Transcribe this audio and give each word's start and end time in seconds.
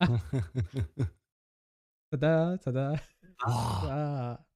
Tada, 2.10 2.58
tada. 2.58 3.00
Ah, 3.42 3.84
Ah, 4.36 4.46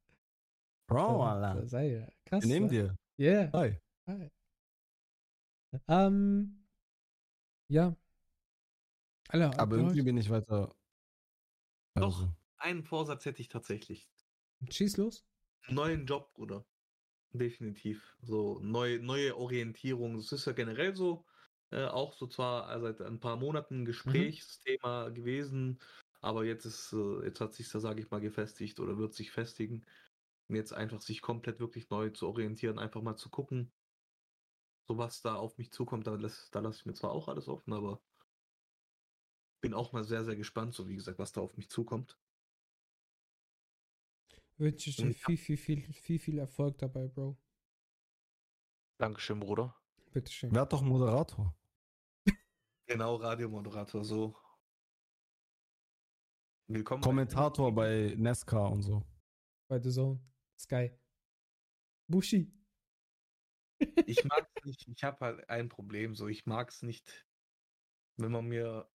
Bro, 0.86 1.18
da- 1.18 1.52
Alter. 1.52 1.66
sei 1.68 1.90
ja. 1.92 2.08
Krass. 2.24 2.42
Wir 2.44 2.48
nehmen 2.48 2.68
dir. 2.68 2.96
Yeah. 3.18 3.50
Hi. 3.52 3.76
Hi. 4.06 4.30
Ähm, 5.88 6.64
ja. 7.68 7.94
Alter, 9.28 9.58
Aber 9.58 9.76
irgendwie 9.76 10.02
bin 10.02 10.16
ich 10.16 10.30
weiter. 10.30 10.74
Doch. 11.94 12.20
Also, 12.20 12.32
Einen 12.58 12.82
Vorsatz 12.84 13.24
hätte 13.26 13.42
ich 13.42 13.48
tatsächlich. 13.48 14.08
schieß 14.70 14.96
los. 14.96 15.26
Neuen 15.68 16.06
Job, 16.06 16.32
Bruder. 16.34 16.64
Definitiv. 17.32 18.16
So 18.22 18.58
neu, 18.60 18.98
neue 19.02 19.36
Orientierung. 19.36 20.16
Es 20.16 20.32
ist 20.32 20.46
ja 20.46 20.52
generell 20.52 20.96
so, 20.96 21.26
äh, 21.70 21.86
auch 21.86 22.14
so 22.14 22.26
zwar 22.26 22.74
äh, 22.74 22.80
seit 22.80 23.02
ein 23.02 23.20
paar 23.20 23.36
Monaten 23.36 23.82
ein 23.82 23.84
Gesprächsthema 23.84 25.10
gewesen, 25.10 25.78
aber 26.20 26.44
jetzt 26.44 26.64
ist, 26.64 26.92
äh, 26.92 27.24
jetzt 27.24 27.40
hat 27.40 27.54
sich 27.54 27.68
da, 27.70 27.80
sage 27.80 28.00
ich 28.00 28.10
mal, 28.10 28.20
gefestigt 28.20 28.80
oder 28.80 28.98
wird 28.98 29.14
sich 29.14 29.30
festigen. 29.30 29.84
Und 30.48 30.56
jetzt 30.56 30.72
einfach 30.72 31.02
sich 31.02 31.20
komplett 31.20 31.60
wirklich 31.60 31.90
neu 31.90 32.10
zu 32.10 32.26
orientieren, 32.26 32.78
einfach 32.78 33.02
mal 33.02 33.16
zu 33.16 33.28
gucken, 33.28 33.70
so 34.86 34.96
was 34.96 35.20
da 35.20 35.34
auf 35.34 35.58
mich 35.58 35.70
zukommt. 35.72 36.06
Da 36.06 36.14
lasse 36.14 36.48
da 36.50 36.60
lass 36.60 36.78
ich 36.78 36.86
mir 36.86 36.94
zwar 36.94 37.12
auch 37.12 37.28
alles 37.28 37.48
offen, 37.48 37.74
aber 37.74 38.00
bin 39.60 39.74
auch 39.74 39.92
mal 39.92 40.04
sehr, 40.04 40.24
sehr 40.24 40.36
gespannt, 40.36 40.74
so 40.74 40.88
wie 40.88 40.94
gesagt, 40.94 41.18
was 41.18 41.32
da 41.32 41.42
auf 41.42 41.56
mich 41.56 41.68
zukommt. 41.68 42.18
Wünsche 44.56 44.90
ich 44.90 44.96
dir 44.96 45.12
viel, 45.12 45.36
viel, 45.36 45.56
viel, 45.56 45.92
viel, 45.92 46.18
viel 46.18 46.38
Erfolg 46.38 46.78
dabei, 46.78 47.08
Bro. 47.08 47.36
Dankeschön, 48.98 49.38
Bruder. 49.38 49.76
Bitteschön. 50.12 50.52
wer 50.52 50.62
hat 50.62 50.72
doch 50.72 50.80
einen 50.80 50.90
Moderator? 50.90 51.54
Genau, 52.88 53.16
Radiomoderator, 53.16 54.02
so. 54.02 54.34
Willkommen. 56.68 57.02
bei- 57.02 57.06
Kommentator 57.06 57.74
bei 57.74 58.14
Nesca 58.16 58.66
und 58.66 58.82
so. 58.82 59.02
Bei 59.68 59.78
The 59.78 59.90
Zone. 59.90 60.20
Sky. 60.58 60.90
Bushi. 62.10 62.50
Ich 64.06 64.24
mag 64.24 64.48
es 64.54 64.64
nicht, 64.64 64.88
ich 64.88 65.04
habe 65.04 65.18
halt 65.24 65.50
ein 65.50 65.68
Problem, 65.68 66.14
so. 66.14 66.28
Ich 66.28 66.46
mag 66.46 66.70
es 66.70 66.82
nicht, 66.82 67.26
wenn 68.16 68.32
man 68.32 68.46
mir 68.46 68.90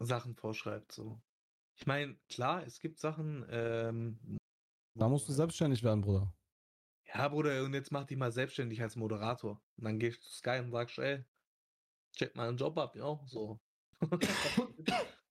Sachen 0.00 0.34
vorschreibt, 0.34 0.90
so. 0.92 1.20
Ich 1.76 1.86
meine, 1.86 2.16
klar, 2.30 2.64
es 2.66 2.80
gibt 2.80 2.98
Sachen, 2.98 3.44
ähm, 3.50 4.38
Da 4.94 5.08
musst 5.08 5.28
du 5.28 5.32
selbstständig 5.34 5.82
werden, 5.82 6.00
Bruder. 6.00 6.34
Ja, 7.14 7.28
Bruder, 7.28 7.62
und 7.62 7.74
jetzt 7.74 7.92
mach 7.92 8.04
dich 8.04 8.16
mal 8.16 8.32
selbstständig 8.32 8.80
als 8.80 8.96
Moderator. 8.96 9.62
Und 9.76 9.84
dann 9.84 9.98
gehst 9.98 10.18
du 10.18 10.22
zu 10.28 10.34
Sky 10.36 10.60
und 10.60 10.70
sagst, 10.70 10.98
ey, 10.98 11.24
check 12.12 12.36
mal 12.36 12.48
einen 12.48 12.56
Job 12.58 12.78
ab, 12.78 12.96
ja, 12.96 13.20
so. 13.26 13.58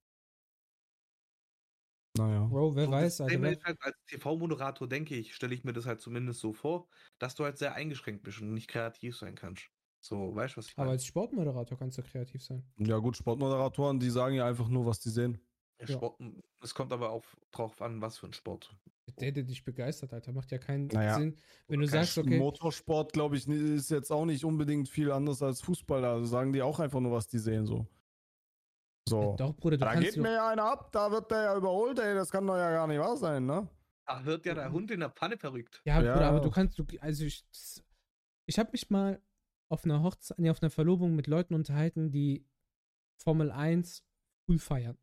Naja. 2.17 2.45
Bro, 2.45 2.75
wer 2.75 2.85
So, 2.85 2.91
weiß, 2.91 3.21
Alter. 3.21 3.31
Thema 3.33 3.47
Wer, 3.47 3.57
halt, 3.63 3.77
als 3.81 3.95
TV-Moderator, 4.07 4.87
denke 4.87 5.15
ich, 5.15 5.33
stelle 5.33 5.55
ich 5.55 5.63
mir 5.63 5.73
das 5.73 5.85
halt 5.85 6.02
zumindest 6.02 6.41
so 6.41 6.52
vor, 6.53 6.89
dass 7.19 7.35
du 7.35 7.45
halt 7.45 7.57
sehr 7.57 7.73
eingeschränkt 7.75 8.23
bist 8.23 8.41
und 8.41 8.53
nicht 8.53 8.67
kreativ 8.67 9.17
sein 9.17 9.35
kannst. 9.35 9.69
So, 10.02 10.35
weißt 10.35 10.55
du, 10.55 10.57
was 10.57 10.67
ich 10.67 10.77
aber 10.77 10.85
meine? 10.85 10.91
als 10.91 11.05
Sportmoderator 11.05 11.77
kannst 11.77 11.97
du 11.97 12.03
kreativ 12.03 12.43
sein. 12.43 12.63
Ja, 12.77 12.97
gut, 12.97 13.17
Sportmoderatoren, 13.17 13.99
die 13.99 14.09
sagen 14.09 14.35
ja 14.35 14.45
einfach 14.45 14.67
nur, 14.67 14.85
was 14.85 14.99
die 14.99 15.09
sehen. 15.09 15.39
Ja, 15.81 15.87
ja. 15.87 15.95
Sport, 15.95 16.19
es 16.61 16.73
kommt 16.73 16.93
aber 16.93 17.09
auch 17.09 17.25
drauf 17.51 17.81
an, 17.81 18.01
was 18.01 18.17
für 18.17 18.27
ein 18.27 18.33
Sport. 18.33 18.75
Der, 19.19 19.31
der 19.31 19.43
dich 19.43 19.63
begeistert, 19.63 20.13
Alter, 20.13 20.31
macht 20.31 20.51
ja 20.51 20.57
keinen 20.57 20.87
Naja. 20.87 21.15
Sinn. 21.15 21.35
Wenn 21.67 21.81
du 21.81 21.87
sagst, 21.87 22.17
okay, 22.17 22.37
Motorsport, 22.37 23.11
glaube 23.13 23.35
ich, 23.35 23.47
ist 23.47 23.89
jetzt 23.89 24.11
auch 24.11 24.25
nicht 24.25 24.45
unbedingt 24.45 24.87
viel 24.87 25.11
anders 25.11 25.41
als 25.41 25.61
Fußball. 25.61 26.02
Da 26.02 26.23
sagen 26.23 26.53
die 26.53 26.61
auch 26.61 26.79
einfach 26.79 26.99
nur, 26.99 27.11
was 27.11 27.27
die 27.27 27.39
sehen, 27.39 27.65
so. 27.65 27.87
So. 29.09 29.35
doch, 29.37 29.53
Bruder, 29.55 29.77
du 29.77 29.85
da 29.85 29.93
kannst 29.93 30.13
geht 30.13 30.21
mir 30.21 30.33
ja 30.33 30.49
einer 30.49 30.63
ab, 30.63 30.91
da 30.91 31.11
wird 31.11 31.31
der 31.31 31.43
ja 31.43 31.57
überholt, 31.57 31.99
ey. 31.99 32.13
Das 32.13 32.29
kann 32.29 32.45
doch 32.45 32.55
ja 32.55 32.71
gar 32.71 32.87
nicht 32.87 32.99
wahr 32.99 33.17
sein, 33.17 33.45
ne? 33.45 33.67
Ach, 34.05 34.23
wird 34.25 34.45
ja 34.45 34.53
der 34.53 34.71
Hund 34.71 34.91
in 34.91 34.99
der 34.99 35.09
Pfanne 35.09 35.37
verrückt. 35.37 35.81
Ja, 35.85 36.02
Ja, 36.02 36.13
Bruder, 36.13 36.27
aber 36.27 36.39
du 36.41 36.52
kannst, 36.52 36.77
du, 36.77 36.86
also 36.99 37.25
ich, 37.25 37.43
ich 38.45 38.59
habe 38.59 38.70
mich 38.71 38.89
mal 38.89 39.21
auf 39.70 39.86
einer 39.86 40.03
Hochzeit, 40.03 40.37
nee, 40.39 40.49
auf 40.49 40.61
einer 40.61 40.70
Verlobung 40.70 41.15
mit 41.15 41.27
Leuten 41.27 41.53
unterhalten, 41.53 42.11
die 42.11 42.45
Formel 43.17 43.52
1 43.52 44.03
cool 44.47 44.59
feiern. 44.59 44.97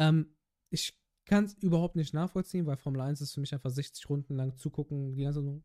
Ähm, 0.00 0.34
ich 0.70 0.98
kann 1.26 1.44
es 1.44 1.54
überhaupt 1.62 1.94
nicht 1.94 2.14
nachvollziehen, 2.14 2.66
weil 2.66 2.76
Formel 2.78 3.02
1 3.02 3.20
ist 3.20 3.34
für 3.34 3.40
mich 3.40 3.52
einfach 3.54 3.70
60 3.70 4.08
Runden 4.08 4.34
lang 4.34 4.56
zugucken, 4.56 5.14
die 5.14 5.22
ganze 5.22 5.42
so. 5.42 5.60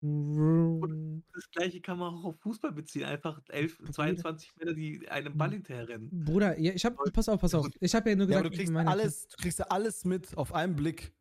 Das 0.00 1.50
gleiche 1.50 1.80
kann 1.80 1.98
man 1.98 2.14
auch 2.14 2.24
auf 2.24 2.40
Fußball 2.40 2.72
beziehen. 2.72 3.04
Einfach 3.04 3.40
11, 3.48 3.78
22 3.90 4.54
Männer, 4.56 4.74
die 4.74 5.08
einem 5.08 5.36
Ball 5.36 5.50
hinterher 5.50 5.88
rennen. 5.88 6.08
Bruder, 6.24 6.58
ja, 6.58 6.72
ich 6.72 6.84
hab, 6.84 6.96
pass 7.12 7.28
auf, 7.28 7.40
pass 7.40 7.54
auf. 7.54 7.66
Ich 7.80 7.94
habe 7.94 8.10
ja 8.10 8.16
nur 8.16 8.26
Ja, 8.28 8.40
gesagt, 8.40 8.46
aber 8.46 8.50
du 8.50 8.56
kriegst 8.56 8.72
meine- 8.72 8.90
alles, 8.90 9.28
du 9.28 9.36
kriegst 9.38 9.58
ja 9.58 9.66
alles 9.66 10.04
mit 10.04 10.36
auf 10.36 10.54
einen 10.54 10.76
Blick. 10.76 11.12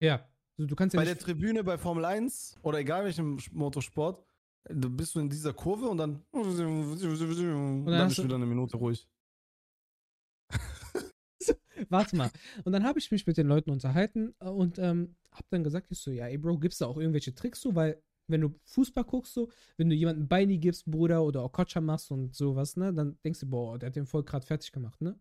Ja, 0.00 0.28
also 0.58 0.66
du 0.68 0.74
kannst 0.76 0.94
ja 0.94 1.00
Bei 1.00 1.04
der 1.06 1.18
Tribüne 1.18 1.64
bei 1.64 1.78
Formel 1.78 2.04
1 2.04 2.58
oder 2.62 2.78
egal 2.78 3.04
welchem 3.04 3.38
Motorsport, 3.52 4.26
du 4.68 4.90
bist 4.90 5.14
du 5.14 5.20
in 5.20 5.28
dieser 5.30 5.52
Kurve 5.52 5.88
und 5.88 5.98
dann, 5.98 6.22
und 6.32 6.56
dann, 6.58 6.90
bist 6.90 7.02
du 7.02 8.22
du- 8.22 8.24
wieder 8.28 8.36
eine 8.36 8.46
Minute 8.46 8.76
ruhig. 8.76 9.06
Warte 11.88 12.16
mal. 12.16 12.30
Und 12.64 12.72
dann 12.72 12.84
habe 12.84 12.98
ich 12.98 13.10
mich 13.10 13.26
mit 13.26 13.36
den 13.36 13.46
Leuten 13.46 13.70
unterhalten 13.70 14.34
äh, 14.40 14.48
und 14.48 14.78
ähm, 14.78 15.16
habe 15.32 15.46
dann 15.50 15.64
gesagt, 15.64 15.90
ich 15.90 15.98
so, 15.98 16.10
ja, 16.10 16.26
ey 16.28 16.38
Bro, 16.38 16.58
gibt's 16.58 16.78
da 16.78 16.86
auch 16.86 16.96
irgendwelche 16.98 17.34
Tricks 17.34 17.60
so, 17.60 17.74
weil 17.74 18.02
wenn 18.26 18.40
du 18.40 18.54
Fußball 18.64 19.04
guckst 19.04 19.34
so, 19.34 19.50
wenn 19.76 19.90
du 19.90 19.94
jemanden 19.96 20.28
Beini 20.28 20.58
gibst, 20.58 20.86
Bruder, 20.90 21.22
oder 21.24 21.44
Okocha 21.44 21.80
machst 21.80 22.10
und 22.10 22.34
sowas, 22.34 22.76
ne, 22.76 22.94
dann 22.94 23.18
denkst 23.22 23.40
du, 23.40 23.46
boah, 23.50 23.78
der 23.78 23.88
hat 23.88 23.96
den 23.96 24.06
voll 24.06 24.22
gerade 24.24 24.46
fertig 24.46 24.72
gemacht, 24.72 25.00
ne? 25.02 25.18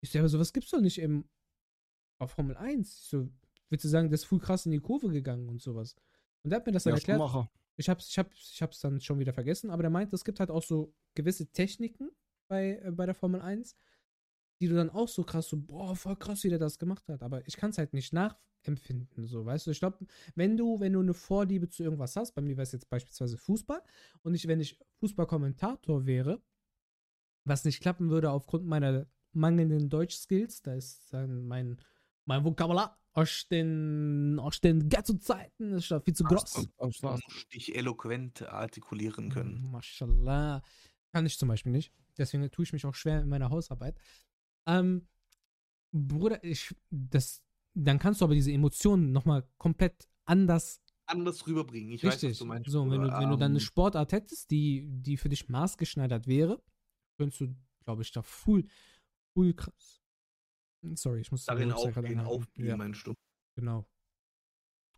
Ich 0.00 0.10
so, 0.10 0.18
ja, 0.18 0.22
aber 0.22 0.28
sowas 0.30 0.52
gibt's 0.52 0.70
doch 0.70 0.80
nicht 0.80 0.98
im 0.98 1.28
auf 2.20 2.30
Formel 2.30 2.56
1. 2.56 3.00
Ich 3.00 3.08
so, 3.08 3.28
willst 3.68 3.84
du 3.84 3.88
sagen, 3.88 4.08
der 4.08 4.14
ist 4.14 4.24
voll 4.24 4.38
krass 4.38 4.64
in 4.64 4.72
die 4.72 4.80
Kurve 4.80 5.08
gegangen 5.10 5.48
und 5.48 5.60
sowas. 5.60 5.94
Und 6.44 6.50
der 6.50 6.60
hat 6.60 6.66
mir 6.66 6.72
das 6.72 6.84
dann 6.84 6.92
Ja, 6.92 6.96
erklärt. 6.98 7.18
Schumacher. 7.18 7.50
Ich 7.82 7.88
hab's, 7.88 8.08
ich 8.08 8.16
hab's, 8.16 8.52
ich 8.54 8.62
hab's 8.62 8.78
dann 8.78 9.00
schon 9.00 9.18
wieder 9.18 9.32
vergessen, 9.32 9.68
aber 9.68 9.82
der 9.82 9.90
meint, 9.90 10.12
es 10.12 10.24
gibt 10.24 10.38
halt 10.38 10.52
auch 10.52 10.62
so 10.62 10.94
gewisse 11.16 11.50
Techniken 11.50 12.10
bei, 12.46 12.80
äh, 12.80 12.92
bei 12.92 13.06
der 13.06 13.14
Formel 13.16 13.40
1, 13.40 13.74
die 14.60 14.68
du 14.68 14.76
dann 14.76 14.88
auch 14.88 15.08
so 15.08 15.24
krass, 15.24 15.48
so, 15.48 15.56
boah, 15.56 15.96
voll 15.96 16.14
krass, 16.14 16.44
wie 16.44 16.48
der 16.48 16.60
das 16.60 16.78
gemacht 16.78 17.08
hat. 17.08 17.24
Aber 17.24 17.44
ich 17.48 17.56
kann 17.56 17.70
es 17.70 17.78
halt 17.78 17.92
nicht 17.92 18.12
nachempfinden, 18.12 19.26
so, 19.26 19.44
weißt 19.44 19.66
du? 19.66 19.72
Ich 19.72 19.80
glaube, 19.80 20.06
wenn 20.36 20.56
du, 20.56 20.78
wenn 20.78 20.92
du 20.92 21.00
eine 21.00 21.12
Vorliebe 21.12 21.68
zu 21.68 21.82
irgendwas 21.82 22.14
hast, 22.14 22.34
bei 22.34 22.40
mir 22.40 22.56
wäre 22.56 22.62
es 22.62 22.70
jetzt 22.70 22.88
beispielsweise 22.88 23.36
Fußball, 23.36 23.82
und 24.22 24.34
ich, 24.34 24.46
wenn 24.46 24.60
ich 24.60 24.78
Fußballkommentator 25.00 26.06
wäre, 26.06 26.40
was 27.44 27.64
nicht 27.64 27.80
klappen 27.80 28.10
würde 28.10 28.30
aufgrund 28.30 28.64
meiner 28.64 29.08
mangelnden 29.32 29.88
Deutschskills, 29.88 30.62
da 30.62 30.74
ist 30.74 31.12
dann 31.12 31.48
mein, 31.48 31.78
mein 32.24 32.44
Vokabular 32.44 32.98
aus 33.12 33.46
den, 33.50 34.38
aus 34.38 34.60
den 34.60 34.88
Ghetto-Zeiten 34.88 35.72
ist 35.74 35.90
da 35.90 36.00
viel 36.00 36.14
zu 36.14 36.24
groß. 36.24 36.68
Start. 36.90 37.20
musst 37.28 37.52
dich 37.52 37.74
eloquent 37.74 38.42
artikulieren 38.42 39.28
können. 39.30 39.70
Mashallah. 39.70 40.62
Kann 41.12 41.26
ich 41.26 41.38
zum 41.38 41.48
Beispiel 41.48 41.72
nicht. 41.72 41.92
Deswegen 42.16 42.50
tue 42.50 42.64
ich 42.64 42.72
mich 42.72 42.86
auch 42.86 42.94
schwer 42.94 43.20
in 43.20 43.28
meiner 43.28 43.50
Hausarbeit. 43.50 43.96
Ähm, 44.66 45.08
Bruder, 45.92 46.42
ich, 46.42 46.74
das, 46.90 47.42
dann 47.74 47.98
kannst 47.98 48.20
du 48.20 48.24
aber 48.24 48.34
diese 48.34 48.52
Emotionen 48.52 49.12
nochmal 49.12 49.46
komplett 49.58 50.08
anders 50.24 50.80
Anders 51.06 51.46
rüberbringen. 51.46 51.92
Ich 51.92 52.04
weiß, 52.04 52.14
was 52.14 52.22
Richtig. 52.22 52.38
du 52.38 52.44
meinst. 52.46 52.70
so, 52.70 52.88
wenn 52.90 53.02
du, 53.02 53.08
wenn 53.12 53.28
du 53.28 53.36
dann 53.36 53.50
eine 53.50 53.54
Ähm, 53.54 53.60
Sportart 53.60 54.12
hättest, 54.12 54.50
die, 54.50 54.86
die 54.88 55.16
für 55.16 55.28
dich 55.28 55.48
maßgeschneidert 55.48 56.26
wäre, 56.26 56.62
könntest 57.18 57.40
du, 57.40 57.54
glaube 57.84 58.02
ich, 58.02 58.12
da 58.12 58.22
full, 58.22 58.66
full 59.34 59.52
krass. 59.52 60.01
Sorry, 60.94 61.20
ich 61.20 61.30
muss 61.30 61.44
darin 61.44 61.70
aufgehen, 61.72 62.18
anhalten. 62.18 62.20
aufblühen, 62.26 62.68
Ja, 62.68 62.76
meinst 62.76 63.06
du? 63.06 63.14
genau. 63.56 63.86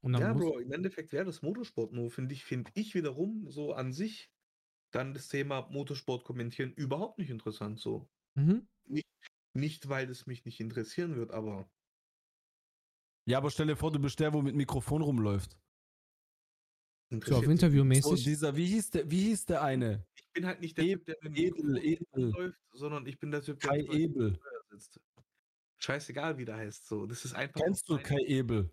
Und 0.00 0.12
dann 0.14 0.22
Ja, 0.22 0.34
muss, 0.34 0.44
Bro, 0.44 0.58
im 0.58 0.72
Endeffekt 0.72 1.12
wäre 1.12 1.24
das 1.24 1.42
Motorsport 1.42 1.92
nur, 1.92 2.10
finde 2.10 2.34
ich, 2.34 2.44
finde 2.44 2.70
ich 2.74 2.94
wiederum 2.94 3.50
so 3.50 3.72
an 3.74 3.92
sich 3.92 4.30
dann 4.90 5.12
das 5.14 5.28
Thema 5.28 5.62
Motorsport 5.70 6.24
kommentieren 6.24 6.72
überhaupt 6.72 7.18
nicht 7.18 7.30
interessant. 7.30 7.80
So. 7.80 8.08
Mhm. 8.34 8.66
Nicht, 9.56 9.88
weil 9.88 10.08
es 10.10 10.26
mich 10.26 10.44
nicht 10.44 10.60
interessieren 10.60 11.16
wird, 11.16 11.30
aber 11.32 11.68
Ja, 13.26 13.38
aber 13.38 13.50
stell 13.50 13.66
dir 13.66 13.76
vor, 13.76 13.90
du 13.92 13.98
bist 13.98 14.18
der, 14.20 14.32
wo 14.32 14.42
mit 14.42 14.54
Mikrofon 14.54 15.00
rumläuft. 15.02 15.58
So 17.10 17.16
auf 17.16 17.20
mich- 17.20 17.44
So, 17.46 17.50
Interviewmäßig. 17.52 18.24
dieser, 18.24 18.56
wie 18.56 18.66
hieß 18.66 18.90
der, 18.90 19.10
wie 19.10 19.22
hieß 19.28 19.46
der 19.46 19.62
eine? 19.62 20.06
Ich 20.16 20.28
bin 20.32 20.46
halt 20.46 20.60
nicht 20.60 20.76
der 20.76 20.84
Typ, 20.84 21.04
der 21.06 21.16
mit 21.22 21.36
dem 21.36 21.44
Ebel, 21.44 21.64
Mikrofon 21.74 21.82
Ebel. 22.22 22.30
läuft, 22.32 22.60
sondern 22.72 23.06
ich 23.06 23.18
bin 23.18 23.30
der 23.30 23.42
Typ, 23.42 23.60
der 23.60 23.70
Kai 23.70 23.80
Ebel. 23.80 24.38
sitzt. 24.70 25.00
Scheißegal, 25.84 26.38
wie 26.38 26.44
der 26.44 26.56
heißt. 26.56 26.86
So, 26.88 27.06
das 27.06 27.24
ist 27.24 27.34
einfach. 27.34 27.60
Kennst 27.60 27.88
du 27.88 27.98
Kai 27.98 28.18
Ebel? 28.26 28.70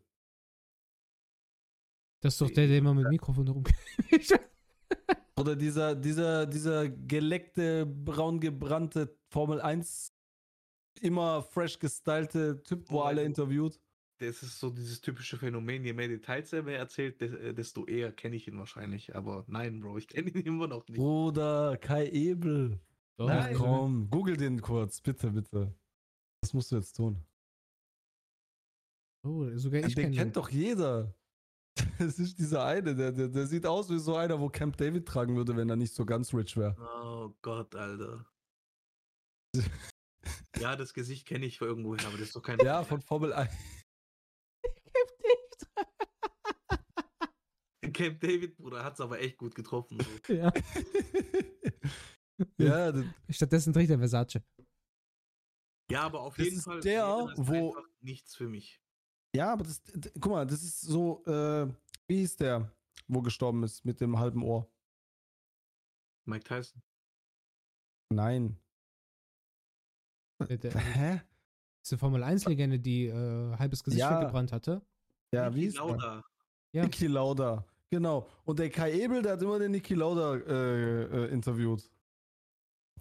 das 2.22 2.34
ist 2.34 2.42
doch 2.42 2.50
der, 2.52 2.68
der 2.68 2.78
immer 2.78 2.94
mit 2.94 3.06
dem 3.06 3.10
Mikrofon 3.12 3.48
rum. 3.48 3.64
Oder 5.40 5.56
dieser, 5.56 5.96
dieser, 5.96 6.46
dieser 6.46 6.88
geleckte, 6.90 7.86
braun 7.86 8.40
gebrannte 8.40 9.18
Formel 9.30 9.60
1, 9.60 10.14
immer 11.02 11.42
fresh 11.42 11.80
gestylte 11.80 12.62
Typ, 12.64 12.90
wo 12.92 13.00
Oh, 13.00 13.04
alle 13.04 13.24
interviewt? 13.24 13.80
das 14.20 14.44
ist 14.44 14.60
so 14.60 14.70
dieses 14.70 15.02
typische 15.02 15.36
Phänomen, 15.36 15.84
je 15.84 15.94
mehr 15.94 16.08
Details 16.08 16.54
er 16.54 16.62
mir 16.62 16.76
erzählt, 16.76 17.20
äh, 17.24 17.56
desto 17.56 17.88
eher 17.88 18.12
kenne 18.12 18.36
ich 18.36 18.48
ihn 18.48 18.60
wahrscheinlich. 18.60 19.16
Aber 19.16 19.44
nein, 19.48 19.80
Bro, 19.80 19.98
ich 19.98 20.08
kenne 20.08 20.30
ihn 20.30 20.42
immer 20.46 20.68
noch 20.68 20.88
nicht. 20.88 20.98
Bruder, 21.00 21.76
Kai 21.82 22.08
Ebel. 22.08 22.80
Doch, 23.18 23.28
Nein. 23.28 23.56
komm, 23.56 24.10
google 24.12 24.38
den 24.38 24.62
kurz, 24.62 25.02
bitte, 25.02 25.32
bitte. 25.32 25.74
Das 26.42 26.54
musst 26.54 26.72
du 26.72 26.76
jetzt 26.76 26.94
tun. 26.94 27.24
Oh, 29.24 29.48
sogar 29.56 29.84
ich 29.84 29.94
den 29.94 30.12
kennt 30.12 30.36
doch 30.36 30.50
jeder. 30.50 31.14
Das 31.98 32.20
ist 32.20 32.38
dieser 32.38 32.66
eine, 32.66 32.94
der, 32.96 33.12
der, 33.12 33.30
der 33.30 33.48
sieht 33.48 33.66
aus 33.66 33.90
wie 33.90 33.98
so 33.98 34.16
einer, 34.16 34.40
wo 34.40 34.50
Camp 34.50 34.78
David 34.78 35.08
tragen 35.08 35.36
würde, 35.38 35.56
wenn 35.56 35.70
er 35.70 35.78
nicht 35.78 35.94
so 35.94 36.06
ganz 36.06 36.34
rich 36.34 36.58
wäre. 36.58 36.76
Oh 37.04 37.34
Gott, 37.42 37.74
Alter. 37.76 38.26
ja, 40.60 40.76
das 40.76 40.94
Gesicht 40.94 41.26
kenne 41.26 41.46
ich 41.46 41.60
von 41.60 41.70
irgendwoher, 41.70 42.06
aber 42.06 42.18
das 42.18 42.28
ist 42.28 42.36
doch 42.36 42.42
kein. 42.42 42.60
Ja, 42.60 42.84
von 42.84 43.02
Formel 43.02 43.32
1. 43.34 43.50
Camp 47.94 48.20
David, 48.20 48.58
Bruder, 48.58 48.84
hat 48.84 48.96
es 48.96 49.02
aber 49.02 49.22
echt 49.22 49.38
gut 49.38 49.56
getroffen. 49.56 49.98
So. 50.00 50.34
Ja. 50.34 50.52
ja, 52.58 52.94
Stattdessen 53.30 53.72
trägt 53.74 53.92
er 53.92 54.00
Versace. 54.00 54.42
Ja, 55.92 56.02
aber 56.04 56.22
auf 56.22 56.36
Das 56.36 56.46
jeden 56.46 56.58
ist 56.58 56.64
Fall. 56.66 56.80
der, 56.82 57.28
ist 57.36 57.48
wo- 57.48 57.76
einfach 57.76 57.90
nichts 58.02 58.36
für 58.36 58.48
mich. 58.48 58.82
ja, 59.36 59.52
aber 59.54 59.64
das, 59.64 59.82
guck 60.20 60.32
mal, 60.32 60.46
das 60.46 60.62
ist 60.64 60.82
so, 60.82 61.24
äh, 61.26 61.68
wie 62.08 62.18
hieß 62.18 62.38
der, 62.38 62.72
wo 63.08 63.22
gestorben 63.22 63.64
ist, 63.64 63.84
mit 63.86 64.00
dem 64.02 64.18
halben 64.20 64.44
Ohr? 64.44 64.68
Mike 66.26 66.44
Tyson. 66.44 66.82
Nein. 68.14 68.58
Der, 70.50 70.58
der, 70.58 70.72
Hä? 70.76 71.22
diese 71.84 71.98
Formel 71.98 72.24
1-Legende, 72.24 72.80
die 72.80 73.06
äh, 73.08 73.56
halbes 73.58 73.84
Gesicht 73.84 74.00
Ja. 74.02 74.20
weggebrannt 74.20 74.52
hatte. 74.52 74.82
Ja, 75.32 75.54
wie 75.54 75.60
Niki 75.60 75.68
ist 75.68 75.78
der? 75.78 75.86
Lauda. 75.86 76.24
Ja. 76.74 76.84
Niki 76.84 77.08
Lauda. 77.08 77.66
Genau. 77.90 78.28
Und 78.46 78.60
der 78.60 78.70
Kai 78.70 78.92
Ebel, 78.94 79.22
der 79.22 79.34
hat 79.34 79.42
immer 79.42 79.60
den 79.60 79.72
Niki 79.72 79.94
Lauda 79.94 80.36
äh, 80.36 81.04
äh, 81.04 81.32
interviewt. 81.32 81.90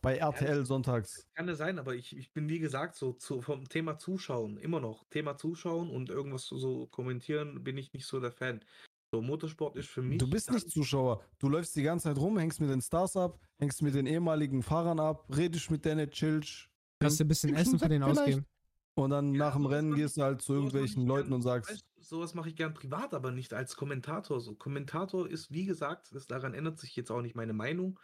Bei 0.02 0.16
RTL 0.16 0.64
sonntags. 0.64 1.26
Kann 1.34 1.48
es 1.48 1.58
sein, 1.58 1.78
aber 1.78 1.94
ich, 1.94 2.16
ich 2.16 2.32
bin 2.32 2.48
wie 2.48 2.58
gesagt 2.58 2.96
so 2.96 3.12
zu, 3.12 3.42
vom 3.42 3.68
Thema 3.68 3.98
Zuschauen 3.98 4.56
immer 4.56 4.80
noch. 4.80 5.04
Thema 5.10 5.36
Zuschauen 5.36 5.90
und 5.90 6.08
irgendwas 6.08 6.46
so, 6.46 6.56
so 6.56 6.86
kommentieren 6.86 7.62
bin 7.62 7.76
ich 7.76 7.92
nicht 7.92 8.06
so 8.06 8.20
der 8.20 8.32
Fan. 8.32 8.64
So 9.12 9.20
Motorsport 9.20 9.76
ist 9.76 9.88
für 9.88 10.02
mich. 10.02 10.18
Du 10.18 10.30
bist 10.30 10.50
nicht 10.50 10.70
Zuschauer. 10.70 11.22
Du 11.38 11.48
läufst 11.48 11.74
die 11.76 11.82
ganze 11.82 12.04
Zeit 12.04 12.16
rum, 12.16 12.38
hängst 12.38 12.60
mit 12.60 12.70
den 12.70 12.80
Stars 12.80 13.16
ab, 13.16 13.40
hängst 13.58 13.82
mit 13.82 13.94
den 13.94 14.06
ehemaligen 14.06 14.62
Fahrern 14.62 15.00
ab, 15.00 15.26
redest 15.36 15.70
mit 15.70 15.84
denen, 15.84 16.10
chillst. 16.10 16.68
Kannst 17.00 17.18
du 17.18 17.24
ein 17.24 17.28
bisschen 17.28 17.54
Essen 17.54 17.78
für 17.78 17.88
den 17.88 18.02
ausgeben. 18.02 18.46
Und 18.94 19.10
dann 19.10 19.34
Ja, 19.34 19.46
nach 19.46 19.54
dem 19.54 19.66
Rennen 19.66 19.94
gehst 19.94 20.16
du 20.16 20.22
halt 20.22 20.42
zu 20.42 20.54
irgendwelchen 20.54 21.06
Leuten 21.06 21.28
gern, 21.28 21.34
und 21.34 21.42
sagst, 21.42 21.84
sowas 21.96 22.34
mache 22.34 22.50
ich 22.50 22.56
gern 22.56 22.74
privat, 22.74 23.14
aber 23.14 23.30
nicht 23.30 23.54
als 23.54 23.76
Kommentator. 23.76 24.40
So 24.40 24.54
Kommentator 24.54 25.28
ist, 25.28 25.50
wie 25.50 25.64
gesagt, 25.64 26.08
das, 26.12 26.26
daran 26.26 26.54
ändert 26.54 26.78
sich 26.78 26.94
jetzt 26.96 27.10
auch 27.10 27.22
nicht 27.22 27.34
meine 27.34 27.52
Meinung. 27.52 27.98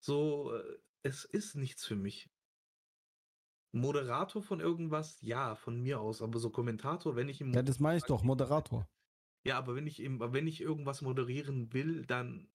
So, 0.00 0.52
äh, 0.54 0.78
es 1.02 1.24
ist 1.24 1.56
nichts 1.56 1.84
für 1.84 1.96
mich. 1.96 2.28
Moderator 3.74 4.42
von 4.42 4.60
irgendwas, 4.60 5.18
ja, 5.22 5.54
von 5.54 5.80
mir 5.80 6.00
aus, 6.00 6.20
aber 6.20 6.38
so 6.38 6.50
Kommentator, 6.50 7.16
wenn 7.16 7.28
ich 7.28 7.40
im 7.40 7.52
ja, 7.54 7.62
das 7.62 7.80
meine 7.80 7.98
ich 7.98 8.04
doch, 8.04 8.22
Moderator. 8.22 8.86
Ja, 9.44 9.58
aber 9.58 9.74
wenn 9.74 9.86
ich 9.86 10.00
im, 10.00 10.20
wenn 10.20 10.46
ich 10.46 10.60
irgendwas 10.60 11.02
moderieren 11.02 11.72
will, 11.72 12.04
dann 12.04 12.48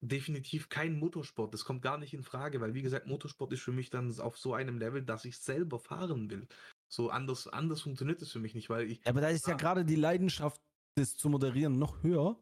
definitiv 0.00 0.68
kein 0.68 0.98
Motorsport. 0.98 1.52
Das 1.54 1.64
kommt 1.64 1.82
gar 1.82 1.98
nicht 1.98 2.14
in 2.14 2.22
Frage, 2.22 2.60
weil 2.60 2.74
wie 2.74 2.82
gesagt, 2.82 3.06
Motorsport 3.06 3.52
ist 3.52 3.62
für 3.62 3.72
mich 3.72 3.90
dann 3.90 4.18
auf 4.20 4.38
so 4.38 4.54
einem 4.54 4.78
Level, 4.78 5.02
dass 5.02 5.24
ich 5.24 5.38
selber 5.38 5.78
fahren 5.78 6.30
will. 6.30 6.46
So 6.88 7.10
anders, 7.10 7.48
anders 7.48 7.80
funktioniert 7.82 8.20
es 8.22 8.32
für 8.32 8.38
mich 8.38 8.54
nicht, 8.54 8.70
weil 8.70 8.90
ich. 8.90 9.04
Ja, 9.04 9.10
aber 9.10 9.20
da 9.20 9.28
ist 9.28 9.46
ja 9.46 9.54
Ah. 9.54 9.56
gerade 9.56 9.84
die 9.84 9.96
Leidenschaft, 9.96 10.60
das 10.96 11.16
zu 11.16 11.28
moderieren, 11.28 11.78
noch 11.78 12.02
höher, 12.02 12.38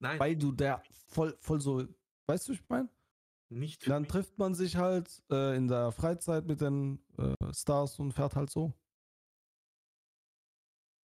Nein, 0.00 0.18
weil 0.20 0.36
du 0.36 0.52
da 0.52 0.82
voll, 1.08 1.36
voll 1.40 1.60
so, 1.60 1.86
weißt 2.26 2.48
du, 2.48 2.52
ich 2.52 2.68
meine? 2.68 2.88
Nicht 3.50 3.88
Dann 3.88 4.02
mich. 4.02 4.10
trifft 4.10 4.38
man 4.38 4.54
sich 4.54 4.76
halt 4.76 5.22
äh, 5.30 5.56
in 5.56 5.68
der 5.68 5.92
Freizeit 5.92 6.46
mit 6.46 6.60
den 6.60 7.00
äh, 7.16 7.34
Stars 7.52 7.98
und 7.98 8.12
fährt 8.12 8.36
halt 8.36 8.50
so. 8.50 8.72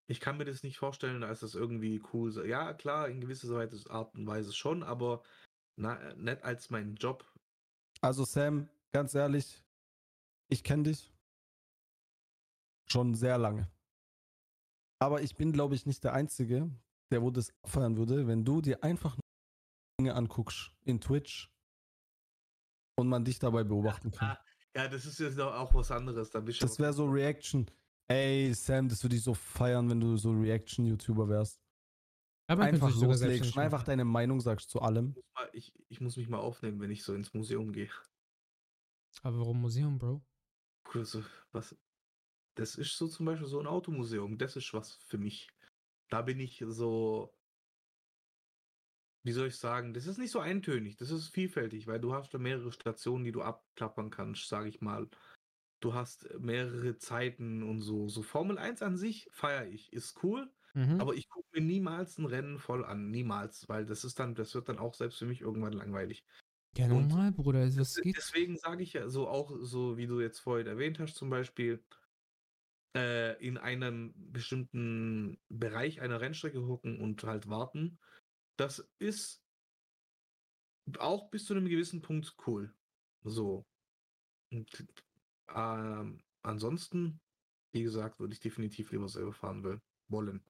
Ich 0.06 0.20
kann 0.20 0.36
mir 0.36 0.44
das 0.44 0.62
nicht 0.62 0.76
vorstellen, 0.76 1.22
als 1.22 1.40
das 1.40 1.54
irgendwie 1.54 2.02
cool 2.12 2.30
sei. 2.30 2.46
Ja, 2.46 2.74
klar, 2.74 3.08
in 3.08 3.20
gewisser 3.20 3.48
Weise 3.54 3.90
Art 3.90 4.14
und 4.14 4.26
Weise 4.26 4.52
schon, 4.52 4.82
aber 4.82 5.22
na, 5.76 6.14
nicht 6.14 6.42
als 6.42 6.68
mein 6.70 6.94
Job. 6.96 7.24
Also 8.02 8.24
Sam, 8.24 8.68
ganz 8.92 9.14
ehrlich, 9.14 9.62
ich 10.50 10.62
kenne 10.62 10.84
dich 10.84 11.14
schon 12.86 13.14
sehr 13.14 13.38
lange. 13.38 13.70
Aber 15.00 15.22
ich 15.22 15.36
bin, 15.36 15.52
glaube 15.52 15.74
ich, 15.74 15.86
nicht 15.86 16.04
der 16.04 16.12
Einzige, 16.12 16.70
der 17.10 17.22
wo 17.22 17.30
das 17.30 17.52
abfeiern 17.62 17.96
würde, 17.96 18.26
wenn 18.26 18.44
du 18.44 18.60
dir 18.60 18.84
einfach 18.84 19.16
nur 19.16 19.22
Dinge 20.00 20.14
anguckst 20.14 20.72
in 20.84 21.00
Twitch 21.00 21.50
und 22.96 23.08
man 23.08 23.24
dich 23.24 23.38
dabei 23.38 23.64
beobachten 23.64 24.10
kann. 24.10 24.36
Ja, 24.76 24.88
das 24.88 25.06
ist 25.06 25.20
jetzt 25.20 25.38
auch 25.38 25.72
was 25.72 25.92
anderes. 25.92 26.30
Da 26.30 26.40
Das 26.40 26.80
wäre 26.80 26.92
so 26.92 27.04
Reaction. 27.04 27.70
Ey, 28.08 28.52
Sam, 28.52 28.88
das 28.88 29.04
würde 29.04 29.14
ich 29.14 29.22
so 29.22 29.32
feiern, 29.32 29.88
wenn 29.88 30.00
du 30.00 30.16
so 30.16 30.32
Reaction-YouTuber 30.32 31.28
wärst. 31.28 31.60
Aber 32.48 32.64
Einfach 32.64 32.92
loslegst 32.92 33.56
einfach 33.56 33.84
deine 33.84 34.04
Meinung 34.04 34.40
sagst 34.40 34.70
zu 34.70 34.82
allem. 34.82 35.10
Ich 35.10 35.14
muss 35.14 35.24
mal- 35.36 35.50
ich, 35.52 35.72
ich 35.90 36.00
muss 36.00 36.16
mich 36.16 36.28
mal 36.28 36.38
aufnehmen, 36.40 36.80
wenn 36.80 36.90
ich 36.90 37.04
so 37.04 37.14
ins 37.14 37.32
Museum 37.32 37.70
gehe. 37.70 37.88
Aber 39.22 39.38
warum 39.38 39.60
Museum, 39.60 39.96
Bro? 39.96 40.24
Also, 40.92 41.22
was, 41.52 41.76
das 42.56 42.74
ist 42.74 42.98
so 42.98 43.06
zum 43.06 43.26
Beispiel 43.26 43.46
so 43.46 43.60
ein 43.60 43.68
Automuseum. 43.68 44.38
Das 44.38 44.56
ist 44.56 44.74
was 44.74 44.94
für 45.06 45.18
mich. 45.18 45.48
Da 46.10 46.22
bin 46.22 46.40
ich 46.40 46.64
so, 46.66 47.32
wie 49.24 49.32
soll 49.32 49.48
ich 49.48 49.56
sagen, 49.58 49.94
das 49.94 50.06
ist 50.06 50.18
nicht 50.18 50.32
so 50.32 50.40
eintönig, 50.40 50.96
das 50.96 51.10
ist 51.10 51.28
vielfältig, 51.30 51.86
weil 51.88 52.00
du 52.00 52.14
hast 52.14 52.34
da 52.34 52.38
mehrere 52.38 52.72
Stationen, 52.72 53.24
die 53.24 53.32
du 53.32 53.42
abklappern 53.42 54.10
kannst, 54.10 54.48
sage 54.48 54.68
ich 54.70 54.82
mal. 54.82 55.08
Du 55.80 55.94
hast 55.94 56.28
mehrere 56.40 56.96
Zeiten 56.98 57.62
und 57.62 57.80
so. 57.82 58.08
So 58.08 58.22
Formel 58.22 58.58
1 58.58 58.82
an 58.82 58.96
sich 58.98 59.28
feiere 59.32 59.66
ich, 59.68 59.92
ist 59.92 60.22
cool, 60.24 60.52
Mhm. 60.74 60.98
aber 60.98 61.14
ich 61.14 61.28
gucke 61.30 61.48
mir 61.52 61.62
niemals 61.66 62.18
ein 62.18 62.26
Rennen 62.26 62.58
voll 62.58 62.84
an, 62.84 63.10
niemals, 63.10 63.68
weil 63.68 63.86
das 63.86 64.04
ist 64.04 64.18
dann, 64.20 64.34
das 64.36 64.54
wird 64.54 64.68
dann 64.70 64.78
auch 64.78 64.94
selbst 64.94 65.18
für 65.18 65.26
mich 65.26 65.40
irgendwann 65.42 65.72
langweilig. 65.74 66.24
ja, 66.76 66.88
und- 66.88 66.88
normal, 66.88 67.32
Bruder. 67.32 67.66
Was 67.76 68.00
geht? 68.00 68.16
Deswegen 68.16 68.56
sage 68.58 68.82
ich 68.84 68.92
ja 68.94 69.08
so 69.08 69.28
auch, 69.28 69.52
so 69.62 69.96
wie 69.98 70.06
du 70.08 70.20
jetzt 70.20 70.40
vorhin 70.40 70.66
erwähnt 70.68 70.98
hast, 71.00 71.16
zum 71.16 71.30
Beispiel, 71.30 71.84
äh, 72.96 73.36
in 73.44 73.58
einem 73.58 74.14
bestimmten 74.16 75.38
Bereich 75.48 76.00
einer 76.00 76.20
Rennstrecke 76.20 76.66
hocken 76.66 77.00
und 77.00 77.22
halt 77.24 77.48
warten. 77.48 77.98
Das 78.58 78.78
ist 78.98 79.42
auch 80.98 81.30
bis 81.30 81.46
zu 81.46 81.54
einem 81.54 81.66
gewissen 81.68 82.02
Punkt 82.02 82.34
cool. 82.46 82.74
So. 83.22 83.64
Und, 84.52 84.86
ähm, 85.54 86.20
ansonsten, 86.42 87.20
wie 87.72 87.82
gesagt, 87.84 88.20
würde 88.20 88.34
ich 88.34 88.40
definitiv 88.40 88.92
lieber 88.92 89.08
selber 89.08 89.34
fahren 89.34 89.64
will, 89.64 89.80
wollen. 90.08 90.44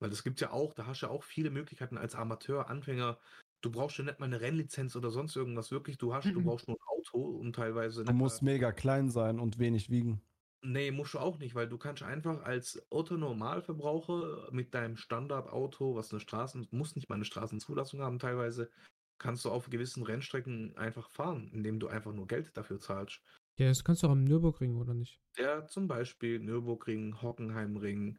Weil 0.00 0.10
das 0.10 0.22
gibt 0.24 0.40
ja 0.40 0.50
auch, 0.50 0.74
da 0.74 0.86
hast 0.86 1.02
du 1.02 1.06
ja 1.06 1.12
auch 1.12 1.24
viele 1.24 1.50
Möglichkeiten 1.50 1.96
als 1.98 2.14
Amateur, 2.14 2.68
Anfänger. 2.68 3.18
Du 3.60 3.70
brauchst 3.70 3.96
ja 3.98 4.04
nicht 4.04 4.18
mal 4.20 4.26
eine 4.26 4.40
Rennlizenz 4.40 4.96
oder 4.96 5.10
sonst 5.10 5.36
irgendwas. 5.36 5.70
Wirklich, 5.70 5.98
du 5.98 6.14
hast, 6.14 6.34
du 6.34 6.42
Mhm. 6.42 6.42
brauchst 6.42 6.68
nur 6.68 6.76
ein 6.76 6.86
Auto 6.98 7.18
und 7.38 7.54
teilweise 7.54 8.04
Du 8.06 8.14
musst 8.14 8.40
mega 8.42 8.72
klein 8.72 9.10
sein 9.10 9.38
und 9.38 9.58
wenig 9.58 9.90
wiegen. 9.90 10.22
Nee, 10.66 10.90
musst 10.92 11.12
du 11.14 11.18
auch 11.18 11.38
nicht, 11.38 11.54
weil 11.54 11.68
du 11.68 11.76
kannst 11.76 12.02
einfach 12.02 12.42
als 12.42 12.86
Otto-Normalverbraucher 12.90 14.48
mit 14.50 14.72
deinem 14.74 14.96
Standardauto, 14.96 15.94
was 15.94 16.10
eine 16.10 16.20
Straßen, 16.20 16.66
muss 16.70 16.96
nicht 16.96 17.08
mal 17.10 17.16
eine 17.16 17.26
Straßenzulassung 17.26 18.00
haben 18.00 18.18
teilweise, 18.18 18.70
kannst 19.18 19.44
du 19.44 19.50
auf 19.50 19.68
gewissen 19.68 20.02
Rennstrecken 20.04 20.76
einfach 20.78 21.10
fahren, 21.10 21.50
indem 21.52 21.80
du 21.80 21.88
einfach 21.88 22.12
nur 22.14 22.26
Geld 22.26 22.56
dafür 22.56 22.80
zahlst. 22.80 23.20
Ja, 23.58 23.66
das 23.66 23.82
kannst 23.82 24.02
du 24.02 24.06
auch 24.06 24.12
am 24.12 24.22
Nürburgring, 24.22 24.76
oder 24.76 24.94
nicht? 24.94 25.20
Ja, 25.36 25.64
zum 25.66 25.86
Beispiel 25.88 26.38
Nürburgring, 26.40 27.20
Hockenheimring, 27.22 28.18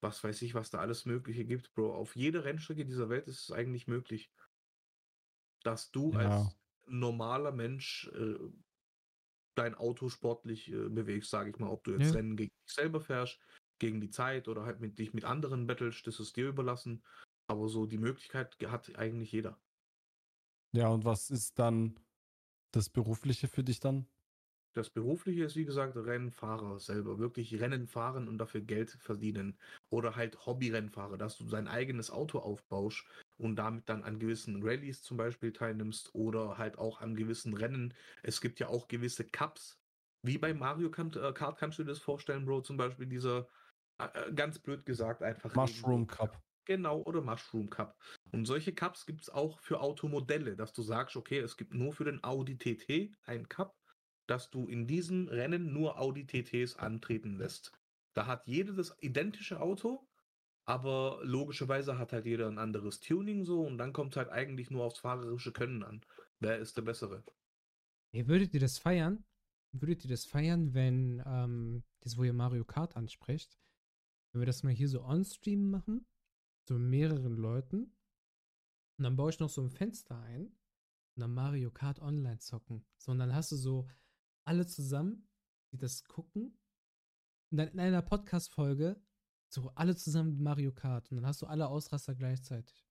was 0.00 0.22
weiß 0.24 0.42
ich, 0.42 0.54
was 0.54 0.70
da 0.70 0.78
alles 0.80 1.04
Mögliche 1.06 1.44
gibt, 1.44 1.72
Bro. 1.74 1.94
Auf 1.94 2.16
jeder 2.16 2.44
Rennstrecke 2.44 2.84
dieser 2.86 3.08
Welt 3.08 3.26
ist 3.28 3.42
es 3.44 3.52
eigentlich 3.52 3.86
möglich, 3.88 4.30
dass 5.62 5.90
du 5.90 6.12
Ja. 6.12 6.14
als 6.14 6.58
normaler 6.86 7.52
Mensch 7.52 8.08
äh, 8.14 8.38
dein 9.58 9.74
Auto 9.74 10.08
sportlich 10.08 10.70
äh, 10.72 10.88
bewegst, 10.88 11.30
sage 11.30 11.50
ich 11.50 11.58
mal. 11.58 11.68
Ob 11.70 11.84
du 11.84 11.92
jetzt 11.92 12.14
Ja. 12.14 12.14
Rennen 12.14 12.36
gegen 12.36 12.50
dich 12.66 12.74
selber 12.74 13.00
fährst, 13.00 13.40
gegen 13.80 14.00
die 14.00 14.10
Zeit 14.10 14.48
oder 14.48 14.64
halt 14.64 14.80
mit 14.80 14.98
dich 14.98 15.12
mit 15.14 15.24
anderen 15.24 15.66
battlest, 15.66 16.06
das 16.06 16.20
ist 16.20 16.36
dir 16.36 16.48
überlassen. 16.48 17.04
Aber 17.48 17.68
so 17.68 17.86
die 17.86 17.98
Möglichkeit 17.98 18.56
hat 18.66 18.96
eigentlich 18.98 19.32
jeder. 19.32 19.60
Ja, 20.72 20.88
und 20.88 21.04
was 21.04 21.30
ist 21.30 21.58
dann 21.58 21.98
das 22.72 22.90
Berufliche 22.90 23.48
für 23.48 23.64
dich 23.64 23.80
dann? 23.80 24.08
Das 24.74 24.90
Berufliche 24.90 25.44
ist, 25.44 25.56
wie 25.56 25.64
gesagt, 25.64 25.96
Rennfahrer 25.96 26.78
selber. 26.78 27.18
Wirklich 27.18 27.58
Rennen 27.60 27.86
fahren 27.86 28.28
und 28.28 28.38
dafür 28.38 28.60
Geld 28.60 28.90
verdienen. 28.90 29.58
Oder 29.90 30.14
halt 30.16 30.46
Hobbyrennfahrer, 30.46 31.18
dass 31.18 31.36
du 31.38 31.44
dein 31.48 31.68
eigenes 31.68 32.10
Auto 32.10 32.38
aufbaust 32.38 33.04
und 33.38 33.56
damit 33.56 33.88
dann 33.88 34.04
an 34.04 34.18
gewissen 34.18 34.62
Rallyes 34.62 35.02
zum 35.02 35.16
Beispiel 35.16 35.52
teilnimmst 35.52 36.14
oder 36.14 36.58
halt 36.58 36.78
auch 36.78 37.00
an 37.00 37.14
gewissen 37.16 37.54
Rennen. 37.54 37.94
Es 38.22 38.40
gibt 38.40 38.60
ja 38.60 38.68
auch 38.68 38.88
gewisse 38.88 39.24
Cups. 39.24 39.78
Wie 40.22 40.38
bei 40.38 40.52
Mario 40.54 40.90
Kart, 40.90 41.16
äh, 41.16 41.32
Kart 41.32 41.58
kannst 41.58 41.78
du 41.78 41.84
dir 41.84 41.90
das 41.90 42.00
vorstellen, 42.00 42.44
Bro? 42.44 42.62
Zum 42.62 42.76
Beispiel 42.76 43.06
dieser 43.06 43.48
Äh, 44.00 44.32
Ganz 44.32 44.58
blöd 44.60 44.84
gesagt, 44.86 45.22
einfach. 45.22 45.54
Mushroom 45.54 46.06
Cup. 46.06 46.40
Genau, 46.66 47.02
oder 47.02 47.22
Mushroom 47.22 47.70
Cup. 47.70 47.96
Und 48.32 48.44
solche 48.46 48.74
Cups 48.74 49.06
gibt 49.06 49.22
es 49.22 49.30
auch 49.30 49.58
für 49.60 49.80
Automodelle, 49.80 50.54
dass 50.56 50.72
du 50.72 50.82
sagst, 50.82 51.16
okay, 51.16 51.38
es 51.38 51.56
gibt 51.56 51.74
nur 51.74 51.92
für 51.92 52.04
den 52.04 52.22
Audi 52.22 52.58
TT 52.58 53.14
einen 53.24 53.48
Cup, 53.48 53.74
dass 54.28 54.50
du 54.50 54.68
in 54.68 54.86
diesen 54.86 55.28
Rennen 55.28 55.72
nur 55.72 55.98
Audi 55.98 56.26
TTs 56.26 56.76
antreten 56.76 57.38
lässt. 57.38 57.72
Da 58.14 58.26
hat 58.26 58.46
jeder 58.46 58.74
das 58.74 58.94
identische 59.00 59.60
Auto, 59.60 60.06
aber 60.68 61.20
logischerweise 61.22 61.96
hat 61.98 62.12
halt 62.12 62.26
jeder 62.26 62.46
ein 62.46 62.58
anderes 62.58 63.00
Tuning 63.00 63.46
so 63.46 63.62
und 63.62 63.78
dann 63.78 63.94
kommt 63.94 64.12
es 64.12 64.18
halt 64.18 64.28
eigentlich 64.28 64.70
nur 64.70 64.84
aufs 64.84 64.98
fahrerische 64.98 65.50
Können 65.50 65.82
an. 65.82 66.02
Wer 66.40 66.58
ist 66.58 66.76
der 66.76 66.82
Bessere? 66.82 67.24
Ey, 68.12 68.28
würdet 68.28 68.52
ihr 68.52 68.60
das 68.60 68.78
feiern? 68.78 69.24
Würdet 69.72 70.04
ihr 70.04 70.10
das 70.10 70.26
feiern, 70.26 70.74
wenn, 70.74 71.22
ähm, 71.24 71.84
das 72.00 72.18
wo 72.18 72.24
ihr 72.24 72.34
Mario 72.34 72.66
Kart 72.66 72.96
anspricht, 72.96 73.58
wenn 74.32 74.42
wir 74.42 74.46
das 74.46 74.62
mal 74.62 74.72
hier 74.72 74.90
so 74.90 75.02
on-stream 75.02 75.70
machen, 75.70 76.06
so 76.68 76.74
mit 76.74 76.90
mehreren 76.90 77.38
Leuten, 77.38 77.94
und 78.98 79.04
dann 79.04 79.16
baue 79.16 79.30
ich 79.30 79.38
noch 79.38 79.48
so 79.48 79.62
ein 79.62 79.70
Fenster 79.70 80.20
ein 80.20 80.48
und 80.48 81.20
dann 81.22 81.32
Mario 81.32 81.70
Kart 81.70 81.98
online 82.00 82.40
zocken. 82.40 82.84
So, 82.98 83.12
und 83.12 83.20
dann 83.20 83.34
hast 83.34 83.52
du 83.52 83.56
so 83.56 83.88
alle 84.44 84.66
zusammen, 84.66 85.30
die 85.72 85.78
das 85.78 86.04
gucken, 86.04 86.58
und 87.50 87.56
dann 87.56 87.68
in 87.68 87.80
einer 87.80 88.02
Podcast-Folge 88.02 89.00
so 89.52 89.70
alle 89.74 89.96
zusammen 89.96 90.30
mit 90.32 90.40
Mario 90.40 90.72
Kart 90.72 91.10
und 91.10 91.16
dann 91.18 91.26
hast 91.26 91.42
du 91.42 91.46
alle 91.46 91.68
Ausraster 91.68 92.14
gleichzeitig. 92.14 92.86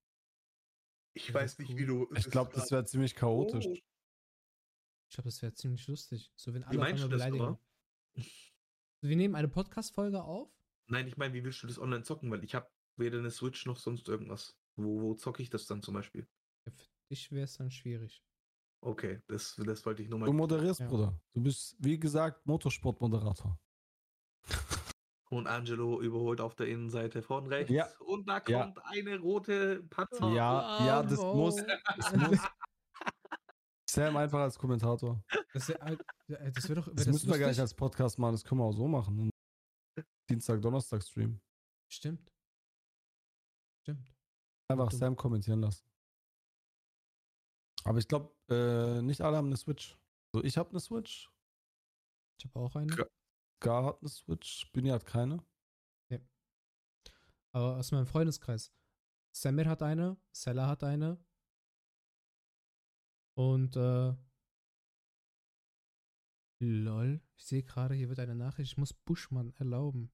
Ich 1.13 1.27
Das 1.27 1.35
weiß 1.35 1.59
nicht, 1.59 1.71
cool. 1.71 1.77
wie 1.77 1.85
du. 1.85 2.07
Ich 2.15 2.29
glaube, 2.29 2.51
das 2.53 2.71
wäre 2.71 2.85
ziemlich 2.85 3.15
chaotisch. 3.15 3.65
Oh. 3.67 3.73
Ich 3.73 5.15
glaube, 5.15 5.29
das 5.29 5.41
wäre 5.41 5.53
ziemlich 5.53 5.87
lustig. 5.87 6.31
So, 6.35 6.53
wenn 6.53 6.63
alle 6.63 6.73
Wie 6.73 6.77
meinst 6.77 7.03
du 7.03 7.07
das 7.07 7.19
beleidigen. 7.21 7.43
aber? 7.45 7.59
So, 9.01 9.09
wir 9.09 9.15
nehmen 9.15 9.35
eine 9.35 9.47
Podcast-Folge 9.47 10.23
auf 10.23 10.51
Nein, 10.89 11.07
ich 11.07 11.17
meine, 11.17 11.33
wie 11.33 11.43
willst 11.43 11.61
du 11.63 11.67
das 11.67 11.79
online 11.79 12.03
zocken? 12.03 12.31
Weil 12.31 12.43
ich 12.43 12.55
habe 12.55 12.69
weder 12.97 13.19
eine 13.19 13.29
Switch 13.31 13.65
noch 13.65 13.77
sonst 13.77 14.07
irgendwas. 14.07 14.57
Wo, 14.75 15.01
wo 15.01 15.13
zocke 15.15 15.41
ich 15.43 15.49
das 15.49 15.65
dann 15.65 15.81
zum 15.81 15.93
Beispiel? 15.95 16.27
Ja, 16.65 16.71
für 16.73 16.87
dich 17.11 17.31
wäre 17.31 17.43
es 17.43 17.57
dann 17.57 17.71
schwierig. 17.71 18.23
Okay, 18.81 19.21
das, 19.27 19.55
das 19.65 19.85
wollte 19.85 20.03
ich 20.03 20.09
nur 20.09 20.19
mal. 20.19 20.25
Du 20.27 20.33
moderierst, 20.33 20.79
Ja. 20.81 20.87
Bruder. 20.87 21.19
Du 21.33 21.41
bist, 21.41 21.75
wie 21.79 21.99
gesagt, 21.99 22.45
Motorsportmoderator. 22.45 23.59
Und 25.29 25.45
Angelo 25.47 25.99
überholt 26.01 26.39
auf 26.39 26.55
der 26.55 26.67
Innenseite 26.67 27.21
von 27.21 27.47
rechts. 27.47 27.71
Ja. 27.71 27.87
Und 27.99 28.27
da 28.29 28.41
Ja. 28.47 28.63
kommt 28.63 28.79
eine 28.85 29.19
rote 29.19 29.83
Patzer. 29.89 30.29
Ja, 30.31 30.85
ja, 30.85 31.03
das 31.03 31.19
muss- 31.19 31.55
das 31.55 32.15
muss- 32.15 32.39
Sam 33.89 34.15
einfach 34.17 34.39
als 34.39 34.57
Kommentator. 34.57 35.23
Das 35.53 35.69
wäre 35.69 35.97
das 36.53 36.67
doch. 36.67 36.85
Das, 36.87 36.95
das 36.95 37.07
müssen 37.07 37.29
wir 37.31 37.39
gar 37.39 37.47
nicht 37.47 37.59
als 37.59 37.73
Podcast 37.73 38.19
machen, 38.19 38.33
das 38.33 38.43
können 38.43 38.59
wir 38.61 38.65
auch 38.65 38.73
so 38.73 38.87
machen. 38.87 39.29
Dienstag, 40.29 40.61
Donnerstag 40.61 41.01
Stream. 41.03 41.39
Stimmt. 41.89 42.29
Stimmt. 43.83 44.13
Einfach 44.69 44.89
Dumm. 44.89 44.99
Sam 44.99 45.15
kommentieren 45.15 45.61
lassen. 45.61 45.85
Aber 47.85 47.97
ich 47.99 48.07
glaube, 48.09 48.33
äh, 48.49 49.01
nicht 49.01 49.21
alle 49.21 49.37
haben 49.37 49.47
eine 49.47 49.55
Switch. 49.57 49.97
Also 50.33 50.45
ich 50.45 50.57
habe 50.57 50.69
eine 50.71 50.79
Switch, 50.81 51.29
Ich 52.39 52.45
habe 52.45 52.59
auch 52.59 52.75
eine. 52.75 52.93
Gar 53.59 53.85
hat 53.85 53.99
eine 54.01 54.09
Switch, 54.09 54.71
Bini 54.71 54.89
hat 54.89 55.05
keine. 55.05 55.43
Aber 57.51 57.77
aus 57.77 57.91
meinem 57.91 58.05
Freundeskreis. 58.05 58.71
Samir 59.31 59.67
hat 59.67 59.81
eine, 59.81 60.17
Sella 60.31 60.67
hat 60.67 60.83
eine. 60.83 61.23
Und 63.35 63.75
äh, 63.75 64.15
lol, 66.59 67.21
ich 67.35 67.45
sehe 67.45 67.63
gerade, 67.63 67.95
hier 67.95 68.09
wird 68.09 68.19
eine 68.19 68.35
Nachricht, 68.35 68.71
ich 68.71 68.77
muss 68.77 68.93
Buschmann 68.93 69.53
erlauben. 69.53 70.11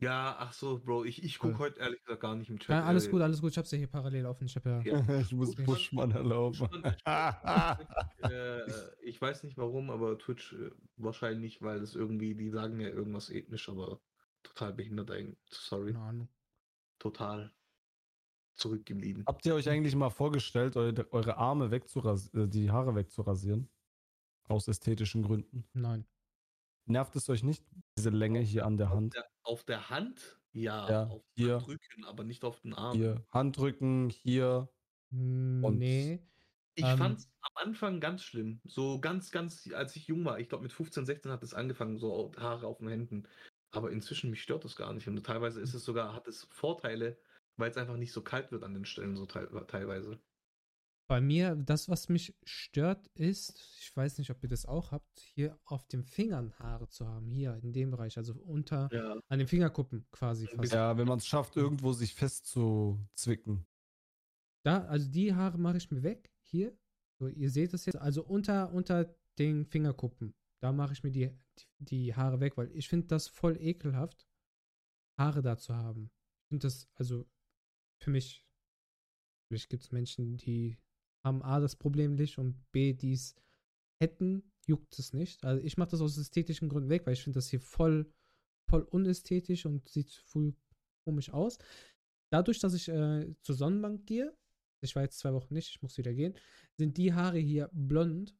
Ja, 0.00 0.36
ach 0.38 0.52
so, 0.52 0.78
Bro, 0.78 1.04
ich, 1.04 1.22
ich 1.24 1.38
gucke 1.40 1.54
Ja. 1.54 1.58
heute 1.58 1.80
ehrlich 1.80 2.00
gesagt 2.02 2.20
gar 2.20 2.36
nicht 2.36 2.48
im 2.50 2.58
Chat. 2.60 2.68
Ja, 2.70 2.84
alles 2.84 3.06
äh, 3.06 3.10
gut, 3.10 3.20
alles 3.20 3.40
gut, 3.40 3.50
ich 3.50 3.58
hab's 3.58 3.70
ja 3.72 3.78
hier 3.78 3.88
parallel 3.88 4.26
offen. 4.26 4.46
Ich 4.46 4.54
habe 4.54 4.70
ja, 4.70 4.80
Ja. 4.82 5.20
ich 5.20 5.32
muss 5.32 5.50
Okay. 5.50 5.64
Buschmann 5.64 6.10
erlauben. 6.12 6.68
Ich, 8.20 8.30
äh, 8.30 8.96
ich 9.02 9.20
weiß 9.20 9.42
nicht 9.42 9.56
warum, 9.56 9.90
aber 9.90 10.18
Twitch 10.18 10.52
äh, 10.52 10.70
wahrscheinlich, 10.96 11.62
weil 11.62 11.82
es 11.82 11.94
irgendwie, 11.94 12.34
die 12.34 12.50
sagen 12.50 12.80
ja 12.80 12.88
irgendwas 12.88 13.30
ethnisch, 13.30 13.68
aber 13.68 14.00
total 14.42 14.72
behindert 14.74 15.10
eigentlich. 15.10 15.38
Sorry, 15.50 15.92
keine 15.92 16.04
Ahnung. 16.04 16.28
total 16.98 17.52
zurückgeblieben. 18.54 19.24
Habt 19.26 19.46
ihr 19.46 19.54
euch 19.54 19.68
eigentlich 19.68 19.94
mal 19.96 20.10
vorgestellt, 20.10 20.76
eure, 20.76 21.12
eure 21.12 21.36
Arme 21.36 21.70
wegzurasieren, 21.70 22.50
die 22.50 22.70
Haare 22.70 22.94
wegzurasieren? 22.94 23.68
Aus 24.48 24.66
ästhetischen 24.68 25.22
Gründen. 25.22 25.64
Nein. 25.74 26.06
Nervt 26.88 27.14
es 27.16 27.28
euch 27.28 27.42
nicht, 27.42 27.64
diese 27.98 28.08
Länge 28.10 28.40
hier 28.40 28.64
an 28.64 28.78
der 28.78 28.88
Auf 28.88 28.94
Hand? 28.96 29.14
der, 29.14 29.26
auf 29.42 29.64
der 29.64 29.90
Hand? 29.90 30.40
Ja, 30.52 30.88
Ja, 30.88 31.06
auf 31.08 31.22
hier. 31.36 31.56
Rücken, 31.66 32.04
aber 32.06 32.24
nicht 32.24 32.44
auf 32.44 32.60
den 32.60 32.72
Arm. 32.72 32.96
Hier, 32.96 33.24
Handrücken, 33.30 34.08
hier. 34.08 34.70
Und- 35.10 35.78
Nee. 35.78 36.24
Ich 36.74 36.84
Ähm, 36.84 36.96
fand's 36.96 37.28
am 37.42 37.68
Anfang 37.68 38.00
ganz 38.00 38.22
schlimm. 38.22 38.60
So 38.64 39.00
ganz, 39.00 39.30
ganz, 39.32 39.68
als 39.74 39.96
ich 39.96 40.06
jung 40.06 40.24
war, 40.24 40.38
ich 40.38 40.48
glaube 40.48 40.62
mit 40.62 40.72
15, 40.72 41.04
16 41.04 41.30
hat 41.32 41.42
es 41.42 41.52
angefangen, 41.52 41.98
so 41.98 42.32
Haare 42.38 42.66
auf 42.66 42.78
den 42.78 42.88
Händen. 42.88 43.28
Aber 43.72 43.90
inzwischen, 43.90 44.30
mich 44.30 44.42
stört 44.42 44.64
das 44.64 44.76
gar 44.76 44.92
nicht. 44.94 45.06
Und 45.08 45.22
teilweise 45.26 45.60
ist 45.60 45.74
es 45.74 45.84
sogar, 45.84 46.14
hat 46.14 46.26
es 46.28 46.44
Vorteile, 46.44 47.18
weil 47.56 47.70
es 47.70 47.76
einfach 47.76 47.96
nicht 47.96 48.12
so 48.12 48.22
kalt 48.22 48.50
wird 48.52 48.62
an 48.64 48.72
den 48.74 48.84
Stellen, 48.86 49.16
so 49.16 49.26
teil, 49.26 49.48
teilweise. 49.66 50.20
Bei 51.08 51.22
mir, 51.22 51.56
das, 51.56 51.88
was 51.88 52.10
mich 52.10 52.36
stört, 52.44 53.06
ist, 53.14 53.58
ich 53.80 53.96
weiß 53.96 54.18
nicht, 54.18 54.30
ob 54.30 54.42
ihr 54.42 54.48
das 54.50 54.66
auch 54.66 54.92
habt, 54.92 55.18
hier 55.20 55.58
auf 55.64 55.86
den 55.88 56.04
Fingern 56.04 56.52
Haare 56.58 56.86
zu 56.90 57.08
haben. 57.08 57.30
Hier 57.30 57.56
in 57.62 57.72
dem 57.72 57.90
Bereich, 57.90 58.18
also 58.18 58.34
unter, 58.34 58.90
Ja. 58.92 59.18
an 59.28 59.38
den 59.38 59.48
Fingerkuppen 59.48 60.06
quasi 60.10 60.46
fast. 60.46 60.70
Ja, 60.72 60.98
wenn 60.98 61.08
man 61.08 61.16
es 61.18 61.26
schafft, 61.26 61.56
irgendwo 61.56 61.94
sich 61.94 62.14
festzuzwicken. 62.14 63.66
Da, 64.64 64.84
also 64.84 65.10
die 65.10 65.34
Haare 65.34 65.56
mache 65.56 65.78
ich 65.78 65.90
mir 65.90 66.02
weg. 66.02 66.30
Hier. 66.42 66.78
So, 67.18 67.28
ihr 67.28 67.50
seht 67.50 67.72
es 67.72 67.86
jetzt. 67.86 67.96
Also 67.96 68.22
unter, 68.22 68.70
unter 68.74 69.16
den 69.38 69.64
Fingerkuppen. 69.64 70.34
Da 70.60 70.72
mache 70.72 70.92
ich 70.92 71.02
mir 71.02 71.10
die, 71.10 71.30
die, 71.58 71.66
die 71.78 72.14
Haare 72.14 72.40
weg, 72.40 72.58
weil 72.58 72.70
ich 72.72 72.86
finde 72.88 73.06
das 73.06 73.28
voll 73.28 73.56
ekelhaft, 73.58 74.28
Haare 75.18 75.40
da 75.40 75.56
zu 75.56 75.74
haben. 75.74 76.10
Ich 76.42 76.48
finde 76.48 76.66
das, 76.66 76.86
also 76.94 77.26
für 78.02 78.10
mich, 78.10 78.46
vielleicht 79.48 79.70
gibt 79.70 79.84
es 79.84 79.90
Menschen, 79.92 80.36
die 80.36 80.76
haben 81.24 81.42
A, 81.42 81.60
das 81.60 81.76
Problem 81.76 82.14
nicht 82.14 82.38
und 82.38 82.56
B, 82.72 82.94
die 82.94 83.12
es 83.12 83.34
hätten, 84.00 84.42
juckt 84.66 84.98
es 84.98 85.12
nicht. 85.12 85.44
Also 85.44 85.62
ich 85.62 85.76
mache 85.76 85.90
das 85.90 86.00
aus 86.00 86.16
ästhetischen 86.16 86.68
Gründen 86.68 86.90
weg, 86.90 87.06
weil 87.06 87.14
ich 87.14 87.22
finde 87.22 87.38
das 87.38 87.48
hier 87.48 87.60
voll, 87.60 88.12
voll 88.68 88.82
unästhetisch 88.82 89.66
und 89.66 89.88
sieht 89.88 90.12
voll 90.12 90.54
komisch 91.04 91.30
aus. 91.30 91.58
Dadurch, 92.30 92.58
dass 92.58 92.74
ich 92.74 92.88
äh, 92.88 93.34
zur 93.42 93.54
Sonnenbank 93.54 94.06
gehe, 94.06 94.36
ich 94.80 94.94
war 94.94 95.02
jetzt 95.02 95.18
zwei 95.18 95.32
Wochen 95.32 95.54
nicht, 95.54 95.70
ich 95.70 95.82
muss 95.82 95.98
wieder 95.98 96.14
gehen, 96.14 96.34
sind 96.76 96.96
die 96.96 97.12
Haare 97.12 97.38
hier 97.38 97.70
blond. 97.72 98.36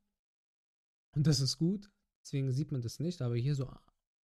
Und 1.17 1.27
das 1.27 1.41
ist 1.41 1.57
gut. 1.59 1.91
Deswegen 2.23 2.53
sieht 2.53 2.71
man 2.71 2.83
das 2.83 3.01
nicht. 3.01 3.23
Aber 3.23 3.37
hier 3.37 3.55
so, 3.55 3.73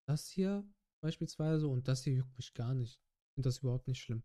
das 0.07 0.29
hier 0.29 0.65
beispielsweise 1.03 1.67
und 1.67 1.89
das 1.89 2.05
hier 2.05 2.15
juckt 2.15 2.37
mich 2.37 2.55
gar 2.55 2.75
nicht. 2.75 3.01
Ich 3.01 3.35
finde 3.35 3.49
das 3.49 3.59
überhaupt 3.59 3.89
nicht 3.89 4.01
schlimm. 4.01 4.23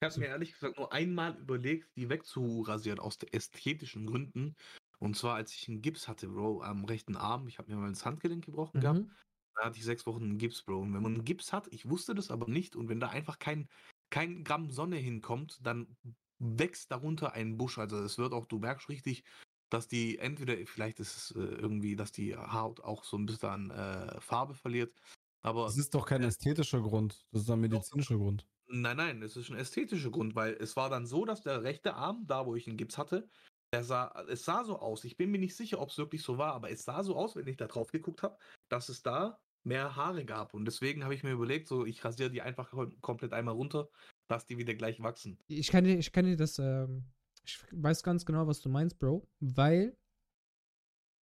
Ich 0.00 0.06
habe 0.06 0.20
mir 0.20 0.26
ehrlich 0.26 0.52
gesagt 0.52 0.76
nur 0.76 0.92
einmal 0.92 1.36
überlegt, 1.38 1.96
die 1.96 2.08
wegzurasieren 2.08 3.00
aus 3.00 3.18
ästhetischen 3.32 4.06
Gründen. 4.06 4.54
Und 5.00 5.16
zwar, 5.16 5.34
als 5.34 5.52
ich 5.54 5.68
einen 5.68 5.82
Gips 5.82 6.06
hatte, 6.06 6.28
Bro, 6.28 6.62
am 6.62 6.84
rechten 6.84 7.16
Arm. 7.16 7.48
Ich 7.48 7.58
habe 7.58 7.72
mir 7.72 7.78
mal 7.80 7.90
das 7.90 8.06
Handgelenk 8.06 8.44
gebrochen 8.44 8.80
gehabt. 8.80 9.00
Mhm. 9.00 9.10
Da 9.56 9.64
hatte 9.64 9.78
ich 9.78 9.84
sechs 9.84 10.06
Wochen 10.06 10.22
einen 10.22 10.38
Gips, 10.38 10.62
Bro. 10.62 10.80
Und 10.80 10.94
wenn 10.94 11.02
man 11.02 11.14
einen 11.14 11.24
Gips 11.24 11.52
hat, 11.52 11.66
ich 11.72 11.88
wusste 11.88 12.14
das 12.14 12.30
aber 12.30 12.48
nicht. 12.48 12.76
Und 12.76 12.88
wenn 12.88 13.00
da 13.00 13.08
einfach 13.08 13.40
kein, 13.40 13.68
kein 14.10 14.44
Gramm 14.44 14.70
Sonne 14.70 14.96
hinkommt, 14.96 15.58
dann 15.62 15.96
wächst 16.38 16.92
darunter 16.92 17.32
ein 17.32 17.58
Busch. 17.58 17.78
Also 17.78 17.98
es 17.98 18.18
wird 18.18 18.32
auch, 18.32 18.46
du 18.46 18.60
merkst 18.60 18.88
richtig, 18.88 19.24
dass 19.68 19.88
die 19.88 20.18
entweder, 20.18 20.54
vielleicht 20.66 21.00
ist 21.00 21.16
es 21.16 21.30
äh, 21.32 21.40
irgendwie, 21.40 21.96
dass 21.96 22.12
die 22.12 22.36
Haut 22.36 22.80
auch 22.80 23.02
so 23.02 23.16
ein 23.16 23.26
bisschen 23.26 23.48
an 23.48 23.70
äh, 23.70 24.20
Farbe 24.20 24.54
verliert. 24.54 24.94
Aber 25.42 25.64
Das 25.64 25.76
ist 25.76 25.94
doch 25.94 26.06
kein 26.06 26.22
ästhetischer 26.22 26.80
Grund, 26.80 27.26
das 27.32 27.42
ist 27.42 27.50
ein 27.50 27.60
medizinischer 27.60 28.16
Grund. 28.16 28.46
Nein, 28.70 28.96
nein, 28.98 29.22
es 29.22 29.36
ist 29.36 29.50
ein 29.50 29.56
ästhetischer 29.56 30.10
Grund, 30.10 30.34
weil 30.34 30.54
es 30.60 30.76
war 30.76 30.90
dann 30.90 31.06
so, 31.06 31.24
dass 31.24 31.40
der 31.40 31.62
rechte 31.62 31.94
Arm, 31.94 32.26
da 32.26 32.44
wo 32.44 32.54
ich 32.54 32.66
einen 32.66 32.76
Gips 32.76 32.98
hatte, 32.98 33.28
der 33.72 33.82
sah, 33.82 34.24
es 34.28 34.44
sah 34.44 34.64
so 34.64 34.78
aus. 34.78 35.04
Ich 35.04 35.16
bin 35.16 35.30
mir 35.30 35.38
nicht 35.38 35.56
sicher, 35.56 35.80
ob 35.80 35.90
es 35.90 35.98
wirklich 35.98 36.22
so 36.22 36.38
war, 36.38 36.54
aber 36.54 36.70
es 36.70 36.84
sah 36.84 37.02
so 37.02 37.16
aus, 37.16 37.36
wenn 37.36 37.46
ich 37.46 37.56
da 37.56 37.66
drauf 37.66 37.90
geguckt 37.90 38.22
habe, 38.22 38.38
dass 38.68 38.88
es 38.88 39.02
da 39.02 39.38
mehr 39.64 39.96
Haare 39.96 40.24
gab. 40.24 40.54
Und 40.54 40.64
deswegen 40.64 41.04
habe 41.04 41.14
ich 41.14 41.22
mir 41.22 41.32
überlegt, 41.32 41.68
so 41.68 41.84
ich 41.86 42.04
rasiere 42.04 42.30
die 42.30 42.42
einfach 42.42 42.72
kom- 42.72 42.98
komplett 43.00 43.32
einmal 43.32 43.54
runter, 43.54 43.88
dass 44.28 44.46
die 44.46 44.58
wieder 44.58 44.74
gleich 44.74 45.02
wachsen. 45.02 45.38
Ich 45.48 45.68
kann 45.68 45.84
dir, 45.84 45.98
ich 45.98 46.12
kann 46.12 46.36
das, 46.36 46.58
ähm, 46.58 47.04
ich 47.44 47.58
weiß 47.72 48.02
ganz 48.02 48.26
genau, 48.26 48.46
was 48.46 48.60
du 48.60 48.68
meinst, 48.68 48.98
Bro, 48.98 49.26
weil 49.40 49.96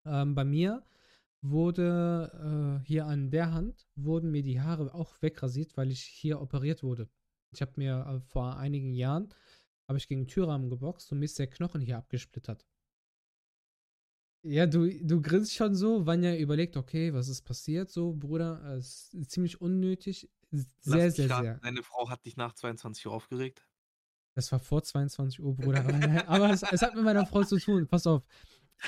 ähm, 0.06 0.36
bei 0.36 0.44
mir 0.46 0.84
wurde 1.42 2.82
äh, 2.82 2.88
hier 2.88 3.06
an 3.06 3.30
der 3.30 3.54
Hand, 3.54 3.88
wurden 3.96 4.32
mir 4.32 4.42
die 4.42 4.62
Haare 4.62 4.94
auch 4.94 5.22
wegrasiert, 5.22 5.78
weil 5.78 5.92
ich 5.92 6.02
hier 6.02 6.42
operiert 6.42 6.82
wurde. 6.82 7.08
Ich 7.52 7.62
habe 7.62 7.74
mir 7.76 8.06
äh, 8.08 8.20
vor 8.20 8.58
einigen 8.58 8.94
Jahren, 8.94 9.34
habe 9.88 9.98
ich 9.98 10.08
gegen 10.08 10.28
Türrahmen 10.28 10.70
geboxt 10.70 11.12
und 11.12 11.20
mir 11.20 11.26
ist 11.26 11.40
der 11.40 11.48
Knochen 11.48 11.82
hier 11.82 11.98
abgesplittert. 11.98 12.66
Ja, 14.44 14.68
du, 14.68 14.88
du 15.02 15.22
grinst 15.22 15.56
schon 15.56 15.74
so, 15.74 16.06
Vanya 16.06 16.36
überlegt, 16.36 16.78
okay, 16.78 17.14
was 17.14 17.30
ist 17.30 17.42
passiert? 17.42 17.90
So, 17.90 18.14
Bruder, 18.14 18.64
es 18.78 19.12
ist 19.14 19.32
ziemlich 19.32 19.60
unnötig. 19.60 20.30
Sehr, 20.52 21.06
Lass 21.06 21.16
sehr, 21.16 21.30
raten, 21.30 21.44
sehr. 21.44 21.58
Deine 21.58 21.82
Frau 21.82 22.10
hat 22.10 22.24
dich 22.26 22.38
nach 22.38 22.54
22 22.54 23.08
Uhr 23.08 23.14
aufgeregt. 23.14 23.68
Das 24.36 24.52
war 24.52 24.60
vor 24.60 24.84
22 24.84 25.42
Uhr, 25.42 25.56
Bruder. 25.56 25.84
Aber, 26.28 26.52
es, 26.52 26.62
es 26.62 26.82
hat 26.84 26.94
mit 26.94 27.04
meiner 27.04 27.26
Frau 27.26 27.44
zu 27.44 27.58
tun. 27.58 27.88
Pass 27.88 28.06
auf. 28.06 28.24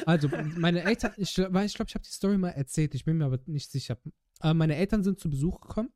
Also, 0.06 0.30
meine 0.58 0.84
Eltern, 0.84 1.14
ich 1.18 1.34
glaube, 1.34 1.66
ich, 1.66 1.74
glaub, 1.74 1.88
ich 1.88 1.96
habe 1.96 2.06
die 2.06 2.12
Story 2.12 2.38
mal 2.38 2.50
erzählt, 2.50 2.94
ich 2.94 3.06
bin 3.06 3.18
mir 3.18 3.26
aber 3.26 3.40
nicht 3.48 3.72
sicher. 3.72 3.98
Aber 4.40 4.54
meine 4.54 4.76
Eltern 4.76 5.04
sind 5.04 5.20
zu 5.20 5.30
Besuch 5.30 5.62
gekommen 5.62 5.92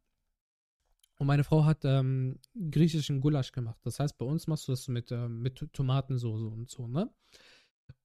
und 1.22 1.28
meine 1.28 1.44
Frau 1.44 1.66
hat 1.66 1.86
ähm, 1.86 2.40
griechischen 2.72 3.22
Gulasch 3.22 3.52
gemacht. 3.52 3.80
Das 3.84 4.00
heißt, 4.00 4.18
bei 4.18 4.26
uns 4.26 4.48
machst 4.48 4.68
du 4.68 4.72
das 4.72 4.88
mit, 4.88 5.12
ähm, 5.12 5.44
mit 5.44 5.72
Tomatensoße 5.72 6.48
und 6.48 6.68
so, 6.68 6.88
ne? 6.88 7.14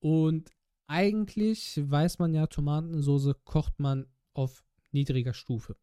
Und 0.00 0.50
eigentlich 0.86 1.80
weiß 1.82 2.18
man 2.18 2.34
ja, 2.34 2.46
Tomatensoße 2.46 3.36
kocht 3.44 3.80
man 3.80 4.06
auf 4.34 4.66
niedriger 4.92 5.32
Stufe. 5.32 5.78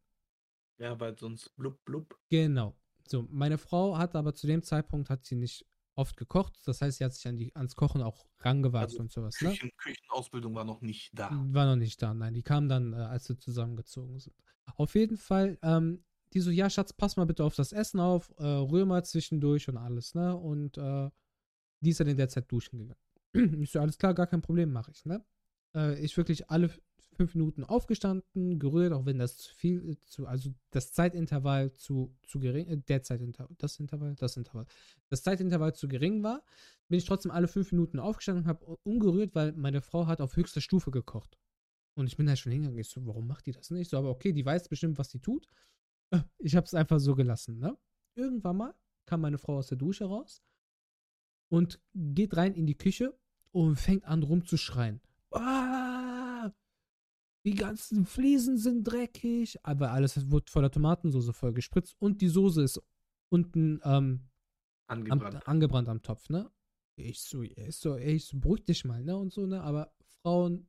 Ja, 0.78 1.00
weil 1.00 1.18
sonst 1.18 1.56
blub 1.56 1.84
blub. 1.84 2.16
Genau. 2.30 2.76
So, 3.08 3.26
meine 3.28 3.58
Frau 3.58 3.98
hat 3.98 4.14
aber 4.14 4.32
zu 4.34 4.46
dem 4.46 4.62
Zeitpunkt 4.62 5.10
hat 5.10 5.24
sie 5.24 5.34
nicht 5.34 5.66
oft 5.96 6.16
gekocht. 6.16 6.56
Das 6.66 6.82
heißt, 6.82 6.98
sie 6.98 7.04
hat 7.04 7.14
sich 7.14 7.26
an 7.26 7.36
die, 7.36 7.52
ans 7.56 7.74
Kochen 7.74 8.00
auch 8.00 8.28
rangewagt 8.38 8.90
Also 8.90 9.00
und 9.00 9.10
sowas. 9.10 9.40
Ne? 9.40 9.48
Küchen, 9.48 9.72
Küchenausbildung 9.78 10.54
war 10.54 10.64
noch 10.64 10.82
nicht 10.82 11.10
da. 11.18 11.30
War 11.32 11.66
noch 11.66 11.74
nicht 11.74 12.00
da, 12.00 12.14
nein. 12.14 12.34
Die 12.34 12.44
kam 12.44 12.68
dann, 12.68 12.92
äh, 12.92 12.96
als 12.98 13.28
wir 13.28 13.36
zusammengezogen 13.36 14.20
sind. 14.20 14.36
Auf 14.76 14.94
jeden 14.94 15.16
Fall, 15.16 15.58
ähm, 15.62 16.04
die 16.34 16.40
so, 16.40 16.50
ja, 16.50 16.68
Schatz, 16.68 16.92
pass 16.92 17.16
mal 17.16 17.24
bitte 17.24 17.44
auf 17.44 17.54
das 17.54 17.72
Essen 17.72 18.00
auf, 18.00 18.34
äh, 18.38 18.44
rühr 18.44 18.86
mal 18.86 19.04
zwischendurch 19.04 19.68
und 19.68 19.76
alles, 19.76 20.14
ne? 20.14 20.36
Und 20.36 20.76
äh, 20.76 21.10
die 21.80 21.90
ist 21.90 22.00
dann 22.00 22.08
in 22.08 22.16
der 22.16 22.28
Zeit 22.28 22.50
duschen 22.50 22.78
gegangen. 22.78 23.00
Ich 23.62 23.72
so, 23.72 23.80
alles 23.80 23.98
klar, 23.98 24.14
gar 24.14 24.26
kein 24.26 24.42
Problem, 24.42 24.72
mache 24.72 24.90
ich, 24.90 25.04
ne? 25.04 25.24
Äh, 25.74 25.98
ich 26.00 26.16
wirklich 26.16 26.50
alle 26.50 26.70
fünf 27.14 27.34
Minuten 27.34 27.64
aufgestanden, 27.64 28.58
gerührt, 28.58 28.92
auch 28.92 29.06
wenn 29.06 29.18
das 29.18 29.36
zu 29.38 29.54
viel, 29.54 29.90
äh, 29.90 29.96
zu, 30.06 30.26
also 30.26 30.52
das 30.70 30.92
Zeitintervall 30.92 31.72
zu, 31.72 32.14
zu 32.24 32.40
gering, 32.40 32.66
äh, 32.66 32.76
der 32.76 33.02
Zeitintervall, 33.02 33.54
das 33.58 33.78
Intervall, 33.78 34.14
das 34.16 34.36
Intervall, 34.36 34.66
das 35.08 35.22
Zeitintervall 35.22 35.74
zu 35.74 35.88
gering 35.88 36.22
war, 36.22 36.42
bin 36.88 36.98
ich 36.98 37.04
trotzdem 37.04 37.30
alle 37.30 37.48
fünf 37.48 37.72
Minuten 37.72 37.98
aufgestanden 37.98 38.44
und 38.44 38.48
habe 38.48 38.78
umgerührt, 38.82 39.34
weil 39.34 39.52
meine 39.52 39.80
Frau 39.80 40.06
hat 40.06 40.20
auf 40.20 40.36
höchster 40.36 40.60
Stufe 40.60 40.90
gekocht. 40.90 41.38
Und 41.94 42.08
ich 42.08 42.16
bin 42.16 42.26
da 42.26 42.34
schon 42.34 42.50
hingegangen. 42.50 42.80
Ich 42.80 42.88
so, 42.88 43.06
warum 43.06 43.28
macht 43.28 43.46
die 43.46 43.52
das 43.52 43.70
nicht? 43.70 43.88
So, 43.90 43.96
aber 43.96 44.10
okay, 44.10 44.32
die 44.32 44.44
weiß 44.44 44.68
bestimmt, 44.68 44.98
was 44.98 45.10
die 45.10 45.20
tut. 45.20 45.46
Ich 46.38 46.54
habe 46.54 46.64
es 46.64 46.74
einfach 46.74 47.00
so 47.00 47.14
gelassen, 47.14 47.58
ne? 47.58 47.76
Irgendwann 48.16 48.56
mal 48.56 48.74
kam 49.06 49.20
meine 49.20 49.38
Frau 49.38 49.58
aus 49.58 49.68
der 49.68 49.78
Dusche 49.78 50.04
raus 50.04 50.42
und 51.50 51.80
geht 51.94 52.36
rein 52.36 52.54
in 52.54 52.66
die 52.66 52.76
Küche 52.76 53.18
und 53.52 53.76
fängt 53.76 54.04
an 54.04 54.22
rumzuschreien. 54.22 55.00
Ah, 55.32 56.52
die 57.44 57.54
ganzen 57.54 58.06
Fliesen 58.06 58.56
sind 58.56 58.84
dreckig. 58.84 59.58
Aber 59.64 59.92
alles 59.92 60.30
wurde 60.30 60.50
voller 60.50 60.70
Tomatensauce 60.70 61.34
voll 61.36 61.52
gespritzt 61.52 61.96
und 61.98 62.20
die 62.20 62.28
Soße 62.28 62.62
ist 62.62 62.80
unten 63.30 63.80
ähm, 63.84 64.28
am, 64.86 65.00
Angebrannt. 65.00 65.48
angebrannt 65.48 65.88
am 65.88 66.02
Topf, 66.02 66.28
ne? 66.28 66.50
Ich 66.96 67.22
so, 67.22 67.42
ich 67.42 67.76
so, 67.76 67.96
ich 67.96 68.26
so, 68.26 68.38
beruhig 68.38 68.64
dich 68.64 68.84
mal, 68.84 69.02
ne? 69.02 69.16
Und 69.16 69.32
so, 69.32 69.46
ne? 69.46 69.62
Aber 69.62 69.92
Frauen, 70.22 70.68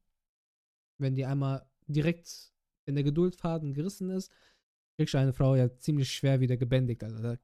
wenn 1.00 1.16
die 1.16 1.26
einmal 1.26 1.70
direkt, 1.88 2.54
wenn 2.86 2.96
der 2.96 3.04
Geduldfaden 3.04 3.74
gerissen 3.74 4.10
ist, 4.10 4.32
kriegst 4.96 5.14
du 5.14 5.18
eine 5.18 5.34
Frau 5.34 5.56
ja 5.56 5.76
ziemlich 5.78 6.12
schwer 6.12 6.40
wieder 6.40 6.58
gebändigt. 6.58 7.04
Also 7.04 7.22
da 7.22 7.38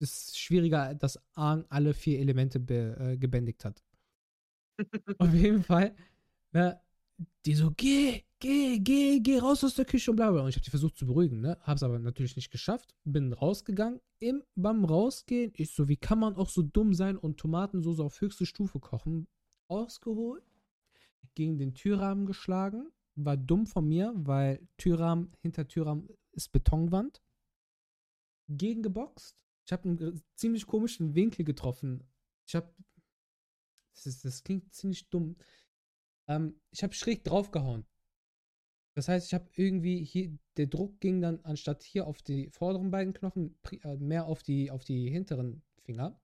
ist 0.00 0.38
schwieriger, 0.38 0.94
dass 0.94 1.18
Aang 1.34 1.64
alle 1.68 1.94
vier 1.94 2.20
Elemente 2.20 2.60
be, 2.60 2.96
äh, 2.98 3.16
gebändigt 3.16 3.64
hat. 3.64 3.82
Auf 5.18 5.32
jeden 5.34 5.62
Fall, 5.62 5.94
ne? 6.52 6.80
Die 7.44 7.54
so, 7.54 7.72
geh, 7.76 8.22
geh, 8.38 8.78
geh, 8.78 9.18
geh 9.18 9.38
raus 9.40 9.64
aus 9.64 9.74
der 9.74 9.84
Küche 9.84 10.12
und 10.12 10.16
bla 10.16 10.30
bla. 10.30 10.42
Und 10.42 10.50
ich 10.50 10.54
habe 10.54 10.64
die 10.64 10.70
versucht 10.70 10.96
zu 10.96 11.06
beruhigen, 11.06 11.40
ne? 11.40 11.58
Hab's 11.62 11.82
aber 11.82 11.98
natürlich 11.98 12.36
nicht 12.36 12.50
geschafft. 12.50 12.94
Bin 13.04 13.32
rausgegangen. 13.32 14.00
Im, 14.20 14.44
beim 14.54 14.84
Rausgehen, 14.84 15.52
ich 15.56 15.72
so, 15.72 15.88
wie 15.88 15.96
kann 15.96 16.20
man 16.20 16.36
auch 16.36 16.48
so 16.48 16.62
dumm 16.62 16.94
sein 16.94 17.16
und 17.16 17.38
Tomatensauce 17.38 18.00
auf 18.00 18.20
höchste 18.20 18.46
Stufe 18.46 18.78
kochen? 18.78 19.26
Ausgeholt, 19.68 20.44
gegen 21.34 21.58
den 21.58 21.74
Türrahmen 21.74 22.26
geschlagen. 22.26 22.90
War 23.16 23.36
dumm 23.36 23.66
von 23.66 23.86
mir, 23.88 24.12
weil 24.14 24.60
Türrahmen, 24.76 25.32
hinter 25.42 25.66
Türrahmen 25.66 26.08
ist 26.38 26.52
Betonwand. 26.52 27.20
Gegengeboxt. 28.48 29.36
Ich 29.66 29.72
habe 29.72 29.88
einen 29.88 30.22
ziemlich 30.34 30.66
komischen 30.66 31.14
Winkel 31.14 31.44
getroffen. 31.44 32.08
Ich 32.46 32.54
habe. 32.54 32.72
Das, 34.04 34.20
das 34.22 34.44
klingt 34.44 34.72
ziemlich 34.72 35.10
dumm. 35.10 35.36
Ähm, 36.28 36.60
ich 36.70 36.82
habe 36.82 36.94
schräg 36.94 37.24
draufgehauen. 37.24 37.84
Das 38.94 39.08
heißt, 39.08 39.26
ich 39.26 39.34
habe 39.34 39.48
irgendwie 39.54 40.04
hier, 40.04 40.36
der 40.56 40.66
Druck 40.66 41.00
ging 41.00 41.20
dann 41.20 41.40
anstatt 41.44 41.82
hier 41.82 42.06
auf 42.06 42.22
die 42.22 42.48
vorderen 42.50 42.90
beiden 42.90 43.12
Knochen 43.12 43.58
äh, 43.82 43.96
mehr 43.96 44.26
auf 44.26 44.42
die, 44.42 44.70
auf 44.70 44.84
die 44.84 45.10
hinteren 45.10 45.62
Finger. 45.82 46.20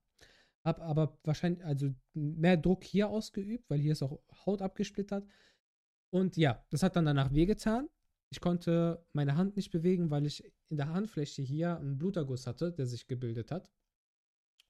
Hab 0.65 0.81
aber 0.81 1.19
wahrscheinlich, 1.25 1.65
also 1.65 1.95
mehr 2.15 2.57
Druck 2.57 2.85
hier 2.85 3.09
ausgeübt, 3.11 3.69
weil 3.69 3.81
hier 3.81 3.93
ist 3.93 4.03
auch 4.03 4.21
Haut 4.47 4.63
abgesplittert. 4.63 5.27
Und 6.11 6.37
ja, 6.37 6.65
das 6.71 6.83
hat 6.83 6.97
dann 6.97 7.05
danach 7.05 7.35
wehgetan. 7.35 7.89
Ich 8.31 8.41
konnte 8.41 9.07
meine 9.13 9.37
Hand 9.37 9.57
nicht 9.57 9.71
bewegen, 9.71 10.11
weil 10.11 10.27
ich 10.27 10.45
in 10.69 10.77
der 10.77 10.89
Handfläche 10.89 11.43
hier 11.43 11.77
einen 11.77 11.99
Bluterguss 11.99 12.47
hatte, 12.47 12.73
der 12.73 12.87
sich 12.87 13.07
gebildet 13.07 13.51
hat. 13.51 13.71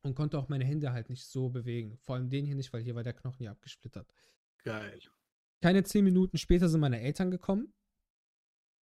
Und 0.03 0.15
konnte 0.15 0.39
auch 0.39 0.51
meine 0.51 0.65
Hände 0.65 0.93
halt 0.93 1.09
nicht 1.09 1.25
so 1.25 1.49
bewegen. 1.49 1.97
Vor 1.97 2.17
allem 2.17 2.29
den 2.29 2.45
hier 2.45 2.57
nicht, 2.57 2.73
weil 2.75 2.83
hier 2.83 2.95
war 2.95 3.03
der 3.03 3.15
Knochen 3.15 3.43
ja 3.43 3.53
abgesplittert. 3.53 4.13
Geil. 4.63 5.01
Keine 5.63 5.83
zehn 5.83 6.05
Minuten 6.05 6.37
später 6.37 6.69
sind 6.69 6.81
meine 6.81 7.01
Eltern 7.01 7.31
gekommen. 7.31 7.73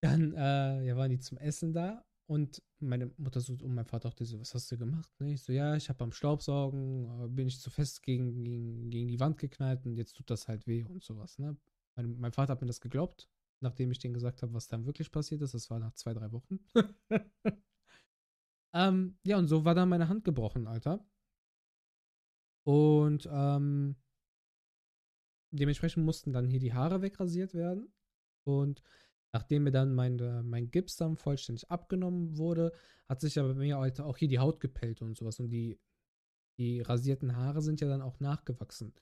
Dann 0.02 0.32
äh, 0.32 0.84
ja, 0.84 0.96
waren 0.96 1.10
die 1.10 1.20
zum 1.20 1.38
Essen 1.38 1.72
da 1.72 2.04
und 2.26 2.60
meine 2.80 3.12
Mutter 3.18 3.40
so 3.40 3.52
und 3.52 3.74
mein 3.74 3.84
Vater 3.84 4.08
auch 4.08 4.14
so, 4.18 4.40
was 4.40 4.54
hast 4.54 4.70
du 4.72 4.78
gemacht? 4.78 5.12
Ne? 5.20 5.34
Ich 5.34 5.42
so, 5.42 5.52
ja, 5.52 5.76
ich 5.76 5.88
habe 5.88 5.98
beim 5.98 6.12
Staubsaugen, 6.12 7.24
äh, 7.24 7.28
bin 7.28 7.46
ich 7.46 7.60
zu 7.60 7.70
fest 7.70 8.02
gegen, 8.02 8.42
gegen, 8.42 8.90
gegen 8.90 9.08
die 9.08 9.20
Wand 9.20 9.38
geknallt 9.38 9.84
und 9.86 9.96
jetzt 9.96 10.16
tut 10.16 10.28
das 10.30 10.48
halt 10.48 10.66
weh 10.66 10.84
und 10.84 11.04
sowas. 11.04 11.38
Ne? 11.38 11.56
Mein, 11.94 12.18
mein 12.18 12.32
Vater 12.32 12.52
hat 12.52 12.60
mir 12.60 12.66
das 12.66 12.80
geglaubt, 12.80 13.28
nachdem 13.62 13.90
ich 13.90 13.98
denen 13.98 14.14
gesagt 14.14 14.42
habe, 14.42 14.52
was 14.54 14.68
dann 14.68 14.86
wirklich 14.86 15.10
passiert 15.10 15.42
ist. 15.42 15.54
Das 15.54 15.70
war 15.70 15.78
nach 15.78 15.94
zwei, 15.94 16.12
drei 16.12 16.32
Wochen. 16.32 16.58
ähm, 18.74 19.18
ja, 19.24 19.38
und 19.38 19.48
so 19.48 19.64
war 19.64 19.74
dann 19.74 19.88
meine 19.88 20.08
Hand 20.08 20.24
gebrochen, 20.24 20.66
Alter. 20.66 21.04
Und 22.64 23.28
ähm, 23.30 23.96
dementsprechend 25.50 26.04
mussten 26.04 26.32
dann 26.32 26.48
hier 26.48 26.60
die 26.60 26.72
Haare 26.72 27.02
wegrasiert 27.02 27.54
werden. 27.54 27.92
Und 28.44 28.82
nachdem 29.32 29.64
mir 29.64 29.72
dann 29.72 29.94
mein, 29.94 30.18
äh, 30.18 30.42
mein 30.42 30.70
Gips 30.70 30.96
dann 30.96 31.16
vollständig 31.16 31.70
abgenommen 31.70 32.36
wurde, 32.36 32.72
hat 33.08 33.20
sich 33.20 33.38
aber 33.38 33.54
mir 33.54 33.78
halt 33.78 34.00
auch 34.00 34.16
hier 34.16 34.28
die 34.28 34.38
Haut 34.38 34.60
gepellt 34.60 35.02
und 35.02 35.16
sowas. 35.16 35.40
Und 35.40 35.50
die, 35.50 35.80
die 36.58 36.80
rasierten 36.80 37.36
Haare 37.36 37.62
sind 37.62 37.80
ja 37.80 37.88
dann 37.88 38.02
auch 38.02 38.20
nachgewachsen. 38.20 38.94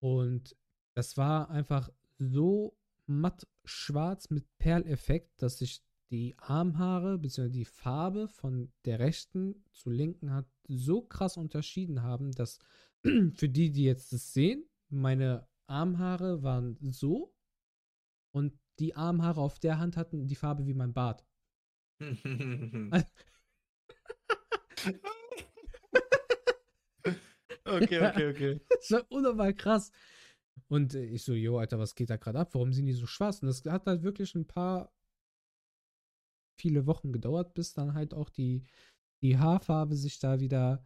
Und 0.00 0.56
das 0.94 1.16
war 1.16 1.50
einfach 1.50 1.90
so 2.18 2.76
matt 3.06 3.46
schwarz 3.64 4.30
mit 4.30 4.46
Perleffekt, 4.58 5.42
dass 5.42 5.58
sich 5.58 5.82
die 6.10 6.34
Armhaare 6.38 7.18
bzw. 7.18 7.48
die 7.48 7.64
Farbe 7.64 8.28
von 8.28 8.70
der 8.84 8.98
rechten 8.98 9.64
zur 9.72 9.92
linken 9.92 10.32
hat 10.32 10.46
so 10.68 11.02
krass 11.02 11.36
unterschieden 11.36 12.02
haben, 12.02 12.32
dass 12.32 12.58
für 13.02 13.48
die, 13.48 13.70
die 13.70 13.84
jetzt 13.84 14.12
das 14.12 14.32
sehen, 14.32 14.68
meine 14.88 15.48
Armhaare 15.66 16.42
waren 16.42 16.76
so 16.80 17.34
und 18.32 18.52
die 18.78 18.94
Armhaare 18.94 19.40
auf 19.40 19.58
der 19.58 19.78
Hand 19.78 19.96
hatten 19.96 20.26
die 20.26 20.34
Farbe 20.34 20.66
wie 20.66 20.74
mein 20.74 20.92
Bart. 20.92 21.24
okay, 27.64 28.06
okay, 28.06 28.30
okay. 28.30 28.60
Das 28.68 28.90
war 28.90 29.06
unnormal 29.10 29.54
krass. 29.54 29.92
Und 30.72 30.94
äh, 30.94 31.04
ich 31.04 31.22
so, 31.22 31.34
jo, 31.34 31.58
Alter, 31.58 31.78
was 31.78 31.94
geht 31.94 32.08
da 32.08 32.16
gerade 32.16 32.38
ab? 32.38 32.54
Warum 32.54 32.72
sind 32.72 32.86
die 32.86 32.94
so 32.94 33.06
schwarz? 33.06 33.42
Und 33.42 33.48
das 33.48 33.62
hat 33.66 33.84
halt 33.84 34.02
wirklich 34.02 34.34
ein 34.34 34.46
paar 34.46 34.90
viele 36.58 36.86
Wochen 36.86 37.12
gedauert, 37.12 37.52
bis 37.52 37.74
dann 37.74 37.92
halt 37.92 38.14
auch 38.14 38.30
die, 38.30 38.64
die 39.20 39.36
Haarfarbe 39.36 39.96
sich 39.96 40.18
da 40.18 40.40
wieder, 40.40 40.82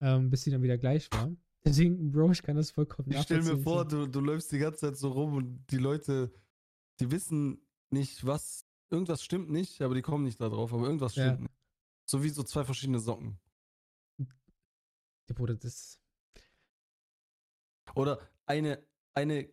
ähm, 0.00 0.28
bis 0.28 0.42
sie 0.42 0.50
dann 0.50 0.64
wieder 0.64 0.76
gleich 0.76 1.08
war. 1.12 1.30
Deswegen, 1.64 2.10
Bro, 2.10 2.32
ich 2.32 2.42
kann 2.42 2.56
das 2.56 2.72
vollkommen 2.72 3.12
Ich 3.12 3.20
stell 3.20 3.42
mir 3.42 3.58
vor, 3.58 3.86
du, 3.86 4.08
du 4.08 4.18
läufst 4.18 4.50
die 4.50 4.58
ganze 4.58 4.80
Zeit 4.80 4.96
so 4.96 5.12
rum 5.12 5.34
und 5.34 5.66
die 5.70 5.78
Leute, 5.78 6.34
die 6.98 7.12
wissen 7.12 7.64
nicht, 7.90 8.26
was, 8.26 8.66
irgendwas 8.90 9.22
stimmt 9.22 9.50
nicht, 9.50 9.82
aber 9.82 9.94
die 9.94 10.02
kommen 10.02 10.24
nicht 10.24 10.40
da 10.40 10.48
drauf, 10.48 10.72
aber 10.74 10.86
irgendwas 10.86 11.14
Ja. 11.14 11.28
stimmt 11.28 11.42
nicht. 11.42 11.54
So 12.06 12.24
wie 12.24 12.28
so 12.30 12.42
zwei 12.42 12.64
verschiedene 12.64 12.98
Socken. 12.98 13.38
Ja, 14.18 15.34
Bruder, 15.36 15.54
das. 15.54 16.00
Oder 17.94 18.29
eine, 18.50 18.82
eine, 19.14 19.48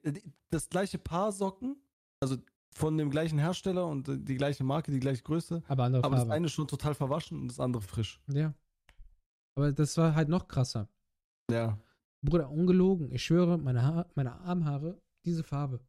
das 0.50 0.70
gleiche 0.70 0.98
Paar 0.98 1.32
Socken, 1.32 1.76
also 2.20 2.38
von 2.74 2.98
dem 2.98 3.10
gleichen 3.10 3.40
Hersteller 3.40 3.88
und 3.88 4.08
äh, 4.10 4.18
die 4.20 4.36
gleiche 4.36 4.64
Marke, 4.64 4.92
die 4.92 5.00
gleiche 5.00 5.24
Größe, 5.24 5.64
Aber 5.68 5.84
andere 5.84 6.04
aber 6.04 6.16
das 6.16 6.24
Farbe. 6.24 6.34
eine 6.34 6.50
schon 6.50 6.68
total 6.68 6.96
verwaschen 6.96 7.40
und 7.42 7.48
das 7.48 7.60
andere 7.60 7.82
frisch. 7.82 8.22
Ja. 8.28 8.54
Aber 9.56 9.72
das 9.72 9.98
war 9.98 10.14
halt 10.16 10.30
noch 10.30 10.48
krasser. 10.48 10.90
Ja. 11.50 11.80
Bruder, 12.22 12.50
ungelogen. 12.50 13.12
Ich 13.12 13.24
schwöre, 13.24 13.58
meine, 13.58 13.82
Haar, 13.84 14.10
meine 14.16 14.34
Armhaare, 14.42 15.02
diese 15.26 15.44
Farbe. 15.44 15.80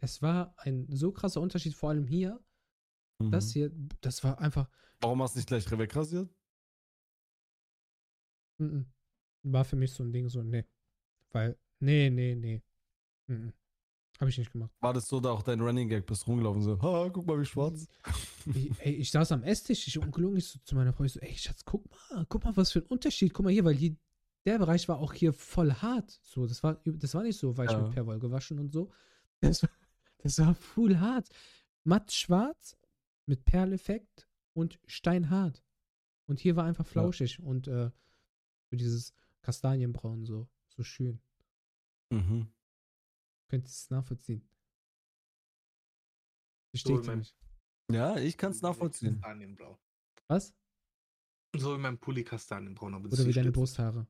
Es 0.00 0.22
war 0.22 0.54
ein 0.58 0.86
so 0.90 1.12
krasser 1.12 1.40
Unterschied, 1.40 1.74
vor 1.74 1.90
allem 1.90 2.06
hier. 2.06 2.40
Das 3.30 3.46
Mhm. 3.48 3.52
hier, 3.52 3.72
das 4.00 4.22
war 4.24 4.38
einfach, 4.38 4.68
Warum 5.00 5.22
hast 5.22 5.34
du 5.34 5.38
nicht 5.38 5.48
gleich 5.48 5.70
wegrasiert? 5.70 6.28
war 9.42 9.64
für 9.64 9.76
mich 9.76 9.92
so 9.92 10.02
ein 10.02 10.12
Ding, 10.12 10.28
so, 10.28 10.42
nee. 10.42 10.64
Weil, 11.30 11.56
nee, 11.80 12.10
nee, 12.10 12.34
nee. 12.34 12.62
Mm, 13.26 13.32
mm. 13.46 13.52
Hab 14.20 14.28
ich 14.28 14.38
nicht 14.38 14.50
gemacht. 14.50 14.72
War 14.80 14.92
das 14.92 15.06
so 15.06 15.20
da 15.20 15.30
auch 15.30 15.42
dein 15.42 15.60
Running 15.60 15.88
Gag? 15.88 16.04
Bist 16.04 16.26
rumgelaufen 16.26 16.60
so, 16.62 16.80
ha, 16.82 17.08
guck 17.08 17.24
mal, 17.26 17.40
wie 17.40 17.44
schwarz. 17.44 17.86
Ich, 18.52 18.70
ey, 18.80 18.94
ich 18.94 19.12
saß 19.12 19.30
am 19.30 19.44
Esstisch, 19.44 19.86
ich 19.86 19.96
ungelogen, 19.98 20.38
ich 20.38 20.48
so 20.48 20.58
zu 20.64 20.74
meiner 20.74 20.92
Frau, 20.92 21.04
ich 21.04 21.12
so, 21.12 21.20
ey, 21.20 21.36
Schatz, 21.36 21.64
guck 21.64 21.88
mal, 21.88 22.26
guck 22.28 22.44
mal, 22.44 22.56
was 22.56 22.72
für 22.72 22.80
ein 22.80 22.86
Unterschied. 22.86 23.32
Guck 23.32 23.44
mal 23.44 23.52
hier, 23.52 23.64
weil 23.64 23.76
hier, 23.76 23.94
der 24.44 24.58
Bereich 24.58 24.88
war 24.88 24.98
auch 24.98 25.12
hier 25.12 25.32
voll 25.32 25.72
hart. 25.72 26.18
So, 26.22 26.46
das 26.46 26.64
war, 26.64 26.80
das 26.84 27.14
war 27.14 27.22
nicht 27.22 27.38
so 27.38 27.56
weich 27.56 27.70
Ja. 27.70 27.80
mit 27.80 27.92
Perwoll 27.92 28.18
gewaschen 28.18 28.58
und 28.58 28.72
so. 28.72 28.90
Das 29.40 29.62
war, 29.62 29.70
das 30.18 30.38
war 30.40 30.54
full 30.56 30.98
hart. 30.98 31.28
Matt 31.84 32.10
schwarz 32.10 32.76
mit 33.26 33.44
Perleffekt 33.44 34.28
und 34.52 34.80
steinhart. 34.86 35.62
Und 36.26 36.40
hier 36.40 36.56
war 36.56 36.64
einfach 36.64 36.86
flauschig 36.86 37.40
und 37.40 37.68
äh, 37.68 37.90
so 38.70 38.76
dieses 38.76 39.14
Kastanienbraun 39.42 40.24
so, 40.24 40.48
so 40.66 40.82
schön. 40.82 41.20
Mhm. 42.10 42.52
Könnt 43.50 43.64
ihr 43.64 43.68
es 43.68 43.90
nachvollziehen? 43.90 44.48
So 46.74 46.90
Versteht 46.90 47.06
meinem- 47.06 47.18
mich? 47.20 47.36
Ja, 47.90 48.16
ich 48.18 48.36
kann 48.36 48.52
es 48.52 48.60
nachvollziehen. 48.62 49.20
Kastanienblau. 49.20 49.78
Was? 50.28 50.54
So 51.56 51.74
in 51.74 51.80
meinem 51.80 51.98
Pulli 51.98 52.24
Kastanienbraun. 52.24 52.94
Oder 52.94 53.10
wie 53.26 53.32
deine 53.32 53.48
jetzt- 53.48 53.54
Brusthaare? 53.54 54.06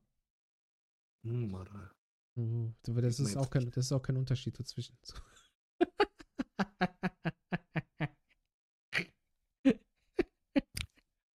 Hm, 1.25 1.53
Alter. 1.55 1.95
Oh, 2.37 2.71
das 2.87 3.19
ist 3.19 3.35
auch 3.35 3.49
kein, 3.49 3.65
das 3.71 3.85
ist 3.85 3.91
auch 3.91 4.01
kein 4.01 4.17
Unterschied 4.17 4.57
dazwischen. 4.59 4.97
So. 5.03 5.17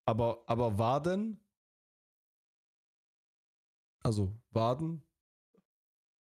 Aber, 0.06 0.42
aber 0.46 0.78
Waden? 0.78 1.40
Also 4.02 4.34
Waden, 4.50 5.02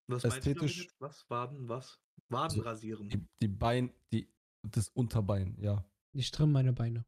Was 0.06 0.22
meinst 0.22 0.46
du 0.46 0.54
damit 0.54 0.70
Ästhetisch-? 0.70 0.94
Was? 0.98 1.24
Waden? 1.28 1.68
Was? 1.68 2.00
Waden 2.28 2.44
Also, 2.58 2.60
rasieren. 2.62 3.08
die, 3.08 3.26
die 3.40 3.48
Bein, 3.48 3.92
die, 4.12 4.28
das 4.62 4.88
Unterbein, 4.90 5.56
ja. 5.60 5.84
Ich 6.12 6.30
trimme 6.30 6.52
meine 6.52 6.72
Beine. 6.72 7.04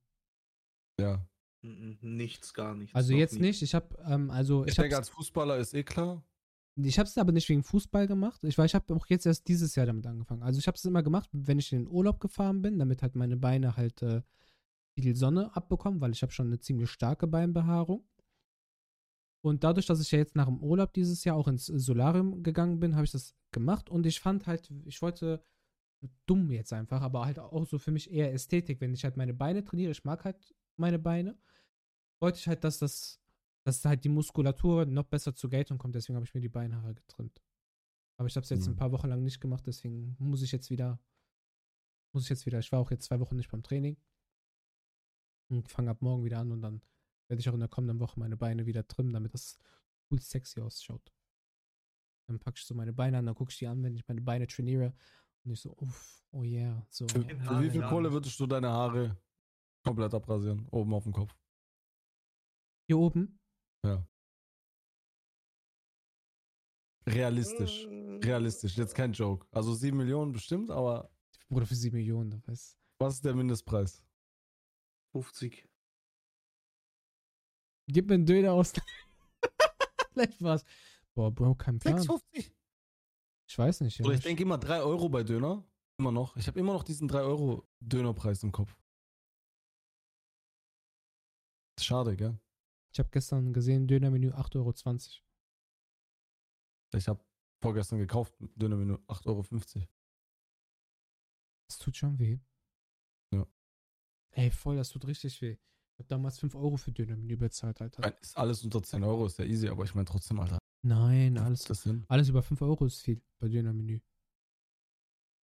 Ja. 1.00 1.26
Nichts, 1.62 2.54
gar 2.54 2.74
nichts. 2.74 2.94
Also 2.94 3.12
noch 3.12 3.18
jetzt 3.18 3.34
nie. 3.34 3.40
nicht. 3.40 3.62
Ich 3.62 3.74
habe 3.74 3.96
ähm, 4.06 4.30
also 4.30 4.62
Ich, 4.64 4.70
ich 4.70 4.76
denke, 4.76 4.96
als 4.96 5.08
Fußballer 5.08 5.56
ist 5.58 5.74
eh 5.74 5.82
klar. 5.82 6.24
ich 6.76 6.98
habe 6.98 7.08
es 7.08 7.18
aber 7.18 7.32
nicht 7.32 7.48
wegen 7.48 7.64
Fußball 7.64 8.06
gemacht. 8.06 8.42
Ich 8.44 8.56
weil 8.58 8.66
ich 8.66 8.74
habe 8.74 8.94
auch 8.94 9.06
jetzt 9.06 9.26
erst 9.26 9.48
dieses 9.48 9.74
Jahr 9.74 9.86
damit 9.86 10.06
angefangen. 10.06 10.42
Also 10.42 10.58
ich 10.58 10.66
habe 10.66 10.76
es 10.76 10.84
immer 10.84 11.02
gemacht, 11.02 11.28
wenn 11.32 11.58
ich 11.58 11.72
in 11.72 11.84
den 11.84 11.88
Urlaub 11.88 12.20
gefahren 12.20 12.62
bin, 12.62 12.78
damit 12.78 13.02
halt 13.02 13.14
meine 13.16 13.36
Beine 13.36 13.76
halt 13.76 14.00
äh, 14.02 14.22
viel 14.98 15.16
Sonne 15.16 15.54
abbekommen, 15.56 16.00
weil 16.00 16.12
ich 16.12 16.22
habe 16.22 16.32
schon 16.32 16.46
eine 16.46 16.58
ziemlich 16.60 16.90
starke 16.90 17.26
Beinbehaarung. 17.26 18.06
Und 19.46 19.62
dadurch, 19.62 19.86
dass 19.86 20.00
ich 20.00 20.10
ja 20.10 20.18
jetzt 20.18 20.34
nach 20.34 20.46
dem 20.46 20.60
Urlaub 20.60 20.92
dieses 20.92 21.22
Jahr 21.22 21.36
auch 21.36 21.46
ins 21.46 21.66
Solarium 21.66 22.42
gegangen 22.42 22.80
bin, 22.80 22.96
habe 22.96 23.04
ich 23.04 23.12
das 23.12 23.36
gemacht 23.52 23.88
und 23.88 24.04
ich 24.04 24.18
fand 24.18 24.48
halt, 24.48 24.72
ich 24.86 25.00
wollte 25.02 25.40
dumm 26.26 26.50
jetzt 26.50 26.72
einfach, 26.72 27.00
aber 27.00 27.24
halt 27.24 27.38
auch 27.38 27.64
so 27.64 27.78
für 27.78 27.92
mich 27.92 28.10
eher 28.10 28.32
Ästhetik, 28.32 28.80
wenn 28.80 28.92
ich 28.92 29.04
halt 29.04 29.16
meine 29.16 29.34
Beine 29.34 29.62
trainiere, 29.62 29.92
ich 29.92 30.02
mag 30.02 30.24
halt 30.24 30.52
meine 30.76 30.98
Beine, 30.98 31.38
wollte 32.20 32.40
ich 32.40 32.48
halt, 32.48 32.64
dass 32.64 32.80
das, 32.80 33.20
dass 33.64 33.84
halt 33.84 34.02
die 34.02 34.08
Muskulatur 34.08 34.84
noch 34.84 35.04
besser 35.04 35.32
zur 35.32 35.48
Geltung 35.48 35.78
kommt, 35.78 35.94
deswegen 35.94 36.16
habe 36.16 36.26
ich 36.26 36.34
mir 36.34 36.40
die 36.40 36.48
Beinhaare 36.48 36.96
getrimmt. 36.96 37.40
Aber 38.18 38.26
ich 38.26 38.34
habe 38.34 38.42
es 38.42 38.50
jetzt 38.50 38.66
ein 38.66 38.72
Mhm. 38.72 38.78
paar 38.78 38.90
Wochen 38.90 39.08
lang 39.08 39.22
nicht 39.22 39.40
gemacht, 39.40 39.64
deswegen 39.64 40.16
muss 40.18 40.42
ich 40.42 40.50
jetzt 40.50 40.70
wieder, 40.70 40.98
muss 42.12 42.24
ich 42.24 42.30
jetzt 42.30 42.46
wieder, 42.46 42.58
ich 42.58 42.72
war 42.72 42.80
auch 42.80 42.90
jetzt 42.90 43.04
zwei 43.04 43.20
Wochen 43.20 43.36
nicht 43.36 43.52
beim 43.52 43.62
Training 43.62 43.96
und 45.50 45.68
fange 45.70 45.92
ab 45.92 46.02
morgen 46.02 46.24
wieder 46.24 46.40
an 46.40 46.50
und 46.50 46.62
dann 46.62 46.82
werde 47.28 47.40
ich 47.40 47.48
auch 47.48 47.54
in 47.54 47.60
der 47.60 47.68
kommenden 47.68 48.00
Woche 48.00 48.18
meine 48.18 48.36
Beine 48.36 48.66
wieder 48.66 48.86
trimmen, 48.86 49.12
damit 49.12 49.34
das 49.34 49.58
cool 50.10 50.20
sexy 50.20 50.60
ausschaut. 50.60 51.12
Dann 52.28 52.38
packe 52.38 52.58
ich 52.58 52.64
so 52.64 52.74
meine 52.74 52.92
Beine 52.92 53.18
an, 53.18 53.26
dann 53.26 53.34
gucke 53.34 53.50
ich 53.50 53.58
die 53.58 53.66
an, 53.66 53.82
wenn 53.82 53.94
ich 53.94 54.06
meine 54.08 54.20
Beine 54.20 54.46
trainiere 54.46 54.94
und 55.44 55.52
ich 55.52 55.60
so, 55.60 55.76
uff, 55.76 56.24
oh 56.32 56.42
yeah, 56.42 56.86
so. 56.90 57.06
Für, 57.08 57.22
für 57.22 57.60
wie 57.60 57.70
viel 57.70 57.80
ja. 57.80 57.88
Kohle 57.88 58.12
würdest 58.12 58.38
du 58.40 58.46
deine 58.46 58.68
Haare 58.68 59.16
komplett 59.84 60.12
abrasieren? 60.12 60.66
Oben 60.70 60.92
auf 60.94 61.04
dem 61.04 61.12
Kopf. 61.12 61.36
Hier 62.88 62.98
oben, 62.98 63.38
Realistisch. 67.08 67.86
Realistisch. 68.24 68.76
Jetzt 68.76 68.94
kein 68.94 69.12
Joke. 69.12 69.46
Also 69.52 69.74
7 69.74 69.96
Millionen 69.96 70.32
bestimmt, 70.32 70.70
aber 70.70 71.10
Bruder, 71.48 71.66
für 71.66 71.76
7 71.76 71.96
Millionen, 71.96 72.30
da 72.30 72.42
weiß. 72.46 72.76
was 72.98 73.14
ist 73.14 73.24
der 73.24 73.34
Mindestpreis? 73.34 74.02
50. 75.12 75.68
Gib 77.88 78.08
mir 78.08 78.14
einen 78.14 78.26
Döner 78.26 78.52
aus. 78.52 78.72
Vielleicht 80.12 80.42
war's. 80.42 80.64
Boah, 81.14 81.30
Bro, 81.30 81.54
kein 81.54 81.78
Plan. 81.78 82.00
6,50. 82.00 82.52
Ich 83.48 83.58
weiß 83.58 83.80
nicht. 83.82 83.98
Ja. 83.98 84.10
Ich 84.10 84.20
denke 84.20 84.42
immer 84.42 84.58
3 84.58 84.82
Euro 84.82 85.08
bei 85.08 85.22
Döner. 85.22 85.64
Immer 85.98 86.12
noch. 86.12 86.36
Ich 86.36 86.46
habe 86.46 86.58
immer 86.58 86.72
noch 86.72 86.82
diesen 86.82 87.08
3 87.08 87.20
Euro 87.20 87.66
Dönerpreis 87.80 88.42
im 88.42 88.52
Kopf. 88.52 88.76
Schade, 91.78 92.16
gell? 92.16 92.38
ich 92.96 92.98
habe 92.98 93.10
gestern 93.10 93.52
gesehen, 93.52 93.86
Dönermenü 93.86 94.30
8,20 94.30 94.56
Euro. 94.56 94.72
Ich 96.94 97.08
habe 97.08 97.22
vorgestern 97.62 97.98
gekauft, 97.98 98.34
Dönermenü 98.54 98.94
8,50 99.06 99.26
Euro. 99.26 99.88
Das 101.68 101.78
tut 101.78 101.94
schon 101.94 102.18
weh. 102.18 102.38
Ja. 103.34 103.46
Ey, 104.30 104.50
voll, 104.50 104.76
das 104.76 104.88
tut 104.88 105.06
richtig 105.06 105.42
weh. 105.42 105.58
Ich 105.96 106.00
habe 106.00 106.08
damals 106.08 106.38
5 106.38 106.54
Euro 106.56 106.76
für 106.76 106.92
Dönermenü 106.92 107.38
bezahlt, 107.38 107.80
Alter. 107.80 108.02
Nein, 108.02 108.12
Ist 108.20 108.36
alles 108.36 108.62
unter 108.62 108.82
10 108.82 109.02
Euro, 109.02 109.24
ist 109.24 109.38
ja 109.38 109.46
easy, 109.46 109.68
aber 109.68 109.84
ich 109.84 109.94
meine 109.94 110.04
trotzdem, 110.04 110.38
Alter. 110.38 110.58
Nein, 110.82 111.38
alles, 111.38 111.66
alles 112.08 112.28
über 112.28 112.42
5 112.42 112.60
Euro 112.60 112.84
ist 112.84 113.00
viel 113.02 113.22
bei 113.38 113.48
Dönermenü. 113.48 114.00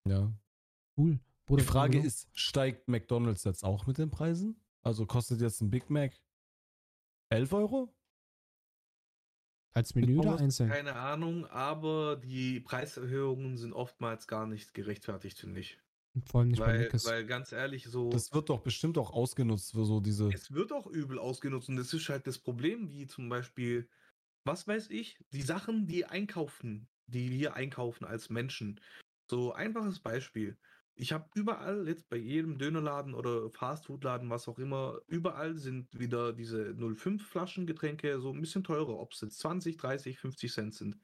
Ja. 0.08 0.32
Cool. 0.96 1.20
Bruder, 1.48 1.64
Die 1.64 1.68
Frage 1.68 2.00
ist, 2.00 2.30
steigt 2.34 2.88
McDonalds 2.88 3.44
jetzt 3.46 3.64
auch 3.64 3.88
mit 3.88 3.98
den 3.98 4.12
Preisen? 4.12 4.56
Also 4.84 5.08
kostet 5.08 5.42
jetzt 5.42 5.60
ein 5.62 5.72
Big 5.72 5.90
Mac 5.90 6.22
11 7.30 7.52
Euro? 7.54 7.96
Als 9.74 9.96
Menü 9.96 10.20
oder 10.20 10.38
einzeln? 10.38 10.70
Keine 10.70 10.96
Ahnung, 10.96 11.48
aber 11.48 12.18
die 12.18 12.60
Preiserhöhungen 12.60 13.58
sind 13.58 13.74
oftmals 13.74 14.28
gar 14.28 14.46
nicht 14.46 14.76
gerechtfertigt, 14.76 15.40
finde 15.40 15.62
ich. 15.62 15.80
Vor 16.26 16.42
allem 16.42 16.50
nicht 16.50 16.60
bei 16.60 16.68
Weil, 16.68 16.80
Meckes. 16.80 17.06
weil 17.06 17.26
ganz 17.26 17.52
ehrlich, 17.52 17.86
so. 17.86 18.10
Das 18.10 18.32
wird 18.34 18.50
doch 18.50 18.62
bestimmt 18.62 18.98
auch 18.98 19.12
ausgenutzt 19.12 19.72
für 19.72 19.84
so 19.84 20.00
diese. 20.00 20.30
Es 20.32 20.54
wird 20.54 20.72
auch 20.72 20.86
übel 20.86 21.18
ausgenutzt 21.18 21.70
und 21.70 21.76
das 21.76 21.94
ist 21.94 22.08
halt 22.10 22.28
das 22.28 22.38
Problem, 22.38 22.92
wie 22.92 23.08
zum 23.08 23.30
Beispiel, 23.30 23.90
was 24.46 24.68
weiß 24.68 24.90
ich, 24.92 25.18
die 25.32 25.42
Sachen, 25.42 25.88
die 25.88 26.06
einkaufen, 26.06 26.88
die 27.08 27.32
wir 27.32 27.56
einkaufen 27.56 28.06
als 28.06 28.30
Menschen. 28.30 28.80
So 29.30 29.54
einfaches 29.54 30.00
Beispiel. 30.00 30.58
Ich 30.96 31.12
habe 31.12 31.28
überall, 31.34 31.88
jetzt 31.88 32.08
bei 32.10 32.18
jedem 32.18 32.60
Dönerladen 32.60 33.16
oder 33.16 33.50
Fastfoodladen, 33.50 34.30
was 34.30 34.48
auch 34.48 34.60
immer, 34.60 35.00
überall 35.08 35.56
sind 35.56 35.98
wieder 35.98 36.34
diese 36.34 36.76
05 36.76 37.26
Flaschen 37.26 37.66
Getränke 37.66 38.20
so 38.20 38.32
ein 38.32 38.40
bisschen 38.40 38.64
teurer, 38.64 39.00
ob 39.00 39.14
es 39.14 39.22
jetzt 39.22 39.40
20, 39.40 39.78
30, 39.78 40.20
50 40.20 40.54
Cent 40.54 40.76
sind. 40.76 41.00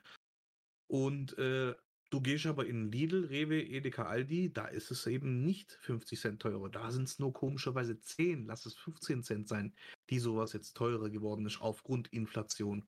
Und 0.88 1.36
äh, 1.40 1.74
du 2.10 2.22
gehst 2.22 2.46
aber 2.46 2.66
in 2.66 2.92
Lidl, 2.92 3.26
Rewe, 3.26 3.62
Edeka, 3.62 4.04
Aldi, 4.06 4.52
da 4.54 4.66
ist 4.66 4.92
es 4.92 5.06
eben 5.08 5.44
nicht 5.44 5.72
50 5.82 6.20
Cent 6.20 6.42
teurer. 6.42 6.70
Da 6.70 6.92
sind 6.92 7.04
es 7.08 7.20
nur 7.20 7.34
komischerweise 7.34 8.00
10, 8.00 8.46
lass 8.46 8.66
es 8.66 8.76
15 8.76 9.24
Cent 9.24 9.48
sein, 9.48 9.74
die 10.10 10.20
sowas 10.20 10.54
jetzt 10.54 10.76
teurer 10.76 11.10
geworden 11.10 11.46
ist 11.46 11.62
aufgrund 11.62 12.08
Inflation. 12.10 12.88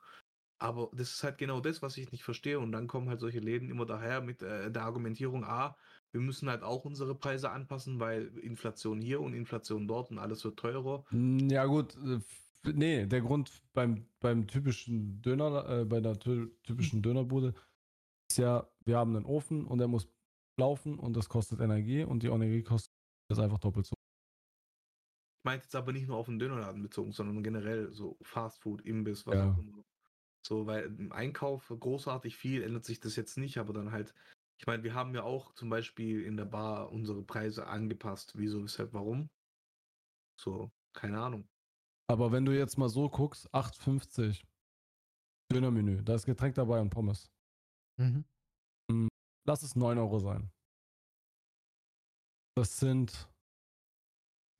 Aber 0.60 0.92
das 0.94 1.12
ist 1.14 1.24
halt 1.24 1.40
genau 1.40 1.60
das, 1.60 1.82
was 1.82 1.98
ich 1.98 2.12
nicht 2.12 2.24
verstehe. 2.24 2.60
Und 2.60 2.72
dann 2.72 2.88
kommen 2.88 3.10
halt 3.10 3.20
solche 3.20 3.40
Läden 3.40 3.70
immer 3.70 3.86
daher 3.86 4.22
mit 4.22 4.44
äh, 4.44 4.72
der 4.72 4.84
Argumentierung, 4.84 5.44
ah, 5.44 5.76
wir 6.12 6.22
müssen 6.22 6.50
halt 6.50 6.62
auch 6.62 6.86
unsere 6.86 7.16
Preise 7.16 7.50
anpassen, 7.50 8.00
weil 8.00 8.28
Inflation 8.40 9.02
hier 9.02 9.22
und 9.22 9.34
Inflation 9.34 9.88
dort 9.88 10.12
und 10.12 10.20
alles 10.20 10.44
wird 10.44 10.58
teurer. 10.60 11.04
Hm, 11.10 11.50
Ja, 11.50 11.66
gut. 11.66 11.96
äh, 11.96 12.20
Nee, 12.64 13.08
der 13.08 13.22
Grund 13.22 13.64
beim, 13.74 14.06
beim 14.20 14.46
typischen 14.46 15.20
Döner, 15.24 15.68
äh, 15.82 15.86
bei 15.86 16.00
der 16.00 16.20
ty- 16.20 16.52
typischen 16.62 17.02
Dönerbude 17.02 17.56
ist 18.30 18.38
ja, 18.38 18.71
wir 18.86 18.98
haben 18.98 19.16
einen 19.16 19.26
Ofen 19.26 19.66
und 19.66 19.78
der 19.78 19.88
muss 19.88 20.08
laufen 20.60 21.00
und 21.00 21.16
das 21.16 21.30
kostet 21.30 21.60
Energie 21.60 22.04
und 22.04 22.24
die 22.24 22.28
Energie 22.28 22.64
kostet 22.64 22.92
das 23.30 23.40
einfach 23.40 23.60
doppelt 23.60 23.86
so. 23.86 23.96
Ich 25.42 25.46
meinte 25.46 25.66
jetzt 25.66 25.76
aber 25.76 25.92
nicht 25.92 26.08
nur 26.08 26.18
auf 26.18 26.28
den 26.28 26.38
Dönerladen 26.40 26.84
bezogen, 26.84 27.12
sondern 27.12 27.42
generell 27.44 27.92
so 27.92 28.18
Fastfood, 28.22 28.82
Imbiss, 28.82 29.26
was 29.26 29.36
Ja. 29.36 29.52
auch 29.52 29.58
immer. 29.58 29.84
So, 30.46 30.66
weil 30.68 30.86
im 30.86 31.12
Einkauf 31.12 31.68
großartig 31.68 32.36
viel 32.36 32.64
ändert 32.64 32.86
sich 32.86 33.00
das 33.00 33.16
jetzt 33.16 33.38
nicht, 33.38 33.58
aber 33.58 33.74
dann 33.74 33.92
halt, 33.92 34.14
ich 34.60 34.68
meine, 34.68 34.84
wir 34.84 34.94
haben 34.94 35.16
ja 35.16 35.24
auch 35.24 35.54
zum 35.54 35.70
Beispiel 35.70 36.24
in 36.24 36.38
der 36.38 36.46
Bar 36.46 36.92
unsere 36.92 37.24
Preise 37.24 37.68
angepasst. 37.68 38.34
Wieso, 38.36 38.64
weshalb, 38.64 38.94
warum? 38.94 39.30
So, 40.40 40.72
keine 40.94 41.20
Ahnung. 41.22 41.48
Aber 42.08 42.32
wenn 42.32 42.46
du 42.46 42.56
jetzt 42.56 42.78
mal 42.78 42.90
so 42.90 43.10
guckst, 43.10 43.54
8,50 43.54 44.44
Dönermenü, 45.52 46.04
da 46.04 46.16
ist 46.16 46.26
Getränk 46.26 46.56
dabei 46.56 46.82
und 46.82 46.90
Pommes. 46.90 47.32
Mhm. 47.98 48.26
Lass 49.48 49.64
es 49.64 49.76
9 49.76 49.98
Euro 49.98 50.20
sein. 50.20 50.52
Das 52.56 52.78
sind, 52.78 53.30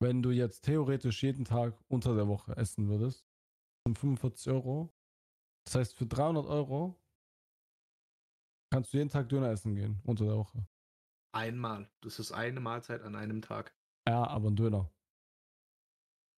wenn 0.00 0.22
du 0.22 0.30
jetzt 0.30 0.62
theoretisch 0.62 1.22
jeden 1.22 1.44
Tag 1.44 1.78
unter 1.88 2.14
der 2.14 2.26
Woche 2.26 2.56
essen 2.56 2.88
würdest, 2.88 3.26
sind 3.86 3.98
45 3.98 4.52
Euro. 4.52 4.92
Das 5.66 5.76
heißt, 5.76 5.94
für 5.94 6.06
300 6.06 6.46
Euro 6.46 6.98
kannst 8.72 8.92
du 8.92 8.98
jeden 8.98 9.10
Tag 9.10 9.28
Döner 9.28 9.50
essen 9.50 9.74
gehen 9.74 10.00
unter 10.04 10.24
der 10.24 10.36
Woche. 10.36 10.66
Einmal. 11.34 11.90
Das 12.00 12.18
ist 12.18 12.32
eine 12.32 12.60
Mahlzeit 12.60 13.02
an 13.02 13.14
einem 13.14 13.42
Tag. 13.42 13.76
Ja, 14.08 14.26
aber 14.26 14.50
ein 14.50 14.56
Döner. 14.56 14.90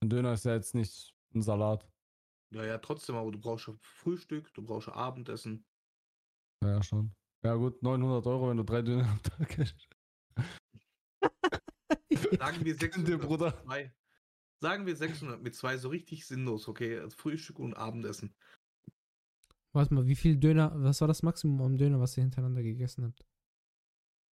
Ein 0.02 0.10
Döner 0.10 0.34
ist 0.34 0.44
ja 0.44 0.54
jetzt 0.54 0.74
nicht 0.74 1.16
ein 1.34 1.42
Salat. 1.42 1.88
Ja, 2.52 2.64
ja, 2.64 2.78
trotzdem, 2.78 3.16
aber 3.16 3.32
du 3.32 3.40
brauchst 3.40 3.66
ja 3.66 3.74
Frühstück, 3.78 4.52
du 4.54 4.62
brauchst 4.62 4.88
ja 4.88 4.94
Abendessen. 4.94 5.66
Ja, 6.62 6.72
ja, 6.72 6.82
schon. 6.82 7.14
Ja, 7.44 7.54
gut, 7.56 7.82
900 7.82 8.26
Euro, 8.26 8.48
wenn 8.48 8.56
du 8.56 8.64
drei 8.64 8.82
Döner 8.82 9.08
am 9.08 9.22
Tag 9.22 9.58
hast. 9.58 9.88
Sagen 12.38 12.64
wir 12.64 12.74
Dir, 12.74 12.78
600 12.78 13.20
Bruder. 13.20 13.52
mit 13.54 13.64
zwei. 13.64 13.94
Sagen 14.60 14.86
wir 14.86 14.96
600 14.96 15.42
mit 15.42 15.54
zwei, 15.54 15.76
so 15.76 15.90
richtig 15.90 16.26
sinnlos, 16.26 16.68
okay? 16.68 16.98
Also 16.98 17.16
Frühstück 17.18 17.58
und 17.58 17.74
Abendessen. 17.74 18.34
Warte 19.72 19.92
mal, 19.92 20.06
wie 20.06 20.14
viel 20.14 20.38
Döner, 20.38 20.72
was 20.76 21.00
war 21.00 21.08
das 21.08 21.22
Maximum 21.22 21.60
am 21.60 21.76
Döner, 21.76 22.00
was 22.00 22.16
ihr 22.16 22.22
hintereinander 22.22 22.62
gegessen 22.62 23.04
habt? 23.04 23.26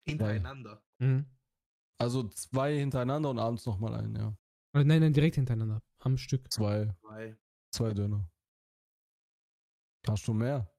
Hintereinander. 0.08 0.82
Mhm. 1.00 1.26
Also 1.98 2.30
zwei 2.30 2.78
hintereinander 2.78 3.30
und 3.30 3.40
abends 3.40 3.66
nochmal 3.66 3.96
einen, 3.96 4.16
ja. 4.16 4.38
Oder 4.74 4.86
nein, 4.86 5.02
nein, 5.02 5.14
direkt 5.14 5.36
hintereinander. 5.36 5.84
Am 6.00 6.18
Stück. 6.18 6.52
Zwei, 6.52 6.96
Zwei, 7.02 7.38
zwei 7.72 7.94
Döner. 7.94 8.32
Hast 10.08 10.28
du 10.28 10.34
mehr? 10.34 10.72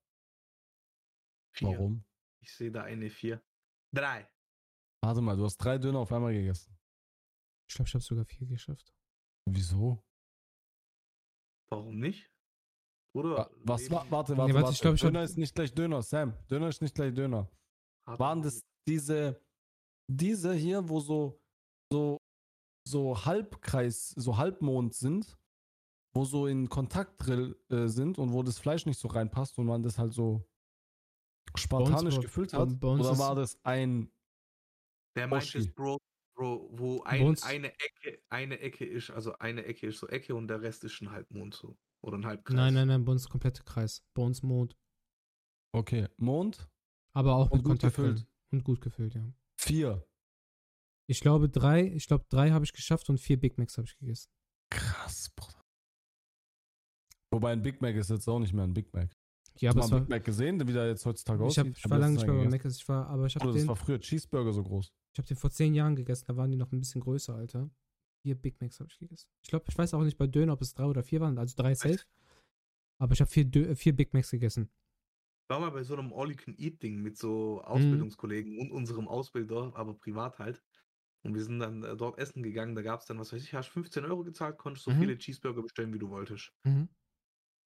vier. 1.54 1.68
Warum? 1.68 2.04
Ich 2.42 2.52
sehe 2.54 2.70
da 2.72 2.82
eine 2.82 3.08
vier. 3.10 3.42
Drei. 3.94 4.28
Warte 5.04 5.20
mal, 5.20 5.36
du 5.36 5.44
hast 5.44 5.56
drei 5.58 5.78
Döner 5.78 6.00
auf 6.00 6.12
einmal 6.12 6.32
gegessen. 6.32 6.76
Ich 7.68 7.74
glaube, 7.76 7.88
ich 7.88 7.94
habe 7.94 8.02
sogar 8.04 8.24
vier 8.24 8.46
geschafft. 8.46 8.92
Wieso? 9.48 10.04
Warum 11.70 11.98
nicht? 11.98 12.30
Oder? 13.14 13.36
Wa- 13.36 13.50
Was 13.64 13.90
war? 13.90 14.10
Warte, 14.10 14.32
Nee, 14.32 14.38
warte, 14.38 14.54
warte, 14.54 14.62
warte. 14.64 14.74
ich 14.74 14.80
glaub, 14.80 14.94
ich 14.94 15.02
hab- 15.02 15.08
Döner 15.10 15.22
ist 15.24 15.36
nicht 15.38 15.54
gleich 15.54 15.72
Döner, 15.74 16.02
Sam. 16.02 16.34
Döner 16.48 16.68
ist 16.68 16.82
nicht 16.82 16.94
gleich 16.94 17.14
Döner. 17.14 17.48
Waren 18.06 18.42
das 18.42 18.60
diese, 18.88 19.40
diese 20.10 20.54
hier, 20.54 20.88
wo 20.88 21.00
so, 21.00 21.40
so, 21.92 22.18
so 22.86 23.24
Halbkreis, 23.24 24.10
so 24.10 24.36
Halbmond 24.36 24.94
sind, 24.94 25.38
wo 26.14 26.24
so 26.24 26.46
in 26.46 26.68
Kontaktdrill 26.68 27.56
äh, 27.70 27.86
sind 27.86 28.18
und 28.18 28.32
wo 28.32 28.42
das 28.42 28.58
Fleisch 28.58 28.86
nicht 28.86 28.98
so 28.98 29.08
reinpasst 29.08 29.58
und 29.58 29.66
man 29.66 29.82
das 29.82 29.98
halt 29.98 30.12
so 30.12 30.46
spartanisch 31.56 32.14
war- 32.16 32.22
gefüllt 32.22 32.52
bei- 32.52 32.58
hat? 32.58 32.80
bei 32.80 32.88
uns 32.88 33.06
Oder 33.06 33.18
war 33.18 33.34
das 33.34 33.58
ein 33.64 34.10
Der 35.16 35.26
meint 35.26 35.54
es, 35.54 35.72
Bro, 35.72 35.98
Bro, 36.34 36.68
wo 36.72 37.02
ein, 37.02 37.36
eine 37.42 37.72
Ecke, 37.78 38.22
eine 38.30 38.58
Ecke 38.60 38.84
ist, 38.86 39.10
also 39.10 39.36
eine 39.38 39.64
Ecke 39.64 39.86
ist 39.88 39.98
so 39.98 40.08
Ecke 40.08 40.34
und 40.34 40.48
der 40.48 40.62
Rest 40.62 40.84
ist 40.84 41.00
ein 41.02 41.10
Halbmond 41.10 41.54
so. 41.54 41.76
Oder 42.04 42.16
ein 42.18 42.26
Halbkreis. 42.26 42.56
Nein, 42.56 42.74
nein, 42.74 42.88
nein, 42.88 43.04
bei 43.04 43.12
uns 43.12 43.28
komplette 43.28 43.62
Kreis. 43.62 44.02
Bei 44.14 44.22
uns 44.22 44.42
Mond. 44.42 44.76
Okay, 45.74 46.08
Mond? 46.16 46.68
Aber 47.14 47.34
auch 47.36 47.50
Und 47.50 47.58
mit 47.58 47.64
gut 47.64 47.70
Kontakt. 47.80 47.96
gefüllt. 47.96 48.26
Und 48.50 48.64
gut 48.64 48.80
gefüllt, 48.80 49.14
ja. 49.14 49.32
Vier. 49.60 50.06
Ich 51.08 51.20
glaube 51.20 51.48
drei, 51.48 51.86
ich 51.86 52.06
glaube 52.06 52.24
drei 52.28 52.50
habe 52.50 52.64
ich 52.64 52.72
geschafft 52.72 53.08
und 53.10 53.18
vier 53.18 53.38
Big 53.38 53.58
Macs 53.58 53.76
habe 53.76 53.86
ich 53.86 53.96
gegessen. 53.98 54.30
Krass, 54.70 55.30
Bruder. 55.36 55.62
Wobei 57.30 57.52
ein 57.52 57.62
Big 57.62 57.80
Mac 57.82 57.94
ist 57.94 58.10
jetzt 58.10 58.28
auch 58.28 58.38
nicht 58.38 58.52
mehr 58.52 58.64
ein 58.64 58.74
Big 58.74 58.92
Mac. 58.92 59.10
Ja, 59.60 59.70
Hast 59.70 59.76
du 59.76 59.80
es 59.80 59.90
mal 59.90 60.00
Big 60.00 60.08
Mac 60.08 60.24
gesehen, 60.24 60.66
wie 60.66 60.72
der 60.72 60.88
jetzt 60.88 61.04
heutzutage 61.06 61.46
ich, 61.46 61.58
hab, 61.58 61.66
aussieht? 61.66 61.78
ich 61.78 61.90
war 61.90 61.98
lange 61.98 62.14
nicht 62.14 62.26
mehr 62.26 62.34
bei 62.36 62.44
gegessen. 62.44 62.68
Mac, 62.68 62.74
ich 62.76 62.88
war, 62.88 63.06
aber 63.08 63.26
ich 63.26 63.34
habe 63.36 63.46
das 63.46 63.56
den, 63.56 63.68
war 63.68 63.76
früher 63.76 64.00
Cheeseburger 64.00 64.52
so 64.52 64.62
groß. 64.62 64.92
ich 65.12 65.18
habe 65.18 65.28
den 65.28 65.36
vor 65.36 65.50
zehn 65.50 65.74
Jahren 65.74 65.94
gegessen, 65.96 66.24
da 66.28 66.36
waren 66.36 66.50
die 66.50 66.56
noch 66.56 66.72
ein 66.72 66.80
bisschen 66.80 67.00
größer, 67.00 67.34
Alter. 67.34 67.70
Vier 68.22 68.34
Big 68.36 68.60
Macs 68.60 68.78
habe 68.80 68.88
ich 68.90 68.98
gegessen. 68.98 69.28
Ich 69.42 69.48
glaube, 69.50 69.64
ich 69.68 69.76
weiß 69.76 69.94
auch 69.94 70.02
nicht 70.02 70.16
bei 70.16 70.26
Döner, 70.26 70.52
ob 70.54 70.62
es 70.62 70.74
drei 70.74 70.84
oder 70.84 71.02
vier 71.02 71.20
waren, 71.20 71.38
also 71.38 71.54
drei 71.56 71.74
safe. 71.74 72.00
Aber 72.98 73.12
ich 73.14 73.20
habe 73.20 73.30
vier, 73.30 73.44
Dö- 73.44 73.66
äh, 73.68 73.74
vier 73.74 73.94
Big 73.94 74.14
Macs 74.14 74.30
gegessen. 74.30 74.70
Ich 75.44 75.50
war 75.50 75.60
mal 75.60 75.70
bei 75.70 75.82
so 75.82 75.96
einem 75.96 76.12
All-You-Can-Eat-Ding 76.12 77.02
mit 77.02 77.18
so 77.18 77.56
Mhm. 77.56 77.64
Ausbildungskollegen 77.66 78.58
und 78.60 78.70
unserem 78.70 79.08
Ausbilder, 79.08 79.72
aber 79.74 79.94
privat 79.94 80.38
halt. 80.38 80.62
Und 81.24 81.34
wir 81.34 81.42
sind 81.42 81.58
dann 81.58 81.82
äh, 81.82 81.96
dort 81.96 82.18
essen 82.18 82.42
gegangen. 82.42 82.74
Da 82.74 82.82
gab 82.82 83.00
es 83.00 83.06
dann, 83.06 83.18
was 83.18 83.32
weiß 83.32 83.42
ich, 83.42 83.52
hast 83.54 83.68
15 83.68 84.04
Euro 84.04 84.22
gezahlt, 84.24 84.56
konntest 84.56 84.84
so 84.84 84.92
Mhm. 84.92 85.00
viele 85.00 85.18
Cheeseburger 85.18 85.62
bestellen, 85.62 85.92
wie 85.92 85.98
du 85.98 86.08
wolltest. 86.08 86.52
Mhm. 86.64 86.88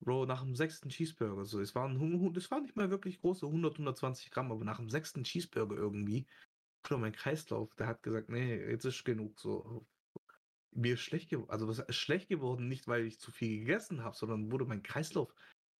Bro, 0.00 0.26
nach 0.26 0.42
dem 0.42 0.54
sechsten 0.54 0.90
Cheeseburger, 0.90 1.44
so, 1.46 1.60
es 1.60 1.74
waren, 1.74 1.98
hu- 1.98 2.20
hu- 2.20 2.30
das 2.30 2.50
war 2.50 2.60
nicht 2.60 2.76
mal 2.76 2.90
wirklich 2.90 3.18
große 3.20 3.46
100, 3.46 3.78
120 3.78 4.30
Gramm, 4.30 4.52
aber 4.52 4.64
nach 4.64 4.76
dem 4.78 4.90
sechsten 4.90 5.24
Cheeseburger 5.24 5.76
irgendwie, 5.76 6.26
Bro, 6.82 6.98
mein 6.98 7.12
Kreislauf, 7.12 7.74
der 7.76 7.86
hat 7.88 8.02
gesagt, 8.02 8.28
nee, 8.28 8.56
jetzt 8.56 8.84
ist 8.84 9.04
genug, 9.04 9.40
so. 9.40 9.86
Mir 10.72 10.94
ist 10.94 11.00
schlecht 11.00 11.30
geworden, 11.30 11.50
also 11.50 11.68
was 11.68 11.78
ist 11.78 11.96
schlecht 11.96 12.28
geworden, 12.28 12.68
nicht 12.68 12.86
weil 12.86 13.06
ich 13.06 13.18
zu 13.18 13.30
viel 13.32 13.60
gegessen 13.60 14.04
habe, 14.04 14.14
sondern 14.16 14.52
wurde 14.52 14.66
mein 14.66 14.82
Kreislauf 14.82 15.34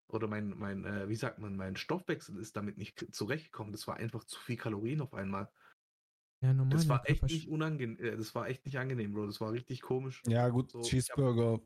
oder 0.09 0.27
mein, 0.27 0.57
mein, 0.57 0.85
äh, 0.85 1.07
wie 1.09 1.15
sagt 1.15 1.37
man, 1.39 1.55
mein 1.55 1.75
Stoffwechsel 1.75 2.37
ist 2.39 2.55
damit 2.55 2.77
nicht 2.77 3.13
zurechtgekommen. 3.13 3.71
Das 3.73 3.87
war 3.87 3.97
einfach 3.97 4.23
zu 4.23 4.39
viel 4.39 4.57
Kalorien 4.57 5.01
auf 5.01 5.13
einmal. 5.13 5.51
Ja, 6.41 6.53
normal. 6.53 6.69
Das 6.71 6.89
war 6.89 7.07
echt 7.09 7.23
nicht 7.23 7.47
unangenehm, 7.49 7.99
äh, 8.03 8.17
das 8.17 8.33
war 8.33 8.47
echt 8.49 8.65
nicht 8.65 8.79
angenehm, 8.79 9.13
Bro. 9.13 9.27
Das 9.27 9.39
war 9.39 9.51
richtig 9.51 9.81
komisch. 9.81 10.23
Ja, 10.27 10.49
gut, 10.49 10.71
So, 10.71 10.79
ich 10.79 10.85
hab- 10.85 10.89
Cheeseburger. 10.89 11.61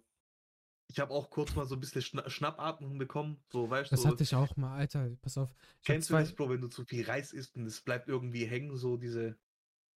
Ich 0.91 0.99
habe 0.99 1.13
auch 1.13 1.29
kurz 1.29 1.55
mal 1.55 1.65
so 1.65 1.75
ein 1.75 1.79
bisschen 1.79 2.01
Schna 2.01 2.29
Schnappatmung 2.29 2.97
bekommen, 2.97 3.41
so, 3.49 3.69
weißt 3.69 3.93
Das 3.93 4.05
hatte 4.05 4.23
ich 4.23 4.35
auch 4.35 4.57
mal, 4.57 4.75
Alter. 4.75 5.09
Pass 5.21 5.37
auf. 5.37 5.55
Kennst 5.85 6.09
du 6.09 6.13
das, 6.13 6.33
Bro, 6.33 6.49
wenn 6.49 6.59
du 6.59 6.67
zu 6.67 6.83
viel 6.83 7.05
Reis 7.05 7.31
isst 7.31 7.55
und 7.55 7.65
es 7.65 7.79
bleibt 7.79 8.09
irgendwie 8.09 8.45
hängen, 8.45 8.75
so 8.75 8.97
diese. 8.97 9.37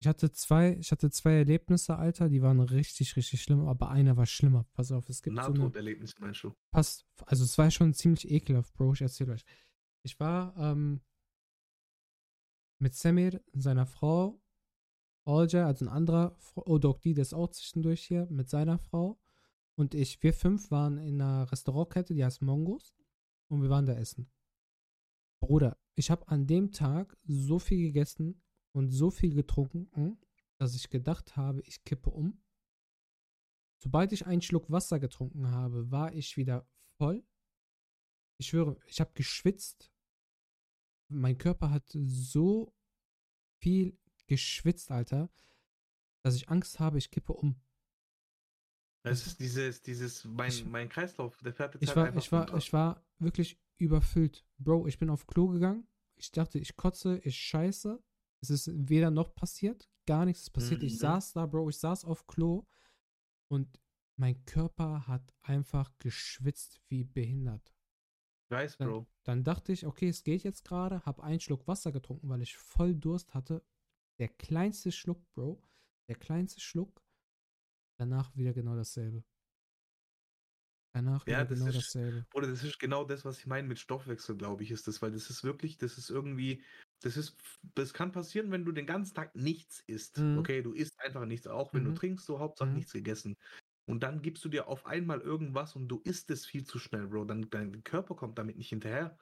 ich 0.00 0.06
hatte 0.06 0.30
zwei, 0.30 0.76
ich 0.76 0.92
hatte 0.92 1.10
zwei 1.10 1.32
Erlebnisse, 1.32 1.96
Alter, 1.96 2.28
die 2.28 2.42
waren 2.42 2.60
richtig, 2.60 3.16
richtig 3.16 3.42
schlimm, 3.42 3.66
aber 3.66 3.90
einer 3.90 4.16
war 4.16 4.26
schlimmer. 4.26 4.66
Pass 4.72 4.92
auf, 4.92 5.08
es 5.08 5.20
gibt 5.20 5.36
so 5.42 5.52
eine, 5.52 5.72
meinst 6.20 6.44
du? 6.44 6.54
passt, 6.70 7.06
also 7.26 7.42
es 7.42 7.58
war 7.58 7.70
schon 7.72 7.92
ziemlich 7.92 8.30
ekelhaft, 8.30 8.72
Bro, 8.74 8.92
ich 8.92 9.02
erzähl 9.02 9.30
euch. 9.30 9.44
Ich 10.04 10.20
war 10.20 10.56
ähm, 10.56 11.00
mit 12.78 12.94
Samir, 12.94 13.42
seiner 13.52 13.86
Frau, 13.86 14.40
Olja, 15.26 15.66
also 15.66 15.86
ein 15.86 15.88
anderer, 15.88 16.36
Fr- 16.38 16.68
Odokdi, 16.68 17.14
der 17.14 17.22
ist 17.22 17.34
auch 17.34 17.48
zwischendurch 17.48 18.04
hier, 18.04 18.26
mit 18.30 18.48
seiner 18.48 18.78
Frau 18.78 19.18
und 19.76 19.94
ich, 19.94 20.22
wir 20.22 20.32
fünf 20.32 20.70
waren 20.70 20.98
in 20.98 21.20
einer 21.20 21.50
Restaurantkette, 21.50 22.14
die 22.14 22.24
heißt 22.24 22.42
Mongos 22.42 22.94
und 23.48 23.62
wir 23.62 23.70
waren 23.70 23.86
da 23.86 23.94
essen. 23.94 24.30
Bruder, 25.40 25.78
ich 25.94 26.10
habe 26.10 26.26
an 26.28 26.46
dem 26.46 26.72
Tag 26.72 27.16
so 27.24 27.58
viel 27.58 27.78
gegessen 27.78 28.42
und 28.72 28.90
so 28.90 29.10
viel 29.10 29.34
getrunken, 29.34 30.18
dass 30.58 30.74
ich 30.74 30.90
gedacht 30.90 31.36
habe, 31.36 31.60
ich 31.62 31.84
kippe 31.84 32.10
um. 32.10 32.42
Sobald 33.82 34.12
ich 34.12 34.26
einen 34.26 34.42
Schluck 34.42 34.70
Wasser 34.70 34.98
getrunken 34.98 35.50
habe, 35.50 35.90
war 35.90 36.14
ich 36.14 36.36
wieder 36.36 36.66
voll. 36.96 37.26
Ich 38.38 38.48
schwöre, 38.48 38.78
ich 38.86 39.00
habe 39.00 39.12
geschwitzt. 39.14 39.92
Mein 41.08 41.36
Körper 41.36 41.70
hat 41.70 41.90
so 41.92 42.74
viel 43.60 43.98
geschwitzt, 44.26 44.90
Alter, 44.90 45.30
dass 46.22 46.34
ich 46.34 46.48
Angst 46.48 46.80
habe, 46.80 46.98
ich 46.98 47.10
kippe 47.10 47.34
um. 47.34 47.60
Es 49.06 49.26
ist 49.26 49.38
dieses, 49.38 49.82
dieses, 49.82 50.24
mein, 50.24 50.48
Ich- 50.48 50.64
mein 50.64 50.88
Kreislauf, 50.88 51.36
der 51.42 51.52
fährt 51.52 51.74
jetzt 51.74 51.82
Ich 51.82 51.88
halt 51.90 51.96
war, 51.98 52.04
einfach 52.06 52.20
ich 52.22 52.32
war, 52.32 52.40
runter. 52.44 52.56
ich 52.58 52.72
war 52.72 53.04
wirklich 53.18 53.60
überfüllt. 53.76 54.46
Bro, 54.58 54.86
ich 54.86 54.98
bin 54.98 55.10
auf 55.10 55.26
Klo 55.26 55.48
gegangen. 55.48 55.86
Ich 56.16 56.32
dachte, 56.32 56.58
ich 56.58 56.76
kotze, 56.76 57.18
ich 57.18 57.36
scheiße. 57.38 58.02
Es 58.40 58.50
ist 58.50 58.70
weder 58.72 59.10
noch 59.10 59.34
passiert. 59.34 59.88
Gar 60.06 60.24
nichts 60.24 60.42
ist 60.44 60.50
passiert. 60.50 60.82
Ich 60.82 60.94
Mhm. 60.94 60.98
saß 60.98 61.32
da, 61.34 61.46
Bro, 61.46 61.68
ich 61.68 61.78
saß 61.78 62.04
auf 62.04 62.26
Klo 62.26 62.66
und 63.48 63.78
mein 64.16 64.42
Körper 64.46 65.06
hat 65.06 65.34
einfach 65.42 65.90
geschwitzt 65.98 66.80
wie 66.88 67.04
behindert. 67.04 67.74
Ich 68.46 68.50
weiß, 68.52 68.76
Dann- 68.78 68.88
Bro. 68.88 69.06
Dann 69.24 69.44
dachte 69.44 69.72
ich, 69.72 69.86
okay, 69.86 70.08
es 70.08 70.22
geht 70.22 70.44
jetzt 70.44 70.64
gerade, 70.64 71.04
hab 71.04 71.20
einen 71.20 71.40
Schluck 71.40 71.66
Wasser 71.66 71.92
getrunken, 71.92 72.28
weil 72.28 72.42
ich 72.42 72.56
voll 72.56 72.94
Durst 72.94 73.34
hatte. 73.34 73.62
Der 74.18 74.28
kleinste 74.28 74.92
Schluck, 74.92 75.20
Bro, 75.34 75.62
der 76.08 76.16
kleinste 76.16 76.60
Schluck. 76.60 77.02
Danach 78.00 78.34
wieder 78.36 78.52
genau 78.52 78.76
dasselbe. 78.76 79.24
Danach 80.94 81.26
Ja, 81.26 81.44
wieder 81.44 81.44
das 81.44 81.64
genau 81.64 81.66
ist- 81.66 81.72
dasselbe. 81.72 82.24
Oder 82.34 82.48
das 82.48 82.62
ist 82.64 82.78
genau 82.78 83.04
das, 83.04 83.24
was 83.24 83.38
ich 83.38 83.46
meine 83.46 83.66
mit 83.68 83.78
Stoffwechsel, 83.78 84.36
glaube 84.36 84.62
ich, 84.64 84.70
ist 84.72 84.88
das, 84.88 85.00
weil 85.02 85.12
das 85.12 85.30
ist 85.30 85.44
wirklich, 85.44 85.78
das 85.78 85.98
ist 85.98 86.10
irgendwie, 86.10 86.64
das 87.00 87.16
ist, 87.16 87.36
das 87.74 87.94
kann 87.94 88.10
passieren, 88.12 88.50
wenn 88.50 88.64
du 88.64 88.72
den 88.72 88.86
ganzen 88.86 89.14
Tag 89.14 89.34
nichts 89.36 89.80
isst. 89.86 90.16
Mhm. 90.16 90.34
Okay, 90.34 90.62
du 90.62 90.72
isst 90.72 90.98
einfach 91.00 91.24
nichts, 91.26 91.46
auch 91.46 91.72
wenn 91.74 91.84
Mhm. 91.84 91.84
du 91.84 91.92
trinkst, 91.92 92.26
so 92.26 92.40
Hauptsache 92.40 92.72
Mhm. 92.72 92.74
nichts 92.74 92.92
gegessen. 92.92 93.36
Und 93.86 94.02
dann 94.02 94.20
gibst 94.22 94.44
du 94.44 94.48
dir 94.48 94.68
auf 94.68 94.86
einmal 94.86 95.20
irgendwas 95.20 95.76
und 95.76 95.88
du 95.88 96.00
isst 96.04 96.30
es 96.30 96.44
viel 96.46 96.64
zu 96.64 96.78
schnell, 96.78 97.06
Bro. 97.08 97.24
Dann 97.26 97.48
dein 97.50 97.84
Körper 97.84 98.16
kommt 98.16 98.38
damit 98.38 98.56
nicht 98.56 98.70
hinterher. 98.70 99.18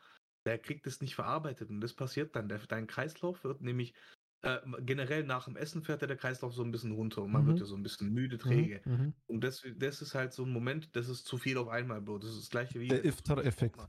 Der 0.47 0.59
kriegt 0.59 0.87
es 0.87 1.01
nicht 1.03 1.15
verarbeitet 1.17 1.71
und 1.71 1.81
das 1.81 1.95
passiert 1.95 2.35
dann. 2.37 2.49
Der, 2.49 2.59
dein 2.61 2.87
Kreislauf 2.87 3.45
wird 3.45 3.61
nämlich 3.61 3.95
äh, 4.43 4.61
generell 4.81 5.25
nach 5.25 5.45
dem 5.47 5.57
Essen 5.57 5.83
fährt 5.83 6.03
ja 6.03 6.09
der 6.09 6.17
Kreislauf 6.17 6.55
so 6.55 6.63
ein 6.63 6.71
bisschen 6.73 6.93
runter 6.93 7.23
und 7.23 7.31
man 7.33 7.43
Mhm. 7.43 7.47
wird 7.47 7.61
ja 7.61 7.67
so 7.67 7.77
ein 7.77 7.83
bisschen 7.83 8.13
müde, 8.13 8.39
träge. 8.39 8.83
Mhm, 8.85 8.93
mhm. 8.93 9.15
Und 9.27 9.43
das, 9.45 9.63
das 9.77 10.03
ist 10.03 10.15
halt 10.15 10.33
so 10.33 10.45
ein 10.45 10.51
Moment, 10.53 10.95
das 10.97 11.09
ist 11.09 11.27
zu 11.27 11.39
viel 11.39 11.59
auf 11.59 11.69
einmal, 11.69 12.01
Bro. 12.03 12.19
Das 12.19 12.31
ist 12.31 12.41
das 12.43 12.51
gleiche 12.51 12.81
wie. 12.81 12.89
Der 12.89 13.05
Iftar-Effekt. 13.05 13.89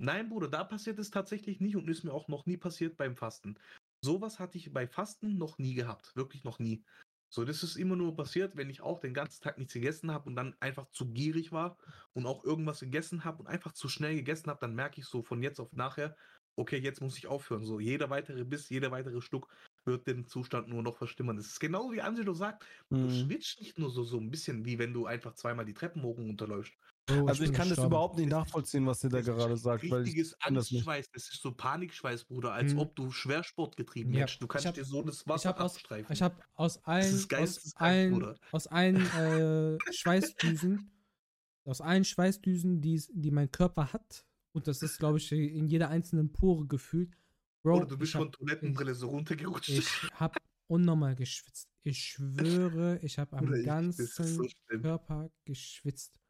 Nein, 0.00 0.28
Bruder, 0.28 0.48
da 0.48 0.64
passiert 0.64 0.98
es 0.98 1.10
tatsächlich 1.10 1.60
nicht 1.60 1.76
und 1.76 1.88
ist 1.88 2.04
mir 2.04 2.12
auch 2.12 2.28
noch 2.28 2.46
nie 2.46 2.56
passiert 2.56 2.96
beim 2.96 3.16
Fasten. 3.16 3.58
Sowas 4.00 4.38
hatte 4.38 4.56
ich 4.58 4.72
bei 4.72 4.86
Fasten 4.86 5.38
noch 5.38 5.58
nie 5.58 5.74
gehabt. 5.74 6.14
Wirklich 6.14 6.44
noch 6.44 6.58
nie. 6.60 6.84
So, 7.30 7.44
das 7.44 7.62
ist 7.62 7.76
immer 7.76 7.96
nur 7.96 8.14
passiert, 8.16 8.56
wenn 8.56 8.70
ich 8.70 8.80
auch 8.80 9.00
den 9.00 9.12
ganzen 9.12 9.42
Tag 9.42 9.58
nichts 9.58 9.74
gegessen 9.74 10.12
habe 10.12 10.28
und 10.30 10.36
dann 10.36 10.56
einfach 10.60 10.88
zu 10.90 11.12
gierig 11.12 11.52
war 11.52 11.76
und 12.12 12.26
auch 12.26 12.44
irgendwas 12.44 12.80
gegessen 12.80 13.24
habe 13.24 13.40
und 13.40 13.48
einfach 13.48 13.72
zu 13.72 13.88
schnell 13.88 14.14
gegessen 14.14 14.48
habe, 14.48 14.60
dann 14.60 14.74
merke 14.74 15.00
ich 15.00 15.06
so 15.06 15.22
von 15.22 15.42
jetzt 15.42 15.60
auf 15.60 15.72
nachher, 15.72 16.16
okay, 16.58 16.78
jetzt 16.78 17.00
muss 17.00 17.16
ich 17.16 17.26
aufhören. 17.26 17.64
So, 17.64 17.80
jeder 17.80 18.10
weitere 18.10 18.44
Biss, 18.44 18.68
jeder 18.68 18.90
weitere 18.90 19.20
Schluck 19.20 19.48
wird 19.84 20.06
den 20.06 20.26
Zustand 20.26 20.68
nur 20.68 20.82
noch 20.82 20.96
verstimmern. 20.96 21.36
Das 21.36 21.46
ist 21.46 21.60
genau 21.60 21.90
wie 21.92 22.00
Angelo 22.02 22.34
sagt, 22.34 22.64
du 22.90 22.96
Mhm. 22.96 23.10
schwitzt 23.10 23.60
nicht 23.60 23.78
nur 23.78 23.90
so, 23.90 24.04
so 24.04 24.18
ein 24.18 24.30
bisschen, 24.30 24.64
wie 24.64 24.78
wenn 24.78 24.92
du 24.92 25.06
einfach 25.06 25.34
zweimal 25.34 25.64
die 25.64 25.74
Treppen 25.74 26.02
hoch 26.02 26.18
und 26.18 26.26
runterläufst. 26.28 26.72
Bro, 27.06 27.26
Also 27.26 27.42
ich 27.44 27.50
bin 27.50 27.56
kann 27.56 27.68
das 27.70 27.78
überhaupt 27.78 28.18
nicht 28.18 28.28
nachvollziehen, 28.28 28.84
was 28.86 29.02
ihr 29.02 29.08
da 29.08 29.22
gerade 29.22 29.56
sagt, 29.56 29.82
weil 29.90 30.02
ich 30.02 30.08
Richtiges 30.08 30.38
kann 30.38 30.54
das. 30.54 30.70
Angstschweiß, 30.70 31.10
das 31.12 31.22
ist 31.32 31.40
so 31.40 31.52
Panikschweiß, 31.52 32.24
Bruder, 32.24 32.52
als 32.52 32.74
Mhm. 32.74 32.80
ob 32.80 32.94
du 32.96 33.10
Schwersport 33.10 33.76
getrieben 33.78 34.12
Ja, 34.12 34.20
hättest. 34.22 34.42
Du 34.42 34.44
ich 34.44 34.48
kannst 34.50 34.66
hab- 34.66 34.74
dir 34.74 34.84
so 34.84 35.00
das 35.02 35.20
Ich 35.22 35.26
Wasser 35.26 35.48
habe 35.50 35.60
aus, 35.64 35.76
abstreifen. 35.76 36.12
ich 36.12 36.20
hab 36.20 36.44
aus 36.54 36.84
allen, 36.84 37.14
ist 37.14 37.32
aus 37.32 37.72
allen, 37.76 38.12
Bruder. 38.12 38.36
aus 38.52 38.66
allen 38.66 38.96
äh, 38.96 39.78
Schweißdüsen, 39.90 40.90
aus 41.64 41.80
allen 41.80 42.04
Schweißdüsen, 42.04 42.82
die, 42.82 42.94
es- 42.96 43.10
die 43.14 43.30
mein 43.30 43.50
Körper 43.50 43.90
hat, 43.94 44.26
und 44.52 44.66
das 44.66 44.82
ist, 44.82 44.98
glaube 44.98 45.18
ich, 45.18 45.30
in 45.32 45.68
jeder 45.68 45.88
einzelnen 45.88 46.32
Pore 46.32 46.66
gefühlt, 46.66 47.16
Bro, 47.64 47.78
Oder 47.78 47.86
du 47.86 47.98
bist 47.98 48.12
von 48.12 48.30
Toilettenbrille 48.30 48.94
so 48.94 49.08
runtergerutscht. 49.08 49.68
Ich 49.70 49.88
habe 50.14 50.38
unnormal 50.68 51.16
geschwitzt. 51.16 51.68
Ich 51.82 52.04
schwöre, 52.04 52.98
ich 53.02 53.18
habe 53.18 53.36
am 53.36 53.52
ich- 53.52 53.64
ganzen 53.66 54.06
so. 54.06 54.46
Körper 54.68 55.30
geschwitzt. 55.44 56.20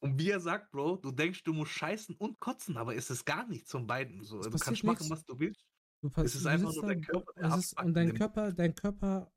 Und 0.00 0.18
wie 0.18 0.30
er 0.30 0.40
sagt, 0.40 0.70
Bro, 0.70 0.96
du 0.98 1.10
denkst, 1.10 1.42
du 1.42 1.52
musst 1.52 1.72
scheißen 1.72 2.14
und 2.16 2.38
kotzen, 2.38 2.76
aber 2.76 2.94
es 2.94 3.10
ist 3.10 3.24
gar 3.24 3.48
nichts 3.48 3.70
von 3.70 3.86
beiden. 3.86 4.22
So, 4.22 4.40
du 4.40 4.50
kannst 4.58 4.84
machen, 4.84 4.98
nix. 5.00 5.10
was 5.10 5.24
du 5.24 5.38
willst. 5.38 5.66
Du 6.02 6.10
Es 6.22 6.34
ist 6.34 6.46
einfach 6.46 6.72
nur 6.72 6.86
dein 6.86 7.00
Körper, 7.00 7.56
ist, 7.58 7.82
Und 7.82 7.94
dein 7.94 8.14
Körper, 8.14 8.52
dein 8.52 8.74
Körper, 8.74 9.32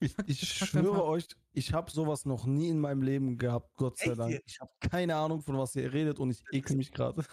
Ich, 0.00 0.14
ich 0.26 0.48
schwöre 0.48 1.04
euch, 1.04 1.26
ich 1.52 1.72
habe 1.72 1.90
sowas 1.90 2.26
noch 2.26 2.46
nie 2.46 2.68
in 2.68 2.78
meinem 2.78 3.02
Leben 3.02 3.38
gehabt, 3.38 3.76
Gott 3.76 3.98
sei 3.98 4.10
Echt 4.10 4.18
Dank. 4.18 4.42
Ich 4.46 4.60
habe 4.60 4.70
keine 4.80 5.16
Ahnung, 5.16 5.40
von 5.42 5.56
was 5.56 5.74
ihr 5.76 5.92
redet 5.92 6.18
und 6.18 6.30
ich 6.30 6.42
ekel 6.52 6.76
mich 6.76 6.92
gerade. 6.92 7.24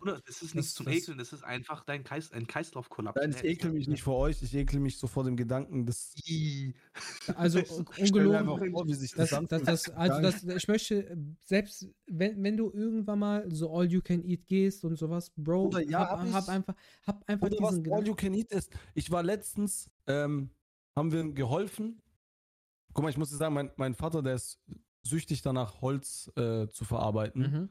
Oder? 0.00 0.20
Das 0.26 0.40
ist 0.40 0.54
nichts 0.54 0.74
zum 0.74 0.86
das- 0.86 0.94
Ekeln, 0.94 1.18
das 1.18 1.32
ist 1.32 1.44
einfach 1.44 1.84
dein 1.84 2.04
Kreis, 2.04 2.32
ein 2.32 2.46
Kreislaufkollaps. 2.46 3.20
Nein, 3.20 3.34
ich 3.36 3.44
ekel 3.44 3.72
mich 3.72 3.86
nicht 3.86 4.02
vor 4.02 4.16
euch, 4.16 4.42
ich 4.42 4.54
ekel 4.54 4.80
mich 4.80 4.96
so 4.96 5.06
vor 5.06 5.24
dem 5.24 5.36
Gedanken, 5.36 5.84
dass. 5.84 6.14
Also 7.34 7.58
ungelogen, 7.98 8.70
vor, 8.72 8.86
wie 8.86 8.94
sich 8.94 9.12
das, 9.12 9.30
das, 9.30 9.46
das, 9.48 9.52
anfühlt. 9.60 9.68
das, 9.68 9.90
also 9.90 10.22
das, 10.22 10.44
ich 10.44 10.68
möchte, 10.68 11.18
selbst 11.44 11.86
wenn, 12.06 12.42
wenn 12.42 12.56
du 12.56 12.70
irgendwann 12.72 13.18
mal 13.18 13.50
so 13.50 13.70
All 13.76 13.90
You 13.90 14.00
Can 14.00 14.24
Eat 14.24 14.46
gehst 14.46 14.84
und 14.84 14.96
sowas, 14.96 15.30
Bro, 15.36 15.68
Bruder, 15.68 15.82
ja, 15.82 15.98
hab, 16.00 16.18
hab 16.20 16.26
ich. 16.26 16.32
hab 16.34 16.48
einfach, 16.48 16.74
hab 17.06 17.28
einfach 17.28 17.46
Oder 17.48 17.56
was 17.60 17.70
diesen 17.70 17.92
All 17.92 18.00
Gedanken. 18.02 18.06
You 18.06 18.14
Can 18.14 18.34
Eat 18.34 18.52
ist. 18.52 18.70
Ich 18.94 19.10
war 19.10 19.22
letztens, 19.22 19.90
ähm, 20.06 20.50
haben 21.00 21.12
wir 21.12 21.20
ihm 21.20 21.34
geholfen. 21.34 22.00
Guck 22.92 23.02
mal, 23.02 23.10
ich 23.10 23.16
muss 23.16 23.30
dir 23.30 23.36
sagen, 23.36 23.54
mein, 23.54 23.70
mein 23.76 23.94
Vater, 23.94 24.22
der 24.22 24.34
ist 24.34 24.60
süchtig 25.02 25.42
danach, 25.42 25.80
Holz 25.80 26.30
äh, 26.36 26.68
zu 26.68 26.84
verarbeiten. 26.84 27.42
Mhm. 27.42 27.68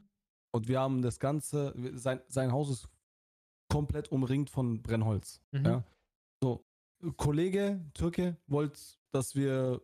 Und 0.51 0.67
wir 0.67 0.79
haben 0.79 1.01
das 1.01 1.19
Ganze, 1.19 1.73
sein, 1.93 2.21
sein 2.27 2.51
Haus 2.51 2.69
ist 2.69 2.89
komplett 3.71 4.11
umringt 4.11 4.49
von 4.49 4.81
Brennholz. 4.81 5.41
Mhm. 5.51 5.65
Ja. 5.65 5.83
So, 6.41 6.65
Kollege, 7.17 7.85
Türke, 7.93 8.37
wollte, 8.47 8.79
dass 9.11 9.35
wir, 9.35 9.81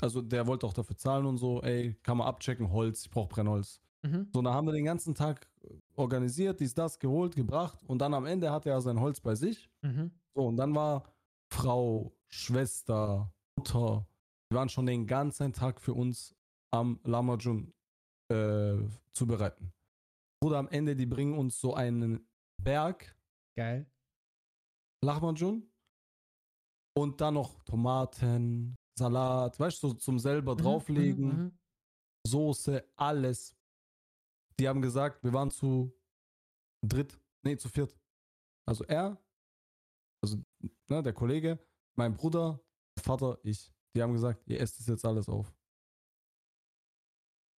also 0.00 0.20
der 0.20 0.46
wollte 0.48 0.66
auch 0.66 0.74
dafür 0.74 0.96
zahlen 0.96 1.26
und 1.26 1.38
so, 1.38 1.62
ey, 1.62 1.94
kann 2.02 2.16
man 2.16 2.26
abchecken, 2.26 2.72
Holz, 2.72 3.04
ich 3.04 3.10
brauche 3.10 3.28
Brennholz. 3.28 3.80
Mhm. 4.02 4.28
So, 4.34 4.42
dann 4.42 4.52
haben 4.52 4.66
wir 4.66 4.72
den 4.72 4.84
ganzen 4.84 5.14
Tag 5.14 5.48
organisiert, 5.94 6.58
dies, 6.58 6.74
das, 6.74 6.98
geholt, 6.98 7.36
gebracht 7.36 7.78
und 7.86 7.98
dann 8.00 8.14
am 8.14 8.26
Ende 8.26 8.50
hatte 8.50 8.70
er 8.70 8.80
sein 8.80 8.98
Holz 8.98 9.20
bei 9.20 9.36
sich. 9.36 9.70
Mhm. 9.82 10.10
So, 10.34 10.48
und 10.48 10.56
dann 10.56 10.74
war 10.74 11.04
Frau, 11.52 12.12
Schwester, 12.34 13.32
Mutter, 13.58 14.06
die 14.50 14.56
waren 14.56 14.68
schon 14.68 14.86
den 14.86 15.06
ganzen 15.06 15.52
Tag 15.52 15.80
für 15.80 15.94
uns 15.94 16.34
am 16.72 17.00
Lamajun 17.04 17.72
äh, 18.30 18.78
zubereiten. 19.12 19.72
Oder 20.42 20.58
am 20.58 20.68
Ende, 20.68 20.96
die 20.96 21.06
bringen 21.06 21.38
uns 21.38 21.60
so 21.60 21.74
einen 21.74 22.26
Berg 22.62 23.16
Geil. 23.54 23.86
Lahmacun 25.04 25.70
und 26.96 27.20
dann 27.20 27.34
noch 27.34 27.62
Tomaten, 27.64 28.76
Salat, 28.98 29.58
weißt 29.58 29.82
du, 29.82 29.88
so 29.88 29.94
zum 29.94 30.18
selber 30.18 30.54
Mhm, 30.54 30.58
drauflegen, 30.58 31.28
mhm, 31.28 31.42
mhm. 31.44 31.58
Soße, 32.26 32.84
alles. 32.96 33.56
Die 34.58 34.68
haben 34.68 34.80
gesagt, 34.80 35.24
wir 35.24 35.32
waren 35.32 35.50
zu 35.50 35.92
dritt, 36.86 37.18
nee, 37.44 37.56
zu 37.56 37.68
viert. 37.68 37.98
Also 38.66 38.84
er, 38.84 39.20
also 40.22 40.38
ne, 40.88 41.02
der 41.02 41.12
Kollege, 41.12 41.58
mein 41.96 42.16
Bruder, 42.16 42.60
Vater, 43.00 43.38
ich. 43.42 43.72
Die 43.94 44.02
haben 44.02 44.14
gesagt, 44.14 44.42
ihr 44.46 44.58
esst 44.60 44.80
es 44.80 44.86
jetzt 44.86 45.04
alles 45.04 45.28
auf. 45.28 45.54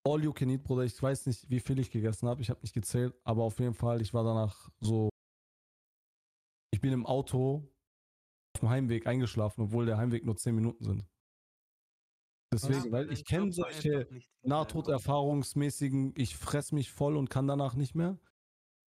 All 0.07 0.23
you 0.23 0.33
can 0.33 0.51
eat, 0.51 0.65
Bruder. 0.65 0.83
Ich 0.83 1.01
weiß 1.01 1.27
nicht, 1.27 1.49
wie 1.49 1.61
viel 1.61 1.79
ich 1.79 1.91
gegessen 1.91 2.29
habe. 2.29 2.43
Ich 2.43 2.51
habe 2.51 2.61
nicht 2.61 2.75
gezählt, 2.75 3.15
aber 3.25 3.45
auf 3.45 3.59
jeden 3.61 3.75
Fall, 3.75 4.03
ich 4.03 4.13
war 4.13 4.25
danach 4.25 4.69
so. 4.81 5.09
Ich 6.73 6.81
bin 6.81 6.93
im 6.93 7.07
Auto 7.07 7.73
auf 8.55 8.61
dem 8.61 8.69
Heimweg 8.69 9.07
eingeschlafen, 9.07 9.63
obwohl 9.63 9.87
der 9.87 9.97
Heimweg 9.97 10.25
nur 10.25 10.37
10 10.37 10.55
Minuten 10.55 10.85
sind. 10.85 11.05
Deswegen, 12.53 12.93
weil 12.93 13.11
ich 13.13 13.25
kenne 13.25 13.53
solche 13.53 14.09
Nahtoderfahrungsmäßigen, 14.43 16.15
ich 16.17 16.37
fress 16.37 16.73
mich 16.73 16.93
voll 16.93 17.17
und 17.17 17.31
kann 17.31 17.47
danach 17.47 17.75
nicht 17.75 17.95
mehr. 17.95 18.19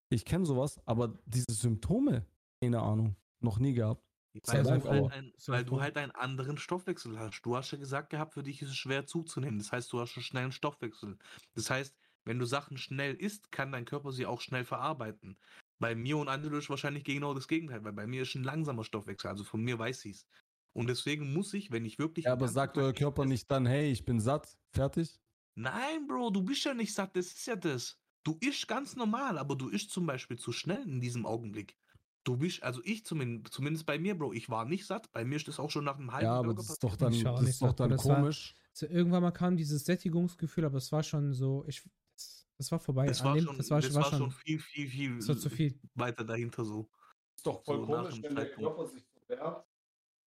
Ich 0.10 0.23
kenne 0.23 0.45
sowas, 0.45 0.79
aber 0.86 1.19
diese 1.25 1.53
Symptome, 1.53 2.25
keine 2.62 2.81
Ahnung, 2.81 3.15
noch 3.41 3.60
nie 3.60 3.73
gehabt. 3.73 4.06
Weil, 4.45 4.65
Sehr, 4.65 4.78
du 4.80 4.89
halt, 4.89 5.12
ein, 5.12 5.34
weil 5.47 5.65
du 5.65 5.76
froh. 5.76 5.82
halt 5.82 5.97
einen 5.97 6.12
anderen 6.12 6.58
Stoffwechsel 6.58 7.17
hast. 7.19 7.41
Du 7.41 7.56
hast 7.56 7.71
ja 7.71 7.78
gesagt 7.78 8.10
gehabt, 8.10 8.34
für 8.34 8.43
dich 8.43 8.62
ist 8.62 8.69
es 8.69 8.78
schwer 8.78 9.06
zuzunehmen. 9.06 9.60
Das 9.60 9.71
heißt, 9.71 9.91
du 9.91 10.00
hast 10.00 10.15
einen 10.15 10.23
schnellen 10.23 10.52
Stoffwechsel. 10.52 11.17
Das 11.56 11.69
heißt, 11.69 11.95
wenn 12.26 12.39
du 12.39 12.45
Sachen 12.45 12.78
schnell 12.78 13.15
isst, 13.15 13.52
kann 13.52 13.71
dein 13.71 13.86
Körper 13.86 14.12
sie 14.12 14.26
auch 14.26 14.41
schnell 14.41 14.65
verarbeiten. 14.65 15.38
Bei 15.80 15.95
mir 15.95 16.17
und 16.17 16.28
Angelo 16.28 16.58
ist 16.58 16.69
wahrscheinlich 16.69 17.04
genau 17.04 17.34
das 17.34 17.47
Gegenteil, 17.47 17.84
weil 17.84 17.93
bei 17.93 18.08
mir 18.08 18.23
ist 18.23 18.36
ein 18.36 18.43
langsamer 18.43 18.84
Stoffwechsel. 18.84 19.30
Also 19.30 19.43
von 19.43 19.62
mir 19.62 19.78
weiß 19.78 20.06
ich 20.06 20.17
es. 20.17 20.28
Und 20.73 20.88
deswegen 20.88 21.34
muss 21.34 21.54
ich, 21.54 21.71
wenn 21.71 21.86
ich 21.86 21.97
wirklich. 21.97 22.26
Ja, 22.26 22.34
aber 22.34 22.47
sagt 22.47 22.78
euer 22.78 22.93
Körper 22.93 23.26
nicht 23.26 23.50
dann, 23.50 23.65
hey, 23.65 23.91
ich 23.91 24.06
bin 24.06 24.19
satt, 24.19 24.58
fertig? 24.73 25.19
Nein, 25.56 26.06
Bro, 26.08 26.30
du 26.32 26.43
bist 26.43 26.65
ja 26.65 26.73
nicht 26.73 26.93
satt, 26.93 27.15
das 27.15 27.28
ist 27.28 27.47
ja 27.47 27.56
das. 27.56 27.97
Du 28.23 28.38
ischst 28.41 28.67
ganz 28.67 28.95
normal, 28.95 29.38
aber 29.38 29.56
du 29.56 29.69
ischst 29.69 29.89
zum 29.89 30.06
Beispiel 30.06 30.38
zu 30.38 30.52
schnell 30.52 30.84
in 30.84 31.02
diesem 31.02 31.26
Augenblick. 31.26 31.78
Du 32.27 32.35
bist, 32.35 32.61
also 32.61 32.81
ich 32.83 33.05
zumindest, 33.05 33.53
zumindest 33.53 33.85
bei 33.85 33.97
mir, 33.97 34.17
Bro, 34.17 34.33
ich 34.33 34.49
war 34.49 34.65
nicht 34.65 34.85
satt. 34.85 35.09
Bei 35.13 35.23
mir 35.23 35.37
ist 35.37 35.47
das 35.47 35.61
auch 35.61 35.71
schon 35.71 35.85
nach 35.85 35.97
einem 35.97 36.11
halben 36.11 36.25
Ja, 36.25 36.33
aber 36.33 36.47
Burger 36.47 36.57
das 36.61 36.69
ist 36.71 36.83
doch 36.83 36.97
dann, 36.97 37.13
das 37.13 37.39
nicht 37.41 37.49
ist 37.51 37.61
doch 37.61 37.71
dann 37.71 37.89
das 37.89 38.05
war- 38.05 38.17
komisch. 38.17 38.53
So, 38.73 38.85
irgendwann 38.85 39.23
mal 39.23 39.31
kam 39.31 39.55
dieses 39.55 39.85
Sättigungsgefühl, 39.85 40.65
aber 40.65 40.77
es 40.79 40.91
war 40.91 41.01
schon 41.03 41.31
so, 41.33 41.63
ich, 41.67 41.81
das, 42.13 42.45
das 42.57 42.69
war 42.69 42.79
vorbei. 42.79 43.05
Das 43.07 43.23
war, 43.23 43.33
dem- 43.33 43.45
schon, 43.45 43.55
das 43.57 43.69
war, 43.71 43.79
das 43.79 43.93
war 43.93 44.03
war 44.03 44.09
schon, 44.09 44.19
schon 44.19 44.31
viel, 44.31 44.59
viel, 44.59 44.87
viel 44.89 45.15
das 45.15 45.27
war 45.29 45.37
zu 45.37 45.49
viel. 45.49 45.79
weiter 45.95 46.25
dahinter 46.25 46.65
so. 46.65 46.89
ist 47.37 47.47
doch 47.47 47.63
voll 47.63 47.77
So 47.79 47.85
komisch, 47.85 48.21
wenn 48.21 48.35
der. 48.35 48.51
Körper 48.51 48.87
sich 48.87 49.03
so 49.05 49.21
wehrt. 49.29 49.65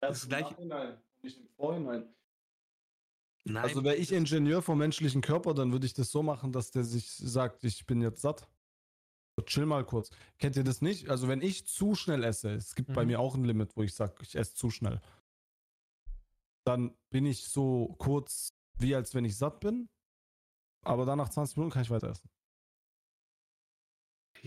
Das 0.00 0.26
gleiche- 0.26 0.56
nicht 1.22 1.38
im 1.38 1.48
Vorhinein. 1.54 2.08
Nein, 3.44 3.62
Also 3.62 3.84
wäre 3.84 3.96
ich 3.96 4.10
Ingenieur 4.10 4.62
vom 4.62 4.78
menschlichen 4.78 5.20
Körper, 5.20 5.52
dann 5.52 5.70
würde 5.72 5.84
ich 5.84 5.92
das 5.92 6.10
so 6.10 6.22
machen, 6.22 6.50
dass 6.50 6.70
der 6.70 6.84
sich 6.84 7.10
sagt, 7.10 7.62
ich 7.64 7.84
bin 7.84 8.00
jetzt 8.00 8.22
satt. 8.22 8.48
So, 9.40 9.46
Chill 9.46 9.64
mal 9.66 9.84
kurz. 9.86 10.10
Kennt 10.38 10.56
ihr 10.56 10.64
das 10.64 10.82
nicht? 10.82 11.08
Also 11.08 11.26
wenn 11.28 11.40
ich 11.40 11.66
zu 11.66 11.94
schnell 11.94 12.22
esse, 12.24 12.50
es 12.52 12.74
gibt 12.74 12.92
bei 12.92 13.02
Mhm. 13.02 13.08
mir 13.08 13.20
auch 13.20 13.34
ein 13.34 13.44
Limit, 13.44 13.74
wo 13.76 13.82
ich 13.82 13.94
sage, 13.94 14.14
ich 14.20 14.36
esse 14.36 14.54
zu 14.54 14.70
schnell. 14.70 15.00
Dann 16.64 16.94
bin 17.10 17.24
ich 17.24 17.48
so 17.48 17.94
kurz, 17.98 18.54
wie 18.78 18.94
als 18.94 19.14
wenn 19.14 19.24
ich 19.24 19.36
satt 19.38 19.60
bin. 19.60 19.88
Aber 20.82 21.06
dann 21.06 21.18
nach 21.18 21.30
20 21.30 21.56
Minuten 21.56 21.72
kann 21.72 21.82
ich 21.82 21.90
weiter 21.90 22.10
essen. 22.10 22.28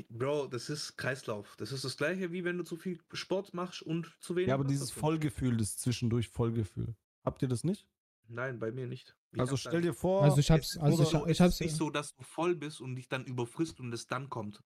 Bro, 0.09 0.47
das 0.47 0.69
ist 0.69 0.97
Kreislauf. 0.97 1.55
Das 1.57 1.71
ist 1.71 1.83
das 1.85 1.97
gleiche, 1.97 2.31
wie 2.31 2.43
wenn 2.43 2.57
du 2.57 2.63
zu 2.63 2.77
viel 2.77 2.99
Sport 3.13 3.53
machst 3.53 3.81
und 3.83 4.11
zu 4.19 4.35
wenig. 4.35 4.47
Ja, 4.49 4.55
aber 4.55 4.63
dieses. 4.63 4.91
Vollgefühl, 4.91 5.57
das 5.57 5.77
zwischendurch 5.77 6.29
Vollgefühl. 6.29 6.95
Habt 7.23 7.41
ihr 7.41 7.47
das 7.47 7.63
nicht? 7.63 7.87
Nein, 8.27 8.59
bei 8.59 8.71
mir 8.71 8.87
nicht. 8.87 9.15
Ich 9.33 9.39
Also 9.39 9.57
stell 9.57 9.81
dir 9.81 9.93
vor, 9.93 10.23
Also 10.23 10.37
ich 10.39 10.47
Es 10.47 10.51
hab's, 10.51 10.77
also 10.77 11.03
ich, 11.03 11.09
so, 11.09 11.25
ich 11.25 11.31
es 11.33 11.39
hab's, 11.41 11.55
ist 11.55 11.61
nicht 11.61 11.75
so, 11.75 11.89
dass 11.89 12.15
du 12.15 12.23
voll 12.23 12.55
bist 12.55 12.81
und 12.81 12.95
dich 12.95 13.07
dann 13.07 13.25
überfrisst 13.25 13.79
und 13.79 13.93
es 13.93 14.07
dann 14.07 14.29
kommt. 14.29 14.63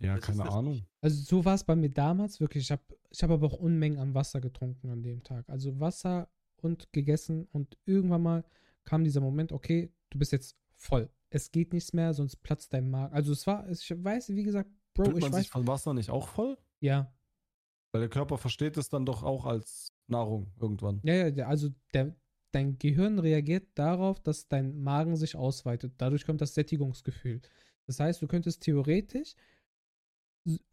Ja, 0.00 0.16
das 0.16 0.24
keine 0.24 0.48
Ahnung. 0.50 0.82
also 1.00 1.22
so 1.22 1.44
war 1.44 1.54
es 1.54 1.64
bei 1.64 1.76
mir 1.76 1.90
damals 1.90 2.40
wirklich. 2.40 2.64
Ich 2.64 2.70
habe 2.70 2.82
ich 3.10 3.22
hab 3.22 3.30
aber 3.30 3.46
auch 3.46 3.54
Unmengen 3.58 3.98
an 3.98 4.14
Wasser 4.14 4.40
getrunken 4.40 4.90
an 4.90 5.02
dem 5.02 5.22
Tag. 5.22 5.48
Also 5.48 5.78
Wasser 5.80 6.28
und 6.56 6.92
gegessen 6.92 7.48
und 7.52 7.76
irgendwann 7.84 8.22
mal 8.22 8.44
kam 8.84 9.04
dieser 9.04 9.20
Moment, 9.20 9.52
okay, 9.52 9.92
du 10.10 10.18
bist 10.18 10.32
jetzt 10.32 10.56
voll. 10.74 11.10
Es 11.30 11.50
geht 11.50 11.72
nichts 11.72 11.92
mehr, 11.92 12.14
sonst 12.14 12.36
platzt 12.36 12.72
dein 12.72 12.90
Magen. 12.90 13.12
Also 13.14 13.32
es 13.32 13.46
war, 13.46 13.68
ich 13.68 13.90
weiß, 13.90 14.30
wie 14.30 14.44
gesagt, 14.44 14.70
Bro, 14.94 15.04
Tut 15.04 15.16
ich 15.16 15.20
man 15.22 15.32
weiß, 15.32 15.40
sich 15.40 15.50
von 15.50 15.66
Wasser 15.66 15.94
nicht 15.94 16.10
auch 16.10 16.28
voll? 16.28 16.56
ja, 16.80 17.12
Weil 17.92 18.00
der 18.00 18.08
Körper 18.10 18.38
versteht 18.38 18.76
es 18.76 18.88
dann 18.88 19.04
doch 19.06 19.22
auch 19.22 19.44
als 19.44 19.92
Nahrung 20.06 20.52
irgendwann. 20.58 21.00
Ja, 21.04 21.28
ja, 21.28 21.46
also 21.46 21.68
der, 21.92 22.16
dein 22.52 22.78
Gehirn 22.78 23.18
reagiert 23.18 23.68
darauf, 23.74 24.20
dass 24.20 24.48
dein 24.48 24.80
Magen 24.82 25.16
sich 25.16 25.36
ausweitet. 25.36 25.94
Dadurch 25.98 26.24
kommt 26.24 26.40
das 26.40 26.54
Sättigungsgefühl. 26.54 27.40
Das 27.86 28.00
heißt, 28.00 28.20
du 28.22 28.26
könntest 28.26 28.62
theoretisch 28.62 29.34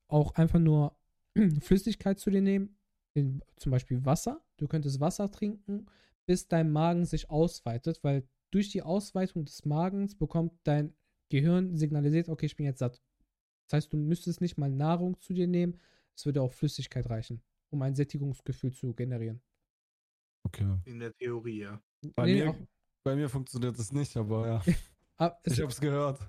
auch 0.07 0.35
einfach 0.35 0.59
nur 0.59 0.97
Flüssigkeit 1.61 2.19
zu 2.19 2.29
dir 2.29 2.41
nehmen, 2.41 2.77
in, 3.13 3.41
zum 3.57 3.71
Beispiel 3.71 4.03
Wasser, 4.05 4.43
du 4.57 4.67
könntest 4.67 4.99
Wasser 4.99 5.31
trinken, 5.31 5.85
bis 6.25 6.47
dein 6.47 6.71
Magen 6.71 7.05
sich 7.05 7.29
ausweitet, 7.29 8.03
weil 8.03 8.27
durch 8.51 8.69
die 8.69 8.81
Ausweitung 8.81 9.45
des 9.45 9.65
Magens 9.65 10.15
bekommt 10.15 10.53
dein 10.63 10.93
Gehirn 11.29 11.75
signalisiert, 11.75 12.29
okay, 12.29 12.45
ich 12.45 12.55
bin 12.55 12.65
jetzt 12.65 12.79
satt. 12.79 13.01
Das 13.67 13.77
heißt, 13.77 13.93
du 13.93 13.97
müsstest 13.97 14.41
nicht 14.41 14.57
mal 14.57 14.69
Nahrung 14.69 15.19
zu 15.19 15.33
dir 15.33 15.47
nehmen, 15.47 15.79
es 16.15 16.25
würde 16.25 16.41
auch 16.41 16.53
Flüssigkeit 16.53 17.09
reichen, 17.09 17.41
um 17.69 17.81
ein 17.81 17.95
Sättigungsgefühl 17.95 18.71
zu 18.73 18.93
generieren. 18.93 19.41
Okay. 20.43 20.77
In 20.85 20.99
der 20.99 21.13
Theorie, 21.13 21.61
ja. 21.61 21.81
Bei, 22.15 22.25
Nee, 22.25 22.45
mir, 22.45 22.67
bei 23.03 23.15
mir 23.15 23.29
funktioniert 23.29 23.77
das 23.77 23.91
nicht, 23.91 24.15
aber 24.15 24.47
ja. 24.47 24.63
Ah, 25.17 25.33
es, 25.43 25.53
Ich 25.53 25.61
hab's 25.61 25.79
gehört. 25.79 26.19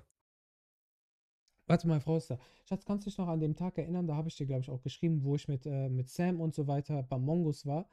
Warte 1.67 1.87
mal, 1.87 1.99
Frau 1.99 2.17
ist 2.17 2.29
da. 2.29 2.39
Schatz, 2.65 2.85
kannst 2.85 3.05
du 3.05 3.09
dich 3.09 3.17
noch 3.17 3.27
an 3.27 3.39
dem 3.39 3.55
Tag 3.55 3.77
erinnern? 3.77 4.07
Da 4.07 4.15
habe 4.15 4.29
ich 4.29 4.35
dir, 4.35 4.45
glaube 4.45 4.61
ich, 4.61 4.69
auch 4.69 4.81
geschrieben, 4.81 5.23
wo 5.23 5.35
ich 5.35 5.47
mit, 5.47 5.65
äh, 5.65 5.89
mit 5.89 6.09
Sam 6.09 6.41
und 6.41 6.55
so 6.55 6.67
weiter 6.67 7.03
beim 7.03 7.23
Mongos 7.23 7.65
war, 7.65 7.89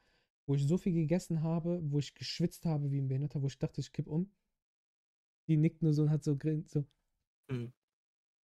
wo 0.47 0.55
ich 0.55 0.67
so 0.67 0.79
viel 0.79 0.95
gegessen 0.95 1.43
habe, 1.43 1.81
wo 1.83 1.99
ich 1.99 2.15
geschwitzt 2.15 2.65
habe 2.65 2.91
wie 2.91 3.01
ein 3.01 3.09
Behinderter, 3.09 3.43
wo 3.43 3.47
ich 3.47 3.59
dachte, 3.59 3.81
ich 3.81 3.93
kipp 3.93 4.07
um. 4.07 4.31
Die 5.49 5.57
nickt 5.57 5.83
nur 5.83 5.93
so 5.93 6.03
und 6.03 6.11
hat 6.11 6.25
so 6.25 6.37
grin, 6.37 6.65
so. 6.67 6.85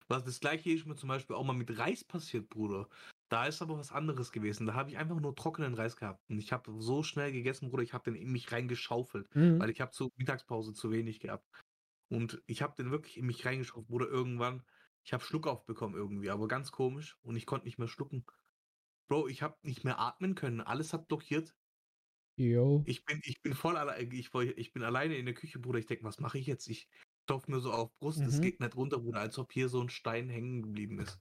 Was 0.10 0.26
das 0.26 0.40
gleiche 0.40 0.72
ist 0.72 0.86
mir 0.86 0.96
zum 0.96 1.08
Beispiel 1.08 1.36
auch 1.36 1.44
mal 1.44 1.54
mit 1.54 1.78
Reis 1.78 2.04
passiert, 2.04 2.50
Bruder. 2.50 2.90
Da 3.30 3.46
ist 3.46 3.62
aber 3.62 3.78
was 3.78 3.92
anderes 3.92 4.32
gewesen. 4.32 4.66
Da 4.66 4.74
habe 4.74 4.90
ich 4.90 4.98
einfach 4.98 5.20
nur 5.20 5.36
trockenen 5.36 5.76
Reis 5.76 5.96
gehabt. 5.96 6.20
Und 6.30 6.40
ich 6.40 6.52
habe 6.52 6.74
so 6.80 7.04
schnell 7.04 7.32
gegessen, 7.32 7.70
Bruder, 7.70 7.84
ich 7.84 7.94
habe 7.94 8.12
den 8.12 8.20
in 8.20 8.32
mich 8.32 8.52
reingeschaufelt. 8.52 9.34
Mhm. 9.36 9.60
Weil 9.60 9.70
ich 9.70 9.82
habe 9.82 9.92
zur 9.92 10.12
Mittagspause 10.18 10.74
zu 10.74 10.92
wenig 10.92 11.20
gehabt. 11.20 11.48
Und 12.10 12.42
ich 12.48 12.64
habe 12.64 12.76
den 12.76 12.90
wirklich 12.90 13.18
in 13.18 13.28
mich 13.28 13.46
reingeschaufelt, 13.46 13.88
Bruder, 13.88 14.08
irgendwann. 14.08 14.64
Ich 15.04 15.14
habe 15.14 15.24
Schluck 15.24 15.48
aufbekommen 15.48 15.96
irgendwie, 15.96 16.30
aber 16.30 16.48
ganz 16.48 16.72
komisch. 16.72 17.18
Und 17.22 17.36
ich 17.36 17.46
konnte 17.46 17.66
nicht 17.68 17.80
mehr 17.80 17.88
schlucken. 17.90 18.26
Bro, 19.10 19.28
ich 19.30 19.42
habe 19.44 19.58
nicht 19.64 19.84
mehr 19.86 20.00
atmen 20.00 20.36
können. 20.36 20.62
Alles 20.62 20.94
hat 20.94 21.08
blockiert. 21.10 21.56
Yo. 22.38 22.88
Ich 22.88 23.04
bin, 23.06 23.20
ich 23.24 23.42
bin 23.42 23.54
voll 23.54 23.78
allein, 23.78 24.12
ich, 24.12 24.34
ich 24.34 24.74
bin 24.74 24.84
alleine 24.84 25.18
in 25.18 25.26
der 25.26 25.36
Küche, 25.36 25.60
Bruder. 25.60 25.80
Ich 25.80 25.86
denke, 25.86 26.04
was 26.06 26.20
mache 26.20 26.38
ich 26.40 26.48
jetzt? 26.48 26.68
Ich 26.68 26.90
klopfe 27.28 27.52
mir 27.52 27.60
so 27.60 27.72
auf 27.74 27.96
Brust, 28.00 28.26
das 28.26 28.42
Mhm. 28.42 28.42
geht 28.42 28.60
nicht 28.60 28.76
runter, 28.76 29.00
Bruder, 29.00 29.20
als 29.20 29.38
ob 29.38 29.52
hier 29.52 29.70
so 29.70 29.82
ein 29.82 29.90
Stein 29.90 30.30
hängen 30.30 30.62
geblieben 30.64 31.00
ist. 31.00 31.20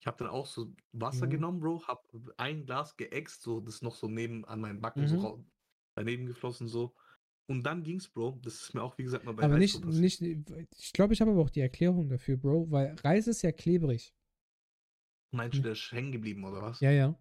Ich 0.00 0.06
habe 0.06 0.18
dann 0.18 0.28
auch 0.28 0.46
so 0.46 0.74
Wasser 0.92 1.26
Ja. 1.26 1.28
genommen, 1.28 1.60
Bro, 1.60 1.86
hab 1.88 2.04
ein 2.38 2.66
Glas 2.66 2.96
geäxt, 2.96 3.42
so 3.42 3.60
das 3.60 3.76
ist 3.76 3.82
noch 3.82 3.96
so 3.96 4.08
neben 4.08 4.44
an 4.46 4.60
meinen 4.60 4.80
Backen 4.80 5.06
so 5.06 5.16
Mhm. 5.16 5.18
rau- 5.18 5.46
daneben 5.96 6.26
geflossen 6.26 6.68
so. 6.68 6.96
Und 7.50 7.62
dann 7.62 7.82
ging's, 7.82 8.08
Bro. 8.08 8.38
Das 8.42 8.60
ist 8.62 8.74
mir 8.74 8.82
auch 8.82 8.96
wie 8.98 9.04
gesagt 9.04 9.24
mal 9.24 9.32
bei 9.32 9.44
Aber 9.44 9.54
Reis 9.54 9.60
nicht, 9.60 9.82
so 9.82 9.88
nicht, 9.88 10.20
ich 10.20 10.92
glaube, 10.92 11.14
ich 11.14 11.20
habe 11.20 11.30
aber 11.30 11.40
auch 11.40 11.50
die 11.50 11.60
Erklärung 11.60 12.08
dafür, 12.08 12.36
Bro, 12.36 12.70
weil 12.70 12.94
Reis 12.96 13.26
ist 13.26 13.42
ja 13.42 13.52
klebrig. 13.52 14.14
Meinst 15.34 15.58
du, 15.58 15.62
der 15.62 15.72
ist 15.72 15.90
hängen 15.92 16.12
geblieben 16.12 16.44
oder 16.44 16.62
was? 16.62 16.80
Ja, 16.80 16.90
ja. 16.90 17.18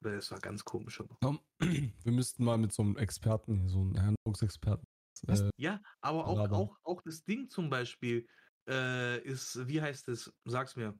Oder 0.00 0.16
das 0.16 0.30
war 0.30 0.40
ganz 0.40 0.64
komisch. 0.64 1.00
Aber. 1.00 1.16
Komm, 1.22 1.40
Wir 2.04 2.12
müssten 2.12 2.44
mal 2.44 2.58
mit 2.58 2.72
so 2.72 2.82
einem 2.82 2.96
Experten, 2.96 3.68
so 3.68 3.80
einem 3.80 3.94
Ernährungsexperten. 3.94 4.84
Äh, 5.28 5.50
Ja, 5.56 5.80
aber 6.00 6.26
auch, 6.26 6.36
labern. 6.36 6.54
auch, 6.54 6.76
auch 6.82 7.02
das 7.02 7.24
Ding 7.24 7.48
zum 7.48 7.70
Beispiel 7.70 8.26
äh, 8.68 9.22
ist, 9.22 9.66
wie 9.68 9.80
heißt 9.80 10.08
es, 10.08 10.32
sag's 10.44 10.76
mir, 10.76 10.98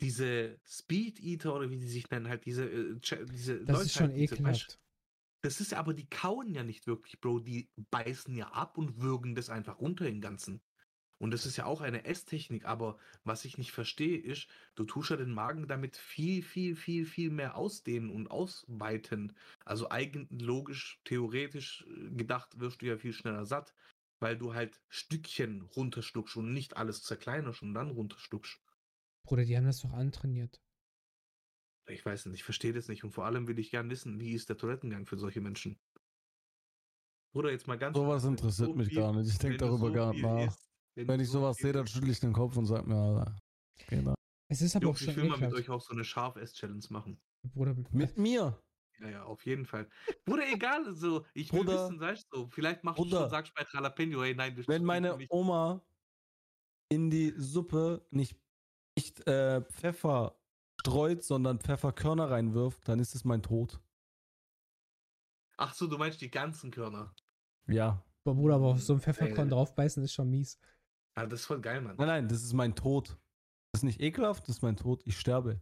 diese 0.00 0.60
Speed 0.64 1.20
Eater 1.20 1.54
oder 1.54 1.70
wie 1.70 1.78
die 1.78 1.88
sich 1.88 2.08
nennen, 2.10 2.28
halt 2.28 2.44
diese, 2.44 2.64
äh, 2.70 2.98
diese 3.32 3.64
Das 3.64 3.82
ist 3.82 3.92
schon 3.94 4.08
halt, 4.08 4.18
ekelhaft. 4.18 4.78
Das 5.42 5.60
ist 5.60 5.72
ja 5.72 5.78
aber, 5.78 5.94
die 5.94 6.08
kauen 6.08 6.52
ja 6.52 6.64
nicht 6.64 6.86
wirklich, 6.86 7.20
Bro, 7.20 7.40
die 7.40 7.70
beißen 7.90 8.34
ja 8.34 8.48
ab 8.48 8.76
und 8.76 9.00
würgen 9.00 9.34
das 9.34 9.50
einfach 9.50 9.80
runter 9.80 10.06
im 10.08 10.20
Ganzen. 10.20 10.60
Und 11.20 11.32
das 11.32 11.46
ist 11.46 11.56
ja 11.56 11.66
auch 11.66 11.80
eine 11.80 12.04
Esstechnik, 12.04 12.64
aber 12.64 12.96
was 13.24 13.44
ich 13.44 13.58
nicht 13.58 13.72
verstehe, 13.72 14.18
ist, 14.18 14.48
du 14.76 14.84
tust 14.84 15.10
ja 15.10 15.16
den 15.16 15.32
Magen 15.32 15.66
damit 15.66 15.96
viel, 15.96 16.42
viel, 16.42 16.76
viel, 16.76 17.06
viel 17.06 17.30
mehr 17.30 17.56
ausdehnen 17.56 18.10
und 18.10 18.30
ausweiten. 18.30 19.36
Also 19.64 19.90
eigentlich 19.90 20.28
logisch, 20.40 21.00
theoretisch 21.04 21.84
äh, 21.88 22.10
gedacht, 22.10 22.60
wirst 22.60 22.82
du 22.82 22.86
ja 22.86 22.96
viel 22.96 23.12
schneller 23.12 23.46
satt, 23.46 23.74
weil 24.20 24.38
du 24.38 24.54
halt 24.54 24.80
Stückchen 24.88 25.62
runterschluckst 25.62 26.36
und 26.36 26.52
nicht 26.52 26.76
alles 26.76 27.02
zerkleinerst 27.02 27.62
und 27.62 27.74
dann 27.74 27.90
runterschluckst. 27.90 28.60
Bruder, 29.24 29.44
die 29.44 29.56
haben 29.56 29.66
das 29.66 29.80
doch 29.80 29.92
antrainiert. 29.92 30.62
Ich 31.88 32.04
weiß 32.04 32.26
nicht, 32.26 32.34
ich 32.36 32.44
verstehe 32.44 32.72
das 32.72 32.88
nicht 32.88 33.04
und 33.04 33.12
vor 33.12 33.24
allem 33.24 33.48
will 33.48 33.58
ich 33.58 33.70
gern 33.70 33.88
wissen, 33.90 34.20
wie 34.20 34.32
ist 34.32 34.48
der 34.48 34.56
Toilettengang 34.56 35.06
für 35.06 35.16
solche 35.18 35.40
Menschen? 35.40 35.78
Bruder, 37.32 37.50
jetzt 37.50 37.66
mal 37.66 37.78
ganz 37.78 37.96
sowas 37.96 38.22
wenn 38.24 38.30
du 38.36 38.42
interessiert 38.42 38.68
so 38.70 38.74
mich 38.74 38.88
viel- 38.88 38.98
gar 38.98 39.12
nicht. 39.14 39.28
Ich 39.30 39.38
denke 39.38 39.54
wenn 39.54 39.58
du 39.58 39.64
darüber 39.66 39.86
so 39.88 39.92
gar 39.92 40.12
nicht 40.12 40.22
nach. 40.22 40.56
du 40.96 41.08
Wenn 41.08 41.20
ich 41.20 41.26
so 41.28 41.32
sowas 41.40 41.56
sehe, 41.58 41.72
dann 41.72 41.86
schüttle 41.86 42.10
ich 42.10 42.20
den 42.20 42.32
Kopf 42.32 42.56
und 42.56 42.66
sag 42.66 42.86
mir, 42.86 42.96
Alter, 42.96 43.36
genau. 43.88 44.14
Es 44.50 44.62
ist 44.62 44.76
aber 44.76 44.86
Jungs, 44.86 44.98
auch 44.98 45.00
schon 45.04 45.10
ich 45.10 45.16
will 45.16 45.28
mal 45.28 45.38
mit 45.38 45.52
euch 45.52 45.68
auch 45.70 45.80
so 45.80 45.92
eine 45.92 46.04
Scharf-Ess-Challenge 46.04 46.84
machen. 46.90 47.20
Bruder, 47.54 47.76
Mit 47.90 48.16
mir? 48.16 48.62
Ja, 49.00 49.08
ja, 49.10 49.24
auf 49.24 49.44
jeden 49.46 49.64
Fall. 49.64 49.88
Bruder, 50.24 50.42
egal, 50.52 50.92
so, 50.94 51.24
ich 51.34 51.52
will 51.52 51.60
Bruder. 51.60 51.84
wissen, 51.84 51.98
sagst 52.00 52.26
du, 52.32 52.48
vielleicht 52.48 52.82
machst 52.82 52.98
du 52.98 53.04
Bruder. 53.04 53.20
schon, 53.22 53.30
sagst 53.30 53.54
bei 53.54 53.64
Jalapeno, 53.72 54.22
hey, 54.22 54.34
nein, 54.34 54.56
du 54.56 54.66
Wenn 54.66 54.82
du- 54.82 54.86
meine 54.86 55.16
nicht. 55.16 55.30
Oma 55.30 55.84
in 56.90 57.10
die 57.10 57.32
Suppe 57.36 58.06
nicht, 58.10 58.36
nicht 58.98 59.24
äh, 59.28 59.60
Pfeffer 59.62 60.40
streut, 60.80 61.24
sondern 61.24 61.58
Pfefferkörner 61.60 62.30
reinwirft, 62.30 62.86
dann 62.88 63.00
ist 63.00 63.14
es 63.14 63.24
mein 63.24 63.42
Tod. 63.42 63.80
Ach 65.56 65.74
so, 65.74 65.86
du 65.86 65.98
meinst 65.98 66.20
die 66.20 66.30
ganzen 66.30 66.70
Körner. 66.70 67.14
Ja. 67.66 68.02
Boah, 68.24 68.34
Bruder, 68.34 68.54
aber 68.56 68.66
auf 68.66 68.82
so 68.82 68.92
ein 68.94 69.00
Pfefferkorn 69.00 69.48
Äh. 69.48 69.50
draufbeißen 69.50 70.02
ist 70.04 70.12
schon 70.12 70.30
mies. 70.30 70.58
Ja, 71.16 71.26
das 71.26 71.40
ist 71.40 71.46
voll 71.46 71.60
geil, 71.60 71.80
Mann. 71.80 71.96
Nein, 71.96 72.06
nein, 72.06 72.28
das 72.28 72.42
ist 72.42 72.52
mein 72.52 72.74
Tod. 72.74 73.18
Das 73.72 73.80
ist 73.80 73.84
nicht 73.84 74.00
ekelhaft, 74.00 74.48
das 74.48 74.56
ist 74.56 74.62
mein 74.62 74.76
Tod. 74.76 75.02
Ich 75.04 75.18
sterbe. 75.18 75.60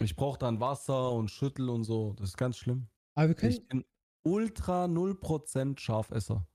Ich 0.00 0.16
brauche 0.16 0.38
dann 0.38 0.60
Wasser 0.60 1.12
und 1.12 1.30
Schüttel 1.30 1.68
und 1.68 1.84
so. 1.84 2.14
Das 2.14 2.30
ist 2.30 2.36
ganz 2.36 2.56
schlimm. 2.56 2.88
Aber 3.16 3.28
wir 3.28 3.34
können, 3.34 3.52
Ich 3.52 3.66
bin 3.68 3.84
ultra 4.24 4.84
0% 4.86 5.78
Scharfesser. 5.78 6.46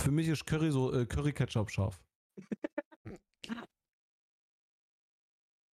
Für 0.00 0.10
mich 0.10 0.26
ist 0.28 0.44
Curry 0.46 0.72
so 0.72 0.92
äh, 0.92 1.06
Curry 1.06 1.32
Ketchup 1.32 1.70
scharf. 1.70 2.02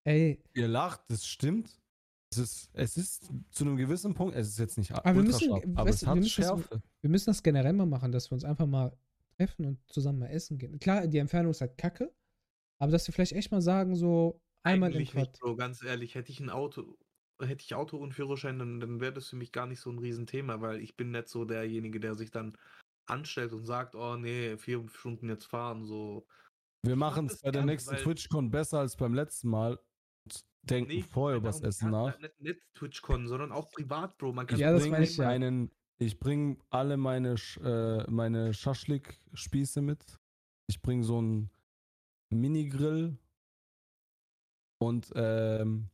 ey, 0.09 0.43
Ihr 0.55 0.67
lacht, 0.67 1.01
das 1.09 1.25
stimmt. 1.25 1.79
Es 2.31 2.37
ist, 2.37 2.69
es 2.73 2.97
ist 2.97 3.29
zu 3.51 3.63
einem 3.63 3.75
gewissen 3.77 4.13
Punkt, 4.13 4.35
es 4.35 4.49
ist 4.49 4.59
jetzt 4.59 4.77
nicht 4.77 4.91
Aber 4.91 5.15
wir 5.15 5.23
müssen- 5.23 5.51
aber 5.51 5.85
weißt 5.89 5.95
es 5.95 5.99
du, 6.01 6.05
wir 6.05 6.09
hat 6.11 6.15
müssen 6.17 6.41
das- 6.41 6.47
Schärfe. 6.47 6.81
wir 7.01 7.09
müssen 7.09 7.25
das 7.31 7.41
generell 7.43 7.73
mal 7.73 7.85
machen, 7.87 8.11
dass 8.11 8.29
wir 8.29 8.33
uns 8.35 8.43
einfach 8.43 8.67
mal 8.67 8.95
treffen 9.37 9.65
und 9.65 9.79
zusammen 9.91 10.19
mal 10.19 10.27
essen 10.27 10.57
gehen. 10.57 10.77
Klar, 10.79 11.07
die 11.07 11.17
Entfernung 11.17 11.51
ist 11.51 11.61
halt 11.61 11.77
kacke, 11.77 12.13
aber 12.79 12.91
dass 12.91 13.07
wir 13.07 13.13
vielleicht 13.13 13.31
echt 13.31 13.51
mal 13.51 13.61
sagen, 13.61 13.95
so 13.95 14.39
einmal 14.63 14.91
im 14.91 14.97
Eigentlich 14.97 15.13
nicht, 15.15 15.31
Quad. 15.33 15.39
Bro, 15.39 15.55
ganz 15.55 15.81
ehrlich, 15.83 16.13
hätte 16.15 16.31
ich 16.31 16.39
ein 16.39 16.49
Auto, 16.51 16.97
hätte 17.41 17.63
ich 17.63 17.73
Auto 17.73 17.97
und 17.97 18.13
Führerschein, 18.13 18.59
dann, 18.59 18.79
dann 18.79 18.99
wäre 18.99 19.13
das 19.13 19.29
für 19.29 19.35
mich 19.37 19.51
gar 19.51 19.65
nicht 19.65 19.79
so 19.79 19.89
ein 19.89 19.97
Riesenthema, 19.97 20.61
weil 20.61 20.81
ich 20.81 20.95
bin 20.97 21.09
nicht 21.11 21.29
so 21.29 21.45
derjenige, 21.45 21.99
der 21.99 22.13
sich 22.15 22.29
dann 22.29 22.55
anstellt 23.07 23.53
und 23.53 23.65
sagt, 23.65 23.95
oh 23.95 24.17
nee, 24.17 24.55
vier 24.57 24.85
Stunden 24.89 25.29
jetzt 25.29 25.45
fahren, 25.45 25.83
so. 25.85 26.27
Wir 26.85 26.95
mach 26.95 27.15
machen 27.15 27.25
es 27.25 27.33
das 27.33 27.41
bei 27.41 27.51
der 27.51 27.65
nächsten 27.65 27.95
TwitchCon 27.95 28.51
besser 28.51 28.79
als 28.79 28.95
beim 28.95 29.15
letzten 29.15 29.49
Mal 29.49 29.79
denken 30.63 30.91
Nee, 30.91 31.01
vorher 31.03 31.37
ich 31.37 31.41
über 31.41 31.49
das 31.49 31.61
Essen 31.61 31.85
nicht- 31.89 31.91
nach. 31.91 32.19
Nicht, 32.19 32.41
nicht 32.41 32.61
TwitchCon, 32.75 33.27
sondern 33.27 33.51
auch 33.51 33.69
privat, 33.71 34.17
Bro. 34.17 34.33
Man 34.33 34.47
kann 34.47 34.59
Ja, 34.59 34.71
das 34.71 34.81
bring 34.83 34.91
meine 34.91 35.05
ich 35.05 35.17
ja. 35.17 35.27
Einen, 35.29 35.71
ich 35.99 36.19
bringe 36.19 36.57
alle 36.69 36.97
meine, 36.97 37.35
äh, 37.63 38.09
meine 38.09 38.53
Schaschlik-Spieße 38.53 39.81
mit. 39.81 40.19
Ich 40.69 40.81
bringe 40.81 41.03
so 41.03 41.17
einen 41.17 41.49
Mini-Grill 42.31 43.17
und 44.81 45.11
ähm, 45.15 45.89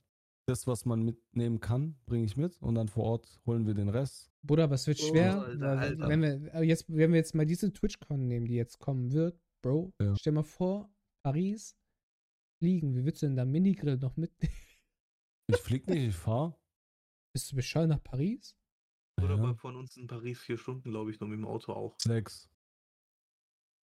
das, 0.47 0.67
was 0.67 0.85
man 0.85 1.01
mitnehmen 1.03 1.59
kann, 1.59 1.95
bringe 2.05 2.25
ich 2.25 2.37
mit 2.37 2.61
und 2.61 2.75
dann 2.75 2.87
vor 2.87 3.05
Ort 3.05 3.39
holen 3.45 3.65
wir 3.65 3.73
den 3.73 3.89
Rest. 3.89 4.31
Bruder, 4.43 4.65
aber 4.65 4.75
es 4.75 4.85
wird 4.85 4.99
Oh, 5.01 5.07
schwer, 5.07 5.41
Alter, 5.41 5.69
Alter. 5.79 6.07
wenn 6.07 6.21
wir 6.21 6.63
jetzt, 6.63 6.85
wenn 6.87 7.11
wir 7.11 7.17
jetzt 7.17 7.33
mal 7.33 7.45
diese 7.47 7.73
TwitchCon 7.73 8.27
nehmen, 8.27 8.45
die 8.45 8.53
jetzt 8.55 8.77
kommen 8.79 9.11
wird, 9.11 9.39
Bro, 9.63 9.91
Ja. 9.99 10.15
stell 10.15 10.33
mal 10.33 10.43
vor, 10.43 10.91
Paris 11.23 11.75
fliegen, 12.59 12.95
wie 12.95 13.05
willst 13.05 13.21
du 13.21 13.27
denn 13.27 13.35
da 13.35 13.45
Minigrill 13.45 13.97
noch 13.97 14.15
mitnehmen? 14.17 14.55
Ich 15.47 15.57
flieg 15.57 15.87
nicht, 15.87 16.07
ich 16.09 16.15
fahre. 16.15 16.59
Bist 17.35 17.51
du 17.51 17.55
bescheuert 17.55 17.89
nach 17.89 18.03
Paris? 18.03 18.57
Oder 19.21 19.35
Ja. 19.37 19.43
bei- 19.43 19.53
von 19.55 19.75
uns 19.75 19.95
in 19.97 20.07
Paris 20.07 20.39
vier 20.41 20.57
Stunden, 20.57 20.89
glaube 20.89 21.11
ich, 21.11 21.19
noch 21.19 21.27
mit 21.27 21.37
dem 21.37 21.45
Auto 21.45 21.71
auch. 21.73 21.95
Sechs. 22.01 22.49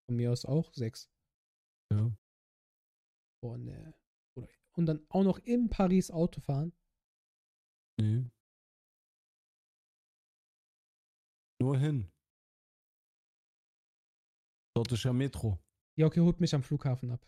Von 0.08 0.16
mir 0.16 0.32
aus 0.32 0.44
auch 0.44 0.72
sechs. 0.74 1.10
Ja. 1.92 2.10
Boah, 3.42 3.58
ne. 3.58 3.94
Und 4.74 4.86
dann 4.86 5.04
auch 5.10 5.22
noch 5.22 5.38
in 5.40 5.68
Paris 5.68 6.10
Auto 6.10 6.40
fahren. 6.40 6.72
Nee. 8.00 8.24
Nur 11.60 11.78
hin. 11.78 12.10
Dort 14.74 14.90
ist 14.92 15.04
ja 15.04 15.12
Metro. 15.12 15.58
Ja, 15.98 16.06
okay, 16.06 16.20
holt 16.20 16.40
mich 16.40 16.54
am 16.54 16.62
Flughafen 16.62 17.10
ab. 17.10 17.24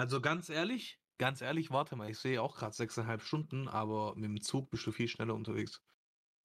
Also 0.00 0.22
ganz 0.22 0.48
ehrlich, 0.48 0.98
ganz 1.18 1.42
ehrlich, 1.42 1.70
warte 1.70 1.94
mal, 1.94 2.08
ich 2.08 2.18
sehe 2.18 2.40
auch 2.40 2.56
gerade 2.56 2.74
sechseinhalb 2.74 3.20
Stunden, 3.20 3.68
aber 3.68 4.14
mit 4.14 4.24
dem 4.24 4.40
Zug 4.40 4.70
bist 4.70 4.86
du 4.86 4.92
viel 4.92 5.08
schneller 5.08 5.34
unterwegs. 5.34 5.82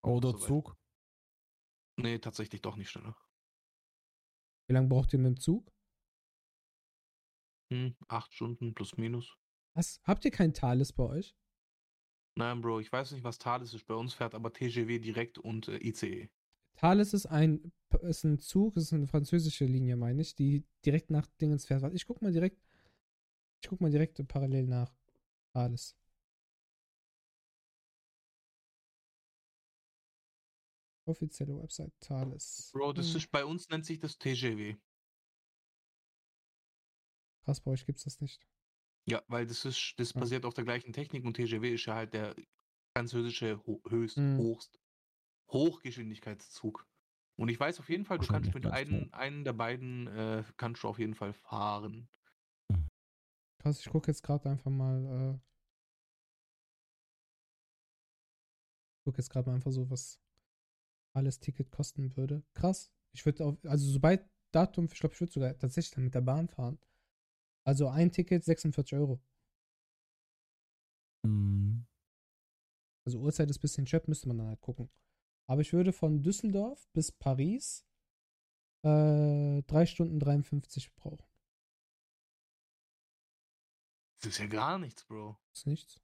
Oder 0.03 0.31
Soweit. 0.31 0.47
Zug. 0.47 0.77
Nee, 1.95 2.19
tatsächlich 2.19 2.61
doch 2.61 2.75
nicht 2.75 2.89
schneller. 2.89 3.15
Wie 4.67 4.73
lange 4.73 4.89
braucht 4.89 5.13
ihr 5.13 5.19
mit 5.19 5.27
dem 5.27 5.39
Zug? 5.39 5.71
Hm, 7.71 7.95
acht 8.09 8.33
Stunden 8.33 8.73
plus 8.73 8.97
minus. 8.97 9.37
Was? 9.73 10.01
Habt 10.03 10.25
ihr 10.25 10.31
kein 10.31 10.53
Thales 10.53 10.91
bei 10.91 11.03
euch? 11.03 11.33
Nein, 12.37 12.59
Bro, 12.59 12.81
ich 12.81 12.91
weiß 12.91 13.13
nicht, 13.13 13.23
was 13.23 13.37
Thales 13.37 13.73
ist. 13.73 13.87
Bei 13.87 13.95
uns 13.95 14.13
fährt 14.13 14.35
aber 14.35 14.51
TGW 14.51 14.99
direkt 14.99 15.37
und 15.37 15.69
äh, 15.69 15.77
ICE. 15.77 16.29
Thales 16.75 17.13
ist 17.13 17.27
ein, 17.27 17.71
ist 18.01 18.25
ein 18.25 18.37
Zug, 18.37 18.75
ist 18.75 18.91
eine 18.91 19.07
französische 19.07 19.63
Linie, 19.63 19.95
meine 19.95 20.21
ich, 20.23 20.35
die 20.35 20.65
direkt 20.85 21.09
nach 21.09 21.25
Dingens 21.39 21.65
fährt. 21.65 21.83
Warte, 21.83 21.95
Ich 21.95 22.05
guck 22.05 22.21
mal 22.21 22.33
direkt, 22.33 22.64
ich 23.65 23.69
guck 23.69 23.81
mal 23.81 23.89
direkt 23.89 24.21
parallel 24.27 24.67
nach 24.67 24.93
Thales. 25.51 25.95
Offizielle 31.07 31.57
Website 31.59 31.93
Thales. 31.99 32.71
Bro, 32.73 32.93
das 32.93 33.07
Hm, 33.07 33.15
ist 33.15 33.31
bei 33.31 33.43
uns 33.43 33.67
nennt 33.69 33.83
sich 33.83 33.97
das 33.97 34.19
TGW. 34.19 34.75
Krass, 37.43 37.59
bei 37.59 37.71
euch 37.71 37.87
gibt's 37.87 38.03
das 38.03 38.21
nicht. 38.21 38.45
Ja, 39.07 39.23
weil 39.27 39.47
das 39.47 39.65
ist, 39.65 39.95
das 39.97 40.13
Ja. 40.13 40.21
basiert 40.21 40.45
auf 40.45 40.53
der 40.53 40.63
gleichen 40.63 40.93
Technik 40.93 41.25
und 41.25 41.33
TGW 41.33 41.73
ist 41.73 41.85
ja 41.85 41.95
halt 41.95 42.13
der 42.13 42.35
französische 42.95 43.59
Ho 43.65 43.81
höchst, 43.89 44.17
Mhm. 44.17 44.37
hochst, 44.37 44.79
Hochgeschwindigkeitszug. 45.51 46.87
Und 47.35 47.49
ich 47.49 47.59
weiß 47.59 47.79
auf 47.79 47.89
jeden 47.89 48.05
Fall, 48.05 48.19
du 48.19 48.27
kannst 48.27 48.53
mit 48.53 48.67
einem, 48.67 49.09
einen 49.11 49.43
der 49.43 49.53
beiden 49.53 50.07
äh, 50.07 50.43
kannst 50.57 50.83
du 50.83 50.87
auf 50.87 50.99
jeden 50.99 51.15
Fall 51.15 51.33
fahren. 51.33 52.07
Krass, 53.65 53.79
ich 53.79 53.89
gucke 53.89 54.11
jetzt 54.11 54.21
gerade 54.21 54.47
einfach 54.47 54.69
mal. 54.69 55.03
Äh, 55.33 55.39
gucke 59.03 59.17
jetzt 59.17 59.31
gerade 59.31 59.49
mal 59.49 59.55
einfach 59.55 59.71
so, 59.71 59.89
was 59.89 60.19
alles 61.13 61.39
Ticket 61.39 61.71
kosten 61.71 62.15
würde. 62.15 62.43
Krass. 62.53 62.91
Ich 63.11 63.25
würde 63.25 63.43
auf, 63.43 63.57
also 63.65 63.91
sobald 63.91 64.23
Datum, 64.51 64.87
ich 64.91 64.99
glaube, 64.99 65.15
ich 65.15 65.19
würde 65.19 65.33
sogar 65.33 65.57
tatsächlich 65.57 65.95
dann 65.95 66.03
mit 66.03 66.13
der 66.13 66.21
Bahn 66.21 66.47
fahren. 66.47 66.77
Also 67.63 67.87
ein 67.87 68.11
Ticket 68.11 68.43
46 68.43 68.99
Euro. 68.99 69.19
Mhm. 71.23 71.87
Also 73.03 73.17
Uhrzeit 73.17 73.49
ist 73.49 73.57
ein 73.57 73.61
bisschen 73.61 73.85
Chat, 73.85 74.07
müsste 74.07 74.27
man 74.27 74.37
dann 74.37 74.47
halt 74.49 74.61
gucken. 74.61 74.91
Aber 75.47 75.61
ich 75.61 75.73
würde 75.73 75.91
von 75.91 76.21
Düsseldorf 76.21 76.87
bis 76.93 77.11
Paris 77.11 77.83
äh, 78.83 79.63
3 79.63 79.85
Stunden 79.87 80.19
53 80.19 80.93
brauchen. 80.93 81.34
Das 84.19 84.27
ist 84.33 84.37
ja 84.39 84.47
gar 84.47 84.77
nichts, 84.79 85.05
Bro. 85.05 85.37
Ist 85.53 85.67
nichts. 85.67 86.01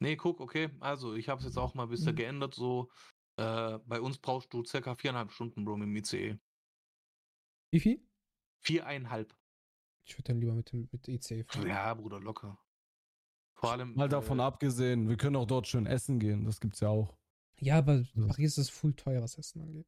Nee, 0.00 0.16
guck, 0.16 0.40
okay, 0.40 0.70
also 0.80 1.14
ich 1.14 1.28
habe 1.28 1.38
es 1.40 1.46
jetzt 1.46 1.56
auch 1.56 1.74
mal 1.74 1.84
ein 1.84 1.88
bisschen 1.88 2.12
Mhm. 2.12 2.16
geändert, 2.16 2.54
so 2.54 2.90
äh, 3.36 3.78
bei 3.86 4.00
uns 4.00 4.18
brauchst 4.18 4.52
du 4.52 4.64
circa 4.64 4.94
viereinhalb 4.94 5.32
Stunden, 5.32 5.64
Bro, 5.64 5.76
mit 5.78 5.88
dem 5.88 5.96
ICE. 5.96 6.38
Wie 7.72 7.80
viel? 7.80 8.06
Viereinhalb. 8.60 9.36
Ich 10.06 10.14
würde 10.16 10.24
dann 10.28 10.40
lieber 10.40 10.54
mit 10.54 10.70
dem 10.72 10.88
mit 10.92 11.08
IC 11.08 11.44
fahren. 11.50 11.66
Ja, 11.66 11.94
Bruder, 11.94 12.20
locker. 12.20 12.58
Vor 13.56 13.72
allem. 13.72 13.94
Mal 13.94 14.08
davon 14.08 14.38
äh, 14.38 14.42
abgesehen, 14.42 15.08
wir 15.08 15.16
können 15.16 15.36
auch 15.36 15.46
dort 15.46 15.66
schön 15.66 15.86
essen 15.86 16.18
gehen. 16.20 16.44
Das 16.44 16.60
gibt's 16.60 16.80
ja 16.80 16.88
auch. 16.88 17.16
Ja, 17.60 17.78
aber 17.78 18.04
Ja. 18.14 18.26
Paris 18.26 18.58
ist 18.58 18.70
full 18.70 18.94
teuer, 18.94 19.22
was 19.22 19.38
Essen 19.38 19.62
angeht. 19.62 19.86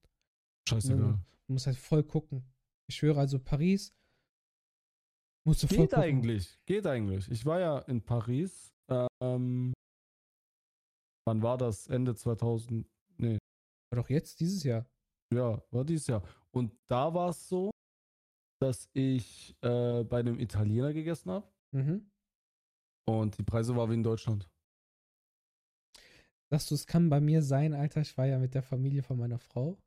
Scheißegal. 0.69 1.19
Du 1.47 1.53
musst 1.53 1.67
halt 1.67 1.77
voll 1.77 2.03
gucken. 2.03 2.45
Ich 2.89 2.97
schwöre, 2.97 3.21
also 3.21 3.39
Paris 3.39 3.95
musst 5.47 5.63
du 5.63 5.67
Geht 5.69 5.95
eigentlich. 5.95 6.59
Geht 6.67 6.87
eigentlich. 6.87 7.31
Ich 7.31 7.47
war 7.47 7.61
ja 7.61 7.79
in 7.81 8.03
Paris. 8.03 8.75
Ähm, 9.23 9.73
wann 11.27 11.43
war 11.43 11.57
das? 11.57 11.87
Ende 11.87 12.15
2000. 12.15 12.87
Nee, 13.19 13.39
Aber 13.91 14.03
doch 14.03 14.11
jetzt, 14.11 14.41
dieses 14.41 14.63
Jahr. 14.65 14.87
ja, 15.33 15.63
war 15.71 15.85
dieses 15.85 16.07
Jahr. 16.09 16.23
Und 16.51 16.77
da 16.87 17.13
war 17.15 17.31
es 17.31 17.49
so, 17.49 17.71
dass 18.61 18.89
ich 18.93 19.55
äh, 19.63 20.03
bei 20.05 20.21
einem 20.21 20.39
Italiener 20.39 20.93
gegessen 20.93 21.31
habe. 21.31 21.49
Mhm. 21.73 22.11
Und 23.09 23.39
die 23.39 23.43
Preise 23.43 23.77
waren 23.77 23.91
wie 23.91 23.95
in 23.95 24.03
Deutschland. 24.03 24.49
Sagst 26.51 26.71
du, 26.71 26.75
es 26.75 26.87
kann 26.87 27.09
bei 27.09 27.21
mir 27.21 27.43
sein, 27.43 27.75
Alter. 27.75 28.01
Ich 28.01 28.17
war 28.17 28.27
ja 28.27 28.39
mit 28.39 28.55
der 28.55 28.63
Familie 28.63 29.03
von 29.03 29.19
meiner 29.19 29.39
Frau. 29.39 29.79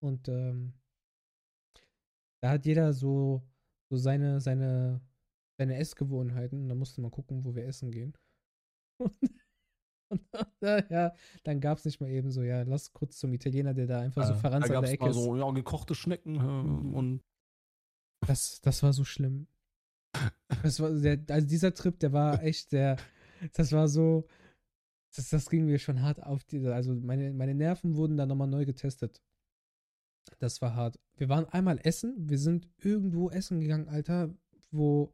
Und 0.00 0.28
ähm, 0.28 0.74
da 2.42 2.50
hat 2.50 2.66
jeder 2.66 2.92
so, 2.92 3.42
so 3.96 4.02
seine, 4.02 4.40
seine, 4.40 5.00
seine 5.58 5.76
Essgewohnheiten. 5.76 6.62
Und 6.62 6.68
da 6.68 6.74
musste 6.74 7.00
man 7.00 7.10
gucken, 7.10 7.44
wo 7.44 7.54
wir 7.54 7.66
essen 7.66 7.90
gehen. 7.90 8.14
Und, 10.10 10.20
und 10.32 10.90
ja, 10.90 11.12
dann 11.44 11.60
gab 11.60 11.78
es 11.78 11.84
nicht 11.86 12.00
mal 12.00 12.10
eben 12.10 12.30
so, 12.30 12.42
ja, 12.42 12.62
lass 12.62 12.92
kurz 12.92 13.16
zum 13.18 13.32
Italiener, 13.32 13.74
der 13.74 13.86
da 13.86 14.00
einfach 14.00 14.22
so 14.22 14.34
Äh, 14.34 14.34
verranzt 14.34 14.70
da 14.70 14.74
an 14.74 14.80
der 14.80 14.90
Ecke 14.90 15.06
mal 15.06 15.10
ist. 15.10 15.16
so 15.16 15.34
ja, 15.36 15.50
gekochte 15.52 15.94
Schnecken 15.94 16.36
äh, 16.36 16.96
und 16.96 17.22
Das, 18.26 18.60
das 18.60 18.82
war 18.82 18.92
so 18.92 19.04
schlimm. 19.04 19.48
Das 20.62 20.80
war 20.80 20.90
der, 20.90 21.18
also 21.30 21.46
dieser 21.48 21.74
Trip, 21.74 21.98
der 21.98 22.12
war 22.12 22.42
echt 22.42 22.72
der, 22.72 22.96
das 23.54 23.72
war 23.72 23.88
so, 23.88 24.26
das, 25.16 25.30
das 25.30 25.50
ging 25.50 25.66
mir 25.66 25.78
schon 25.78 26.02
hart 26.02 26.22
auf 26.22 26.44
die, 26.44 26.64
also 26.68 26.94
meine, 26.94 27.32
meine 27.32 27.54
Nerven 27.54 27.96
wurden 27.96 28.16
dann 28.16 28.28
nochmal 28.28 28.48
neu 28.48 28.64
getestet. 28.64 29.22
Das 30.38 30.60
war 30.62 30.74
hart. 30.74 30.98
Wir 31.16 31.28
waren 31.28 31.46
einmal 31.46 31.78
essen, 31.82 32.14
wir 32.28 32.38
sind 32.38 32.68
irgendwo 32.78 33.30
essen 33.30 33.60
gegangen, 33.60 33.88
Alter, 33.88 34.34
wo, 34.70 35.12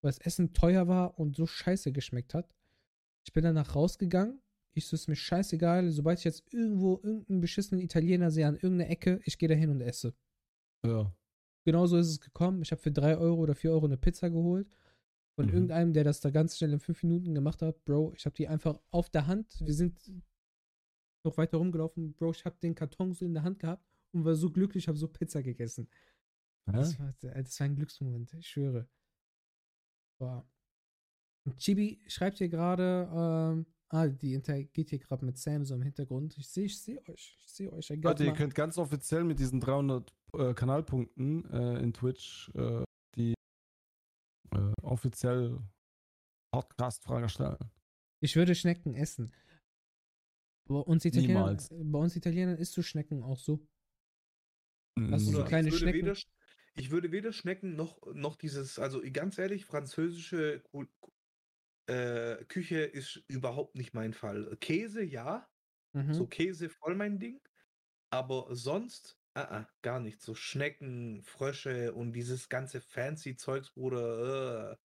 wo 0.00 0.08
das 0.08 0.18
Essen 0.18 0.52
teuer 0.52 0.88
war 0.88 1.18
und 1.18 1.36
so 1.36 1.46
scheiße 1.46 1.92
geschmeckt 1.92 2.34
hat. 2.34 2.48
Ich 3.24 3.32
bin 3.32 3.44
danach 3.44 3.74
rausgegangen. 3.74 4.40
Ich 4.72 4.86
so, 4.86 4.94
ist 4.96 5.08
mir 5.08 5.16
scheißegal, 5.16 5.90
sobald 5.90 6.18
ich 6.18 6.24
jetzt 6.24 6.52
irgendwo 6.52 7.00
irgendeinen 7.02 7.40
beschissenen 7.40 7.82
Italiener 7.82 8.30
sehe 8.30 8.46
an 8.46 8.56
irgendeiner 8.56 8.90
Ecke, 8.90 9.20
ich 9.24 9.38
gehe 9.38 9.48
da 9.48 9.54
hin 9.54 9.70
und 9.70 9.80
esse 9.80 10.14
ja. 10.84 11.14
genauso 11.64 11.96
ist 11.96 12.08
es 12.08 12.20
gekommen. 12.20 12.62
Ich 12.62 12.72
habe 12.72 12.82
für 12.82 12.90
3 12.90 13.16
Euro 13.18 13.40
oder 13.40 13.54
4 13.54 13.70
Euro 13.70 13.86
eine 13.86 13.96
Pizza 13.96 14.30
geholt. 14.30 14.68
Von 15.36 15.46
Mhm. 15.46 15.52
irgendeinem, 15.52 15.92
der 15.92 16.04
das 16.04 16.20
da 16.20 16.30
ganz 16.30 16.56
schnell 16.56 16.72
in 16.72 16.80
5 16.80 17.02
Minuten 17.04 17.34
gemacht 17.34 17.62
hat. 17.62 17.84
Bro, 17.84 18.12
ich 18.16 18.24
habe 18.26 18.34
die 18.36 18.48
einfach 18.48 18.78
auf 18.90 19.10
der 19.10 19.26
Hand. 19.26 19.60
Wir 19.64 19.74
sind 19.74 20.12
noch 21.24 21.36
weiter 21.36 21.58
rumgelaufen. 21.58 22.14
Bro, 22.14 22.32
ich 22.32 22.44
habe 22.44 22.56
den 22.62 22.74
Karton 22.74 23.12
so 23.14 23.24
in 23.24 23.34
der 23.34 23.42
Hand 23.42 23.58
gehabt 23.58 23.93
und 24.14 24.24
war 24.24 24.34
so 24.34 24.50
glücklich, 24.50 24.88
habe 24.88 24.96
so 24.96 25.08
Pizza 25.08 25.42
gegessen. 25.42 25.88
Das, 26.66 26.98
war, 26.98 27.12
das 27.20 27.60
war 27.60 27.66
ein 27.66 27.76
Glücksmoment, 27.76 28.32
ich 28.34 28.48
schwöre. 28.48 28.88
Boah. 30.18 30.48
Und 31.46 31.58
Chibi 31.58 32.00
schreibt 32.06 32.38
hier 32.38 32.48
gerade, 32.48 33.08
ähm, 33.12 33.66
ah, 33.90 34.08
die 34.08 34.34
interagiert 34.34 34.88
hier 34.88 34.98
gerade 34.98 35.26
mit 35.26 35.36
Sam 35.36 35.64
so 35.64 35.74
im 35.74 35.82
Hintergrund. 35.82 36.38
Ich 36.38 36.48
sehe, 36.48 36.64
ich 36.64 36.80
sehe 36.80 37.02
euch. 37.08 37.36
Ich 37.38 37.52
sehe 37.52 37.70
euch. 37.70 37.88
Leute, 37.90 38.24
ihr 38.24 38.32
könnt 38.32 38.54
ganz 38.54 38.78
offiziell 38.78 39.24
mit 39.24 39.38
diesen 39.38 39.60
300 39.60 40.10
äh, 40.32 40.54
Kanalpunkten 40.54 41.50
äh, 41.50 41.78
in 41.80 41.92
Twitch 41.92 42.50
äh, 42.54 42.84
die 43.14 43.34
äh, 44.54 44.72
offiziell 44.82 45.60
Podcast-Frage 46.50 47.28
stellen. 47.28 47.58
Ich 48.22 48.36
würde 48.36 48.54
Schnecken 48.54 48.94
essen. 48.94 49.34
Bei 50.66 50.76
uns 50.76 51.04
Italienern, 51.04 51.58
bei 51.70 51.98
uns 51.98 52.16
Italienern 52.16 52.56
isst 52.56 52.74
du 52.76 52.82
Schnecken 52.82 53.22
auch 53.22 53.38
so. 53.38 53.66
Hast 55.10 55.26
du 55.26 55.32
so 55.32 55.42
Mhm. 55.42 55.44
kleine 55.44 55.68
ich 55.68 55.72
würde 55.72 55.80
Schnecken? 55.80 56.06
Weder, 56.06 56.16
ich 56.76 56.90
würde 56.90 57.12
weder 57.12 57.32
Schnecken 57.32 57.76
noch, 57.76 58.00
noch 58.14 58.36
dieses, 58.36 58.78
also 58.78 59.02
ganz 59.12 59.38
ehrlich, 59.38 59.64
französische 59.64 60.62
äh, 61.86 62.44
Küche 62.46 62.78
ist 62.80 63.22
überhaupt 63.28 63.76
nicht 63.76 63.94
mein 63.94 64.12
Fall. 64.14 64.56
Käse, 64.60 65.02
ja. 65.02 65.48
Mhm. 65.94 66.12
So 66.12 66.26
Käse 66.28 66.70
voll 66.70 66.94
mein 66.96 67.18
Ding. 67.18 67.40
Aber 68.10 68.48
sonst, 68.54 69.18
ah, 69.34 69.42
ah, 69.62 69.68
gar 69.82 70.00
nicht. 70.00 70.22
So 70.22 70.34
Schnecken, 70.34 71.22
Frösche 71.24 71.94
und 71.94 72.12
dieses 72.14 72.48
ganze 72.48 72.80
fancy 72.80 73.36
Zeugs, 73.36 73.72
Bruder. 73.72 74.72
Äh. 74.72 74.76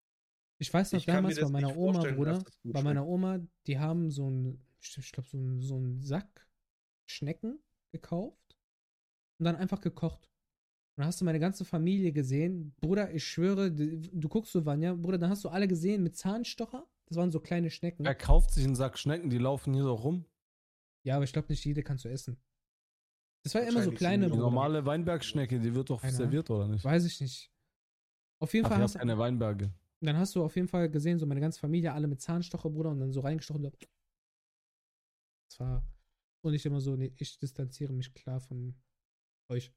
Ich 0.62 0.74
weiß 0.74 0.92
noch 0.92 1.00
Ich 1.00 1.06
damals 1.06 1.40
bei 1.40 1.48
meiner 1.48 1.76
Oma, 1.76 2.04
Bruder, 2.06 2.44
bei 2.72 2.82
meiner 2.82 3.08
Oma, 3.08 3.40
die 3.66 3.80
haben 3.80 4.12
so 4.12 4.30
ein, 4.30 4.62
ich 4.82 5.12
glaube, 5.12 5.30
so 5.30 5.38
ein, 5.38 5.62
so 5.62 5.78
ein 5.78 6.02
Sack 6.02 6.50
Schnecken 7.08 7.64
gekauft 7.92 8.49
und 9.40 9.46
dann 9.46 9.56
einfach 9.56 9.82
gekocht. 9.82 10.30
Und 10.96 11.02
dann 11.02 11.08
hast 11.08 11.22
du 11.22 11.26
meine 11.26 11.40
ganze 11.40 11.66
Familie 11.66 12.12
gesehen. 12.12 12.76
Bruder, 12.82 13.14
ich 13.14 13.24
schwöre, 13.24 13.72
du, 13.72 13.98
du 13.98 14.30
guckst 14.30 14.52
so, 14.52 14.66
Vanya, 14.66 14.94
Bruder, 14.94 15.18
dann 15.18 15.30
hast 15.30 15.44
du 15.44 15.50
alle 15.50 15.68
gesehen 15.68 16.04
mit 16.04 16.18
Zahnstocher. 16.18 16.86
Das 17.06 17.18
waren 17.18 17.32
so 17.32 17.40
kleine 17.40 17.72
Schnecken. 17.72 18.06
Wer 18.06 18.16
kauft 18.16 18.52
sich 18.52 18.66
einen 18.66 18.76
Sack 18.76 19.00
Schnecken? 19.00 19.30
Die 19.30 19.38
laufen 19.38 19.74
hier 19.74 19.84
so 19.84 19.94
rum. 19.94 20.26
Ja, 21.04 21.16
aber 21.16 21.24
ich 21.24 21.34
glaube 21.34 21.48
nicht 21.50 21.64
jede 21.66 21.82
kannst 21.82 22.06
du 22.06 22.10
essen. 22.10 22.38
Das 23.44 23.56
war 23.56 23.62
immer 23.64 23.82
so 23.82 23.92
kleine, 23.92 24.26
die 24.26 24.32
Bruder. 24.32 24.44
normale 24.44 24.86
Weinbergschnecke, 24.86 25.60
die 25.60 25.74
wird 25.74 25.90
doch 25.90 26.02
Keine 26.02 26.14
serviert, 26.14 26.50
oder 26.50 26.68
nicht? 26.68 26.84
Weiß 26.84 27.06
ich 27.06 27.22
nicht. 27.22 27.50
Auf 28.40 28.54
jeden 28.54 28.66
Ach, 28.66 28.72
Fall 28.72 28.80
ihr 28.80 28.84
hast 28.84 28.98
keine 28.98 29.18
Weinberge. 29.18 29.74
Dann 30.02 30.18
hast 30.18 30.36
du 30.36 30.44
auf 30.44 30.56
jeden 30.56 30.68
Fall 30.68 30.90
gesehen, 30.90 31.18
so 31.20 31.26
meine 31.26 31.40
ganze 31.40 31.60
Familie, 31.60 31.94
alle 31.94 32.08
mit 32.08 32.22
Zahnstocher, 32.22 32.70
Bruder, 32.70 32.90
und 32.90 33.00
dann 33.00 33.12
so 33.12 33.22
reingestochen. 33.22 33.64
Das 33.64 35.60
war. 35.60 35.84
Und 36.42 36.54
ich 36.54 36.66
immer 36.66 36.80
so, 36.80 36.96
nee, 36.96 37.14
ich 37.18 37.38
distanziere 37.38 37.94
mich 37.94 38.14
klar 38.14 38.40
von 38.40 38.76
euch. 39.50 39.74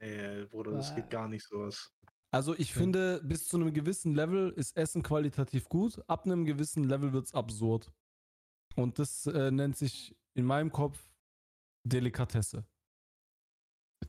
Nee, 0.00 0.44
Bruder, 0.46 0.72
das 0.72 0.94
geht 0.94 1.10
gar 1.10 1.28
nicht 1.28 1.46
sowas. 1.46 1.92
Also 2.30 2.54
ich 2.56 2.74
finde, 2.74 3.22
bis 3.22 3.46
zu 3.46 3.56
einem 3.56 3.72
gewissen 3.72 4.14
Level 4.14 4.50
ist 4.50 4.76
Essen 4.76 5.02
qualitativ 5.02 5.68
gut. 5.68 6.02
Ab 6.08 6.24
einem 6.24 6.44
gewissen 6.44 6.84
Level 6.84 7.12
wird 7.12 7.26
es 7.26 7.34
absurd. 7.34 7.92
Und 8.74 8.98
das 8.98 9.26
äh, 9.26 9.52
nennt 9.52 9.76
sich 9.76 10.16
in 10.34 10.44
meinem 10.44 10.72
Kopf 10.72 10.98
Delikatesse. 11.84 12.66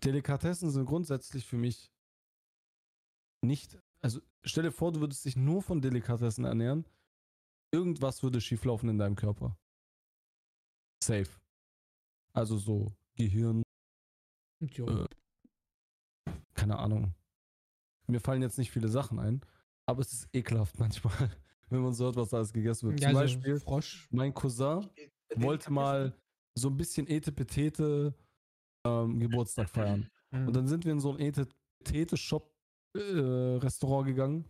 Delikatessen 0.04 0.72
sind 0.72 0.86
grundsätzlich 0.86 1.46
für 1.46 1.58
mich 1.58 1.92
nicht. 3.42 3.78
Also 4.02 4.22
stell 4.44 4.64
dir 4.64 4.72
vor, 4.72 4.92
du 4.92 5.02
würdest 5.02 5.24
dich 5.26 5.36
nur 5.36 5.62
von 5.62 5.82
Delikatessen 5.82 6.46
ernähren. 6.46 6.86
irgendwas 7.72 8.24
würde 8.24 8.42
schieflaufen 8.42 8.90
in 8.90 8.98
deinem 8.98 9.16
Körper. 9.16 9.58
Safe. 11.04 11.30
Also 12.34 12.58
so 12.58 12.96
Gehirn. 13.16 13.65
Äh, 14.78 15.06
keine 16.54 16.78
Ahnung. 16.78 17.14
Mir 18.08 18.20
fallen 18.20 18.42
jetzt 18.42 18.58
nicht 18.58 18.72
viele 18.72 18.88
Sachen 18.88 19.20
ein, 19.20 19.42
aber 19.88 20.02
es 20.02 20.12
ist 20.14 20.30
ekelhaft 20.34 20.80
manchmal, 20.80 21.30
wenn 21.70 21.82
man 21.82 21.94
so 21.94 22.06
hört, 22.06 22.16
was 22.16 22.30
da 22.30 22.38
alles 22.38 22.54
gegessen 22.54 22.90
wird. 22.90 23.02
ja, 23.02 23.10
Zum 23.10 23.18
also 23.18 23.36
Beispiel, 23.36 23.60
Frosch. 23.60 24.08
mein 24.12 24.34
Cousin 24.34 24.90
wollte 25.36 25.72
mal 25.72 26.14
so 26.58 26.70
ein 26.70 26.78
bisschen 26.78 27.06
Etepetete 27.08 28.14
ähm, 28.86 29.20
Geburtstag 29.20 29.70
feiern. 29.70 30.10
Mhm. 30.32 30.48
Und 30.48 30.56
dann 30.56 30.68
sind 30.68 30.86
wir 30.86 30.94
in 30.94 31.00
so 31.00 31.14
ein 31.14 31.20
Etepetete-Shop-Restaurant 31.20 34.08
gegangen, 34.08 34.50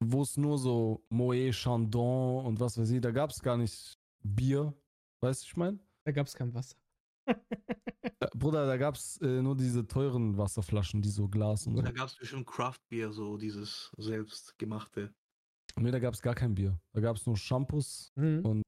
wo 0.00 0.22
es 0.22 0.36
nur 0.36 0.58
so 0.58 1.04
Moët 1.10 1.52
Chandon 1.52 2.44
und 2.44 2.60
was 2.60 2.76
weiß 2.76 2.90
ich, 2.90 3.00
da 3.00 3.10
gab 3.10 3.30
es 3.30 3.40
gar 3.40 3.56
nicht 3.56 3.98
Bier. 4.22 4.74
Weißt 5.22 5.42
du, 5.42 5.46
ich 5.46 5.56
meine? 5.56 5.78
da 6.04 6.12
gab 6.12 6.26
es 6.26 6.34
kein 6.34 6.52
Wasser. 6.54 6.76
Äh, 8.04 8.28
Bruder, 8.34 8.66
da 8.66 8.76
gab 8.76 8.96
es 8.96 9.16
äh, 9.22 9.40
nur 9.42 9.56
diese 9.56 9.86
teuren 9.86 10.36
Wasserflaschen, 10.36 11.00
die 11.00 11.08
so 11.08 11.28
Glas 11.28 11.66
und 11.66 11.76
so. 11.76 11.82
Da 11.82 11.90
gab 11.90 12.08
es 12.08 12.16
bestimmt 12.16 12.46
Craft 12.46 12.80
Beer, 12.90 13.12
so 13.12 13.36
dieses 13.38 13.90
selbstgemachte. 13.96 15.14
Nee, 15.76 15.90
da 15.90 15.98
gab 15.98 16.14
es 16.14 16.20
gar 16.22 16.34
kein 16.34 16.54
Bier. 16.54 16.78
Da 16.92 17.00
gab 17.00 17.16
es 17.16 17.26
nur 17.26 17.36
Shampoos, 17.36 18.12
Mhm. 18.16 18.44
Und- 18.44 18.62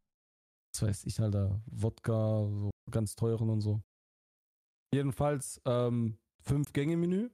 was 0.74 0.82
weiß 0.82 1.05
ich, 1.05 1.20
Alter, 1.20 1.62
Wodka, 1.66 2.47
so 2.49 2.70
ganz 2.91 3.14
teuren 3.14 3.49
und 3.51 3.61
so. 3.61 3.82
Jedenfalls 4.95 5.61
ähm, 5.64 6.18
Fünf-Gänge-Menü. 6.43 7.30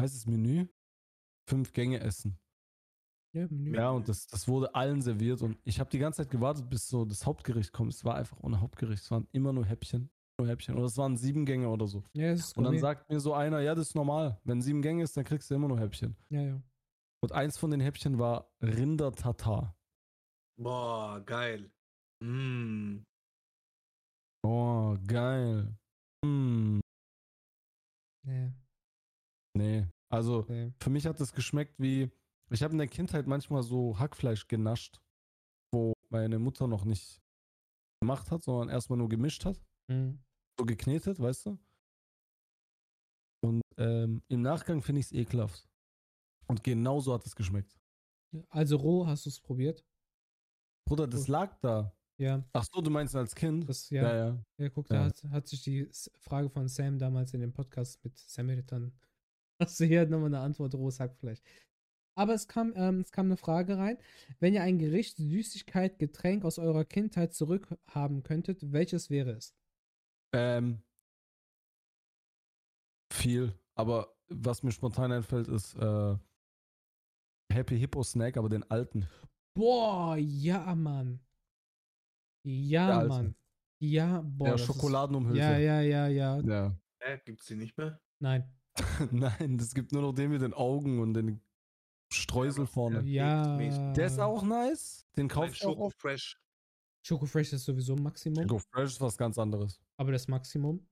Heißt 0.00 0.14
es 0.16 0.26
Menü? 0.26 0.66
Fünf 1.48 1.72
Gänge 1.72 2.00
essen. 2.00 2.38
Ja, 3.32 3.46
Menü. 3.48 3.74
Ja, 3.74 3.90
und 3.90 4.08
das, 4.08 4.26
das 4.26 4.46
wurde 4.46 4.74
allen 4.74 5.00
serviert 5.00 5.42
und 5.42 5.56
ich 5.64 5.80
habe 5.80 5.90
die 5.90 5.98
ganze 5.98 6.22
Zeit 6.22 6.30
gewartet, 6.30 6.68
bis 6.68 6.88
so 6.88 7.04
das 7.04 7.24
Hauptgericht 7.24 7.72
kommt. 7.72 7.92
Es 7.94 8.04
war 8.04 8.16
einfach 8.16 8.38
ohne 8.42 8.60
Hauptgericht. 8.60 9.02
Es 9.02 9.10
waren 9.10 9.26
immer 9.32 9.52
nur 9.52 9.64
Häppchen. 9.64 10.10
Nur 10.38 10.48
Häppchen. 10.48 10.76
Oder 10.76 10.86
es 10.86 10.96
waren 10.98 11.16
sieben 11.16 11.44
Gänge 11.46 11.68
oder 11.68 11.86
so. 11.86 12.02
Ja, 12.14 12.30
das 12.30 12.40
ist 12.40 12.58
Und 12.58 12.64
dann 12.64 12.78
sagt 12.78 13.08
mir 13.10 13.20
so 13.20 13.32
einer, 13.32 13.60
ja, 13.60 13.74
das 13.74 13.88
ist 13.88 13.94
normal. 13.94 14.38
Wenn 14.44 14.60
sieben 14.60 14.82
Gänge 14.82 15.02
ist, 15.02 15.16
dann 15.16 15.24
kriegst 15.24 15.50
du 15.50 15.54
immer 15.54 15.68
nur 15.68 15.80
Häppchen. 15.80 16.16
Ja, 16.30 16.42
ja. 16.42 16.62
Und 17.22 17.32
eins 17.32 17.58
von 17.58 17.70
den 17.70 17.80
Häppchen 17.80 18.18
war 18.18 18.50
Rinder-Tatar. 18.60 19.76
Boah, 20.58 21.20
geil. 21.24 21.70
Mm. 22.22 23.04
Oh, 24.44 24.96
geil. 25.06 25.76
Hm, 26.24 26.80
Nee, 28.24 28.52
nee. 29.54 29.86
Also, 30.08 30.44
nee. 30.48 30.72
für 30.78 30.90
mich 30.90 31.06
hat 31.06 31.18
das 31.20 31.32
geschmeckt 31.32 31.74
wie. 31.78 32.10
Ich 32.52 32.62
habe 32.62 32.72
in 32.72 32.78
der 32.78 32.88
Kindheit 32.88 33.26
manchmal 33.26 33.62
so 33.62 33.98
Hackfleisch 33.98 34.46
genascht, 34.48 35.00
wo 35.72 35.94
meine 36.10 36.38
Mutter 36.38 36.66
noch 36.66 36.84
nicht 36.84 37.20
gemacht 38.00 38.30
hat, 38.30 38.42
sondern 38.42 38.68
erstmal 38.68 38.98
nur 38.98 39.08
gemischt 39.08 39.44
hat. 39.44 39.60
Mhm. 39.88 40.18
So 40.58 40.66
geknetet, 40.66 41.18
weißt 41.18 41.46
du? 41.46 41.58
Und 43.44 43.62
ähm, 43.78 44.22
im 44.28 44.42
Nachgang 44.42 44.82
finde 44.82 45.00
ich 45.00 45.06
es 45.06 45.12
ekelhaft. 45.12 45.68
Und 46.46 46.62
genauso 46.62 47.14
hat 47.14 47.24
es 47.26 47.34
geschmeckt. 47.34 47.78
Also 48.50 48.76
roh 48.76 49.06
hast 49.06 49.24
du 49.26 49.30
es 49.30 49.40
probiert? 49.40 49.84
Bruder, 50.86 51.06
das 51.06 51.28
lag 51.28 51.58
da. 51.60 51.94
Ja, 52.18 52.44
Ach 52.52 52.64
so, 52.70 52.80
du 52.80 52.90
meinst 52.90 53.16
als 53.16 53.34
Kind? 53.34 53.68
das, 53.68 53.88
ja. 53.90 54.02
ja. 54.02 54.16
Ja, 54.26 54.44
ja. 54.58 54.68
guck, 54.68 54.90
Ja. 54.90 54.96
da 54.96 55.04
hat, 55.06 55.24
hat 55.30 55.48
sich 55.48 55.62
die 55.62 55.88
Frage 56.18 56.50
von 56.50 56.68
Sam 56.68 56.98
damals 56.98 57.34
in 57.34 57.40
dem 57.40 57.52
Podcast 57.52 58.02
mit 58.04 58.16
Samaritan. 58.18 58.92
Hast 59.60 59.80
du 59.80 59.84
hier 59.84 60.06
nochmal 60.06 60.26
eine 60.26 60.40
Antwort, 60.40 60.74
rohes 60.74 61.00
Hackfleisch. 61.00 61.40
Aber 62.14 62.34
es 62.34 62.46
kam, 62.46 62.72
ähm, 62.76 63.00
es 63.00 63.10
kam 63.10 63.26
eine 63.26 63.36
Frage 63.36 63.78
rein. 63.78 63.98
Wenn 64.38 64.54
ihr 64.54 64.62
ein 64.62 64.78
Gericht, 64.78 65.16
Süßigkeit, 65.16 65.98
Getränk 65.98 66.44
aus 66.44 66.58
eurer 66.58 66.84
Kindheit 66.84 67.34
zurückhaben 67.34 68.22
könntet, 68.22 68.72
welches 68.72 69.08
wäre 69.08 69.30
es? 69.30 69.54
Ähm, 70.34 70.82
viel. 73.12 73.54
Aber 73.74 74.14
was 74.28 74.62
mir 74.62 74.72
spontan 74.72 75.12
einfällt, 75.12 75.48
ist 75.48 75.74
äh, 75.76 76.16
Happy 77.52 77.78
Hippo 77.78 78.02
Snack, 78.02 78.36
aber 78.36 78.48
den 78.48 78.68
alten. 78.70 79.08
Boah, 79.54 80.16
ja, 80.16 80.74
Mann. 80.74 81.20
Ja. 82.44 83.04
Mann. 83.04 83.34
Ja, 83.78 84.22
boah. 84.22 84.50
Der 84.50 84.58
Schokoladenumhülse. 84.58 85.38
Ja, 85.38 85.58
ja, 85.58 85.80
ja, 85.80 86.08
ja. 86.08 86.40
ja. 86.40 86.76
Äh, 87.00 87.18
gibt's 87.24 87.46
die 87.46 87.56
nicht 87.56 87.76
mehr? 87.76 88.00
Nein. 88.20 88.48
Nein, 89.10 89.58
es 89.60 89.74
gibt 89.74 89.92
nur 89.92 90.02
noch 90.02 90.12
den 90.12 90.30
mit 90.30 90.40
den 90.40 90.54
Augen 90.54 91.00
und 91.00 91.14
den 91.14 91.40
Streusel 92.12 92.66
vorne. 92.66 93.02
Ja. 93.02 93.56
Der 93.92 94.06
ist 94.06 94.18
auch 94.18 94.42
nice. 94.42 95.06
Den 95.16 95.28
kaufe 95.28 95.52
ich 95.52 95.64
auch 95.64 95.78
oft. 95.78 96.00
Fresh. 96.00 96.38
Schoko 97.04 97.26
Fresh 97.26 97.52
ist 97.52 97.64
sowieso 97.64 97.96
Maximum. 97.96 98.46
Go 98.46 98.58
Fresh 98.58 98.92
ist 98.92 99.00
was 99.00 99.16
ganz 99.16 99.36
anderes. 99.38 99.80
Aber 99.96 100.12
das 100.12 100.28
Maximum. 100.28 100.86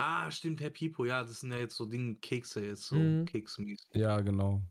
Ah, 0.00 0.30
stimmt, 0.30 0.60
Herr 0.60 0.70
Pipo, 0.70 1.04
ja, 1.04 1.22
das 1.24 1.40
sind 1.40 1.52
ja 1.52 1.58
jetzt 1.58 1.74
so 1.76 1.84
Dinge, 1.86 2.14
Kekse 2.16 2.64
jetzt, 2.64 2.84
so 2.84 2.94
Mhm. 2.96 3.24
keksmäßig. 3.24 3.88
Ja, 3.94 4.20
genau. 4.20 4.62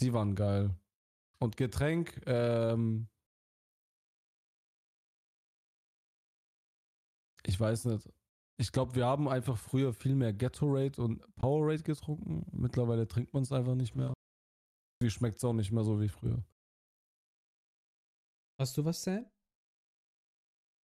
Die 0.00 0.12
waren 0.12 0.34
geil. 0.34 0.74
Und 1.38 1.56
Getränk, 1.56 2.20
ähm, 2.26 3.08
ich 7.44 7.58
weiß 7.58 7.86
nicht. 7.86 8.08
Ich 8.60 8.72
glaube, 8.72 8.94
wir 8.94 9.06
haben 9.06 9.26
einfach 9.26 9.56
früher 9.56 9.94
viel 9.94 10.14
mehr 10.14 10.34
Gatorade 10.34 11.00
und 11.00 11.24
Powerade 11.36 11.82
getrunken. 11.82 12.44
Mittlerweile 12.52 13.08
trinkt 13.08 13.32
man 13.32 13.42
es 13.42 13.52
einfach 13.52 13.74
nicht 13.74 13.94
mehr. 13.94 14.12
Wie 15.02 15.08
schmeckt 15.08 15.38
es 15.38 15.44
auch 15.44 15.54
nicht 15.54 15.72
mehr 15.72 15.82
so 15.82 15.98
wie 15.98 16.10
früher. 16.10 16.44
Hast 18.58 18.76
du 18.76 18.84
was, 18.84 19.02
Sam? 19.02 19.24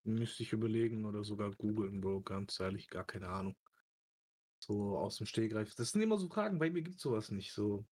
Müsste 0.05 0.43
ich 0.43 0.53
überlegen 0.53 1.03
oder 1.03 1.25
sogar 1.25 1.51
googeln, 1.51 1.99
Bro, 1.99 2.21
ganz 2.21 2.57
ehrlich, 2.61 2.87
gar 2.87 3.03
keine 3.03 3.27
Ahnung. 3.27 3.57
So 4.63 4.97
aus 4.97 5.17
dem 5.17 5.25
Stegreif. 5.25 5.75
Das 5.75 5.91
sind 5.91 6.01
immer 6.01 6.17
so 6.17 6.29
Fragen, 6.29 6.59
bei 6.59 6.69
mir 6.69 6.81
gibt 6.81 7.01
sowas 7.01 7.29
nicht 7.29 7.51
so. 7.51 7.85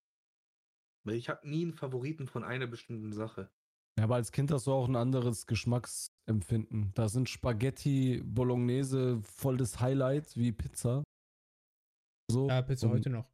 Weil 1.02 1.16
ich 1.16 1.28
habe 1.28 1.46
nie 1.46 1.60
einen 1.60 1.74
Favoriten 1.74 2.26
von 2.26 2.42
einer 2.42 2.66
bestimmten 2.66 3.12
Sache. 3.12 3.52
Ja, 3.98 4.04
aber 4.04 4.16
als 4.16 4.32
Kind 4.32 4.50
hast 4.50 4.66
du 4.66 4.72
auch 4.72 4.88
ein 4.88 4.96
anderes 4.96 5.46
Geschmacksempfinden. 5.46 6.92
Da 6.94 7.08
sind 7.08 7.28
Spaghetti, 7.28 8.22
Bolognese 8.24 9.20
voll 9.22 9.56
das 9.56 9.78
Highlight 9.80 10.36
wie 10.36 10.52
Pizza. 10.52 11.04
So. 12.30 12.48
Ja, 12.48 12.62
Pizza 12.62 12.86
Und- 12.86 12.92
heute 12.94 13.10
noch. 13.10 13.30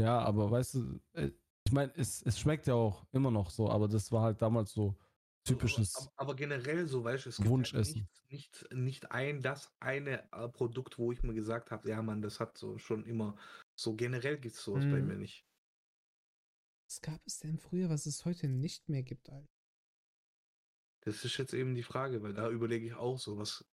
Ja, 0.00 0.18
aber 0.18 0.50
weißt 0.50 0.74
du, 0.74 1.00
äh, 1.14 1.30
ich 1.66 1.72
meine, 1.72 1.92
es, 1.96 2.22
es 2.22 2.38
schmeckt 2.38 2.66
ja 2.66 2.74
auch 2.74 3.06
immer 3.12 3.30
noch 3.30 3.50
so, 3.50 3.70
aber 3.70 3.88
das 3.88 4.12
war 4.12 4.22
halt 4.22 4.42
damals 4.42 4.72
so 4.72 4.94
typisches. 5.46 5.94
Aber, 5.96 6.12
aber 6.16 6.36
generell 6.36 6.86
so, 6.86 7.02
weißt 7.04 7.24
du, 7.24 7.28
es 7.30 7.36
gibt 7.38 7.48
Wunschessen. 7.48 8.00
Halt 8.02 8.30
nicht, 8.30 8.66
nicht, 8.70 8.74
nicht 8.74 9.12
ein, 9.12 9.40
das 9.42 9.72
eine 9.80 10.30
äh, 10.32 10.48
Produkt, 10.48 10.98
wo 10.98 11.12
ich 11.12 11.22
mir 11.22 11.34
gesagt 11.34 11.70
habe, 11.70 11.88
ja, 11.88 12.02
Mann, 12.02 12.20
das 12.20 12.40
hat 12.40 12.58
so 12.58 12.76
schon 12.78 13.04
immer. 13.04 13.36
So 13.78 13.94
generell 13.94 14.38
gibt 14.38 14.56
es 14.56 14.62
sowas 14.64 14.84
bei 14.84 15.00
Mhm. 15.00 15.06
mir 15.06 15.16
nicht. 15.16 15.46
Was 16.96 17.02
gab 17.02 17.26
es 17.26 17.40
denn 17.40 17.58
früher, 17.58 17.90
was 17.90 18.06
es 18.06 18.24
heute 18.24 18.48
nicht 18.48 18.88
mehr 18.88 19.02
gibt, 19.02 19.28
Alter? 19.28 19.46
Das 21.04 21.26
ist 21.26 21.36
jetzt 21.36 21.52
eben 21.52 21.74
die 21.74 21.82
Frage, 21.82 22.22
weil 22.22 22.32
da 22.32 22.48
überlege 22.48 22.86
ich 22.86 22.94
auch 22.94 23.18
so, 23.18 23.36
was. 23.36 23.66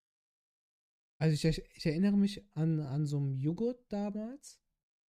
Also 1.19 1.33
ich, 1.33 1.57
ich 1.73 1.85
erinnere 1.85 2.17
mich 2.17 2.43
an, 2.53 2.81
an 2.81 3.05
so 3.05 3.15
einen 3.15 3.37
Joghurt 3.39 3.79
damals. 3.87 4.59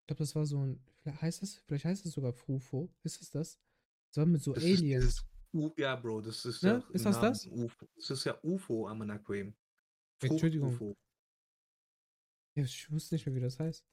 Ich 0.02 0.08
glaube, 0.08 0.20
das 0.20 0.36
war 0.36 0.46
so 0.46 0.64
ein, 0.64 0.86
vielleicht 1.00 1.22
heißt 1.24 1.42
das, 1.42 1.56
vielleicht 1.66 1.86
heißt 1.86 2.06
es 2.06 2.12
sogar 2.12 2.34
Frufo. 2.34 2.94
Ist 3.02 3.20
es 3.20 3.32
das? 3.32 3.60
Das 4.10 4.18
war 4.18 4.26
mit 4.28 4.44
so 4.44 4.54
Das 4.54 4.64
ist 4.64 4.80
Aliens. 4.80 5.06
dieses 5.06 5.26
U 5.52 5.72
ja, 5.76 5.96
Bro, 5.96 6.22
das 6.22 6.46
ist 6.46 6.62
Ne? 6.62 6.70
ja. 6.88 6.90
Ist 6.94 7.06
das 7.08 7.20
das? 7.20 7.48
Namen 7.48 7.64
UFO. 7.64 7.88
Das 7.96 8.12
ist 8.12 8.26
ja 8.26 8.38
UFO 8.44 8.88
am 8.90 9.02
Anacream. 9.02 9.56
Entschuldigung. 10.22 10.70
UFO. 10.70 10.96
Ja, 12.56 12.64
ich 12.64 12.92
wusste 12.92 13.16
nicht 13.16 13.26
mehr, 13.26 13.34
wie 13.34 13.42
das 13.42 13.58
heißt. 13.58 13.84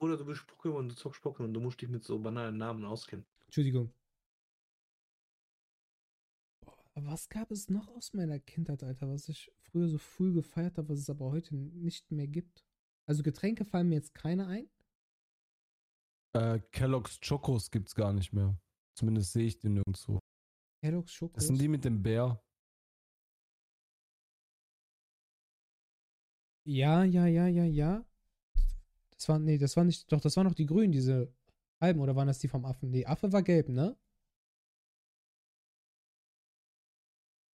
Oder 0.00 0.16
du 0.16 0.24
bist 0.24 0.42
Pokémon, 0.42 0.88
du 0.88 0.96
zockst 0.96 1.22
Pokémon, 1.22 1.52
du 1.52 1.60
musst 1.60 1.80
dich 1.80 1.88
mit 1.88 2.02
so 2.02 2.18
banalen 2.18 2.56
Namen 2.56 2.84
auskennen. 2.84 3.24
Entschuldigung. 3.48 3.94
Was 6.94 7.28
gab 7.30 7.50
es 7.50 7.70
noch 7.70 7.88
aus 7.88 8.12
meiner 8.12 8.38
Kindheit, 8.38 8.82
Alter, 8.82 9.08
was 9.08 9.28
ich 9.28 9.50
früher 9.56 9.88
so 9.88 9.98
früh 9.98 10.34
gefeiert 10.34 10.76
habe, 10.76 10.90
was 10.90 10.98
es 10.98 11.08
aber 11.08 11.30
heute 11.30 11.54
nicht 11.54 12.10
mehr 12.10 12.26
gibt? 12.26 12.64
Also 13.06 13.22
Getränke 13.22 13.64
fallen 13.64 13.88
mir 13.88 13.94
jetzt 13.94 14.14
keine 14.14 14.46
ein. 14.46 14.68
Äh, 16.34 16.60
Kellogg's 16.72 17.20
Chocos 17.20 17.70
gibt's 17.70 17.94
gar 17.94 18.12
nicht 18.12 18.34
mehr. 18.34 18.60
Zumindest 18.94 19.32
sehe 19.32 19.46
ich 19.46 19.58
die 19.58 19.70
nirgendwo. 19.70 20.18
Kellogg's 20.82 21.14
Schokos. 21.14 21.36
Das 21.36 21.46
sind 21.46 21.58
die 21.58 21.68
mit 21.68 21.84
dem 21.84 22.02
Bär. 22.02 22.42
Ja, 26.64 27.02
ja, 27.04 27.26
ja, 27.26 27.46
ja, 27.46 27.64
ja. 27.64 28.04
Das 29.12 29.28
war, 29.28 29.38
nee, 29.38 29.56
das 29.56 29.74
war 29.76 29.84
nicht, 29.84 30.12
doch, 30.12 30.20
das 30.20 30.36
waren 30.36 30.46
noch 30.46 30.54
die 30.54 30.66
grünen, 30.66 30.92
diese 30.92 31.32
halben, 31.80 32.00
oder 32.00 32.16
waren 32.16 32.26
das 32.26 32.38
die 32.38 32.48
vom 32.48 32.64
Affen? 32.64 32.90
Nee, 32.90 33.06
Affe 33.06 33.32
war 33.32 33.42
gelb, 33.42 33.68
ne? 33.68 33.96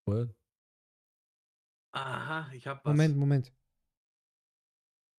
What? 0.06 0.34
Aha, 1.92 2.52
ich 2.52 2.66
hab 2.66 2.84
was. 2.84 2.90
Moment, 2.90 3.16
Moment. 3.16 3.52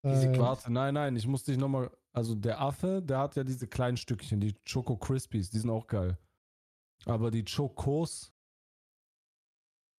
Diese 0.03 0.31
Äh, 0.31 0.37
Warte, 0.37 0.71
nein, 0.71 0.93
nein, 0.93 1.15
ich 1.15 1.25
muss 1.25 1.43
dich 1.43 1.57
nochmal 1.57 1.89
also 2.15 2.33
der 2.33 2.61
Affe, 2.61 3.01
der 3.01 3.19
hat 3.19 3.35
ja 3.35 3.43
diese 3.43 3.67
kleinen 3.67 3.97
Stückchen, 3.97 4.39
die 4.39 4.55
Choco 4.63 4.95
Crispies, 4.95 5.49
die 5.49 5.59
sind 5.59 5.69
auch 5.69 5.85
geil. 5.85 6.17
Aber 7.03 7.29
die 7.29 7.43
Chocos, 7.43 8.33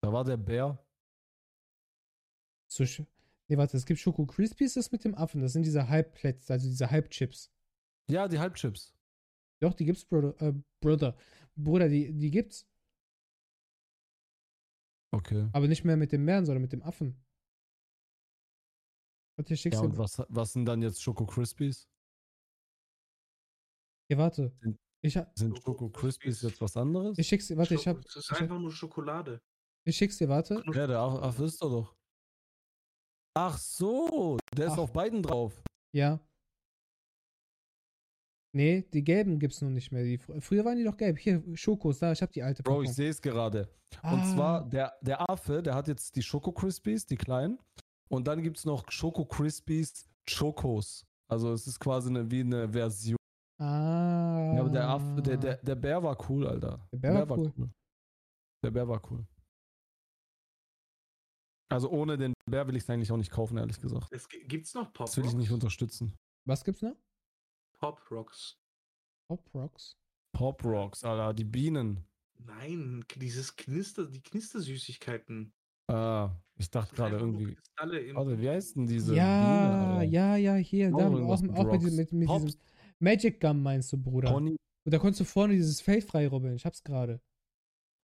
da 0.01 0.11
war 0.11 0.25
der 0.25 0.39
Bär. 0.39 0.83
So, 2.69 2.85
nee, 3.49 3.59
warte, 3.59 3.77
es 3.77 3.85
gibt 3.85 4.01
Schoko 4.01 4.25
Crispies, 4.25 4.75
das 4.75 4.93
mit 4.93 5.05
dem 5.05 5.15
Affen. 5.15 5.43
Das 5.43 5.53
sind 5.53 5.65
diese 5.65 5.91
Halbplätze, 5.91 6.55
also 6.55 6.67
diese 6.69 6.91
Halbchips. 6.91 7.53
Ja, 8.09 8.29
die 8.29 8.39
Halbchips. 8.39 8.96
Doch, 9.63 9.75
die 9.75 9.85
gibt's, 9.85 10.05
Bruder. 10.05 10.35
Äh, 10.41 10.53
Bruder. 10.83 11.17
Bruder, 11.57 11.89
die, 11.89 12.13
die 12.13 12.31
gibt's. 12.31 12.67
Okay. 15.15 15.49
Aber 15.53 15.69
nicht 15.69 15.85
mehr 15.85 15.97
mit 15.97 16.13
dem 16.13 16.27
Bären, 16.27 16.45
sondern 16.45 16.63
mit 16.63 16.73
dem 16.73 16.83
Affen. 16.83 17.17
Warte, 19.39 19.55
ich 19.55 19.61
schick's 19.61 19.77
Ja, 19.77 19.83
dir. 19.83 19.89
und 19.89 19.99
was, 19.99 20.23
was 20.29 20.53
sind 20.53 20.67
dann 20.67 20.83
jetzt 20.83 21.03
Choco 21.05 21.27
Crispies? 21.27 21.89
Ja, 24.11 24.19
warte. 24.19 24.53
Sind- 24.61 24.79
Ich, 25.03 25.19
Sind 25.35 25.63
Schoko 25.63 25.89
Crispies 25.91 26.43
jetzt 26.43 26.61
was 26.61 26.77
anderes? 26.77 27.17
ich 27.19 27.29
schick's 27.29 27.47
dir, 27.47 27.57
warte, 27.57 27.75
ich 27.75 27.81
Schoko- 27.83 27.99
hab. 27.99 28.05
Es 28.07 28.17
ist 28.17 28.25
ich 28.25 28.31
hab- 28.33 28.41
einfach 28.43 28.59
nur 28.59 28.73
Schokolade. 28.73 29.41
Ich 29.87 29.97
schick's 29.97 30.19
dir, 30.19 30.29
warte. 30.29 30.63
Ja, 30.75 30.87
der 30.87 30.99
Af- 30.99 31.23
Affe 31.23 31.45
ist 31.45 31.63
doch 31.63 31.71
doch. 31.71 31.97
Ach 33.37 33.57
so, 33.59 34.39
der 34.57 34.67
ist 34.67 34.73
Ach. 34.73 34.79
auf 34.79 34.93
beiden 34.93 35.23
drauf. 35.23 35.63
Ja. 35.95 36.19
Nee, 38.57 38.89
die 38.95 39.05
gelben 39.05 39.39
gibt's 39.39 39.61
nun 39.61 39.75
nicht 39.75 39.93
mehr. 39.93 40.03
Die, 40.03 40.19
fr- 40.19 40.41
früher 40.41 40.65
waren 40.65 40.79
die 40.79 40.85
doch 40.85 40.97
gelb. 40.97 41.19
Hier, 41.19 41.43
Schokos, 41.55 41.99
da, 41.99 42.13
ich 42.13 42.23
hab 42.23 42.33
die 42.33 42.43
alte 42.43 42.63
Bro, 42.63 42.83
ich 42.85 42.93
sehe 42.95 43.11
es 43.11 43.21
gerade. 43.21 43.69
Und 44.03 44.09
Ah, 44.21 44.35
zwar, 44.35 44.69
der, 44.69 44.95
der 45.03 45.29
Affe, 45.29 45.63
der 45.63 45.75
hat 45.75 45.89
jetzt 45.89 46.17
die 46.17 46.23
Schoko 46.23 46.53
Crispies, 46.53 47.05
die 47.05 47.17
kleinen. 47.17 47.59
Und 48.09 48.27
dann 48.27 48.43
gibt 48.43 48.57
es 48.57 48.65
noch 48.65 48.91
Schoko 48.91 49.27
Crispies 49.27 50.09
Chocos. 50.27 51.05
Also 51.31 51.53
es 51.53 51.67
ist 51.67 51.79
quasi 51.79 52.09
eine, 52.09 52.31
wie 52.31 52.41
eine 52.41 52.67
Version. 52.71 53.19
Ah. 53.61 54.53
Ja, 54.55 54.61
aber 54.61 54.71
der 54.71 54.89
Affe, 54.89 55.21
der, 55.23 55.37
der, 55.37 55.57
der 55.59 55.75
Bär 55.75 56.03
war 56.03 56.17
cool, 56.31 56.47
Alter. 56.47 56.89
Der 56.93 56.99
Bär 56.99 57.29
war 57.29 57.39
cool. 57.39 57.71
Der 58.65 58.71
Bär 58.71 58.89
war 58.89 59.03
cool. 59.11 59.27
Also 61.71 61.91
ohne 61.91 62.17
den 62.17 62.33
Bär 62.51 62.67
will 62.67 62.77
ich 62.77 62.85
es 62.85 62.91
eigentlich 62.91 63.11
auch 63.13 63.17
nicht 63.17 63.31
kaufen, 63.31 63.59
ehrlich 63.59 63.81
gesagt. 63.81 64.09
Es 64.13 64.29
gi- 64.29 64.45
gibt's 64.47 64.73
noch 64.75 64.93
Pop 64.93 65.07
Das 65.07 65.17
will 65.19 65.27
ich 65.27 65.35
nicht 65.35 65.51
unterstützen. 65.51 66.15
Was 66.47 66.65
gibt's 66.65 66.81
noch? 66.83 66.97
Pop 67.81 68.01
Rocks. 68.11 68.59
Pop 69.29 69.49
Rocks. 69.55 69.97
Pop 70.33 70.65
Rocks, 70.65 71.05
Alter, 71.05 71.35
die 71.35 71.45
Bienen. 71.45 72.05
Nein, 72.39 73.05
dieses 73.17 73.57
Knister, 73.57 74.07
die 74.07 74.23
Knistersüßigkeiten. 74.23 75.53
Ah, 75.89 76.37
ich 76.59 76.71
dachte 76.71 76.95
gerade 76.95 77.17
irgendwie. 77.17 77.55
Kristalle 77.55 78.01
im 78.01 78.17
Warte, 78.17 78.41
wie 78.41 78.49
heißt 78.49 78.77
denn 78.77 78.87
diese 78.87 79.15
ja, 79.15 79.99
Biene, 79.99 80.11
ja, 80.11 80.37
ja, 80.37 80.55
hier. 80.57 80.91
Da, 80.91 81.07
auch, 81.07 81.41
mit 81.41 81.57
auch 81.57 81.73
mit, 81.73 81.83
mit, 81.83 82.13
mit 82.13 82.29
diesem 82.29 82.61
Magic 82.99 83.41
Gum 83.41 83.63
meinst 83.63 83.93
du, 83.93 83.99
Bruder. 83.99 84.31
Pony, 84.31 84.57
Und 84.85 84.93
da 84.93 84.99
konntest 84.99 85.21
du 85.21 85.25
vorne 85.25 85.55
dieses 85.55 85.81
Feld 85.81 86.05
frei 86.05 86.29
rubbeln. 86.29 86.57
Ich 86.57 86.65
hab's 86.65 86.83
gerade. 86.83 87.21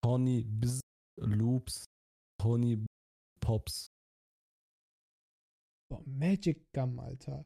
Pony, 0.03 0.43
Bzz, 0.43 0.81
Loops, 1.19 1.85
Pony, 2.39 2.85
Pops. 3.39 3.87
Boah, 5.89 6.01
Magic 6.05 6.71
Gum, 6.73 6.99
Alter. 6.99 7.45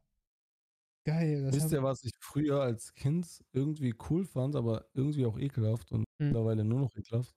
Geil. 1.07 1.43
Das 1.43 1.55
Wisst 1.55 1.71
ihr, 1.71 1.81
was 1.83 2.03
ich 2.03 2.11
früher 2.19 2.61
als 2.61 2.93
Kind 2.93 3.41
irgendwie 3.53 3.95
cool 4.09 4.25
fand, 4.25 4.57
aber 4.57 4.89
irgendwie 4.93 5.25
auch 5.25 5.37
ekelhaft 5.39 5.89
und 5.93 6.03
Hm. 6.21 6.27
mittlerweile 6.27 6.65
nur 6.65 6.81
noch 6.81 6.93
ekelhaft? 6.97 7.33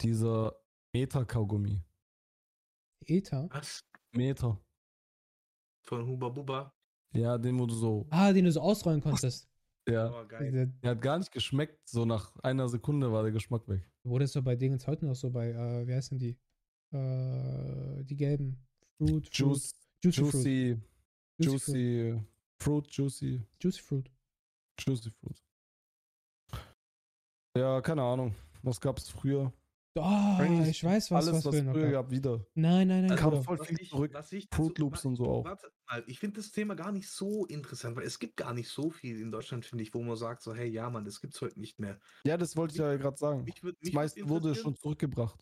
Dieser 0.00 0.54
Meta-Kaugummi. 0.94 1.82
Ether. 3.06 3.48
Was? 3.50 3.80
Meter. 4.12 4.60
Von 5.88 6.06
Huba 6.06 6.28
Buba. 6.28 6.72
Ja, 7.14 7.36
den, 7.36 7.58
wo 7.58 7.66
du 7.66 7.74
so. 7.74 8.06
Ah, 8.10 8.32
den 8.32 8.44
du 8.44 8.52
so 8.52 8.60
ausrollen 8.60 9.00
konntest. 9.00 9.48
Ja. 9.86 10.08
Oh, 10.18 10.26
geil. 10.26 10.50
Der, 10.50 10.64
Der 10.66 10.90
hat 10.92 11.02
gar 11.02 11.18
nicht 11.18 11.30
geschmeckt. 11.30 11.86
So 11.86 12.06
nach 12.06 12.34
einer 12.42 12.70
Sekunde 12.70 13.12
war 13.12 13.22
der 13.22 13.32
Geschmack 13.32 13.68
weg. 13.68 13.82
wurde 14.02 14.24
es 14.24 14.32
so 14.32 14.40
bei 14.42 14.56
Dingens 14.56 14.86
heute 14.86 15.04
noch 15.04 15.14
so 15.14 15.30
bei, 15.30 15.50
äh, 15.50 15.86
wie 15.86 15.92
heißen 15.92 16.18
die? 16.18 16.38
Äh, 16.90 18.02
die 18.04 18.16
gelben. 18.16 18.66
Fruit, 18.96 19.26
Fruit. 19.26 19.34
Juice, 19.36 19.74
Juicy 20.02 20.76
Fruit. 20.78 20.93
Juicy, 21.38 22.12
Juicy 22.12 22.20
Fruit. 22.58 22.90
Juicy, 22.90 22.90
Fruit, 22.90 22.90
Juicy, 22.90 23.42
Juicy 23.60 23.80
Fruit. 23.82 24.10
Juicy 24.80 25.10
Fruit. 25.10 25.42
Ja, 27.56 27.80
keine 27.80 28.02
Ahnung. 28.02 28.34
Was 28.62 28.80
gab's 28.80 29.08
früher? 29.08 29.52
Oh, 29.96 30.00
Eigentlich 30.02 30.70
ich 30.70 30.82
weiß, 30.84 31.12
was, 31.12 31.28
Alles, 31.28 31.44
was, 31.44 31.52
was 31.54 31.60
früher 31.72 31.92
gab. 31.92 32.10
wieder. 32.10 32.44
Nein, 32.54 32.88
nein, 32.88 33.02
nein, 33.06 33.12
Also, 33.12 33.30
kam 33.30 33.42
voll 33.44 33.64
viel 33.64 33.80
ich- 33.80 33.90
zurück. 33.90 34.12
ich 34.32 34.48
Fruit 34.50 34.76
Loops 34.78 35.04
und 35.04 35.14
so 35.14 35.24
auch. 35.26 35.44
Warte 35.44 35.70
mal, 35.88 36.02
ich 36.08 36.18
finde 36.18 36.40
das 36.40 36.50
Thema 36.50 36.74
gar 36.74 36.90
nicht 36.90 37.08
so 37.08 37.46
interessant, 37.46 37.94
weil 37.96 38.02
es 38.04 38.18
gibt 38.18 38.36
gar 38.36 38.54
nicht 38.54 38.68
so 38.68 38.90
viel 38.90 39.20
in 39.20 39.30
Deutschland, 39.30 39.64
finde 39.64 39.84
ich, 39.84 39.94
wo 39.94 40.02
man 40.02 40.16
sagt, 40.16 40.42
so, 40.42 40.52
hey, 40.52 40.68
ja, 40.68 40.90
Mann, 40.90 41.04
das 41.04 41.20
gibt's 41.20 41.40
heute 41.40 41.60
nicht 41.60 41.78
mehr. 41.78 42.00
Ja, 42.26 42.36
das 42.36 42.56
wollte 42.56 42.72
ich 42.74 42.80
ja 42.80 42.96
gerade 42.96 43.16
sagen. 43.16 43.44
Mich 43.44 43.62
würd, 43.62 43.76
Das 43.76 43.82
mich 43.82 43.92
würd 43.92 43.94
meiste 43.94 44.28
wurde 44.28 44.54
schon 44.56 44.74
zurückgebracht. 44.74 45.38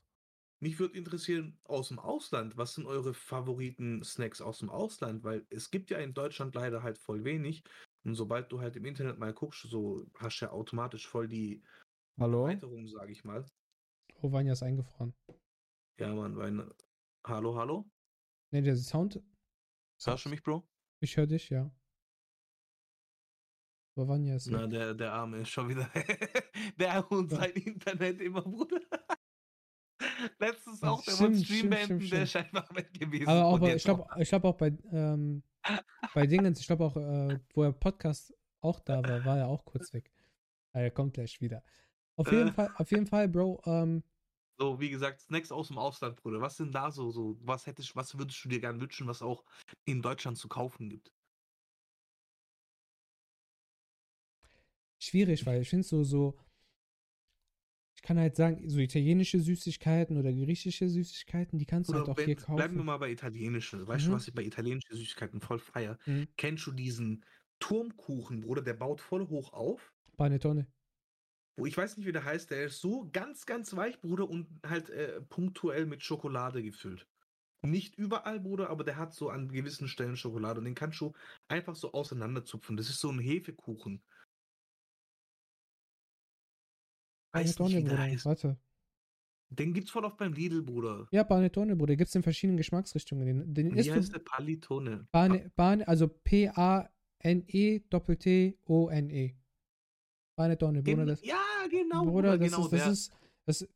Mich 0.63 0.79
würde 0.79 0.97
interessieren, 0.97 1.59
aus 1.65 1.89
dem 1.89 1.99
Ausland, 1.99 2.57
was 2.57 2.75
sind 2.75 2.87
eure 2.87 3.15
Favoriten-Snacks 3.15 4.41
aus 4.41 4.61
dem 4.61 4.71
Ausland? 4.71 5.25
Weil 5.25 5.45
es 5.51 5.73
gibt 5.73 5.91
ja 5.91 5.99
in 5.99 6.15
Deutschland 6.15 6.55
leider 6.55 6.85
halt 6.85 6.99
voll 6.99 7.25
wenig. 7.25 7.65
Und 8.05 8.15
sobald 8.15 8.53
du 8.53 8.61
halt 8.61 8.77
im 8.77 8.85
Internet 8.85 9.19
mal 9.19 9.35
guckst, 9.35 9.63
so 9.69 10.07
hast 10.19 10.41
du 10.41 10.45
ja 10.45 10.53
automatisch 10.53 11.09
voll 11.09 11.27
die 11.27 11.65
Hallo? 12.17 12.47
Erweiterung, 12.47 12.87
sage 12.87 13.11
ich 13.11 13.25
mal. 13.25 13.45
Oh, 14.21 14.31
Vanya 14.31 14.53
ist 14.53 14.63
eingefroren. 14.63 15.13
Ja, 15.99 16.15
Mann, 16.15 16.37
weil. 16.37 16.73
Hallo, 17.27 17.57
hallo? 17.57 17.91
Ne, 18.53 18.63
der 18.63 18.77
Sound. 18.77 19.21
Hörst 20.05 20.27
du 20.27 20.29
mich, 20.29 20.45
Bro? 20.45 20.65
Ich 21.01 21.17
höre 21.17 21.27
dich, 21.27 21.51
ja. 21.51 21.75
Aber 23.97 24.07
Vanya 24.07 24.37
ist 24.37 24.47
Na, 24.47 24.69
der, 24.69 24.95
der 24.95 25.13
Arme 25.13 25.39
ist 25.39 25.49
schon 25.49 25.69
wieder. 25.69 25.91
der 26.79 27.11
und 27.11 27.33
Ja. 27.33 27.39
sein 27.39 27.51
Internet 27.53 28.21
immer, 28.21 28.43
Bruder. 28.43 28.81
Letztens 30.39 30.83
auch, 30.83 31.03
der 31.05 31.13
Stimmt, 31.13 31.35
wollte 31.37 31.45
Stream 31.45 31.71
beenden, 31.71 32.11
der 32.11 32.21
einfach 32.37 32.75
weg 32.75 32.93
gewesen. 32.95 33.29
Aber 33.29 33.45
auch 33.45 33.59
bei, 33.59 33.75
ich 33.75 33.85
glaube 33.85 34.07
glaub 34.25 34.45
auch 34.45 34.57
bei, 34.57 34.73
ähm, 34.93 35.43
bei 36.15 36.27
Dingens, 36.27 36.61
ich 36.61 36.67
glaube 36.67 36.85
auch, 36.85 36.97
äh, 36.97 37.39
wo 37.55 37.63
er 37.63 37.73
Podcast 37.73 38.35
auch 38.61 38.81
da 38.81 39.03
war, 39.03 39.25
war 39.25 39.39
er 39.39 39.49
auch 39.49 39.65
kurz 39.65 39.93
weg. 39.93 40.11
Er 40.73 40.91
kommt 40.91 41.15
gleich 41.15 41.41
wieder. 41.41 41.63
Auf 42.17 42.31
jeden 42.31 42.49
Äh. 42.49 42.53
Fall, 42.53 42.71
auf 42.77 42.91
jeden 42.91 43.07
Fall, 43.07 43.29
Bro, 43.29 43.63
ähm, 43.67 44.03
So, 44.59 44.79
wie 44.81 44.91
gesagt, 44.91 45.21
Snacks 45.21 45.51
aus 45.51 45.69
dem 45.69 45.79
Ausland, 45.79 46.17
Bruder. 46.17 46.41
Was 46.41 46.57
sind 46.57 46.75
da 46.75 46.91
so, 46.91 47.11
so, 47.11 47.37
was 47.41 47.67
hättest, 47.67 47.97
was 47.97 48.17
würdest 48.17 48.45
du 48.45 48.49
dir 48.49 48.61
gern 48.61 48.81
wünschen, 48.81 49.07
was 49.07 49.23
auch 49.23 49.45
in 49.85 50.03
Deutschland 50.03 50.39
zu 50.39 50.49
kaufen 50.49 50.89
gibt? 50.89 51.13
schwierig, 54.99 55.45
weil 55.47 55.63
ich 55.63 55.69
finde 55.69 55.85
so, 55.85 56.05
so, 56.05 56.39
ich 58.03 58.09
kann 58.09 58.19
halt 58.19 58.35
sagen, 58.35 58.69
so 58.69 58.81
italienische 58.81 59.39
Süßigkeiten 59.39 60.17
oder 60.17 60.33
griechische 60.33 60.89
Süßigkeiten, 60.89 61.57
die 61.61 61.67
kannst 61.67 61.93
du 61.93 61.95
halt 61.95 62.09
auch 62.09 62.17
wenn, 62.17 62.25
hier 62.25 62.35
bleiben 62.35 62.75
wir 62.75 62.79
kaufen. 62.79 62.85
mal 62.85 62.97
bei 62.99 63.13
italienischen. 63.13 63.87
Weißt 63.87 64.07
Mhm. 64.07 64.11
du, 64.11 64.17
was 64.17 64.27
ich 64.27 64.35
bei 64.35 64.43
italienischen 64.43 64.97
Süßigkeiten 64.97 65.41
voll 65.41 65.61
feier? 65.61 65.99
Mhm. 66.07 66.27
Kennst 66.37 66.67
du 66.67 66.73
diesen 66.73 67.25
Turmkuchen, 67.61 68.41
Bruder? 68.41 68.63
Der 68.63 68.75
baut 68.75 69.01
voll 69.01 69.29
hoch 69.29 69.53
auf. 69.53 69.93
Panettone. 70.17 70.67
Wo 71.57 71.65
ich 71.67 71.77
weiß 71.77 71.97
nicht, 71.97 72.07
wie 72.07 72.13
der 72.13 72.25
heißt. 72.25 72.51
Der 72.51 72.65
ist 72.65 72.81
so 72.81 73.09
ganz, 73.13 73.47
ganz 73.47 73.77
weich, 73.77 74.01
Bruder, 74.01 74.29
und 74.29 74.49
halt 74.67 74.91
äh, 74.91 75.21
punktuell 75.23 75.87
mit 75.87 76.03
Schokolade 76.03 76.61
gefüllt. 76.63 77.07
Nicht 77.65 77.95
überall, 77.97 78.41
Bruder, 78.41 78.71
aber 78.71 78.83
der 78.83 78.97
hat 78.97 79.15
so 79.15 79.29
an 79.31 79.49
gewissen 79.49 79.87
Stellen 79.87 80.17
Schokolade 80.17 80.59
und 80.59 80.65
den 80.65 80.75
kannst 80.75 81.01
du 81.01 81.13
einfach 81.49 81.77
so 81.77 81.93
auseinanderzupfen. 81.93 82.77
Das 82.77 82.89
ist 82.91 82.99
so 83.01 83.11
ein 83.11 83.21
Hefekuchen. 83.21 84.03
Weiß 87.33 87.47
nicht, 87.47 87.59
Panettone, 87.59 87.79
wie 87.79 87.85
der 87.85 87.91
Bruder. 87.91 88.03
heißt. 88.03 88.25
Warte. 88.25 88.57
Den 89.51 89.75
gibt's 89.75 89.91
voll 89.91 90.05
oft 90.05 90.17
beim 90.17 90.33
Lidl, 90.33 90.63
Bruder. 90.63 91.09
Ja, 91.11 91.25
Panettone, 91.25 91.77
Bruder. 91.77 91.97
Gibt's 91.97 92.15
in 92.15 92.23
verschiedenen 92.23 92.57
Geschmacksrichtungen. 92.57 93.27
Den, 93.27 93.55
den 93.55 93.75
Wie 93.75 93.93
heißt 93.93 94.09
du. 94.09 94.13
der 94.13 94.21
Palitone? 94.21 95.07
Pane, 95.13 95.51
Pane, 95.57 95.87
also 95.87 96.09
P-A-N-E 96.09 97.81
Doppel-T-O-N-E. 97.91 99.35
Panettone, 100.37 100.83
Bruder. 100.83 101.05
Das, 101.05 101.23
ja, 101.23 101.37
genau, 101.71 102.05
Bruder, 102.07 102.39
das, 102.39 102.51
genau 102.51 102.65
ist, 102.65 102.73
das, 102.73 102.81
der. 102.83 102.93
ist, 102.93 103.13
das, 103.45 103.69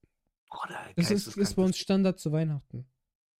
Bruder, 0.48 0.80
das 0.96 1.11
ist, 1.11 1.36
ist 1.36 1.54
bei 1.54 1.62
uns 1.62 1.76
Standard 1.76 2.18
zu 2.18 2.32
Weihnachten. 2.32 2.86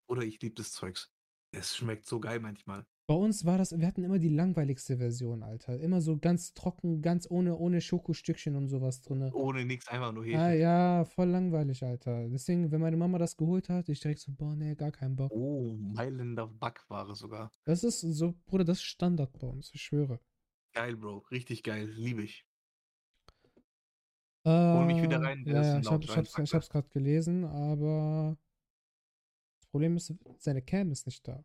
Oder 0.07 0.23
ich 0.23 0.41
liebe 0.43 0.55
das 0.55 0.73
Zeugs. 0.73 1.11
Es 1.53 1.75
schmeckt 1.75 2.07
so 2.07 2.21
geil 2.21 2.41
manchmal. 2.41 2.85
Bei 3.09 3.15
uns 3.15 3.45
war 3.45 3.57
das, 3.57 3.79
wir 3.79 3.87
hatten 3.87 4.03
immer 4.03 4.19
die 4.19 4.29
langweiligste 4.29 4.97
Version, 4.97 5.45
Alter. 5.45 5.79
Immer 5.79 6.01
so 6.01 6.19
ganz 6.19 6.55
trocken, 6.55 7.03
ganz 7.03 7.31
ohne, 7.31 7.57
ohne 7.57 7.81
Schokostückchen 7.81 8.57
und 8.57 8.67
sowas 8.67 9.01
drin. 9.01 9.31
Ohne 9.33 9.65
nichts, 9.65 9.87
einfach 9.87 10.13
nur 10.13 10.25
Hefe. 10.25 10.39
Ah, 10.39 10.53
ja, 10.53 11.05
voll 11.05 11.29
langweilig, 11.29 11.85
Alter. 11.85 12.29
Deswegen, 12.29 12.73
wenn 12.73 12.81
meine 12.81 12.97
Mama 12.97 13.19
das 13.19 13.37
geholt 13.37 13.69
hat, 13.69 13.89
ich 13.89 14.01
direkt 14.01 14.19
so, 14.19 14.33
boah, 14.33 14.57
nee, 14.57 14.75
gar 14.75 14.91
keinen 14.91 15.15
Bock. 15.15 15.31
Oh, 15.31 15.77
Mailänder 15.79 16.49
Backware 16.49 17.15
sogar. 17.15 17.53
Das 17.65 17.85
ist 17.85 18.01
so, 18.01 18.35
Bruder, 18.45 18.65
das 18.65 18.79
ist 18.79 18.85
Standard 18.85 19.39
bei 19.39 19.47
uns, 19.47 19.71
ich 19.73 19.83
schwöre. 19.83 20.19
Geil, 20.73 20.97
Bro. 20.97 21.19
Richtig 21.31 21.63
geil. 21.63 21.89
Liebe 21.89 22.25
ich. 22.25 22.45
Äh, 24.43 24.51
Hol 24.51 24.87
mich 24.87 25.01
wieder 25.01 25.23
rein, 25.23 25.45
Ja, 25.47 25.63
ja, 25.63 25.79
ich, 25.79 25.89
hab, 25.89 26.03
ich, 26.03 26.17
hab's, 26.17 26.37
ich 26.37 26.55
hab's 26.55 26.71
gerade 26.71 26.89
gelesen, 26.89 27.45
aber 27.45 28.37
das 29.61 29.67
Problem 29.69 29.97
ist, 29.97 30.13
seine 30.39 30.61
Cam 30.61 30.91
ist 30.91 31.07
nicht 31.07 31.27
da. 31.27 31.45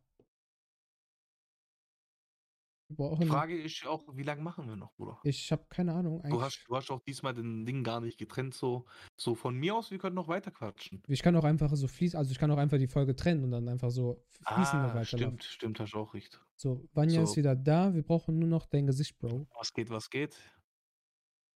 Die 2.98 3.26
Frage 3.26 3.62
ist 3.62 3.86
auch, 3.86 4.04
wie 4.16 4.24
lange 4.24 4.42
machen 4.42 4.68
wir 4.68 4.76
noch, 4.76 4.92
Bruder? 4.94 5.20
ich 5.24 5.52
habe 5.52 5.66
keine 5.70 5.94
Ahnung. 5.94 6.22
Du 6.24 6.42
hast, 6.42 6.56
Eigentlich, 6.56 6.64
du 6.68 6.76
hast 6.76 6.92
auch 6.92 7.00
diesmal 7.02 7.34
den 7.34 7.66
Ding 7.66 7.84
gar 7.84 8.00
nicht 8.02 8.18
getrennt, 8.18 8.54
so, 8.54 8.86
so 9.18 9.36
von 9.36 9.56
mir 9.56 9.76
aus, 9.76 9.92
wir 9.92 9.98
können 9.98 10.16
noch 10.16 10.28
weiter 10.28 10.52
quatschen. 10.52 11.02
ich 11.08 11.22
kann 11.22 11.36
auch 11.36 11.44
einfach 11.44 11.74
so 11.76 11.88
fließen, 11.88 12.18
also 12.18 12.32
ich 12.32 12.40
kann 12.40 12.52
auch 12.52 12.58
einfach 12.58 12.78
die 12.78 12.88
Folge 12.88 13.16
trennen 13.16 13.44
und 13.44 13.52
dann 13.52 13.68
einfach 13.68 13.92
so 13.92 14.24
fließend 14.42 14.76
Ah, 14.82 14.88
weiterlaufen. 14.96 15.06
stimmt, 15.06 15.44
stimmt, 15.44 15.80
hast 15.80 15.94
du 15.94 16.00
auch 16.00 16.14
recht. 16.14 16.42
So, 16.56 16.88
Vanya 16.94 17.24
ist 17.24 17.32
So. 17.32 17.36
wieder 17.38 17.56
da. 17.56 17.94
Wir 17.94 18.04
brauchen 18.04 18.38
nur 18.40 18.48
noch 18.50 18.66
dein 18.68 18.86
Gesicht, 18.88 19.18
Bro. 19.20 19.48
Was 19.58 19.74
geht, 19.74 19.90
was 19.90 20.10
geht? 20.10 20.36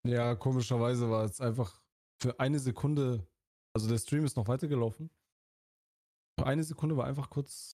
Ja, 0.06 0.34
komischerweise 0.34 1.10
war 1.10 1.24
es 1.24 1.40
einfach 1.40 1.80
für 2.22 2.38
eine 2.40 2.58
Sekunde, 2.58 3.26
also 3.74 3.88
der 3.88 3.98
Stream 3.98 4.24
ist 4.24 4.36
noch 4.36 4.48
weitergelaufen. 4.48 5.10
Für 6.38 6.46
eine 6.46 6.62
Sekunde 6.64 6.96
war 6.96 7.06
einfach 7.06 7.28
kurz 7.30 7.76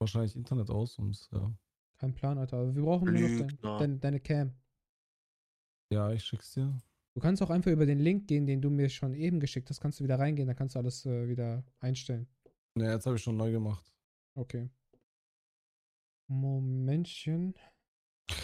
wahrscheinlich 0.00 0.36
Internet 0.36 0.70
aus 0.70 0.98
und 0.98 1.28
ja. 1.32 1.52
Kein 1.98 2.14
Plan, 2.14 2.38
Alter. 2.38 2.58
Aber 2.58 2.74
wir 2.74 2.82
brauchen 2.82 3.12
nur 3.12 3.28
noch 3.28 3.46
dein, 3.46 3.58
dein, 3.78 4.00
deine 4.00 4.20
Cam. 4.20 4.54
Ja, 5.90 6.12
ich 6.12 6.24
schick's 6.24 6.52
dir. 6.52 6.80
Du 7.14 7.20
kannst 7.20 7.42
auch 7.42 7.50
einfach 7.50 7.70
über 7.72 7.86
den 7.86 7.98
Link 7.98 8.28
gehen, 8.28 8.46
den 8.46 8.60
du 8.62 8.70
mir 8.70 8.88
schon 8.88 9.14
eben 9.14 9.40
geschickt 9.40 9.68
hast. 9.70 9.80
Kannst 9.80 9.98
du 9.98 10.04
wieder 10.04 10.18
reingehen, 10.18 10.46
dann 10.46 10.56
kannst 10.56 10.76
du 10.76 10.78
alles 10.78 11.04
äh, 11.06 11.28
wieder 11.28 11.64
einstellen. 11.80 12.28
Ja, 12.76 12.92
jetzt 12.92 13.06
habe 13.06 13.16
ich 13.16 13.22
schon 13.22 13.36
neu 13.36 13.50
gemacht. 13.50 13.92
Okay. 14.34 14.70
Momentchen. 16.28 17.54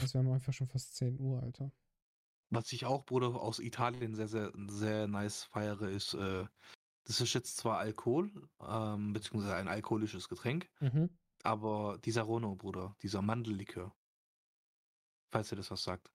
Also 0.00 0.14
wir 0.14 0.24
haben 0.24 0.32
einfach 0.32 0.52
schon 0.52 0.66
fast 0.66 0.96
10 0.96 1.20
Uhr, 1.20 1.42
Alter. 1.42 1.70
Was 2.50 2.72
ich 2.72 2.84
auch, 2.84 3.05
Bruder, 3.05 3.28
aus 3.40 3.59
Italien 3.59 4.14
sehr, 4.14 4.28
sehr, 4.28 4.52
sehr 4.68 5.07
nice 5.07 5.44
feiere, 5.44 5.88
ist, 5.90 6.14
äh, 6.14 6.44
das 7.05 7.20
ist 7.20 7.34
jetzt 7.34 7.57
zwar 7.59 7.78
Alkohol, 7.78 8.30
ähm, 8.66 9.12
beziehungsweise 9.12 9.57
ein 9.57 9.68
alkoholisches 9.68 10.28
Getränk, 10.28 10.68
Mhm. 10.80 11.11
Aber 11.45 11.99
dieser 11.99 12.22
Rono, 12.22 12.55
Bruder, 12.57 12.97
dieser 13.03 13.22
Mandellikör, 13.22 13.95
falls 15.30 15.53
ihr 15.53 15.57
das 15.57 15.70
was 15.70 15.82
sagt. 15.82 16.11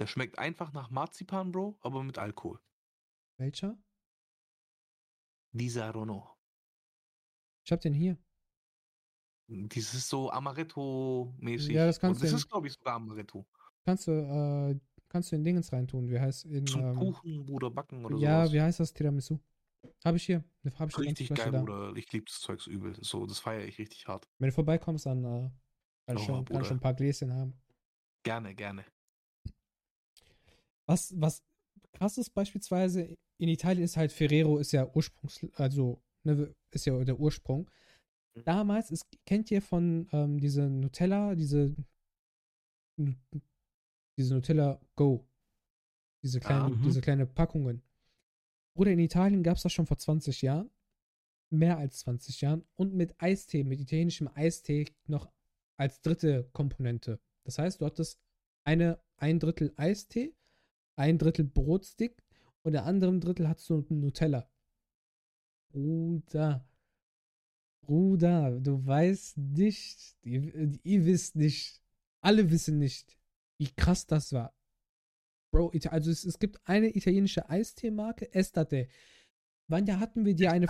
Der 0.00 0.06
schmeckt 0.08 0.38
einfach 0.38 0.72
nach 0.72 0.90
Marzipan, 0.90 1.52
Bro, 1.52 1.78
aber 1.80 2.02
mit 2.02 2.18
Alkohol. 2.18 2.60
Welcher? 3.38 3.78
Dieser 5.52 5.90
Rono. 5.92 6.36
Ich 7.64 7.72
hab 7.72 7.80
den 7.80 7.94
hier. 7.94 8.18
Dieses 9.46 10.08
so 10.08 10.30
Amaretto-mäßig. 10.30 11.72
Ja, 11.74 11.86
das 11.86 12.00
kannst 12.00 12.16
Und 12.16 12.22
du 12.22 12.24
Das 12.26 12.32
in- 12.32 12.36
ist, 12.38 12.48
glaube 12.50 12.66
ich, 12.66 12.72
sogar 12.72 12.94
Amaretto. 12.94 13.46
Kannst 13.84 14.06
du, 14.08 14.12
äh, 14.12 14.80
kannst 15.08 15.30
du 15.30 15.36
in 15.36 15.44
Dingens 15.44 15.70
reintun. 15.72 16.08
Wie 16.08 16.18
heißt 16.18 16.46
in. 16.46 16.66
Zum 16.66 16.80
Ähm, 16.82 16.96
Kuchen, 16.96 17.46
Bruder, 17.46 17.70
backen 17.70 18.04
oder 18.04 18.16
ja, 18.16 18.40
sowas. 18.42 18.52
wie 18.52 18.60
heißt 18.62 18.80
das? 18.80 18.92
Tiramisu. 18.92 19.38
Hab 20.04 20.14
ich 20.16 20.24
hier. 20.24 20.44
Hab 20.78 20.90
ich 20.90 20.98
Richtig 20.98 21.28
geil, 21.30 21.50
da. 21.50 21.60
Bruder. 21.60 21.96
Ich 21.96 22.10
liebe 22.12 22.26
das 22.26 22.40
Zeugs 22.40 22.66
übel. 22.66 22.96
So, 23.00 23.26
das 23.26 23.38
feiere 23.38 23.64
ich 23.64 23.78
richtig 23.78 24.06
hart. 24.06 24.28
Wenn 24.38 24.48
du 24.48 24.54
vorbeikommst, 24.54 25.06
dann 25.06 25.24
äh, 25.24 25.50
kann, 26.06 26.16
ich 26.16 26.22
Oh, 26.22 26.26
schon, 26.26 26.44
kann 26.44 26.60
ich 26.60 26.66
schon 26.66 26.76
ein 26.76 26.80
paar 26.80 26.94
Gläschen 26.94 27.32
haben. 27.32 27.54
Gerne, 28.24 28.54
gerne. 28.54 28.84
Was, 30.86 31.18
was 31.20 31.42
krass 31.92 32.18
ist 32.18 32.30
beispielsweise, 32.30 33.16
in 33.38 33.48
Italien 33.48 33.84
ist 33.84 33.96
halt 33.96 34.12
Ferrero 34.12 34.58
ist 34.58 34.72
ja 34.72 34.86
Ursprungs, 34.94 35.46
also 35.54 36.02
ne, 36.24 36.54
ist 36.70 36.86
ja 36.86 37.02
der 37.04 37.18
Ursprung. 37.18 37.70
Mhm. 38.34 38.44
Damals, 38.44 38.90
ist, 38.90 39.06
kennt 39.26 39.50
ihr 39.50 39.62
von 39.62 40.08
ähm, 40.12 40.38
diese 40.38 40.68
Nutella, 40.68 41.34
diese, 41.34 41.74
diese 44.18 44.34
Nutella 44.34 44.80
Go, 44.96 45.26
diese 46.22 46.40
kleinen, 46.40 46.78
mhm. 46.78 46.82
diese 46.82 47.00
kleine 47.00 47.26
Packungen. 47.26 47.82
Oder 48.74 48.90
in 48.90 48.98
Italien 48.98 49.42
gab 49.42 49.56
es 49.56 49.62
das 49.62 49.72
schon 49.72 49.86
vor 49.86 49.98
20 49.98 50.42
Jahren, 50.42 50.70
mehr 51.50 51.78
als 51.78 52.00
20 52.00 52.40
Jahren 52.40 52.64
und 52.74 52.94
mit 52.94 53.20
Eistee, 53.20 53.64
mit 53.64 53.80
italienischem 53.80 54.28
Eistee 54.34 54.86
noch 55.06 55.30
als 55.76 56.00
dritte 56.00 56.48
Komponente. 56.52 57.20
Das 57.44 57.58
heißt, 57.58 57.80
du 57.80 57.86
hattest 57.86 58.20
eine, 58.64 59.00
ein 59.16 59.38
Drittel 59.38 59.72
Eistee, 59.76 60.34
ein 60.96 61.18
Drittel 61.18 61.44
Brotstick 61.44 62.22
und 62.62 62.72
der 62.72 62.84
anderen 62.84 63.20
Drittel 63.20 63.48
hattest 63.48 63.70
du 63.70 63.84
Nutella. 63.88 64.48
Bruder. 65.68 66.66
Bruder, 67.82 68.60
du 68.60 68.84
weißt 68.84 69.36
nicht, 69.36 70.16
ihr 70.22 71.04
wisst 71.04 71.36
nicht, 71.36 71.82
alle 72.22 72.50
wissen 72.50 72.78
nicht, 72.78 73.18
wie 73.58 73.70
krass 73.70 74.06
das 74.06 74.32
war. 74.32 74.54
Bro, 75.54 75.70
Ita- 75.72 75.90
also 75.90 76.10
es, 76.10 76.24
es 76.24 76.38
gibt 76.40 76.60
eine 76.68 76.88
italienische 76.96 77.48
Eistee-Marke, 77.48 78.34
Estate. 78.34 78.88
Wann 79.68 79.86
ja 79.86 80.00
hatten 80.00 80.24
wir 80.24 80.34
dir 80.34 80.50
eine, 80.50 80.66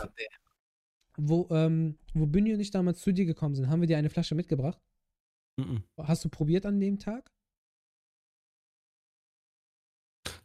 wo, 1.17 1.49
ähm, 1.51 1.99
wo 2.13 2.27
Bünni 2.27 2.53
und 2.53 2.61
ich 2.61 2.71
damals 2.71 3.01
zu 3.01 3.11
dir 3.13 3.25
gekommen 3.25 3.55
sind, 3.55 3.69
haben 3.71 3.81
wir 3.81 3.89
dir 3.89 3.97
eine 3.97 4.11
Flasche 4.11 4.35
mitgebracht? 4.35 4.79
Mhm. 5.57 5.85
Hast 5.97 6.23
du 6.25 6.29
probiert 6.29 6.67
an 6.67 6.81
dem 6.81 6.99
Tag? 6.99 7.33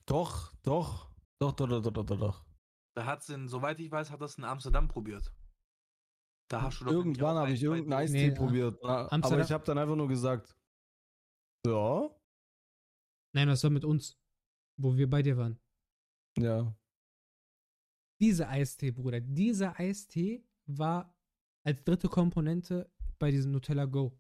Doch, 0.05 0.53
doch, 0.63 1.11
doch, 1.39 1.51
doch, 1.53 1.67
doch, 1.67 1.81
doch, 1.91 2.05
doch, 2.05 2.17
doch. 2.17 2.45
Da 2.95 3.05
hat's 3.05 3.27
in, 3.29 3.47
soweit 3.49 3.79
ich 3.81 3.91
weiß, 3.91 4.09
hat 4.09 4.21
das 4.21 4.37
in 4.37 4.45
Amsterdam 4.45 4.87
probiert. 4.87 5.33
Da 6.49 6.61
hast 6.61 6.79
du 6.79 6.85
doch 6.85 6.91
Irgendwann 6.93 7.35
habe 7.35 7.51
ich 7.51 7.61
irgendeinen 7.61 8.03
Eistee 8.03 8.29
Nee, 8.29 8.35
probiert. 8.35 8.81
Aber 8.83 9.11
Amsterdam- 9.11 9.41
ich 9.45 9.51
habe 9.51 9.65
dann 9.65 9.77
einfach 9.77 9.95
nur 9.97 10.07
gesagt, 10.07 10.55
ja, 11.67 12.09
Nein, 13.31 13.47
das 13.47 13.63
war 13.63 13.69
mit 13.69 13.85
uns, 13.85 14.17
wo 14.79 14.95
wir 14.97 15.09
bei 15.09 15.21
dir 15.21 15.37
waren. 15.37 15.59
ja. 16.37 16.75
Diese 18.21 18.49
Eistee, 18.49 18.91
Bruder, 18.91 19.21
dieser 19.21 19.79
Eistee 19.79 20.43
war 20.65 21.15
als 21.63 21.83
dritte 21.85 22.09
Komponente 22.09 22.91
bei 23.17 23.31
diesem 23.31 23.51
Nutella 23.51 23.85
Go. 23.85 24.19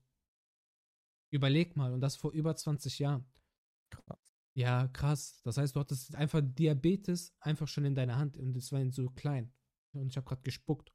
Überleg 1.31 1.75
mal, 1.75 1.91
und 1.93 1.99
das 1.99 2.15
vor 2.15 2.31
über 2.31 2.55
20 2.55 2.99
Jahren. 2.99 3.25
Krass. 3.89 4.19
Ja, 4.55 4.87
krass. 4.87 5.41
Das 5.43 5.57
heißt, 5.57 5.75
du 5.75 5.81
hattest 5.81 6.15
einfach 6.15 6.41
Diabetes 6.41 7.35
einfach 7.39 7.67
schon 7.67 7.85
in 7.85 7.95
deiner 7.95 8.17
Hand 8.17 8.37
und 8.37 8.55
es 8.55 8.71
war 8.71 8.89
so 8.91 9.09
klein. 9.09 9.53
Und 9.91 10.07
ich 10.07 10.17
habe 10.17 10.27
gerade 10.27 10.43
gespuckt. 10.43 10.93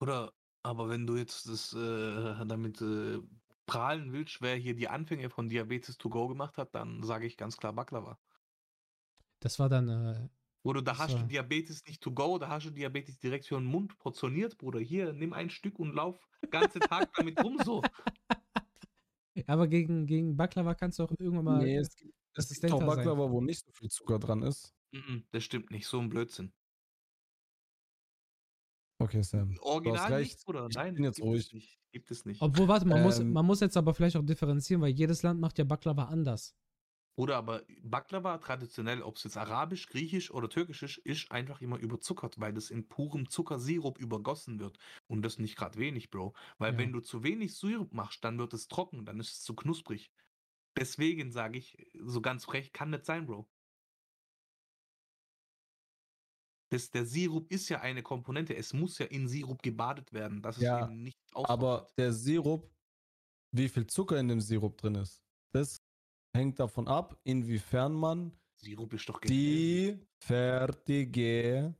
Oder, 0.00 0.32
aber 0.64 0.88
wenn 0.88 1.06
du 1.06 1.16
jetzt 1.16 1.48
das 1.48 1.72
äh, 1.72 2.46
damit 2.46 2.80
äh, 2.82 3.20
prahlen 3.66 4.12
willst, 4.12 4.42
wer 4.42 4.56
hier 4.56 4.74
die 4.74 4.88
Anfänge 4.88 5.30
von 5.30 5.48
Diabetes 5.48 5.98
to 5.98 6.08
go 6.08 6.26
gemacht 6.26 6.58
hat, 6.58 6.74
dann 6.74 7.02
sage 7.04 7.26
ich 7.26 7.36
ganz 7.36 7.56
klar 7.56 7.72
Baklava. 7.72 8.18
Das 9.44 9.58
war 9.58 9.68
dann, 9.68 9.88
äh, 9.90 10.28
Oder 10.62 10.80
da 10.80 10.96
hast 10.96 11.12
du 11.12 11.18
war- 11.18 11.26
Diabetes 11.26 11.84
nicht 11.84 12.02
to 12.02 12.10
go, 12.10 12.38
da 12.38 12.48
hast 12.48 12.64
du 12.64 12.70
Diabetes 12.70 13.18
direkt 13.18 13.46
für 13.46 13.56
den 13.56 13.66
Mund 13.66 13.98
portioniert, 13.98 14.56
Bruder. 14.56 14.80
Hier, 14.80 15.12
nimm 15.12 15.34
ein 15.34 15.50
Stück 15.50 15.78
und 15.78 15.94
lauf 15.94 16.18
ganze 16.50 16.78
Tag 16.80 17.12
damit 17.14 17.38
rum 17.44 17.58
so. 17.62 17.82
aber 19.46 19.68
gegen, 19.68 20.06
gegen 20.06 20.34
Baklava 20.34 20.74
kannst 20.74 20.98
du 20.98 21.02
auch 21.04 21.10
irgendwann 21.18 21.44
mal. 21.44 21.62
nee, 21.62 21.76
es 21.76 21.94
gibt, 21.94 22.14
es 22.32 22.48
gibt 22.48 22.72
auch 22.72 22.78
Assistenter 22.78 22.78
sein. 22.78 22.86
Baklava, 22.86 23.30
wo 23.30 23.42
nicht 23.42 23.66
so 23.66 23.70
viel 23.72 23.90
Zucker 23.90 24.18
dran 24.18 24.42
ist. 24.42 24.74
Das 25.30 25.44
stimmt 25.44 25.70
nicht, 25.70 25.86
so 25.86 25.98
ein 26.00 26.08
Blödsinn. 26.08 26.54
Okay, 28.98 29.22
Sam. 29.22 29.54
Original 29.60 30.10
recht. 30.12 30.32
nicht, 30.32 30.44
Bruder. 30.46 30.68
Ich 30.70 30.76
Nein, 30.76 30.94
bin 30.94 31.04
jetzt 31.04 31.16
gibt 31.16 31.26
ruhig. 31.28 31.46
es 31.46 31.52
nicht. 31.52 31.78
Gibt 31.92 32.10
es 32.10 32.24
nicht. 32.24 32.40
Obwohl, 32.40 32.66
warte, 32.68 32.86
man, 32.86 33.02
muss, 33.02 33.18
Ähm, 33.18 33.32
man 33.32 33.44
muss 33.44 33.60
jetzt 33.60 33.76
aber 33.76 33.92
vielleicht 33.92 34.16
auch 34.16 34.24
differenzieren, 34.24 34.80
weil 34.80 34.92
jedes 34.92 35.22
Land 35.22 35.38
macht 35.40 35.58
ja 35.58 35.64
Baklava 35.64 36.04
anders. 36.04 36.54
Oder 37.16 37.36
aber 37.36 37.62
Baklava 37.82 38.38
traditionell, 38.38 39.02
ob 39.02 39.16
es 39.16 39.24
jetzt 39.24 39.36
arabisch, 39.36 39.86
griechisch 39.88 40.30
oder 40.32 40.48
türkisch 40.48 40.82
ist, 40.82 40.98
ist 40.98 41.30
einfach 41.30 41.60
immer 41.60 41.78
überzuckert, 41.78 42.40
weil 42.40 42.52
das 42.52 42.70
in 42.70 42.88
purem 42.88 43.28
Zuckersirup 43.28 43.98
übergossen 43.98 44.58
wird. 44.60 44.78
Und 45.06 45.22
das 45.22 45.38
nicht 45.38 45.56
gerade 45.56 45.78
wenig, 45.78 46.10
Bro. 46.10 46.34
Weil 46.58 46.76
Ja. 46.76 46.78
wenn 46.78 46.92
du 46.92 47.00
zu 47.00 47.22
wenig 47.22 47.56
Sirup 47.56 47.92
machst, 47.94 48.24
dann 48.24 48.38
wird 48.38 48.52
es 48.54 48.68
trocken, 48.68 49.04
dann 49.04 49.20
ist 49.20 49.30
es 49.32 49.40
zu 49.42 49.54
knusprig. 49.54 50.10
Deswegen 50.78 51.32
sage 51.32 51.58
ich, 51.58 51.76
so 52.00 52.20
ganz 52.22 52.44
frech 52.46 52.72
kann 52.72 52.90
nicht 52.90 53.06
sein, 53.06 53.26
Bro. 53.26 53.48
Das, 56.70 56.90
der 56.90 57.06
Sirup 57.06 57.50
ist 57.50 57.68
ja 57.70 57.80
eine 57.80 58.02
Komponente. 58.02 58.54
Es 58.56 58.72
muss 58.72 58.98
ja 58.98 59.06
in 59.06 59.28
Sirup 59.28 59.62
gebadet 59.62 60.12
werden, 60.12 60.42
dass 60.42 60.56
Ja, 60.56 60.58
es 60.58 60.72
eben 60.72 61.02
nicht 61.02 61.18
Aber 61.42 61.88
austrocknet. 61.88 61.94
der 61.98 62.12
Sirup, 62.12 62.72
wie 63.52 63.68
viel 63.70 63.86
Zucker 63.88 64.18
in 64.20 64.28
dem 64.28 64.40
Sirup 64.40 64.78
drin 64.78 64.96
ist, 64.96 65.22
das 65.54 65.78
hängt 66.34 66.58
davon 66.58 66.88
ab, 66.88 67.18
inwiefern 67.24 67.94
man 67.94 68.32
generell- 68.60 69.28
die 69.28 70.06
fertige 70.22 71.74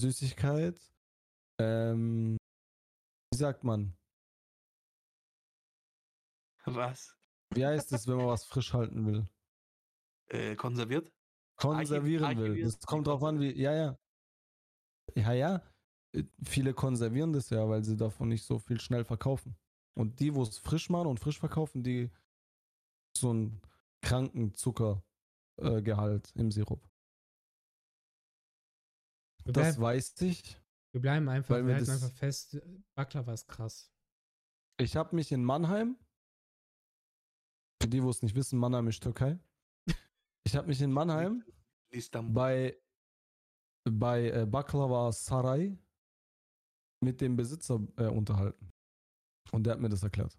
Süßigkeit, 0.00 0.80
ähm, 1.60 2.36
wie 3.32 3.36
sagt 3.36 3.64
man, 3.64 3.94
Was? 6.64 7.16
wie 7.54 7.64
heißt 7.64 7.92
es, 7.92 8.06
wenn 8.06 8.16
man 8.16 8.26
was 8.26 8.44
frisch 8.44 8.72
halten 8.72 9.06
will? 9.06 9.28
Äh, 10.30 10.54
konserviert? 10.56 11.10
Konservieren 11.56 12.36
will. 12.36 12.44
archiviert, 12.50 12.66
Das 12.66 12.80
kommt 12.80 13.06
drauf 13.06 13.22
an, 13.24 13.40
wie, 13.40 13.52
ja, 13.58 13.74
ja. 13.74 13.98
Ja, 15.14 15.32
ja. 15.32 15.62
Äh, 16.14 16.24
Viele 16.44 16.74
konservieren 16.74 17.32
das 17.32 17.50
ja, 17.50 17.68
weil 17.68 17.82
sie 17.84 17.96
davon 17.96 18.28
nicht 18.28 18.44
so 18.44 18.58
viel 18.58 18.80
schnell 18.80 19.04
verkaufen. 19.04 19.56
Und 19.96 20.20
die, 20.20 20.34
wo 20.34 20.42
es 20.42 20.58
frisch 20.58 20.90
machen 20.90 21.08
und 21.08 21.18
frisch 21.18 21.38
verkaufen, 21.38 21.82
die 21.82 22.10
so 23.16 23.30
einen 23.30 23.60
kranken 24.02 24.54
Zuckergehalt 24.54 26.32
äh, 26.36 26.40
im 26.40 26.50
Sirup. 26.50 26.82
Wir 29.44 29.52
Das 29.52 29.76
bleiben, 29.76 29.82
weiß 29.82 30.20
ich. 30.22 30.60
wir 30.92 31.00
bleiben 31.00 31.28
einfach, 31.28 31.54
weil 31.56 31.66
wir 31.66 31.74
halten 31.74 31.86
das- 31.86 32.02
einfach 32.02 32.16
fest, 32.16 32.58
Baklava 32.94 33.32
ist 33.32 33.48
krass. 33.48 33.90
Ich 34.80 34.96
habe 34.96 35.14
mich 35.16 35.32
in 35.32 35.42
Mannheim 35.44 35.96
Für 37.80 37.88
die, 37.88 38.02
wo 38.02 38.10
es 38.10 38.22
nicht 38.22 38.34
wissen, 38.34 38.58
Mannheim 38.58 38.88
ist 38.88 39.02
Türkei. 39.02 39.38
Ich 40.44 40.56
habe 40.56 40.66
mich 40.68 40.80
in 40.80 40.92
Mannheim 40.92 41.44
Istanbul. 41.90 42.34
bei, 42.34 42.82
bei 43.84 44.30
äh, 44.30 44.46
Baklava 44.46 45.12
Saray 45.12 45.78
mit 47.00 47.20
dem 47.20 47.36
Besitzer 47.36 47.80
äh, 47.96 48.06
unterhalten. 48.06 48.72
Und 49.52 49.64
der 49.64 49.74
hat 49.74 49.80
mir 49.80 49.88
das 49.88 50.02
erklärt. 50.02 50.36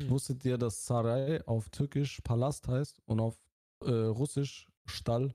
Hm. 0.00 0.10
Wusstet 0.10 0.44
ihr, 0.44 0.56
dass 0.56 0.86
Saray 0.86 1.42
auf 1.46 1.68
Türkisch 1.68 2.20
Palast 2.22 2.68
heißt 2.68 3.00
und 3.04 3.20
auf 3.20 3.38
äh, 3.82 3.90
Russisch 3.90 4.68
Stall? 4.86 5.34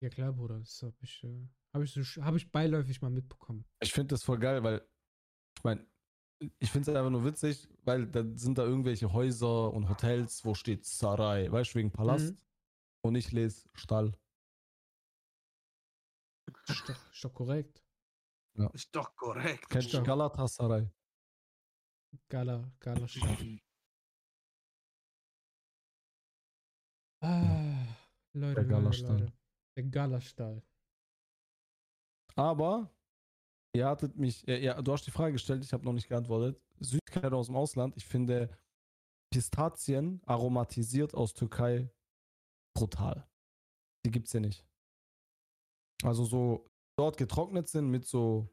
Ja 0.00 0.08
klar, 0.08 0.32
Bruder, 0.32 0.58
das 0.58 0.82
habe 0.82 0.96
ich, 1.02 1.22
äh, 1.24 1.48
hab 1.72 1.82
ich, 1.82 1.92
so, 1.92 2.00
hab 2.24 2.34
ich 2.34 2.50
beiläufig 2.50 3.02
mal 3.02 3.10
mitbekommen. 3.10 3.64
Ich 3.80 3.92
finde 3.92 4.14
das 4.14 4.22
voll 4.22 4.38
geil, 4.38 4.62
weil 4.62 4.86
ich 5.56 5.64
meine, 5.64 5.86
ich 6.58 6.70
finde 6.70 6.90
es 6.90 6.96
einfach 6.96 7.10
nur 7.10 7.24
witzig, 7.24 7.68
weil 7.84 8.06
da 8.06 8.24
sind 8.34 8.58
da 8.58 8.64
irgendwelche 8.64 9.12
Häuser 9.12 9.72
und 9.72 9.88
Hotels, 9.88 10.44
wo 10.44 10.54
steht 10.54 10.84
Saray, 10.84 11.50
weißt 11.50 11.74
du, 11.74 11.78
wegen 11.78 11.90
Palast. 11.90 12.32
Mhm. 12.32 12.38
Und 13.02 13.14
ich 13.16 13.32
lese 13.32 13.68
Stall. 13.74 14.16
Ist 16.66 16.88
doch, 16.88 17.12
ist 17.12 17.24
doch 17.24 17.34
korrekt. 17.34 17.82
Ist 18.72 18.94
doch 18.94 19.14
korrekt. 19.16 19.68
Kennst 19.68 19.92
du. 19.92 20.02
Galatasaray? 20.02 20.88
Gala, 22.28 22.72
Gala 22.78 23.06
Ah, 27.24 27.86
Leute, 28.34 28.54
Der 28.56 28.64
Galastall. 28.64 29.20
Leute. 29.20 29.32
Der 29.76 29.84
Galastall. 29.84 30.62
Aber 32.36 32.90
ihr 33.74 33.86
hattet 33.86 34.16
mich, 34.16 34.42
ja, 34.42 34.56
ja, 34.56 34.82
du 34.82 34.92
hast 34.92 35.06
die 35.06 35.10
Frage 35.10 35.32
gestellt, 35.32 35.64
ich 35.64 35.72
habe 35.72 35.84
noch 35.84 35.92
nicht 35.92 36.08
geantwortet. 36.08 36.60
Süßigkeiten 36.80 37.32
aus 37.34 37.46
dem 37.46 37.56
Ausland, 37.56 37.96
ich 37.96 38.04
finde 38.04 38.50
Pistazien 39.32 40.20
aromatisiert 40.26 41.14
aus 41.14 41.32
Türkei 41.34 41.90
brutal. 42.76 43.26
Die 44.04 44.10
gibt's 44.10 44.32
hier 44.32 44.40
nicht. 44.40 44.66
Also 46.02 46.24
so 46.24 46.68
dort 46.98 47.16
getrocknet 47.16 47.68
sind 47.68 47.88
mit 47.90 48.04
so 48.04 48.48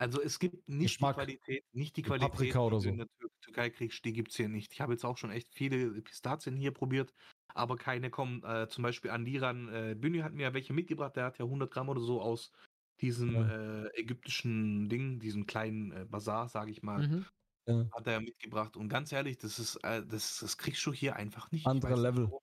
Also 0.00 0.22
es 0.22 0.38
gibt 0.38 0.66
nicht 0.68 0.94
Geschmack. 0.94 1.16
die 1.16 1.36
Qualität, 1.36 1.64
nicht 1.74 1.96
die 1.96 2.02
Qualität, 2.02 2.30
Paprika 2.30 2.60
oder 2.60 2.78
die 2.78 2.84
du 2.84 2.84
so. 2.84 2.88
in 2.88 2.98
der 2.98 3.06
Tür 3.18 3.28
Türkei 3.42 3.70
kriegst, 3.70 4.04
die 4.04 4.12
gibt 4.12 4.30
es 4.30 4.36
hier 4.36 4.48
nicht. 4.48 4.72
Ich 4.72 4.80
habe 4.80 4.92
jetzt 4.92 5.04
auch 5.04 5.16
schon 5.18 5.30
echt 5.30 5.52
viele 5.54 5.90
Pistazien 6.02 6.56
hier 6.56 6.72
probiert, 6.72 7.12
aber 7.54 7.76
keine 7.76 8.10
kommen 8.10 8.42
äh, 8.44 8.68
zum 8.68 8.82
Beispiel 8.82 9.10
an 9.10 9.24
die 9.24 9.38
ran. 9.38 9.68
Äh, 9.68 9.94
Büni 9.98 10.18
hat 10.20 10.32
mir 10.34 10.42
ja 10.44 10.54
welche 10.54 10.72
mitgebracht, 10.72 11.16
der 11.16 11.24
hat 11.26 11.38
ja 11.38 11.44
100 11.46 11.70
Gramm 11.72 11.88
oder 11.88 12.00
so 12.00 12.20
aus 12.20 12.52
diesem 13.00 13.34
Ja. 13.34 13.42
äh, 13.42 13.86
ägyptischen 13.98 14.88
Ding, 14.88 15.18
diesem 15.20 15.46
kleinen 15.46 15.92
äh, 15.92 16.04
Bazar, 16.06 16.48
sage 16.48 16.70
ich 16.70 16.82
mal, 16.82 17.02
Mhm. 17.02 17.26
äh, 17.66 17.84
hat 17.92 18.06
er 18.06 18.14
ja 18.14 18.20
mitgebracht. 18.20 18.76
Und 18.76 18.88
ganz 18.90 19.12
ehrlich, 19.12 19.38
das 19.38 19.58
ist, 19.58 19.76
äh, 19.84 20.04
das, 20.06 20.38
das 20.40 20.58
kriegst 20.58 20.84
du 20.86 20.92
hier 20.92 21.16
einfach 21.16 21.50
nicht. 21.52 21.72
Ich 21.74 21.82
Andere 21.82 21.84
weiß 21.84 22.06
nicht, 22.06 22.12
Level. 22.12 22.30
warum. 22.30 22.40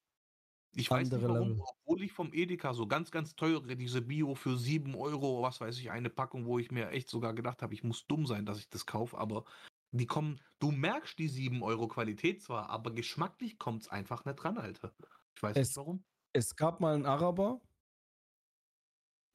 Ich 0.75 0.91
weiß 0.91 1.11
nicht 1.13 1.27
warum, 1.27 1.55
Level. 1.55 1.59
obwohl 1.59 2.03
ich 2.03 2.13
vom 2.13 2.33
Edeka 2.33 2.73
so 2.73 2.87
ganz, 2.87 3.11
ganz 3.11 3.35
teure, 3.35 3.75
diese 3.77 4.01
Bio 4.03 4.35
für 4.35 4.57
7 4.57 4.95
Euro, 4.95 5.41
was 5.41 5.59
weiß 5.61 5.79
ich, 5.79 5.91
eine 5.91 6.09
Packung, 6.11 6.45
wo 6.45 6.59
ich 6.59 6.71
mir 6.71 6.91
echt 6.91 7.09
sogar 7.09 7.33
gedacht 7.33 7.61
habe, 7.63 7.73
ich 7.73 7.83
muss 7.83 8.05
dumm 8.07 8.27
sein, 8.27 8.45
dass 8.45 8.59
ich 8.59 8.69
das 8.69 8.85
kaufe, 8.85 9.17
aber 9.17 9.45
die 9.91 10.05
kommen, 10.05 10.39
du 10.59 10.71
merkst 10.71 11.17
die 11.17 11.27
7 11.27 11.63
Euro 11.63 11.87
Qualität 11.87 12.41
zwar, 12.43 12.69
aber 12.69 12.91
geschmacklich 12.91 13.57
kommt 13.57 13.83
es 13.83 13.87
einfach 13.89 14.25
nicht 14.25 14.35
dran, 14.35 14.57
Alter. 14.57 14.93
Ich 15.35 15.43
weiß 15.43 15.55
Es- 15.57 15.69
nicht 15.69 15.77
warum. 15.77 16.03
es 16.33 16.55
gab 16.55 16.79
mal 16.79 16.95
einen 16.95 17.05
Araber, 17.05 17.61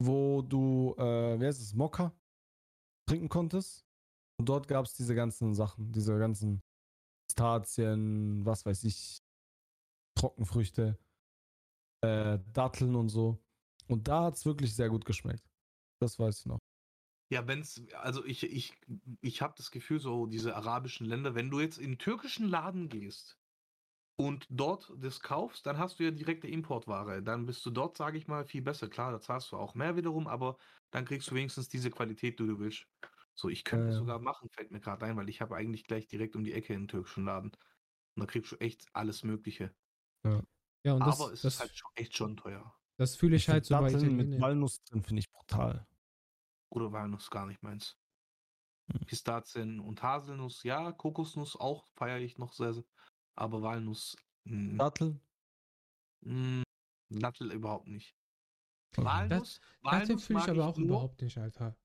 wo 0.01 0.41
du, 0.41 0.95
äh, 0.97 1.39
wer 1.39 1.49
ist 1.49 1.61
es, 1.61 1.73
Mokka 1.73 2.13
trinken 3.07 3.29
konntest. 3.29 3.85
Und 4.39 4.49
dort 4.49 4.67
gab 4.67 4.85
es 4.85 4.93
diese 4.95 5.15
ganzen 5.15 5.53
Sachen, 5.53 5.91
diese 5.91 6.17
ganzen 6.17 6.61
Pistazien, 7.27 8.45
was 8.45 8.65
weiß 8.65 8.83
ich, 8.85 9.19
Trockenfrüchte, 10.17 10.97
äh, 12.03 12.39
Datteln 12.51 12.95
und 12.95 13.09
so. 13.09 13.43
Und 13.87 14.07
da 14.07 14.25
hat 14.25 14.35
es 14.35 14.45
wirklich 14.45 14.75
sehr 14.75 14.89
gut 14.89 15.05
geschmeckt. 15.05 15.43
Das 16.01 16.17
weiß 16.19 16.39
ich 16.39 16.45
noch. 16.45 16.59
Ja, 17.33 17.47
wenn's, 17.47 17.81
also 17.95 18.23
ich, 18.25 18.43
ich, 18.43 18.73
ich 19.21 19.41
habe 19.41 19.55
das 19.57 19.71
Gefühl, 19.71 19.99
so 19.99 20.27
diese 20.27 20.55
arabischen 20.55 21.07
Länder, 21.07 21.33
wenn 21.33 21.49
du 21.49 21.59
jetzt 21.61 21.79
in 21.79 21.85
einen 21.85 21.97
türkischen 21.97 22.47
Laden 22.47 22.89
gehst 22.89 23.39
und 24.17 24.45
dort 24.49 24.93
das 24.97 25.19
kaufst, 25.21 25.65
dann 25.65 25.79
hast 25.79 25.99
du 25.99 26.03
ja 26.03 26.11
direkte 26.11 26.47
Importware. 26.47 27.23
Dann 27.23 27.45
bist 27.47 27.65
du 27.65 27.71
dort, 27.71 27.97
sage 27.97 28.17
ich 28.19 28.27
mal, 28.27 28.45
viel 28.45 28.61
besser. 28.61 28.87
Klar, 28.89 29.11
da 29.11 29.19
zahlst 29.21 29.51
du 29.51 29.57
auch 29.57 29.75
mehr 29.75 29.95
wiederum, 29.95 30.27
aber 30.27 30.57
dann 30.91 31.05
kriegst 31.05 31.31
du 31.31 31.35
wenigstens 31.35 31.69
diese 31.69 31.89
Qualität, 31.91 32.39
die 32.39 32.45
du 32.47 32.59
willst. 32.59 32.87
So, 33.35 33.49
ich 33.49 33.63
könnte 33.63 33.85
es 33.89 33.95
Ja, 33.95 33.99
ja. 33.99 33.99
sogar 34.01 34.19
machen, 34.19 34.49
fällt 34.51 34.71
mir 34.71 34.79
gerade 34.79 35.05
ein, 35.05 35.17
weil 35.17 35.29
ich 35.29 35.41
habe 35.41 35.55
eigentlich 35.55 35.85
gleich 35.85 36.07
direkt 36.07 36.35
um 36.35 36.43
die 36.43 36.53
Ecke 36.53 36.73
einen 36.75 36.87
türkischen 36.87 37.25
Laden. 37.25 37.51
Und 38.15 38.21
da 38.21 38.25
kriegst 38.27 38.51
du 38.51 38.57
echt 38.57 38.85
alles 38.93 39.23
Mögliche. 39.23 39.73
Ja, 40.85 40.93
und 40.93 40.99
das, 41.01 41.19
aber 41.19 41.33
es 41.33 41.41
das, 41.41 41.55
ist 41.55 41.59
halt 41.61 41.75
schon, 41.75 41.91
echt 41.95 42.15
schon 42.17 42.37
teuer. 42.37 42.75
das 42.97 43.15
fühle 43.15 43.35
ich 43.37 43.49
halt 43.49 43.65
so 43.65 43.75
bei 43.75 43.91
mit. 43.91 44.39
Walnuss 44.39 44.83
drin 44.83 45.01
finde 45.03 45.21
ich 45.21 45.31
brutal. 45.31 45.87
Oder 46.73 46.91
Walnuss 46.91 47.29
gar 47.29 47.45
nicht 47.45 47.61
meins. 47.61 47.95
Hm. 48.91 49.05
Pistazien 49.05 49.79
und 49.79 50.01
Haselnuss, 50.01 50.63
ja, 50.63 50.91
Kokosnuss 50.91 51.55
auch 51.55 51.85
feiere 51.95 52.19
ich 52.19 52.37
noch 52.37 52.53
sehr, 52.53 52.73
sehr. 52.73 52.83
Aber 53.35 53.61
Walnuss, 53.61 54.15
mh, 54.45 54.77
Datteln? 54.79 55.21
mh, 56.21 56.63
Nattel 57.09 57.51
überhaupt 57.51 57.87
nicht. 57.87 58.15
Okay. 58.97 59.05
Walnuss, 59.05 59.59
Datteln 59.83 60.07
Walnuss 60.09 60.25
fühle 60.25 60.39
ich 60.39 60.45
mag 60.45 60.49
aber 60.49 60.67
auch 60.67 60.77
nur, 60.77 60.87
überhaupt 60.87 61.21
nicht, 61.21 61.37
Alter. 61.37 61.75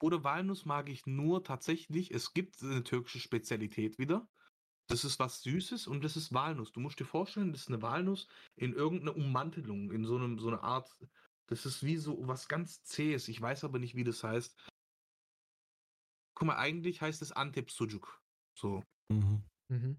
Oder 0.00 0.24
Walnuss 0.24 0.64
mag 0.64 0.88
ich 0.88 1.06
nur 1.06 1.44
tatsächlich, 1.44 2.10
es 2.10 2.32
gibt 2.32 2.60
eine 2.62 2.82
türkische 2.82 3.20
Spezialität 3.20 3.98
wieder. 3.98 4.28
Das 4.88 5.04
ist 5.04 5.20
was 5.20 5.42
Süßes 5.42 5.86
und 5.86 6.02
das 6.02 6.16
ist 6.16 6.34
Walnuss. 6.34 6.72
Du 6.72 6.80
musst 6.80 6.98
dir 6.98 7.04
vorstellen, 7.04 7.52
das 7.52 7.62
ist 7.62 7.68
eine 7.68 7.80
Walnuss 7.82 8.26
in 8.56 8.72
irgendeiner 8.72 9.16
Ummantelung, 9.16 9.92
in 9.92 10.04
so, 10.04 10.16
einem, 10.16 10.38
so 10.38 10.48
einer 10.48 10.62
Art. 10.64 10.90
Das 11.46 11.66
ist 11.66 11.84
wie 11.84 11.96
so 11.96 12.26
was 12.26 12.48
ganz 12.48 12.82
Zähes. 12.84 13.28
Ich 13.28 13.40
weiß 13.40 13.64
aber 13.64 13.78
nicht, 13.78 13.94
wie 13.94 14.04
das 14.04 14.24
heißt. 14.24 14.56
Guck 16.34 16.46
mal, 16.46 16.56
eigentlich 16.56 17.00
heißt 17.00 17.22
es 17.22 17.32
Antep 17.32 17.70
Sucuk. 17.70 18.22
So. 18.54 18.82
Mhm. 19.08 19.44
Mhm. 19.68 19.96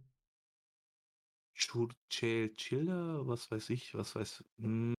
Churchel 1.55 2.53
Chiller, 2.55 3.27
was 3.27 3.49
weiß 3.51 3.69
ich, 3.69 3.93
was 3.93 4.15
weiß. 4.15 4.43
Hm. 4.59 4.93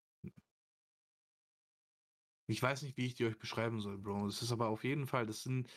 Ich 2.47 2.63
weiß 2.63 2.83
nicht, 2.83 2.97
wie 2.97 3.07
ich 3.07 3.15
die 3.15 3.25
euch 3.25 3.39
beschreiben 3.39 3.81
soll, 3.81 3.99
Bro. 3.99 4.27
Das 4.27 4.43
ist 4.43 4.53
aber 4.53 4.69
auf 4.69 4.85
jeden 4.85 5.07
Fall, 5.07 5.27
das 5.27 5.43
sind 5.43 5.69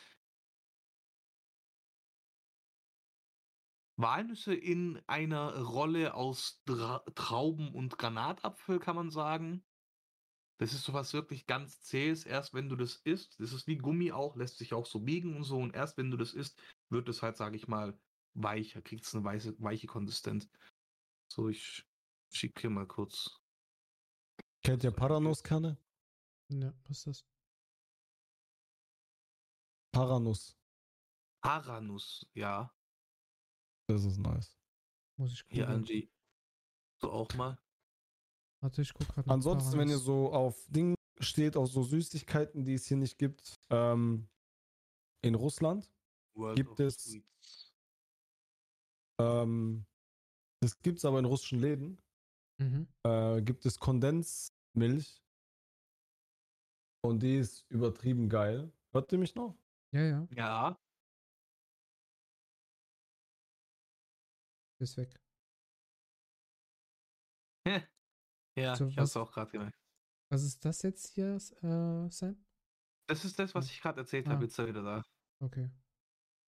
Walnüsse 3.99 4.53
in 4.53 5.01
einer 5.07 5.59
Rolle 5.59 6.13
aus 6.13 6.61
Dra 6.65 6.99
Trauben 7.15 7.73
und 7.73 7.97
Granatapfel, 7.97 8.79
kann 8.79 8.95
man 8.95 9.09
sagen. 9.09 9.63
Das 10.59 10.73
ist 10.73 10.83
sowas 10.83 11.13
wirklich 11.13 11.45
ganz 11.45 11.81
zähes. 11.81 12.25
Erst 12.25 12.53
wenn 12.53 12.69
du 12.69 12.75
das 12.75 12.95
isst, 12.97 13.39
das 13.39 13.53
ist 13.53 13.67
wie 13.67 13.77
Gummi 13.77 14.11
auch, 14.11 14.35
lässt 14.35 14.57
sich 14.57 14.73
auch 14.73 14.85
so 14.85 14.99
biegen 14.99 15.35
und 15.35 15.43
so. 15.43 15.57
Und 15.57 15.75
erst 15.75 15.97
wenn 15.97 16.09
du 16.09 16.17
das 16.17 16.33
isst, 16.33 16.59
wird 16.89 17.07
es 17.09 17.21
halt, 17.21 17.37
sage 17.37 17.55
ich 17.55 17.67
mal, 17.67 17.99
weicher, 18.33 18.81
kriegt 18.81 19.05
es 19.05 19.13
eine 19.13 19.23
weiße, 19.23 19.55
weiche 19.59 19.87
Konsistenz. 19.87 20.49
So, 21.31 21.49
ich 21.49 21.85
schicke 22.31 22.61
hier 22.61 22.69
mal 22.69 22.87
kurz. 22.87 23.39
Kennt 24.63 24.83
ihr 24.83 24.91
Paranuss-Kerne? 24.91 25.77
Ja, 26.49 26.73
was 26.87 26.97
ist 26.97 27.07
das? 27.07 27.25
Paranuss. 29.91 30.55
Paranuss, 31.41 32.25
ja. 32.33 32.73
Das 33.87 34.03
ist 34.03 34.17
nice. 34.17 34.57
Muss 35.17 35.33
ich 35.33 35.43
Hier, 35.47 35.65
gucken. 35.65 35.81
Angie. 35.81 36.11
So 36.99 37.11
auch 37.11 37.33
mal. 37.35 37.57
Warte, 38.61 38.81
ich 38.81 38.93
guck 38.93 39.07
gerade 39.09 39.29
Ansonsten, 39.29 39.77
wenn 39.77 39.89
ihr 39.89 39.97
so 39.99 40.31
auf 40.33 40.65
Ding 40.69 40.95
steht, 41.19 41.55
auf 41.55 41.69
so 41.69 41.83
Süßigkeiten, 41.83 42.65
die 42.65 42.73
es 42.73 42.85
hier 42.85 42.97
nicht 42.97 43.17
gibt, 43.17 43.55
ähm, 43.69 44.27
in 45.23 45.35
Russland, 45.35 45.89
World 46.35 46.55
Gibt 46.55 46.79
es- 46.79 47.19
ähm, 49.19 49.85
das 50.61 50.79
gibt 50.81 50.99
es 50.99 51.05
aber 51.05 51.19
in 51.19 51.25
russischen 51.25 51.59
Läden, 51.59 52.01
Mhm. 52.59 52.87
äh, 53.03 53.41
gibt 53.41 53.65
es 53.65 53.79
Kondensmilch 53.79 55.21
und 57.03 57.21
die 57.21 57.37
ist 57.37 57.65
übertrieben 57.69 58.29
geil. 58.29 58.71
Hört 58.91 59.11
ihr 59.11 59.17
mich 59.19 59.35
noch? 59.35 59.55
Ja, 59.91 60.01
ja, 60.01 60.27
Ja, 60.31 60.79
ist 64.79 64.97
weg. 64.97 65.19
Ja, 68.57 68.75
So, 68.75 68.87
ich 68.87 68.97
hab's 68.97 69.15
was- 69.15 69.17
auch 69.21 69.31
gerade 69.31 69.51
gemerkt. 69.51 69.77
Was 70.29 70.43
ist 70.43 70.63
das 70.65 70.81
jetzt 70.81 71.07
hier, 71.13 71.35
äh, 71.35 72.09
Sam? 72.11 72.43
Das 73.07 73.23
ist 73.23 73.39
das, 73.39 73.55
was 73.55 73.69
ich 73.71 73.79
gerade 73.81 74.01
erzählt 74.01 74.27
Ah. 74.27 74.31
habe. 74.31 74.43
Jetzt 74.45 74.59
er 74.59 74.67
wieder 74.67 74.83
da. 74.83 75.03
Okay. 75.39 75.69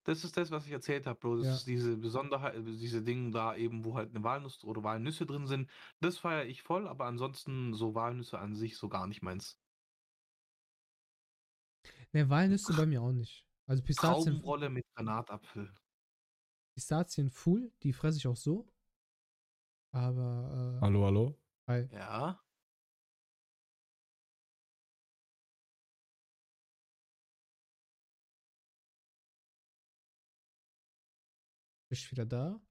Das 0.05 0.24
ist 0.24 0.36
das, 0.36 0.49
was 0.51 0.66
ich 0.66 0.72
erzählt 0.72 1.05
habe, 1.05 1.20
Bro. 1.20 1.38
Das 1.38 1.45
Ja. 1.45 1.53
ist 1.55 1.68
diese 1.68 1.95
Besonderheit, 1.95 2.55
äh, 2.55 2.64
diese 2.64 3.03
Dinge 3.03 3.32
da 3.32 3.55
eben, 3.55 3.86
wo 3.86 3.95
halt 3.95 4.10
eine 4.10 4.24
Walnuss 4.24 4.64
oder 4.64 4.84
Walnüsse 4.84 5.26
drin 5.26 5.45
sind. 5.47 5.70
Das 6.01 6.18
feiere 6.18 6.45
ich 6.45 6.64
voll, 6.64 6.88
aber 6.88 7.05
ansonsten 7.05 7.74
so 7.74 7.93
Walnüsse 7.95 8.39
an 8.39 8.55
sich 8.55 8.78
so 8.78 8.89
gar 8.89 9.07
nicht 9.07 9.22
meins. 9.22 9.57
Ne, 12.12 12.28
Walnüsse 12.30 12.74
bei 12.76 12.86
mir 12.86 13.01
auch 13.01 13.12
nicht. 13.12 13.45
Also 13.68 13.84
Pistazien, 13.84 14.34
Traubenrolle 14.34 14.70
mit 14.70 14.86
Granatapfel. 14.95 15.72
Pistazien 16.76 17.30
full, 17.30 17.72
die 17.84 17.93
fresse 17.93 18.18
ich 18.18 18.28
auch 18.28 18.36
so. 18.38 18.68
Aber, 19.91 20.78
äh, 20.78 20.82
Hallo, 20.82 21.05
hallo? 21.05 21.39
Hi. 21.70 21.88
Ja. 21.91 22.43
Bist 31.91 32.05
du 32.05 32.11
wieder 32.11 32.26
da? 32.26 32.61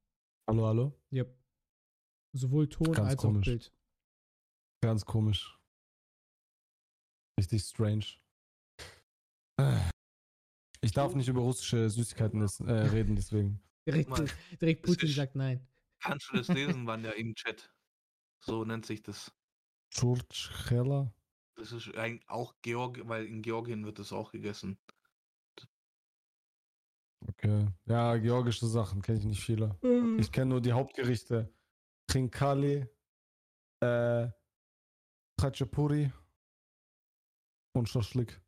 Hallo, 0.48 0.66
hallo? 0.66 1.00
Yep. 1.12 1.36
Sowohl 2.34 2.68
Ton 2.68 2.92
Ganz 2.92 3.10
als 3.10 3.16
komisch. 3.16 3.48
auch 3.48 3.50
Bild. 3.50 3.72
Ganz 4.82 5.04
komisch. 5.04 5.58
Richtig 7.38 7.62
strange. 7.62 8.06
Ich 10.80 10.92
darf 10.92 11.12
nicht 11.16 11.26
über 11.26 11.40
russische 11.40 11.90
Süßigkeiten 11.90 12.40
äh, 12.40 12.72
reden, 12.72 13.16
deswegen. 13.16 13.60
Direkt, 13.84 14.10
direkt 14.60 14.84
Putin 14.84 15.08
sagt 15.08 15.34
nein. 15.34 15.66
Kannst 16.00 16.30
du 16.30 16.36
das 16.36 16.46
lesen, 16.46 16.86
wann 16.86 17.02
ja 17.04 17.10
im 17.10 17.34
Chat? 17.34 17.68
So 18.40 18.64
nennt 18.64 18.86
sich 18.86 19.02
das. 19.02 19.32
Churchella? 19.90 21.12
Das 21.56 21.72
ist 21.72 21.94
eigentlich 21.96 22.28
auch 22.28 22.54
Georg, 22.62 23.00
weil 23.08 23.26
in 23.26 23.42
Georgien 23.42 23.84
wird 23.84 23.98
das 23.98 24.12
auch 24.12 24.30
gegessen. 24.30 24.78
Okay. 27.26 27.66
Ja, 27.86 28.16
georgische 28.16 28.66
Sachen 28.66 29.02
kenne 29.02 29.18
ich 29.18 29.24
nicht 29.24 29.42
viele. 29.42 29.76
Ich 30.18 30.30
kenne 30.30 30.50
nur 30.50 30.60
die 30.60 30.72
Hauptgerichte. 30.72 31.52
Trinkali, 32.06 32.86
äh, 33.80 34.28
Khachapuri 35.36 36.12
und 37.74 37.88
Schaschlik. 37.88 38.40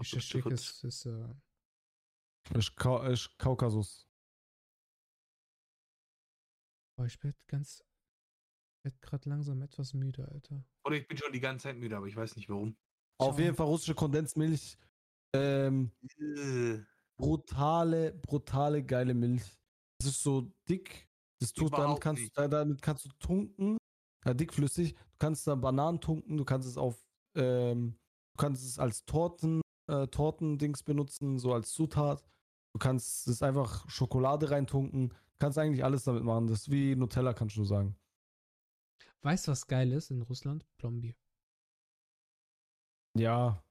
Ich 0.00 0.08
schick 0.24 0.46
ist, 0.46 0.84
ist 0.84 1.06
äh, 1.06 1.34
Ist, 2.54 2.76
Ka 2.76 3.06
ist 3.08 3.36
Kaukasus. 3.38 4.08
boah, 6.96 7.06
ich 7.06 7.22
werd 7.22 7.36
ganz, 7.46 7.84
werd 8.88 9.02
grad 9.02 9.26
langsam 9.26 9.60
etwas 9.62 9.92
müde, 9.94 10.26
Alter. 10.28 10.64
Oder 10.84 10.96
ich 10.96 11.06
bin 11.06 11.16
schon 11.18 11.32
die 11.32 11.40
ganze 11.40 11.64
Zeit 11.64 11.76
müde, 11.76 11.96
aber 11.96 12.06
ich 12.06 12.16
weiß 12.16 12.36
nicht 12.36 12.48
warum. 12.48 12.76
Auf 13.18 13.34
Ciao. 13.34 13.40
jeden 13.44 13.56
Fall 13.56 13.66
russische 13.66 13.94
Kondensmilch. 13.94 14.78
Ähm, 15.34 15.90
Äh, 16.18 16.78
brutale, 17.16 18.12
brutale, 18.14 18.82
geile 18.84 19.14
Milch. 19.14 19.58
Das 20.00 20.08
ist 20.10 20.22
so 20.22 20.50
dick. 20.68 21.08
Das 21.40 21.52
tut, 21.52 21.72
damit 21.72 22.00
kannst, 22.00 22.22
nicht. 22.22 22.36
du- 22.36 22.48
damit 22.48 22.82
kannst 22.82 23.04
du 23.04 23.10
tunken. 23.18 23.76
Ja, 24.24 24.34
dickflüssig. 24.34 24.94
Du 24.94 25.16
kannst 25.18 25.46
da 25.46 25.54
Bananen 25.54 26.00
tunken. 26.00 26.36
Du 26.36 26.44
kannst 26.44 26.66
es 26.66 26.76
auf, 26.78 27.04
ähm, 27.36 27.96
du 28.34 28.38
kannst 28.38 28.64
es 28.64 28.78
als 28.78 29.04
Torten, 29.04 29.60
äh, 29.90 30.06
Tortendings 30.08 30.82
benutzen, 30.82 31.38
so 31.38 31.52
als 31.52 31.72
Zutat. 31.72 32.24
Du 32.74 32.78
kannst 32.78 33.28
es 33.28 33.42
einfach 33.42 33.88
Schokolade 33.88 34.50
reintunken. 34.50 35.08
Du 35.10 35.14
kannst 35.38 35.58
eigentlich 35.58 35.84
alles 35.84 36.04
damit 36.04 36.24
machen. 36.24 36.46
Das 36.46 36.60
ist 36.62 36.70
wie 36.70 36.96
Nutella, 36.96 37.32
kannst 37.34 37.56
du 37.56 37.64
sagen. 37.64 37.96
Weißt 39.22 39.46
du, 39.46 39.52
was 39.52 39.66
geil 39.66 39.92
ist 39.92 40.10
in 40.10 40.22
Russland? 40.22 40.64
Plombier. 40.76 41.14
Ja, 43.16 43.62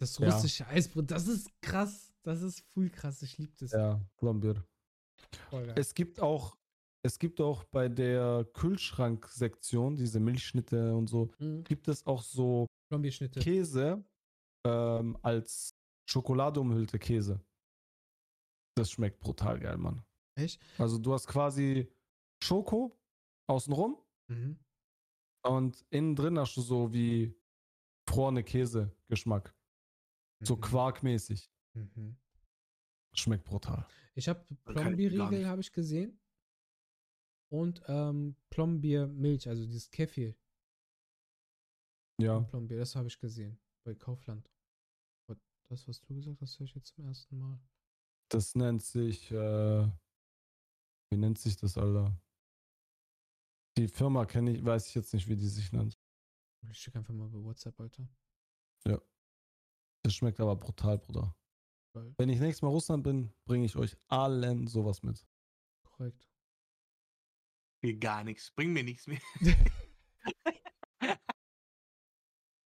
Das 0.00 0.18
Ja. 0.18 0.26
russische 0.28 0.66
Eisbrot, 0.66 1.10
das 1.10 1.28
ist 1.28 1.50
krass. 1.62 2.12
Das 2.24 2.42
ist 2.42 2.60
voll 2.72 2.90
krass. 2.90 3.22
Ich 3.22 3.38
liebe 3.38 3.54
das. 3.58 3.70
ja, 3.72 4.00
Plombier. 4.16 4.64
Es 5.76 5.94
gibt 5.94 6.20
auch, 6.20 6.56
es 7.02 7.18
gibt 7.18 7.40
auch 7.40 7.64
bei 7.64 7.88
der 7.88 8.44
Kühlschranksektion, 8.54 9.96
diese 9.96 10.20
Milchschnitte 10.20 10.94
und 10.94 11.06
so, 11.08 11.30
Mhm. 11.38 11.64
gibt 11.64 11.88
es 11.88 12.04
auch 12.06 12.22
so. 12.22 12.66
Käse 13.40 14.04
ähm, 14.66 15.16
als 15.22 15.70
Schokolade 16.08 16.60
umhüllte 16.60 16.98
Käse. 16.98 17.40
Das 18.76 18.90
schmeckt 18.90 19.20
brutal 19.20 19.58
geil, 19.60 19.76
Mann. 19.78 20.04
Echt? 20.36 20.60
Also 20.78 20.98
du 20.98 21.12
hast 21.12 21.26
quasi 21.26 21.90
Schoko 22.42 22.96
außenrum 23.48 23.96
Mhm. 24.28 24.58
und 25.44 25.84
innen 25.90 26.16
drin 26.16 26.38
hast 26.38 26.56
du 26.56 26.62
so 26.62 26.92
wie 26.92 27.34
frorene 28.08 28.42
Käse-Geschmack. 28.44 29.54
So 30.40 30.56
Mhm. 30.56 30.60
quarkmäßig. 30.60 31.50
Mhm. 31.74 32.16
Schmeckt 33.14 33.44
brutal. 33.44 33.86
Ich 34.14 34.28
habe 34.28 34.44
Plombierriegel, 34.64 35.46
habe 35.46 35.60
ich 35.60 35.72
gesehen. 35.72 36.20
Und 37.50 37.82
ähm, 37.86 38.36
Plombiermilch, 38.50 39.48
also 39.48 39.64
dieses 39.64 39.90
Kefir. 39.90 40.34
Ja. 42.20 42.36
und 42.36 42.46
Plombier, 42.48 42.78
das 42.78 42.94
habe 42.96 43.08
ich 43.08 43.18
gesehen. 43.18 43.58
Bei 43.84 43.94
Kaufland. 43.94 44.50
Aber 45.26 45.38
das, 45.68 45.86
was 45.88 46.00
du 46.00 46.14
gesagt 46.14 46.40
hast, 46.40 46.58
höre 46.58 46.64
ich 46.66 46.74
jetzt 46.74 46.94
zum 46.94 47.04
ersten 47.06 47.38
Mal. 47.38 47.60
Das 48.30 48.54
nennt 48.54 48.82
sich, 48.82 49.30
äh, 49.30 49.88
wie 51.10 51.16
nennt 51.16 51.38
sich 51.38 51.56
das, 51.56 51.76
Alter? 51.76 52.16
Die 53.76 53.88
Firma 53.88 54.24
kenne 54.24 54.52
ich, 54.56 54.64
weiß 54.64 54.88
ich 54.88 54.94
jetzt 54.94 55.12
nicht, 55.14 55.28
wie 55.28 55.36
die 55.36 55.48
sich 55.48 55.72
nennt. 55.72 55.98
Ich 56.70 56.78
schicke 56.78 56.98
einfach 56.98 57.12
mal 57.14 57.28
bei 57.28 57.42
WhatsApp, 57.42 57.78
Alter. 57.80 58.08
Das 60.02 60.14
schmeckt 60.14 60.38
aber 60.38 60.54
brutal, 60.54 60.98
Bruder. 60.98 61.34
Geil. 61.94 62.14
Wenn 62.18 62.28
ich 62.28 62.38
nächstes 62.38 62.60
Mal 62.62 62.68
Russland 62.68 63.02
bin, 63.04 63.32
bringe 63.46 63.64
ich 63.64 63.74
euch 63.76 63.96
allen 64.08 64.66
sowas 64.66 65.02
mit. 65.02 65.26
Korrekt. 65.82 66.28
mir 67.82 67.96
gar 67.98 68.22
nichts. 68.22 68.50
Bring 68.50 68.72
mir 68.74 68.84
nichts 68.84 69.06
mehr. 69.06 69.20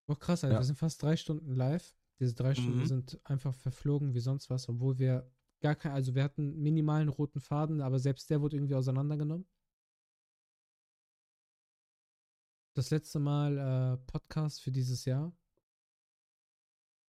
Boah, 0.06 0.16
krass, 0.18 0.42
Alter. 0.42 0.54
Ja. 0.54 0.60
Wir 0.60 0.64
sind 0.64 0.76
fast 0.78 1.00
drei 1.02 1.16
Stunden 1.16 1.54
live. 1.54 1.94
Diese 2.18 2.34
drei 2.34 2.54
Stunden 2.54 2.80
Mhm. 2.80 2.86
sind 2.86 3.20
einfach 3.24 3.54
verflogen 3.54 4.14
wie 4.14 4.20
sonst 4.20 4.50
was, 4.50 4.68
obwohl 4.68 4.98
wir 4.98 5.30
gar 5.60 5.76
kein, 5.76 5.92
also 5.92 6.14
wir 6.16 6.24
hatten 6.24 6.56
minimalen 6.60 7.08
roten 7.08 7.40
Faden, 7.40 7.80
aber 7.80 8.00
selbst 8.00 8.28
der 8.30 8.40
wurde 8.40 8.56
irgendwie 8.56 8.74
auseinandergenommen. 8.74 9.46
Das 12.78 12.90
letzte 12.90 13.18
Mal 13.18 13.58
äh, 13.58 13.96
Podcast 14.06 14.62
für 14.62 14.70
dieses 14.70 15.04
Jahr. 15.04 15.36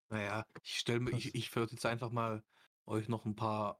Naja, 0.10 0.44
ich 0.64 0.80
stelle 0.80 1.00
mir, 1.00 1.12
ich, 1.12 1.36
ich 1.36 1.56
würde 1.56 1.74
jetzt 1.74 1.86
einfach 1.86 2.10
mal 2.10 2.44
euch 2.88 3.08
noch 3.08 3.24
ein 3.26 3.36
paar 3.36 3.80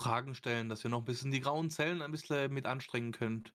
Fragen 0.00 0.34
stellen, 0.34 0.68
dass 0.68 0.84
ihr 0.84 0.90
noch 0.90 0.98
ein 0.98 1.04
bisschen 1.04 1.30
die 1.30 1.38
grauen 1.38 1.70
Zellen 1.70 2.02
ein 2.02 2.10
bisschen 2.10 2.52
mit 2.52 2.66
anstrengen 2.66 3.12
könnt. 3.12 3.54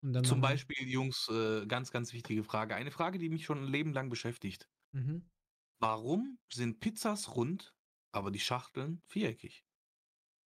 Und 0.00 0.14
dann 0.14 0.24
Zum 0.24 0.40
Beispiel, 0.40 0.88
Jungs, 0.88 1.28
äh, 1.28 1.66
ganz, 1.66 1.90
ganz 1.90 2.14
wichtige 2.14 2.44
Frage. 2.44 2.74
Eine 2.74 2.92
Frage, 2.92 3.18
die 3.18 3.28
mich 3.28 3.44
schon 3.44 3.58
ein 3.58 3.70
Leben 3.70 3.92
lang 3.92 4.08
beschäftigt. 4.08 4.70
Mhm. 4.92 5.28
Warum 5.80 6.38
sind 6.50 6.80
Pizzas 6.80 7.36
rund, 7.36 7.74
aber 8.10 8.30
die 8.30 8.40
Schachteln 8.40 9.02
viereckig? 9.04 9.66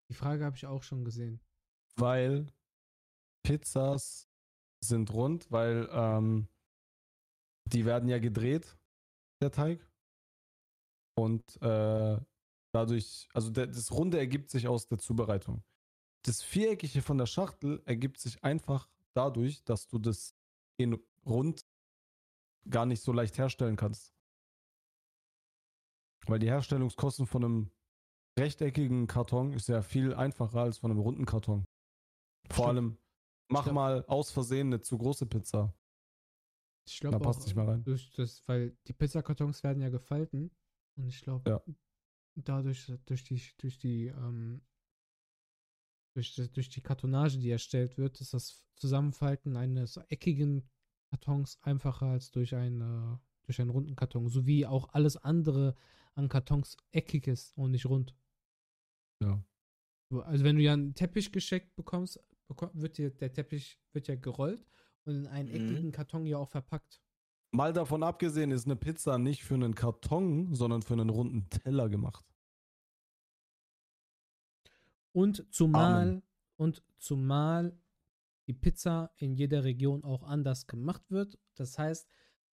Die 0.10 0.16
Frage 0.16 0.46
habe 0.46 0.56
ich 0.56 0.66
auch 0.66 0.82
schon 0.82 1.06
gesehen. 1.06 1.44
Weil 1.96 2.52
Pizzas 3.44 4.33
sind 4.88 5.14
rund, 5.14 5.52
weil 5.52 5.90
ähm, 5.92 6.48
die 7.66 7.86
werden 7.86 8.10
ja 8.10 8.20
gedreht, 8.20 8.78
der 9.42 9.52
Teig. 9.52 9.88
Und 11.16 11.62
äh, 11.62 12.18
dadurch, 12.74 13.30
also 13.34 13.52
der, 13.52 13.68
das 13.68 13.92
Runde 13.92 14.18
ergibt 14.18 14.50
sich 14.50 14.68
aus 14.68 14.88
der 14.88 14.98
Zubereitung. 14.98 15.64
Das 16.26 16.42
Viereckige 16.42 17.02
von 17.02 17.18
der 17.18 17.26
Schachtel 17.26 17.82
ergibt 17.86 18.20
sich 18.20 18.44
einfach 18.44 18.90
dadurch, 19.14 19.64
dass 19.64 19.88
du 19.88 20.00
das 20.00 20.36
in 20.78 21.00
rund 21.26 21.66
gar 22.70 22.86
nicht 22.86 23.02
so 23.02 23.12
leicht 23.12 23.38
herstellen 23.38 23.76
kannst. 23.76 24.14
Weil 26.26 26.40
die 26.40 26.48
Herstellungskosten 26.48 27.28
von 27.28 27.44
einem 27.44 27.72
rechteckigen 28.40 29.08
Karton 29.08 29.54
ist 29.54 29.68
ja 29.68 29.82
viel 29.82 30.14
einfacher 30.14 30.62
als 30.62 30.78
von 30.80 30.92
einem 30.92 31.02
runden 31.02 31.26
Karton. 31.26 31.66
Vor 32.50 32.66
Stimmt. 32.66 32.68
allem, 32.70 32.98
mach 33.54 33.62
Stimmt. 33.64 33.76
mal 33.76 34.06
aus 34.08 34.32
Versehen 34.32 34.68
eine 34.68 34.82
zu 34.82 34.98
große 34.98 35.26
Pizza. 35.26 35.74
Ich 36.86 37.00
Da 37.00 37.10
glaube 37.10 37.24
passt 37.24 37.42
auch, 37.42 37.46
nicht 37.46 37.56
mehr 37.56 37.68
rein. 37.68 37.84
durch 37.84 38.12
das, 38.12 38.46
weil 38.48 38.76
die 38.88 38.94
Pizzakartons 38.94 39.64
werden 39.64 39.82
ja 39.82 39.90
gefalten. 39.90 40.52
Und 40.96 41.08
ich 41.08 41.22
glaube, 41.22 41.50
Ja. 41.50 41.64
dadurch, 42.36 42.92
durch 43.06 43.24
die, 43.24 43.42
durch 43.58 43.78
die, 43.80 44.08
ähm, 44.08 44.62
durch, 46.16 46.36
durch 46.36 46.70
die 46.70 46.82
Kartonage, 46.82 47.40
die 47.40 47.50
erstellt 47.50 47.98
wird, 47.98 48.20
ist 48.22 48.34
das 48.34 48.66
Zusammenfalten 48.76 49.56
eines 49.58 49.98
eckigen 50.10 50.70
Kartons 51.10 51.58
einfacher 51.62 52.08
als 52.08 52.32
durch, 52.32 52.54
ein, 52.56 52.82
äh, 52.82 53.18
durch 53.44 53.60
einen 53.62 53.70
runden 53.70 53.96
Karton. 53.96 54.30
So 54.30 54.46
wie 54.46 54.66
auch 54.66 54.90
alles 54.94 55.16
andere 55.18 55.76
an 56.16 56.28
Kartons 56.30 56.78
eckig 56.92 57.28
ist 57.28 57.58
und 57.58 57.72
nicht 57.72 57.86
rund. 57.86 58.16
Ja. 59.22 59.44
Also 60.12 60.44
wenn 60.44 60.58
du 60.58 60.62
ja 60.62 60.74
einen 60.74 60.94
Teppich 60.94 61.32
geschenkt 61.32 61.76
bekommst, 61.76 62.20
beko- 62.20 62.33
wird 62.74 62.98
dir 62.98 63.10
der 63.12 63.34
Teppich 63.34 63.80
wird 63.94 64.08
ja 64.08 64.16
gerollt 64.16 64.66
und 65.06 65.16
in 65.16 65.28
einen 65.28 65.50
Mhm. 65.50 65.56
eckigen 65.56 65.92
Karton 65.92 66.26
ja 66.26 66.38
auch 66.38 66.50
verpackt. 66.50 67.02
Mal 67.52 67.72
davon 67.74 68.02
abgesehen 68.04 68.52
ist 68.52 68.66
eine 68.66 68.76
Pizza 68.76 69.18
nicht 69.20 69.44
für 69.44 69.54
einen 69.54 69.76
Karton, 69.76 70.56
sondern 70.56 70.82
für 70.82 70.94
einen 70.94 71.10
runden 71.10 71.50
Teller 71.50 71.88
gemacht. 71.90 72.26
Und 75.12 75.46
zumal, 75.54 76.02
Amen. 76.10 76.24
und 76.58 76.84
zumal 76.98 77.78
die 78.48 78.54
Pizza 78.54 79.12
in 79.18 79.36
jeder 79.36 79.64
Region 79.64 80.04
auch 80.04 80.24
anders 80.24 80.66
gemacht 80.68 81.10
wird. 81.12 81.38
Das 81.56 81.78
heißt, 81.78 82.10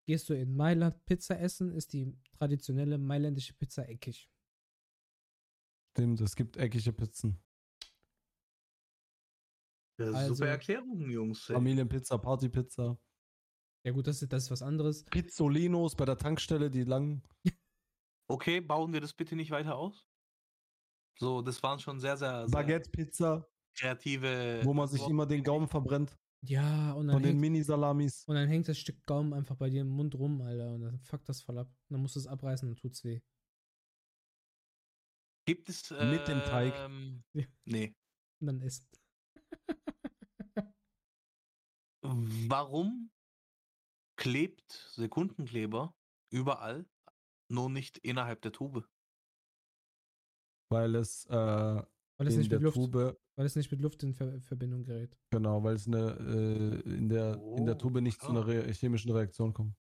gehst 0.06 0.30
du 0.30 0.34
in 0.34 0.53
Mailand 0.56 1.06
Pizza 1.06 1.40
essen, 1.40 1.72
ist 1.72 1.94
die 1.94 2.14
traditionelle 2.34 2.98
mailändische 2.98 3.53
Pizza 3.53 3.88
eckig. 3.88 4.30
Stimmt, 5.91 6.22
es 6.22 6.36
gibt 6.36 6.57
eckige 6.57 6.91
Pizzen. 6.94 7.40
Ja, 10.00 10.12
Also- 10.12 10.34
super 10.36 10.48
Erklärungen, 10.50 11.10
Jungs. 11.12 11.50
ey. 11.50 11.56
Familienpizza, 11.56 12.18
Partypizza. 12.18 12.98
Ja 13.86 13.92
gut, 13.94 14.08
das 14.08 14.22
ist, 14.22 14.32
das 14.34 14.44
ist 14.44 14.52
was 14.52 14.62
anderes. 14.62 15.04
Pizzolinos 15.06 15.96
bei 15.96 16.06
der 16.06 16.18
Tankstelle, 16.18 16.70
die 16.70 16.84
langen. 16.84 17.24
Okay, 18.32 18.62
bauen 18.62 18.94
wir 18.94 19.02
das 19.02 19.14
bitte 19.14 19.36
nicht 19.36 19.50
weiter 19.50 19.76
aus? 19.76 20.06
So, 21.18 21.42
das 21.42 21.64
waren 21.64 21.80
schon 21.80 22.00
sehr, 22.00 22.16
sehr, 22.16 22.48
sehr 22.48 22.52
Baguette-Pizza, 22.52 23.44
kreative. 23.76 24.62
wo 24.64 24.72
man 24.74 24.88
sich 24.88 25.02
immer 25.08 25.26
den 25.26 25.44
Gaumen 25.44 25.68
verbrennt. 25.68 26.16
Ja, 26.46 26.94
und 26.94 27.08
dann, 27.08 27.16
Von 27.16 27.24
den 27.24 27.40
Mini-Salamis. 27.40 28.26
und 28.28 28.36
dann 28.36 28.48
hängt 28.48 28.68
das 28.68 28.78
Stück 28.78 29.04
Gaumen 29.08 29.34
einfach 29.34 29.56
bei 29.56 29.72
dir 29.72 29.82
im 29.82 29.90
Mund 29.90 30.14
rum, 30.14 30.42
Alter. 30.42 30.72
Und 30.76 30.82
dann 30.82 31.00
fuckt 31.00 31.28
das 31.28 31.42
voll 31.42 31.58
ab. 31.58 31.68
Und 31.90 31.94
dann 31.96 32.02
musst 32.02 32.16
du 32.16 32.20
es 32.20 32.28
abreißen 32.28 32.70
und 32.70 32.76
tut's 32.78 33.04
weh. 33.04 33.20
Gibt 35.48 35.68
es. 35.70 35.90
Mit 35.90 36.28
dem 36.28 36.40
Teig. 36.42 36.74
Ähm, 36.78 37.24
Ja. 37.34 37.46
Nee. 37.66 37.96
Und 38.42 38.48
dann 38.48 38.62
essen. 38.62 38.88
Warum 42.02 43.12
klebt 44.18 44.72
Sekundenkleber 44.96 45.96
überall, 46.30 46.86
nur 47.50 47.70
nicht 47.70 47.98
innerhalb 48.00 48.42
der 48.42 48.52
Tube? 48.52 48.88
Weil 50.72 50.96
es 50.96 51.26
äh, 51.26 51.32
Weil 52.18 52.28
es 52.28 52.36
in 52.36 52.40
nicht 52.40 52.52
der 52.52 52.60
mit 52.60 52.62
Luft, 52.62 52.76
Tube, 52.76 53.20
weil 53.36 53.46
es 53.46 53.56
nicht 53.56 53.72
mit 53.72 53.82
Luft 53.82 54.04
in 54.04 54.14
Ver 54.14 54.40
Verbindung 54.42 54.84
gerät. 54.84 55.18
genau, 55.32 55.64
weil 55.64 55.76
es 55.76 55.88
eine, 55.88 56.12
äh, 56.20 56.90
in, 56.90 57.10
der, 57.10 57.46
in 57.56 57.66
der 57.66 57.76
Oh, 57.76 57.78
Tube 57.78 58.02
nicht 58.02 58.22
zu 58.22 58.32
einer 58.32 58.44
klar. 58.44 58.66
Re 58.66 58.72
chemischen 58.74 59.12
Reaktion 59.12 59.54
kommt. 59.54 59.76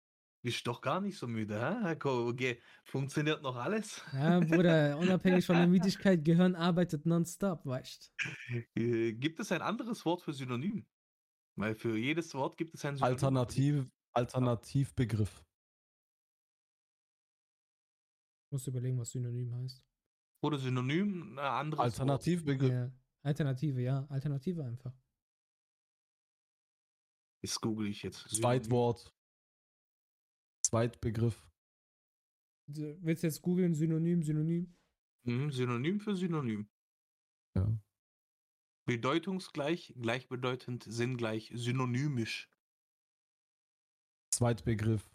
Bist 0.43 0.67
doch 0.67 0.81
gar 0.81 1.01
nicht 1.01 1.19
so 1.19 1.27
müde, 1.27 1.59
hä? 1.59 1.97
Okay. 2.03 2.63
Funktioniert 2.85 3.43
noch 3.43 3.57
alles? 3.57 4.03
Ja, 4.13 4.41
Bruder, 4.41 4.97
unabhängig 4.99 5.45
von 5.47 5.57
der 5.57 5.67
Müdigkeit, 5.67 6.25
Gehirn 6.25 6.55
arbeitet 6.55 7.05
nonstop, 7.07 7.67
weißt 7.67 8.13
Äh, 8.75 9.13
Gibt 9.15 9.41
es 9.41 9.53
ein 9.53 9.63
anderes 9.63 10.05
Wort 10.05 10.23
für 10.23 10.33
Synonym? 10.33 10.87
Weil 11.59 11.75
für 11.75 11.97
jedes 11.97 12.35
Wort 12.35 12.57
gibt 12.57 12.75
es 12.75 12.85
ein 12.85 12.97
Synonym. 12.97 13.13
Alternativ, 13.15 13.91
Alternativbegriff. 14.13 15.43
Musst 18.53 18.67
überlegen, 18.67 18.99
was 18.99 19.11
Synonym 19.11 19.55
heißt. 19.55 19.83
Oder 20.45 20.59
Synonym, 20.59 21.33
ein 21.33 21.39
anderes 21.39 21.79
Wort. 21.79 21.87
Alternativbegriff. 21.87 22.71
Ja. 22.71 22.93
Alternative, 23.23 23.81
ja. 23.83 24.07
Alternative 24.09 24.65
einfach. 24.65 24.95
Das 27.43 27.61
google 27.61 27.89
ich 27.89 28.03
jetzt. 28.03 28.29
Synonym. 28.29 28.43
Zweitwort. 28.43 29.15
Zweitbegriff. 30.67 31.47
Du 32.69 33.01
willst 33.03 33.23
jetzt 33.23 33.41
googeln, 33.43 33.75
Synonym, 33.75 34.23
Synonym? 34.23 34.77
Mhm, 35.25 35.51
Synonym 35.51 36.01
für 36.01 36.17
Synonym. 36.17 36.69
Ja. 37.57 37.79
Bedeutungsgleich, 38.87 39.95
gleichbedeutend, 40.01 40.85
sinngleich, 40.85 41.51
synonymisch. 41.53 42.49
Zweitbegriff. 44.33 45.11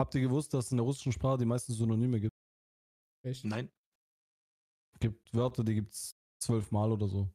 Habt 0.00 0.14
ihr 0.14 0.20
gewusst, 0.20 0.54
dass 0.54 0.66
es 0.66 0.70
in 0.70 0.76
der 0.76 0.84
russischen 0.84 1.12
Sprache 1.12 1.38
die 1.38 1.46
meisten 1.46 1.72
Synonyme 1.72 2.20
gibt? 2.20 2.36
Echt? 3.24 3.44
Nein. 3.44 3.72
Es 4.94 5.00
gibt 5.00 5.34
Wörter, 5.34 5.64
die 5.64 5.74
gibt 5.74 5.92
es 5.92 6.16
zwölfmal 6.38 6.92
oder 6.92 7.08
so. 7.08 7.28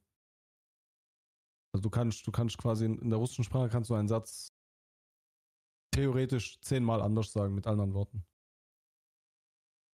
Also 1.73 1.81
du 1.81 1.89
kannst, 1.89 2.25
du 2.25 2.31
kannst 2.31 2.57
quasi 2.57 2.85
in, 2.85 2.97
in 2.99 3.09
der 3.09 3.19
russischen 3.19 3.43
Sprache 3.43 3.69
kannst 3.69 3.89
du 3.89 3.95
einen 3.95 4.07
Satz 4.07 4.53
theoretisch 5.93 6.59
zehnmal 6.61 7.01
anders 7.01 7.31
sagen 7.31 7.55
mit 7.55 7.67
anderen 7.67 7.93
Worten. 7.93 8.25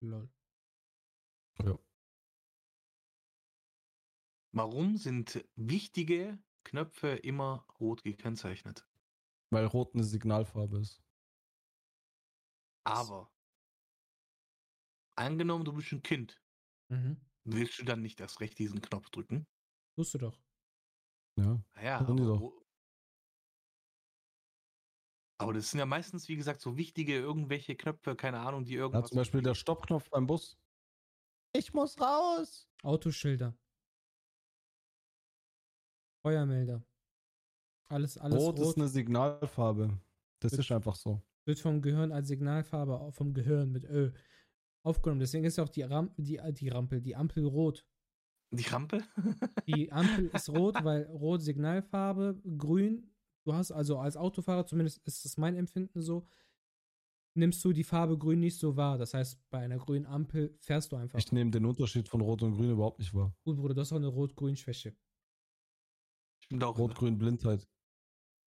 Lol. 0.01 0.29
Ja. 1.63 1.79
Warum 4.57 4.97
sind 4.97 5.45
wichtige 5.55 6.39
Knöpfe 6.63 7.09
immer 7.09 7.67
rot 7.79 8.03
gekennzeichnet? 8.03 8.87
Weil 9.51 9.65
Rot 9.65 9.93
eine 9.93 10.03
Signalfarbe 10.03 10.79
ist. 10.79 11.03
Aber 12.85 13.29
angenommen, 15.15 15.65
du 15.65 15.73
bist 15.73 15.91
ein 15.91 16.01
Kind, 16.01 16.41
Mhm. 16.89 17.17
willst 17.43 17.79
du 17.79 17.83
dann 17.85 18.01
nicht 18.01 18.19
erst 18.19 18.39
recht 18.39 18.57
diesen 18.59 18.81
Knopf 18.81 19.09
drücken? 19.09 19.45
Tust 19.95 20.13
du 20.13 20.17
doch. 20.17 20.37
Ja. 21.37 21.61
Naja, 21.75 21.99
aber, 21.99 22.15
doch. 22.15 22.53
aber 25.39 25.53
das 25.53 25.69
sind 25.69 25.79
ja 25.79 25.85
meistens, 25.85 26.27
wie 26.29 26.35
gesagt, 26.35 26.61
so 26.61 26.77
wichtige 26.77 27.13
irgendwelche 27.15 27.75
Knöpfe, 27.75 28.15
keine 28.15 28.39
Ahnung, 28.39 28.65
die 28.65 28.73
ja 28.73 28.79
irgendwas. 28.81 29.09
zum 29.09 29.17
Beispiel 29.17 29.41
der 29.41 29.55
Stoppknopf 29.55 30.09
beim 30.09 30.25
Bus. 30.25 30.57
Ich 31.53 31.73
muss 31.73 31.99
raus. 31.99 32.67
Autoschilder. 32.83 33.55
Feuermelder. 36.31 36.83
Alles, 37.89 38.17
alles 38.17 38.41
Rot, 38.41 38.59
rot. 38.59 38.67
ist 38.69 38.77
eine 38.77 38.87
Signalfarbe. 38.87 39.97
Das 40.39 40.51
Wird- 40.51 40.61
ist 40.61 40.71
einfach 40.71 40.95
so. 40.95 41.21
wird 41.45 41.59
vom 41.59 41.81
Gehirn 41.81 42.11
als 42.11 42.27
Signalfarbe 42.27 43.11
vom 43.13 43.33
Gehirn 43.33 43.71
mit 43.71 43.85
Ö 43.85 44.11
aufgenommen. 44.83 45.19
Deswegen 45.21 45.45
ist 45.45 45.57
ja 45.57 45.63
auch 45.63 45.69
die, 45.69 45.83
Ram 45.83 46.11
die, 46.17 46.39
die 46.53 46.69
Rampel, 46.69 47.01
die 47.01 47.15
Ampel 47.15 47.45
rot. 47.45 47.85
Die 48.51 48.63
Rampe? 48.63 49.03
Die 49.67 49.91
Ampel 49.91 50.27
ist 50.33 50.49
rot, 50.49 50.75
weil 50.83 51.03
rot 51.07 51.41
Signalfarbe, 51.41 52.41
grün, 52.57 53.09
du 53.45 53.53
hast 53.53 53.71
also 53.73 53.99
als 53.99 54.15
Autofahrer, 54.15 54.65
zumindest 54.65 54.99
ist 55.05 55.25
es 55.25 55.35
mein 55.37 55.55
Empfinden 55.57 56.01
so, 56.01 56.25
nimmst 57.33 57.63
du 57.65 57.73
die 57.73 57.83
Farbe 57.83 58.17
grün 58.17 58.39
nicht 58.39 58.57
so 58.57 58.77
wahr. 58.77 58.97
Das 58.97 59.13
heißt, 59.13 59.37
bei 59.49 59.59
einer 59.59 59.77
grünen 59.77 60.05
Ampel 60.05 60.57
fährst 60.61 60.91
du 60.93 60.95
einfach. 60.95 61.19
Ich 61.19 61.31
nehme 61.33 61.51
den 61.51 61.65
Unterschied 61.65 62.07
von 62.07 62.21
Rot 62.21 62.41
und 62.41 62.53
Grün 62.53 62.71
überhaupt 62.71 62.99
nicht 62.99 63.13
wahr. 63.13 63.33
Gut, 63.43 63.57
Bruder, 63.57 63.73
du 63.73 63.81
hast 63.81 63.91
auch 63.91 63.97
eine 63.97 64.07
Rot-Grün-Schwäche. 64.07 64.95
Stimmt 66.47 66.63
auch. 66.63 66.77
Rot-Grün-Blindheit. 66.77 67.67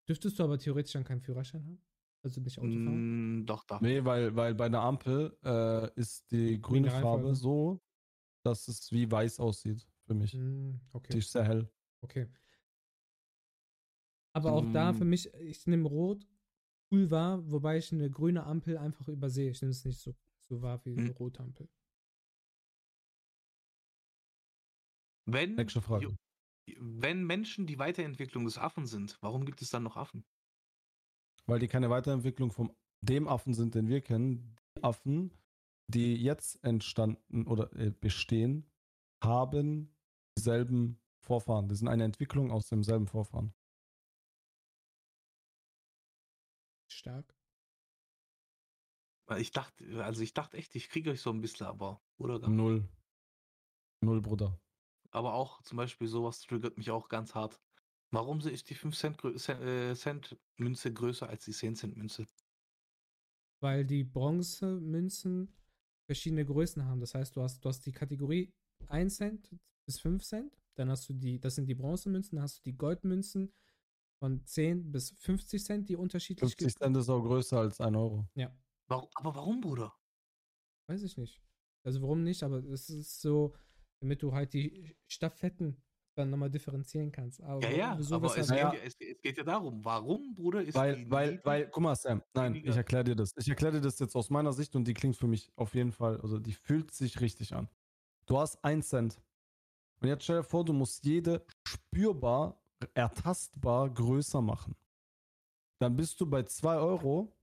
Dürftest 0.08 0.38
du 0.38 0.44
aber 0.44 0.58
theoretisch 0.58 0.92
dann 0.92 1.04
keinen 1.04 1.20
Führerschein 1.20 1.64
haben? 1.64 1.82
Also 2.22 2.40
nicht 2.40 2.58
Auto 2.58 2.68
fahren? 2.68 3.40
Mm, 3.40 3.46
doch, 3.46 3.64
doch. 3.64 3.80
Nee, 3.80 4.04
weil, 4.04 4.34
weil 4.36 4.54
bei 4.54 4.66
einer 4.66 4.80
Ampel 4.80 5.36
äh, 5.44 5.90
ist 5.98 6.30
die 6.30 6.60
grüne 6.60 6.88
Reihenfolge. 6.92 7.24
Farbe 7.24 7.34
so, 7.34 7.80
dass 8.42 8.68
es 8.68 8.90
wie 8.92 9.10
weiß 9.10 9.40
aussieht 9.40 9.86
für 10.06 10.14
mich. 10.14 10.32
Die 10.32 10.78
okay, 10.92 11.18
ist 11.18 11.32
sehr 11.32 11.44
hell. 11.44 11.70
okay. 12.02 12.26
Aber 14.32 14.52
auch 14.52 14.70
da 14.72 14.92
Mm. 14.92 14.96
für 14.96 15.04
mich, 15.04 15.32
ich 15.34 15.66
nehme 15.66 15.88
Rot 15.88 16.26
cool 16.90 17.10
wahr, 17.10 17.50
wobei 17.50 17.78
ich 17.78 17.92
eine 17.92 18.10
grüne 18.10 18.44
Ampel 18.44 18.76
einfach 18.78 19.08
übersehe. 19.08 19.50
Ich 19.50 19.60
nehme 19.62 19.70
es 19.70 19.84
nicht 19.84 20.00
so, 20.00 20.14
so 20.40 20.62
wahr 20.62 20.84
wie 20.84 20.92
eine 20.92 21.08
Hm. 21.08 21.16
rote 21.16 21.40
Ampel. 21.42 21.68
Wenn, 25.26 25.54
Nächste 25.54 25.80
Frage. 25.80 26.16
Wenn 26.78 27.24
Menschen 27.24 27.66
die 27.66 27.78
Weiterentwicklung 27.78 28.44
des 28.44 28.58
Affen 28.58 28.86
sind, 28.86 29.18
warum 29.20 29.44
gibt 29.44 29.62
es 29.62 29.70
dann 29.70 29.82
noch 29.82 29.96
Affen? 29.96 30.24
Weil 31.46 31.58
die 31.58 31.68
keine 31.68 31.90
Weiterentwicklung 31.90 32.52
von 32.52 32.74
dem 33.00 33.28
Affen 33.28 33.54
sind, 33.54 33.74
den 33.74 33.88
wir 33.88 34.00
kennen. 34.00 34.56
Die 34.76 34.84
Affen, 34.84 35.34
die 35.88 36.16
jetzt 36.16 36.62
entstanden 36.62 37.46
oder 37.46 37.72
äh, 37.74 37.90
bestehen, 37.90 38.70
haben 39.22 39.94
dieselben 40.36 41.00
Vorfahren. 41.24 41.68
Die 41.68 41.74
sind 41.74 41.88
eine 41.88 42.04
Entwicklung 42.04 42.50
aus 42.50 42.68
demselben 42.68 43.06
Vorfahren. 43.06 43.52
Stark. 46.90 47.34
Weil 49.26 49.40
Ich 49.40 49.52
dachte, 49.52 50.04
also 50.04 50.22
ich 50.22 50.34
dachte 50.34 50.56
echt, 50.56 50.74
ich 50.74 50.88
kriege 50.88 51.10
euch 51.10 51.20
so 51.20 51.30
ein 51.30 51.40
bisschen, 51.40 51.66
aber, 51.66 52.02
oder? 52.18 52.48
Null. 52.48 52.88
Null, 54.02 54.20
Bruder. 54.20 54.58
Aber 55.10 55.34
auch 55.34 55.62
zum 55.62 55.76
Beispiel 55.76 56.06
sowas 56.06 56.40
triggert 56.40 56.78
mich 56.78 56.90
auch 56.90 57.08
ganz 57.08 57.34
hart. 57.34 57.60
Warum 58.12 58.40
ist 58.40 58.70
die 58.70 58.74
5 58.74 58.96
Cent, 58.96 59.20
Cent, 59.36 59.60
äh, 59.60 59.94
Cent 59.94 60.36
Münze 60.56 60.92
größer 60.92 61.28
als 61.28 61.44
die 61.44 61.52
10 61.52 61.76
Cent 61.76 61.96
Münze? 61.96 62.26
Weil 63.60 63.84
die 63.84 64.04
Bronzemünzen 64.04 65.54
verschiedene 66.06 66.44
Größen 66.44 66.84
haben. 66.84 67.00
Das 67.00 67.14
heißt, 67.14 67.36
du 67.36 67.42
hast, 67.42 67.64
du 67.64 67.68
hast 67.68 67.86
die 67.86 67.92
Kategorie 67.92 68.52
1 68.88 69.16
Cent 69.16 69.50
bis 69.86 70.00
5 70.00 70.24
Cent. 70.24 70.56
Dann 70.74 70.90
hast 70.90 71.08
du 71.08 71.12
die, 71.12 71.38
das 71.40 71.56
sind 71.56 71.66
die 71.66 71.74
Bronzemünzen, 71.74 72.36
dann 72.36 72.44
hast 72.44 72.58
du 72.58 72.62
die 72.64 72.76
Goldmünzen 72.76 73.52
von 74.18 74.44
10 74.44 74.90
bis 74.92 75.10
50 75.18 75.64
Cent, 75.64 75.88
die 75.88 75.96
unterschiedlich 75.96 76.56
50 76.56 76.76
Cent 76.76 76.96
ist 76.96 77.08
auch 77.08 77.22
größer 77.22 77.58
als 77.58 77.80
ein 77.80 77.96
Euro. 77.96 78.26
Ja, 78.34 78.54
Warum, 78.88 79.08
aber 79.14 79.34
warum, 79.34 79.60
Bruder? 79.60 79.94
weiß 80.88 81.02
ich 81.04 81.16
nicht. 81.16 81.40
Also 81.84 82.02
warum 82.02 82.24
nicht, 82.24 82.42
aber 82.42 82.58
es 82.64 82.90
ist 82.90 83.20
so, 83.20 83.54
damit 84.00 84.22
du 84.22 84.32
halt 84.32 84.52
die 84.52 84.96
Staffetten 85.06 85.82
dann 86.16 86.30
nochmal 86.30 86.50
differenzieren 86.50 87.12
kannst. 87.12 87.40
Aber 87.42 87.62
Ja, 87.62 87.70
ja, 87.70 87.92
aber 88.10 88.26
es 88.28 88.36
weshalb- 88.36 88.72
geht, 88.72 88.80
ja, 88.80 88.86
es, 88.86 88.96
es 88.98 89.20
geht 89.22 89.36
ja 89.38 89.44
darum, 89.44 89.84
warum, 89.84 90.34
Bruder, 90.34 90.62
ist 90.62 90.74
Weil, 90.74 90.96
die 90.96 91.10
weil, 91.10 91.40
weil, 91.44 91.68
guck 91.68 91.82
mal, 91.82 91.94
Sam, 91.94 92.22
nein, 92.34 92.54
weniger- 92.54 92.70
ich 92.70 92.76
erkläre 92.76 93.04
dir 93.04 93.14
das. 93.14 93.32
Ich 93.36 93.48
erkläre 93.48 93.74
dir 93.74 93.80
das 93.80 93.98
jetzt 93.98 94.16
aus 94.16 94.28
meiner 94.30 94.52
Sicht 94.52 94.74
und 94.74 94.84
die 94.84 94.94
klingt 94.94 95.16
für 95.16 95.28
mich 95.28 95.52
auf 95.56 95.74
jeden 95.74 95.92
Fall, 95.92 96.20
also 96.20 96.38
die 96.38 96.52
fühlt 96.52 96.90
sich 96.92 97.20
richtig 97.20 97.54
an. 97.54 97.68
Du 98.26 98.38
hast 98.38 98.62
1 98.64 98.88
Cent. 98.88 99.22
Und 100.00 100.08
jetzt 100.08 100.24
stell 100.24 100.38
dir 100.38 100.44
vor, 100.44 100.64
du 100.64 100.72
musst 100.72 101.04
jede 101.04 101.44
spürbar, 101.66 102.60
ertastbar 102.94 103.90
größer 103.90 104.40
machen. 104.40 104.74
Dann 105.78 105.94
bist 105.94 106.18
du 106.20 106.26
bei 106.26 106.42
2 106.42 106.76
Euro, 106.76 107.36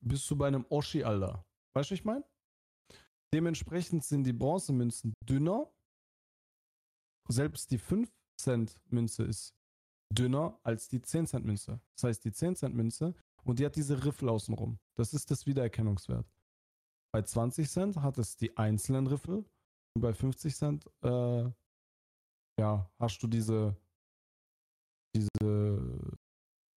bist 0.00 0.28
du 0.30 0.36
bei 0.36 0.48
einem 0.48 0.66
Oschi, 0.68 1.04
Alter. 1.04 1.44
Weißt 1.72 1.90
du, 1.90 1.94
was 1.94 1.98
ich 2.00 2.04
meine? 2.04 2.24
Dementsprechend 3.32 4.04
sind 4.04 4.24
die 4.24 4.32
Bronzemünzen 4.32 5.14
dünner. 5.24 5.70
Selbst 7.28 7.70
die 7.70 7.78
5 7.78 8.10
Cent 8.38 8.78
Münze 8.90 9.24
ist 9.24 9.54
dünner 10.12 10.58
als 10.62 10.88
die 10.88 11.00
10 11.00 11.26
Cent 11.26 11.44
Münze. 11.46 11.80
Das 11.96 12.04
heißt, 12.04 12.24
die 12.24 12.32
10 12.32 12.56
Cent 12.56 12.74
Münze 12.74 13.14
und 13.44 13.58
die 13.58 13.66
hat 13.66 13.76
diese 13.76 14.04
Riffel 14.04 14.28
außenrum. 14.28 14.78
Das 14.94 15.12
ist 15.14 15.30
das 15.30 15.46
Wiedererkennungswert. 15.46 16.26
Bei 17.12 17.22
20 17.22 17.68
Cent 17.70 17.96
hat 17.96 18.18
es 18.18 18.36
die 18.36 18.56
einzelnen 18.56 19.06
Riffel 19.06 19.44
und 19.94 20.02
bei 20.02 20.12
50 20.12 20.54
Cent, 20.54 20.90
äh, 21.02 21.50
ja, 22.60 22.90
hast 22.98 23.22
du 23.22 23.26
diese, 23.26 23.76
diese 25.14 26.16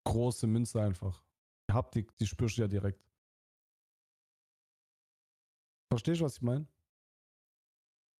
große 0.06 0.48
Münze 0.48 0.82
einfach. 0.82 1.24
Die 1.69 1.74
Haptik, 1.74 2.15
die 2.18 2.28
spürst 2.28 2.57
du 2.57 2.61
ja 2.61 2.68
direkt. 2.68 3.03
Verstehst 5.91 6.22
du, 6.22 6.26
was 6.26 6.36
ich 6.36 6.41
meine? 6.41 6.68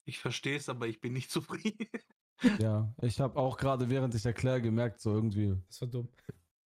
Ich 0.06 0.20
verstehe 0.20 0.58
es, 0.58 0.70
aber 0.70 0.88
ich 0.88 1.00
bin 1.02 1.14
nicht 1.14 1.30
zufrieden. 1.32 1.88
Ja, 2.60 2.94
ich 3.02 3.20
habe 3.20 3.38
auch 3.38 3.58
gerade, 3.58 3.90
während 3.90 4.14
ich 4.16 4.26
erkläre, 4.26 4.62
gemerkt, 4.62 5.00
so 5.00 5.14
irgendwie 5.14 5.60
Das 5.68 5.82
war 5.82 5.88
dumm. 5.88 6.10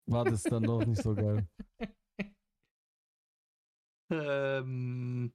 war 0.06 0.24
das 0.24 0.42
dann 0.42 0.64
doch 0.64 0.84
nicht 0.84 1.02
so 1.02 1.14
geil. 1.14 1.48
ähm, 4.10 5.32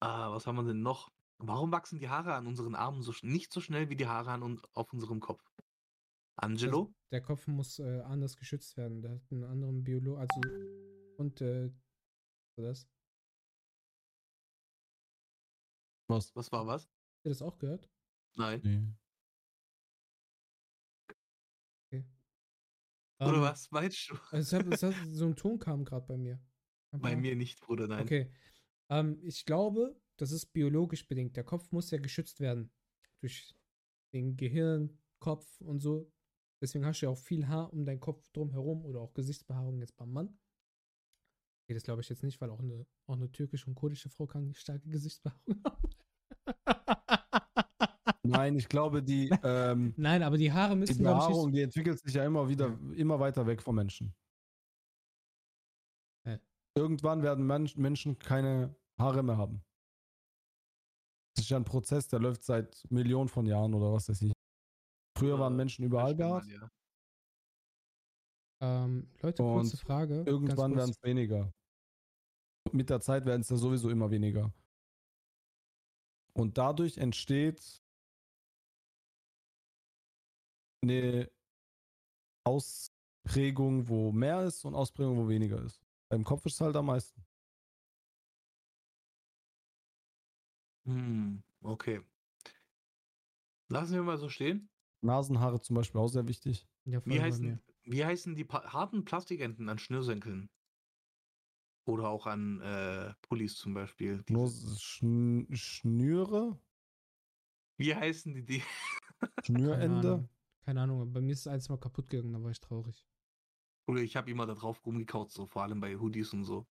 ah, 0.00 0.32
was 0.32 0.46
haben 0.46 0.56
wir 0.56 0.64
denn 0.64 0.82
noch? 0.82 1.12
Warum 1.38 1.72
wachsen 1.72 1.98
die 1.98 2.08
Haare 2.08 2.34
an 2.34 2.46
unseren 2.46 2.74
Armen 2.74 3.02
so, 3.02 3.12
nicht 3.22 3.52
so 3.52 3.60
schnell 3.60 3.88
wie 3.88 3.96
die 3.96 4.06
Haare 4.06 4.30
an 4.32 4.60
auf 4.72 4.92
unserem 4.92 5.20
Kopf? 5.20 5.42
Angelo? 6.36 6.92
Der 7.12 7.20
Kopf 7.22 7.46
muss 7.46 7.78
äh, 7.78 8.00
anders 8.00 8.36
geschützt 8.36 8.76
werden. 8.76 9.02
Der 9.02 9.12
hat 9.12 9.22
einen 9.30 9.44
anderen 9.44 9.84
Biolo, 9.84 10.16
also 10.16 10.40
und 11.16 11.40
äh, 11.40 11.70
das. 12.56 12.88
Was? 16.08 16.34
Was 16.34 16.50
war 16.50 16.66
was? 16.66 16.84
Habt 16.84 17.26
ihr 17.26 17.30
das 17.30 17.42
auch 17.42 17.58
gehört? 17.58 17.88
Nein. 18.36 18.60
Nee. 18.64 19.03
Oder 23.28 23.36
Ähm, 23.38 23.42
was 23.42 23.70
meinst 23.70 24.10
du? 24.10 24.14
Also 24.30 24.56
es 24.56 24.64
hat, 24.66 24.72
es 24.72 24.82
hat, 24.82 24.94
so 25.10 25.26
ein 25.26 25.36
Ton 25.36 25.58
kam 25.58 25.84
gerade 25.84 26.06
bei 26.06 26.16
mir. 26.16 26.40
Bei 26.92 27.12
Aber- 27.12 27.16
mir 27.20 27.36
nicht, 27.36 27.60
Bruder, 27.60 27.86
nein. 27.88 28.02
Okay. 28.04 28.32
Ähm, 28.90 29.18
ich 29.22 29.44
glaube, 29.44 30.00
das 30.16 30.30
ist 30.32 30.46
biologisch 30.52 31.06
bedingt. 31.08 31.36
Der 31.36 31.44
Kopf 31.44 31.70
muss 31.72 31.90
ja 31.90 31.98
geschützt 31.98 32.40
werden. 32.40 32.70
Durch 33.20 33.54
den 34.12 34.36
Gehirn, 34.36 34.98
Kopf 35.18 35.60
und 35.60 35.80
so. 35.80 36.12
Deswegen 36.60 36.84
hast 36.86 37.00
du 37.00 37.06
ja 37.06 37.10
auch 37.10 37.18
viel 37.18 37.46
Haar 37.48 37.72
um 37.72 37.84
deinen 37.84 38.00
Kopf 38.00 38.30
drumherum 38.30 38.84
oder 38.84 39.00
auch 39.00 39.12
Gesichtsbehaarung 39.14 39.80
jetzt 39.80 39.96
beim 39.96 40.12
Mann. 40.12 40.38
Okay, 41.64 41.74
das 41.74 41.82
glaube 41.82 42.02
ich 42.02 42.08
jetzt 42.08 42.22
nicht, 42.22 42.40
weil 42.40 42.50
auch 42.50 42.60
eine, 42.60 42.86
auch 43.06 43.14
eine 43.16 43.30
türkische 43.32 43.66
und 43.66 43.74
kurdische 43.74 44.08
Frau 44.10 44.26
kann 44.26 44.54
starke 44.54 44.88
Gesichtsbehaarung 44.88 45.42
haben. 45.64 45.90
Nein, 48.26 48.56
ich 48.56 48.68
glaube, 48.68 49.02
die, 49.02 49.28
ähm, 49.44 49.92
Nein, 49.96 50.22
aber 50.22 50.38
die 50.38 50.50
Haare 50.50 50.72
die 50.72 50.80
müssen, 50.80 50.92
ich, 50.92 50.98
Behaarung, 51.02 51.52
die 51.52 51.62
entwickelt 51.62 52.00
sich 52.00 52.14
ja 52.14 52.24
immer 52.24 52.48
wieder, 52.48 52.78
immer 52.94 53.20
weiter 53.20 53.46
weg 53.46 53.62
vom 53.62 53.76
Menschen. 53.76 54.14
Hä? 56.26 56.38
Irgendwann 56.74 57.22
werden 57.22 57.46
Men 57.46 57.68
Menschen 57.76 58.18
keine 58.18 58.74
Haare 58.98 59.22
mehr 59.22 59.36
haben. 59.36 59.62
Das 61.34 61.44
ist 61.44 61.50
ja 61.50 61.58
ein 61.58 61.64
Prozess, 61.64 62.08
der 62.08 62.20
läuft 62.20 62.44
seit 62.44 62.84
Millionen 62.90 63.28
von 63.28 63.44
Jahren 63.44 63.74
oder 63.74 63.92
was 63.92 64.08
weiß 64.08 64.22
ich. 64.22 64.32
Früher 65.18 65.38
waren 65.38 65.54
Menschen 65.54 65.84
überall 65.84 66.14
behaart, 66.14 66.46
ja. 66.46 66.68
ähm, 68.62 69.08
Leute, 69.20 69.42
Und 69.42 69.54
kurze 69.54 69.76
Frage. 69.76 70.24
irgendwann 70.26 70.74
werden 70.76 70.90
es 70.90 71.02
weniger. 71.02 71.52
Mit 72.72 72.88
der 72.88 73.00
Zeit 73.00 73.26
werden 73.26 73.42
es 73.42 73.50
ja 73.50 73.56
sowieso 73.56 73.90
immer 73.90 74.10
weniger. 74.10 74.52
Und 76.32 76.56
dadurch 76.58 76.98
entsteht 76.98 77.83
eine 80.90 81.30
Ausprägung, 82.44 83.88
wo 83.88 84.12
mehr 84.12 84.44
ist 84.44 84.64
und 84.64 84.74
Ausprägung, 84.74 85.16
wo 85.16 85.28
weniger 85.28 85.62
ist. 85.62 85.80
Beim 86.08 86.24
Kopf 86.24 86.44
ist 86.46 86.54
es 86.54 86.60
halt 86.60 86.76
am 86.76 86.86
meisten. 86.86 87.24
Hm, 90.86 91.42
okay. 91.62 92.02
Lassen 93.70 93.94
wir 93.94 94.02
mal 94.02 94.18
so 94.18 94.28
stehen. 94.28 94.68
Nasenhaare 95.00 95.60
zum 95.60 95.76
Beispiel 95.76 96.00
auch 96.00 96.08
sehr 96.08 96.28
wichtig. 96.28 96.66
Ja, 96.84 97.04
Wie 97.04 97.20
heißen, 97.20 97.62
wie 97.84 98.04
heißen 98.04 98.34
die 98.34 98.44
pa 98.44 98.72
harten 98.72 99.04
Plastikenden 99.04 99.68
an 99.68 99.78
Schnürsenkeln? 99.78 100.50
Oder 101.86 102.08
auch 102.08 102.26
an 102.26 102.60
äh, 102.60 103.12
Pullis 103.22 103.56
zum 103.56 103.74
Beispiel. 103.74 104.22
Nur 104.28 104.50
Schn 104.50 105.46
Schnüre, 105.54 106.58
Wie 107.76 107.94
heißen 107.94 108.34
die? 108.34 108.44
die? 108.44 108.62
Keine 109.20 109.32
Schnürende. 109.44 110.28
Keine 110.64 110.80
Ahnung, 110.80 111.02
aber 111.02 111.10
bei 111.10 111.20
mir 111.20 111.32
ist 111.32 111.40
es 111.40 111.46
eins 111.46 111.68
mal 111.68 111.78
kaputt 111.78 112.08
gegangen, 112.08 112.32
da 112.32 112.42
war 112.42 112.50
ich 112.50 112.60
traurig. 112.60 113.06
Oder 113.86 114.00
ich 114.00 114.16
habe 114.16 114.30
immer 114.30 114.46
da 114.46 114.54
drauf 114.54 114.84
rumgekaut, 114.86 115.30
so 115.30 115.46
vor 115.46 115.62
allem 115.62 115.80
bei 115.80 115.98
Hoodies 115.98 116.32
und 116.32 116.44
so. 116.44 116.66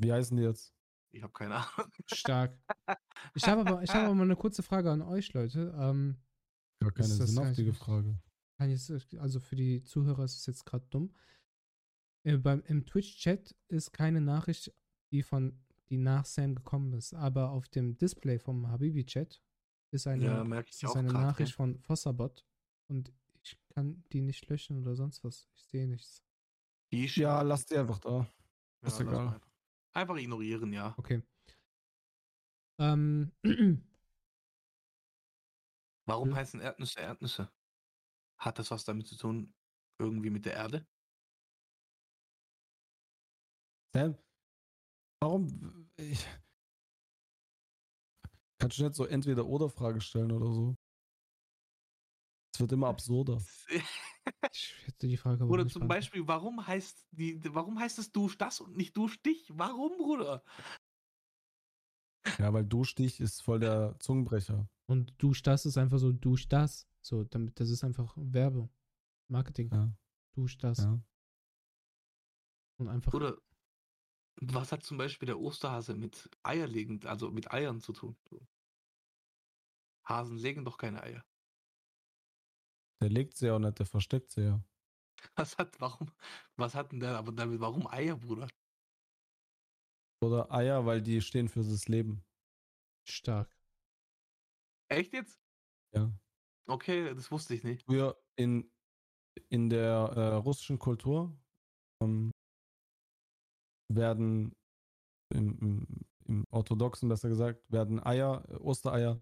Wie 0.00 0.12
heißen 0.12 0.36
die 0.36 0.44
jetzt? 0.44 0.72
Ich 1.12 1.22
habe 1.22 1.32
keine 1.32 1.56
Ahnung. 1.56 1.92
Stark. 2.06 2.58
Ich 3.34 3.48
habe 3.48 3.62
aber, 3.62 3.82
ich 3.82 3.90
habe 3.90 4.04
aber 4.04 4.14
mal 4.14 4.24
eine 4.24 4.36
kurze 4.36 4.62
Frage 4.62 4.90
an 4.90 5.00
euch, 5.00 5.32
Leute. 5.32 5.74
Ähm, 5.78 6.18
Gar 6.80 6.92
keine 6.92 7.08
sinnhaftige 7.08 7.72
Frage. 7.72 8.20
jetzt, 8.60 8.90
also 9.16 9.40
für 9.40 9.56
die 9.56 9.82
Zuhörer 9.82 10.24
ist 10.24 10.36
es 10.36 10.46
jetzt 10.46 10.66
gerade 10.66 10.86
dumm. 10.90 11.14
Äh, 12.24 12.36
beim, 12.36 12.62
Im 12.66 12.84
Twitch-Chat 12.84 13.56
ist 13.68 13.92
keine 13.92 14.20
Nachricht, 14.20 14.74
die 15.10 15.22
von 15.22 15.58
die 15.88 15.96
nach 15.96 16.24
Sam 16.26 16.54
gekommen 16.54 16.92
ist, 16.92 17.14
aber 17.14 17.50
auf 17.50 17.68
dem 17.68 17.96
Display 17.96 18.38
vom 18.38 18.68
Habibi-Chat 18.68 19.42
ist 19.94 20.06
eine, 20.06 20.24
Ja, 20.24 20.42
ist 20.60 20.84
eine 20.96 21.08
grad, 21.08 21.22
Nachricht 21.22 21.52
ja. 21.52 21.56
von 21.56 21.78
Fossabot 21.80 22.44
und 22.88 23.12
ich 23.42 23.56
kann 23.74 24.04
die 24.12 24.20
nicht 24.20 24.48
löschen 24.48 24.78
oder 24.80 24.94
sonst 24.96 25.22
was. 25.24 25.48
Ich 25.54 25.64
sehe 25.64 25.86
nichts. 25.86 26.22
Die 26.92 27.06
Ja, 27.06 27.42
lass 27.42 27.66
die 27.66 27.76
einfach 27.76 27.98
da. 27.98 28.26
Ja, 28.82 28.88
ist 28.88 29.00
egal. 29.00 29.28
Einfach. 29.28 29.48
einfach 29.94 30.16
ignorieren, 30.16 30.72
ja. 30.72 30.94
Okay. 30.98 31.22
Ähm, 32.78 33.32
Warum 36.06 36.30
Ja. 36.30 36.36
heißen 36.36 36.60
Erdnüsse 36.60 37.00
Erdnüsse? 37.00 37.50
Hat 38.38 38.58
das 38.58 38.70
was 38.70 38.84
damit 38.84 39.06
zu 39.06 39.16
tun, 39.16 39.54
irgendwie 39.98 40.30
mit 40.30 40.44
der 40.44 40.54
Erde? 40.54 40.86
Sam, 43.94 44.18
warum? 45.22 45.88
Ich, 45.96 46.26
kannst 48.58 48.78
du 48.78 48.84
nicht 48.84 48.94
so 48.94 49.04
entweder 49.04 49.46
oder 49.46 49.68
Frage 49.68 50.00
stellen 50.00 50.32
oder 50.32 50.52
so? 50.52 50.76
Es 52.54 52.60
wird 52.60 52.72
immer 52.72 52.86
absurder. 52.86 53.42
ich 54.52 54.74
hätte 54.84 55.08
die 55.08 55.16
Frage 55.16 55.44
Oder 55.44 55.66
zum. 55.66 55.88
Beispiel, 55.88 56.26
warum 56.26 56.64
heißt 56.64 57.06
die, 57.10 57.40
warum 57.52 57.78
heißt 57.78 57.98
es 57.98 58.12
Dusch 58.12 58.38
das 58.38 58.60
und 58.60 58.76
nicht 58.76 58.96
Dusch 58.96 59.20
dich? 59.22 59.50
Warum, 59.54 59.96
Bruder? 59.96 60.44
Ja, 62.38 62.52
weil 62.52 62.64
Duschstich 62.64 63.20
ist 63.20 63.42
voll 63.42 63.60
der 63.60 63.96
Zungenbrecher. 63.98 64.68
Und 64.86 65.14
dusch 65.18 65.42
das 65.42 65.66
ist 65.66 65.76
einfach 65.76 65.98
so, 65.98 66.12
dusch 66.12 66.48
das. 66.48 66.86
So, 67.00 67.24
damit, 67.24 67.58
das 67.60 67.70
ist 67.70 67.84
einfach 67.84 68.14
Werbung. 68.16 68.70
Marketing. 69.28 69.70
Ja, 69.72 69.92
Dusch 70.34 70.56
das. 70.58 70.78
ja. 70.78 71.02
Und 72.78 72.88
einfach. 72.88 73.12
Oder 73.12 73.36
was 74.40 74.72
hat 74.72 74.82
zum 74.82 74.98
Beispiel 74.98 75.26
der 75.26 75.38
Osterhase 75.38 75.94
mit 75.94 76.28
Eierlegend, 76.42 77.06
also 77.06 77.30
mit 77.30 77.52
Eiern 77.52 77.80
zu 77.80 77.92
tun? 77.92 78.16
Hasen 80.04 80.36
legen 80.36 80.64
doch 80.64 80.76
keine 80.76 81.02
Eier. 81.02 81.24
Der 83.00 83.10
legt 83.10 83.36
sie 83.36 83.46
ja 83.46 83.56
auch 83.56 83.58
nicht, 83.58 83.78
der 83.78 83.86
versteckt 83.86 84.30
sie 84.30 84.42
ja. 84.42 84.64
Was 85.36 85.56
hat, 85.56 85.80
warum, 85.80 86.12
was 86.56 86.74
hat 86.74 86.92
denn 86.92 87.00
der 87.00 87.16
aber 87.16 87.32
damit, 87.32 87.58
warum 87.60 87.86
Eier, 87.86 88.16
Bruder? 88.16 88.48
Oder 90.22 90.50
Eier, 90.52 90.84
weil 90.84 91.00
die 91.00 91.22
stehen 91.22 91.48
für 91.48 91.60
das 91.60 91.88
Leben. 91.88 92.22
Stark. 93.08 93.56
Echt 94.88 95.12
jetzt? 95.14 95.40
Ja. 95.94 96.12
Okay, 96.66 97.14
das 97.14 97.30
wusste 97.30 97.54
ich 97.54 97.64
nicht. 97.64 97.84
Früher 97.84 98.22
in, 98.36 98.70
in 99.48 99.70
der 99.70 100.12
äh, 100.14 100.34
russischen 100.36 100.78
Kultur 100.78 101.34
ähm, 102.02 102.30
werden 103.88 104.54
im, 105.32 105.58
im, 105.60 105.86
im 106.26 106.44
orthodoxen, 106.50 107.08
besser 107.08 107.28
gesagt, 107.28 107.62
werden 107.70 108.04
Eier, 108.04 108.44
äh, 108.48 108.54
Ostereier 108.56 109.20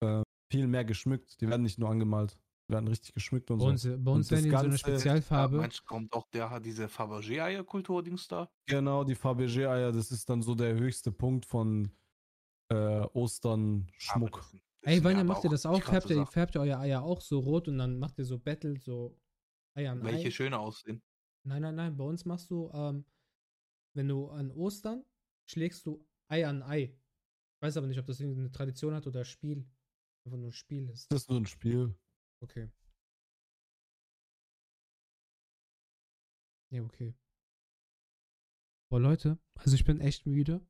äh, 0.00 0.22
viel 0.50 0.66
mehr 0.66 0.84
geschmückt. 0.84 1.40
Die 1.40 1.48
werden 1.48 1.62
nicht 1.62 1.78
nur 1.78 1.88
angemalt, 1.90 2.38
die 2.68 2.74
werden 2.74 2.88
richtig 2.88 3.14
geschmückt 3.14 3.50
und 3.50 3.58
Bei 3.58 3.66
uns, 3.66 3.82
so. 3.82 3.96
bei 3.98 4.10
uns 4.12 4.28
das 4.28 4.44
werden 4.44 4.50
die 4.50 4.56
so 4.56 4.64
eine 4.64 4.70
Ja, 4.72 4.78
Spezialfarbe. 4.78 5.56
meinst 5.56 5.80
du, 5.80 5.84
kommt 5.84 6.12
auch 6.12 6.28
der 6.28 6.50
hat 6.50 6.64
diese 6.64 6.88
Fabergé-Eier-Kultur-Dings 6.88 8.28
da? 8.28 8.50
Genau, 8.66 9.04
die 9.04 9.14
Fabergé-Eier, 9.16 9.92
das 9.92 10.10
ist 10.10 10.28
dann 10.28 10.42
so 10.42 10.54
der 10.54 10.74
höchste 10.74 11.12
Punkt 11.12 11.46
von 11.46 11.90
äh, 12.70 13.00
Ostern 13.12 13.86
Aber 14.08 14.28
Schmuck. 14.28 14.44
Ey, 14.82 14.98
ja 14.98 15.04
wann 15.04 15.26
macht 15.26 15.44
ihr 15.44 15.50
das 15.50 15.64
auch? 15.64 15.82
Färbt 15.82 16.10
ihr, 16.10 16.26
färbt 16.26 16.54
ihr 16.56 16.60
euer 16.60 16.78
Eier 16.78 17.02
auch 17.02 17.20
so 17.22 17.38
rot 17.38 17.68
und 17.68 17.78
dann 17.78 17.98
macht 17.98 18.18
ihr 18.18 18.24
so 18.26 18.38
Battle, 18.38 18.78
so 18.80 19.18
Eier 19.74 19.92
an 19.92 20.02
Welche 20.04 20.28
Ei? 20.28 20.30
schöner 20.30 20.60
aussehen. 20.60 21.02
Nein, 21.46 21.62
nein, 21.62 21.74
nein. 21.74 21.96
Bei 21.96 22.04
uns 22.04 22.24
machst 22.24 22.50
du, 22.50 22.70
ähm, 22.72 23.04
wenn 23.94 24.08
du 24.08 24.28
an 24.28 24.50
Ostern 24.50 25.04
schlägst 25.48 25.86
du 25.86 26.06
Ei 26.28 26.46
an 26.46 26.62
Ei. 26.62 26.82
Ich 26.84 27.62
weiß 27.62 27.76
aber 27.76 27.86
nicht, 27.86 27.98
ob 27.98 28.06
das 28.06 28.20
irgendeine 28.20 28.50
Tradition 28.50 28.94
hat 28.94 29.06
oder 29.06 29.24
Spiel. 29.24 29.66
einfach 30.24 30.38
nur 30.38 30.48
ein 30.48 30.52
Spiel 30.52 30.88
ist. 30.90 31.10
Das 31.10 31.22
ist 31.22 31.30
nur 31.30 31.40
ein 31.40 31.46
Spiel. 31.46 31.94
Okay. 32.40 32.70
Ja, 36.70 36.82
okay. 36.82 37.14
Boah, 38.90 39.00
Leute, 39.00 39.38
also 39.54 39.74
ich 39.74 39.84
bin 39.84 40.00
echt 40.00 40.26
müde. 40.26 40.66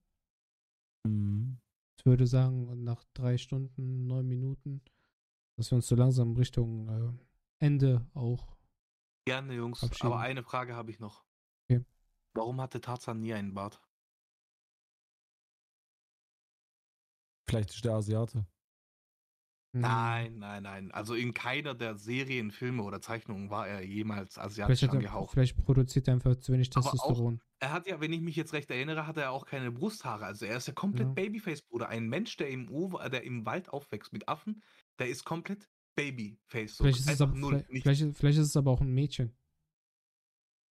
Mhm. 1.06 1.60
Ich 1.98 2.06
würde 2.06 2.26
sagen, 2.26 2.84
nach 2.84 3.04
drei 3.14 3.38
Stunden, 3.38 4.06
neun 4.06 4.28
Minuten, 4.28 4.82
dass 5.56 5.70
wir 5.70 5.76
uns 5.76 5.86
so 5.86 5.94
langsam 5.94 6.36
Richtung 6.36 6.88
äh, 6.88 7.64
Ende 7.64 8.06
auch. 8.12 8.56
Gerne, 9.26 9.54
Jungs. 9.54 9.82
Aber 10.02 10.18
eine 10.18 10.42
Frage 10.42 10.74
habe 10.74 10.90
ich 10.90 11.00
noch. 11.00 11.24
Warum 12.34 12.60
hatte 12.60 12.80
Tarzan 12.80 13.20
nie 13.20 13.32
einen 13.32 13.54
Bart? 13.54 13.80
Vielleicht 17.48 17.70
ist 17.70 17.84
der 17.84 17.92
Asiate. 17.94 18.38
Hm, 19.74 19.80
Nein, 19.80 20.38
nein, 20.38 20.62
nein. 20.62 20.90
Also 20.92 21.14
in 21.14 21.34
keiner 21.34 21.74
der 21.74 21.96
Serien, 21.96 22.50
Filme 22.50 22.82
oder 22.82 23.00
Zeichnungen 23.00 23.50
war 23.50 23.68
er 23.68 23.82
jemals 23.82 24.34
Vielleicht, 24.34 24.46
asiatisch 24.46 24.82
er, 24.84 24.92
angehaucht. 24.92 25.32
vielleicht 25.32 25.56
produziert 25.56 26.08
er 26.08 26.14
einfach 26.14 26.36
zu 26.36 26.52
wenig 26.52 26.70
Aber 26.74 26.86
auch- 26.86 26.90
Testosteron. 26.92 27.40
Er 27.60 27.72
hat 27.72 27.86
ja, 27.86 28.00
wenn 28.00 28.12
ich 28.12 28.20
mich 28.20 28.36
jetzt 28.36 28.52
recht 28.52 28.70
erinnere, 28.70 29.06
hat 29.06 29.16
er 29.16 29.30
auch 29.30 29.46
keine 29.46 29.70
Brusthaare. 29.70 30.24
Also 30.26 30.46
er 30.46 30.56
ist 30.56 30.68
ja 30.68 30.74
komplett 30.74 31.08
Ja. 31.08 31.12
Babyface, 31.14 31.62
Bruder. 31.62 31.88
Ein 31.88 32.08
Mensch, 32.08 32.36
der 32.36 32.50
im, 32.50 32.68
Uwe, 32.68 33.08
der 33.10 33.22
im 33.24 33.46
Wald 33.46 33.68
aufwächst 33.70 34.12
mit 34.12 34.28
Affen, 34.28 34.62
der 34.98 35.08
ist 35.08 35.24
komplett 35.24 35.68
Babyface. 35.96 36.76
So 36.76 36.84
Vielleicht 36.84 37.00
ist, 37.08 37.20
aber, 37.20 37.34
vielleicht, 37.34 37.66
vielleicht, 37.82 38.16
vielleicht 38.16 38.38
ist 38.38 38.48
es 38.48 38.56
aber 38.56 38.70
auch 38.70 38.80
ein 38.80 38.92
Mädchen. 38.92 39.36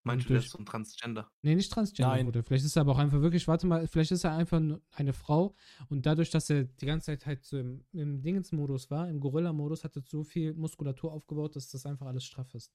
Meinst 0.04 0.30
du, 0.30 0.34
das 0.34 0.46
ist 0.46 0.52
so 0.52 0.58
ein 0.58 0.66
Transgender? 0.66 1.32
Nee, 1.42 1.56
nicht 1.56 1.72
Transgender, 1.72 2.12
Nein. 2.12 2.26
Bruder. 2.26 2.44
Vielleicht 2.44 2.66
ist 2.66 2.76
er 2.76 2.82
aber 2.82 2.94
auch 2.94 3.00
einfach 3.00 3.22
wirklich, 3.22 3.48
warte 3.48 3.68
mal, 3.68 3.88
vielleicht 3.88 4.12
ist 4.12 4.24
er 4.24 4.34
einfach 4.34 4.62
eine 4.92 5.14
Frau 5.14 5.56
und 5.90 6.06
dadurch, 6.06 6.30
dass 6.30 6.50
er 6.50 6.66
die 6.66 6.86
ganze 6.86 7.08
Zeit 7.08 7.26
halt 7.26 7.44
so 7.44 7.58
im, 7.58 7.86
im 7.92 8.22
Dingensmodus 8.22 8.92
war, 8.92 9.10
im 9.10 9.20
Gorilla-Modus, 9.20 9.84
hat 9.84 9.96
er 9.96 10.04
so 10.06 10.24
viel 10.24 10.54
Muskulatur 10.54 11.12
aufgebaut, 11.12 11.56
dass 11.56 11.70
das 11.70 11.86
einfach 11.86 12.08
alles 12.08 12.24
straff 12.24 12.54
ist. 12.54 12.74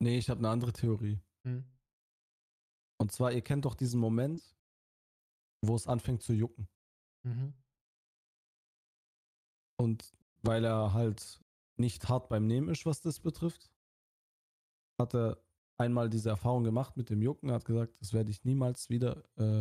Nee, 0.00 0.18
ich 0.18 0.28
habe 0.28 0.38
eine 0.38 0.50
andere 0.50 0.72
Theorie. 0.72 1.20
Hm. 1.44 1.64
Und 2.98 3.12
zwar, 3.12 3.32
ihr 3.32 3.42
kennt 3.42 3.64
doch 3.64 3.74
diesen 3.74 4.00
Moment, 4.00 4.42
wo 5.62 5.74
es 5.74 5.86
anfängt 5.86 6.22
zu 6.22 6.32
jucken. 6.32 6.68
Mhm. 7.22 7.54
Und 9.76 10.12
weil 10.42 10.64
er 10.64 10.92
halt 10.92 11.40
nicht 11.76 12.08
hart 12.08 12.28
beim 12.28 12.46
Nehmen 12.46 12.68
ist, 12.68 12.86
was 12.86 13.00
das 13.00 13.20
betrifft, 13.20 13.70
hat 14.98 15.14
er 15.14 15.43
einmal 15.78 16.10
diese 16.10 16.30
Erfahrung 16.30 16.64
gemacht 16.64 16.96
mit 16.96 17.10
dem 17.10 17.22
Jucken, 17.22 17.52
hat 17.52 17.64
gesagt, 17.64 18.00
das 18.00 18.12
werde 18.12 18.30
ich 18.30 18.44
niemals 18.44 18.90
wieder 18.90 19.24
äh, 19.36 19.60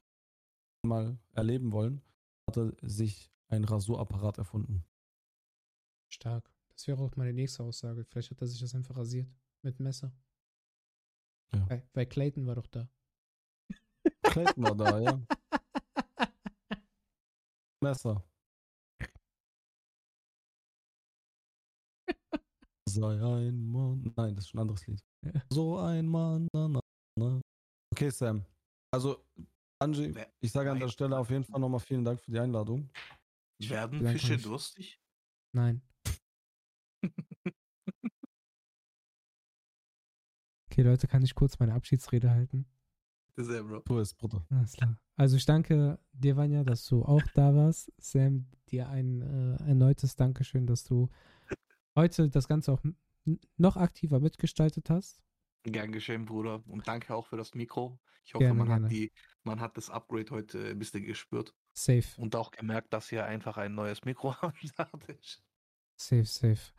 mal 0.85 1.18
erleben 1.31 1.72
wollen, 1.72 2.02
hat 2.48 2.57
er 2.57 2.73
sich 2.81 3.31
ein 3.48 3.64
Rasurapparat 3.64 4.38
erfunden. 4.38 4.85
Stark. 6.10 6.53
Das 6.76 6.88
wäre 6.88 7.02
auch 7.02 7.15
meine 7.15 7.34
nächste 7.34 7.64
Aussage. 7.64 8.03
Vielleicht 8.03 8.31
hat 8.31 8.41
er 8.41 8.48
sich 8.48 8.60
das 8.60 8.76
einfach 8.76 8.95
rasiert. 8.95 9.30
Mit 9.61 9.80
Messer. 9.80 10.11
Ja. 11.53 11.69
Weil, 11.69 11.88
weil 11.94 12.06
Clayton 12.06 12.45
war 12.45 12.56
doch 12.56 12.68
da. 12.68 12.90
Clayton 14.23 14.64
war 14.64 14.76
da, 14.76 14.99
ja. 14.99 15.22
Messer. 17.81 18.23
Sei 22.90 23.22
ein 23.22 23.72
Mann. 23.72 24.14
Nein, 24.15 24.35
das 24.35 24.45
ist 24.45 24.53
ein 24.53 24.60
anderes 24.60 24.85
Lied. 24.88 25.03
So 25.50 25.78
ein 25.78 26.08
Mann. 26.08 26.48
Na, 26.54 26.68
na, 26.68 26.80
na. 27.18 27.41
Okay, 27.94 28.10
Sam. 28.10 28.45
Also, 28.91 29.26
Angie, 29.80 30.14
ich 30.40 30.52
sage 30.52 30.72
an 30.72 30.80
der. 30.80 30.90
Stelle 30.90 31.18
auf 31.18 31.30
jeden 31.30 31.44
Fall 31.44 31.60
nochmal 31.60 31.80
vielen 31.80 32.04
Dank 32.04 32.20
für 32.22 32.32
die 32.32 32.40
Einladung. 32.40 32.90
Werden 33.60 34.00
bedanke 34.00 34.20
Fische 34.20 34.38
durstig? 34.38 35.00
Nein. 35.56 35.82
Okay, 40.74 40.82
Leute, 40.82 41.08
kann 41.08 41.22
ich 41.22 41.36
kurz 41.36 41.60
meine 41.60 41.76
Abschiedsrede 41.76 42.32
halten? 42.32 42.66
Sehr, 43.36 43.62
Bro. 43.64 43.82
Tu 43.82 44.00
es, 44.00 44.12
Bruder. 44.16 44.44
Alles 44.50 44.74
klar. 44.74 44.98
Also 45.16 45.38
ich 45.38 45.45
danke 45.45 46.00
dir, 46.14 46.36
Vanja, 46.36 46.64
dass 46.64 46.88
du 46.88 47.06
auch 47.06 47.22
da 47.36 47.54
warst. 47.54 47.91
Sam, 48.00 48.48
dir 48.70 48.90
ein 48.90 49.22
äh, 49.22 49.70
erneutes 49.70 50.16
Dankeschön, 50.16 50.66
dass 50.66 50.84
du 50.84 51.12
heute 51.95 52.28
das 52.28 52.48
Ganze 52.48 52.72
auch 52.72 52.82
noch 53.58 53.78
aktiver 53.78 54.20
mitgestaltet 54.20 54.90
hast. 54.90 55.22
Gern 55.64 55.91
geschehen, 55.91 56.26
Bruder. 56.26 56.62
Und 56.68 56.88
danke 56.88 57.16
auch 57.16 57.26
für 57.28 57.38
das 57.38 57.54
Mikro. 57.54 58.00
Ich 58.26 58.34
hoffe, 58.34 58.44
Gerne, 58.45 58.58
man, 58.60 58.68
gerne. 58.68 58.86
Hat 58.86 58.91
die, 58.91 59.12
man 59.44 59.60
hat 59.60 59.78
das 59.78 59.90
Upgrade 59.90 60.30
heute 60.32 60.70
ein 60.70 60.80
bisschen 60.80 61.04
gespürt 61.04 61.54
Safe, 61.74 62.04
und 62.22 62.36
auch 62.36 62.52
gemerkt, 62.52 62.94
dass 62.94 63.10
hier 63.10 63.26
einfach 63.26 63.58
ein 63.58 63.74
neues 63.76 64.04
Mikro 64.04 64.34
am 64.41 64.54
Start 64.56 65.10
ist. 65.10 65.41
safe, 65.95 66.26
safe. 66.26 66.74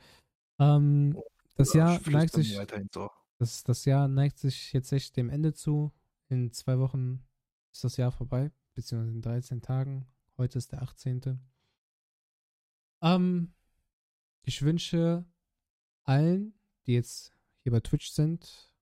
Ähm, 0.59 1.19
das 1.57 1.73
Ja, 1.75 1.93
Jahr 1.93 2.11
neigt 2.11 2.33
sich, 2.35 2.59
so. 2.93 3.11
das, 3.39 3.63
das 3.65 3.85
Jahr 3.85 4.09
neigt 4.09 4.39
sich 4.39 4.73
jetzt 4.73 4.93
echt 4.93 5.17
dem 5.17 5.29
Ende 5.31 5.53
zu. 5.55 5.93
In 6.29 6.53
zwei 6.53 6.79
Wochen 6.79 7.25
ist 7.73 7.85
das 7.85 7.97
Jahr 7.97 8.13
vorbei, 8.13 8.51
beziehungsweise 8.75 9.15
in 9.15 9.23
13 9.23 9.63
Tagen. 9.63 10.07
Heute 10.37 10.59
ist 10.59 10.73
der 10.73 10.83
18. 10.83 11.41
Ähm, 13.03 13.53
ich 14.43 14.63
wünsche 14.63 15.25
allen, 16.05 16.55
die 16.87 16.93
jetzt 16.93 17.33
hier 17.63 17.73
bei 17.73 17.81
Twitch 17.81 18.11
sind, 18.11 18.73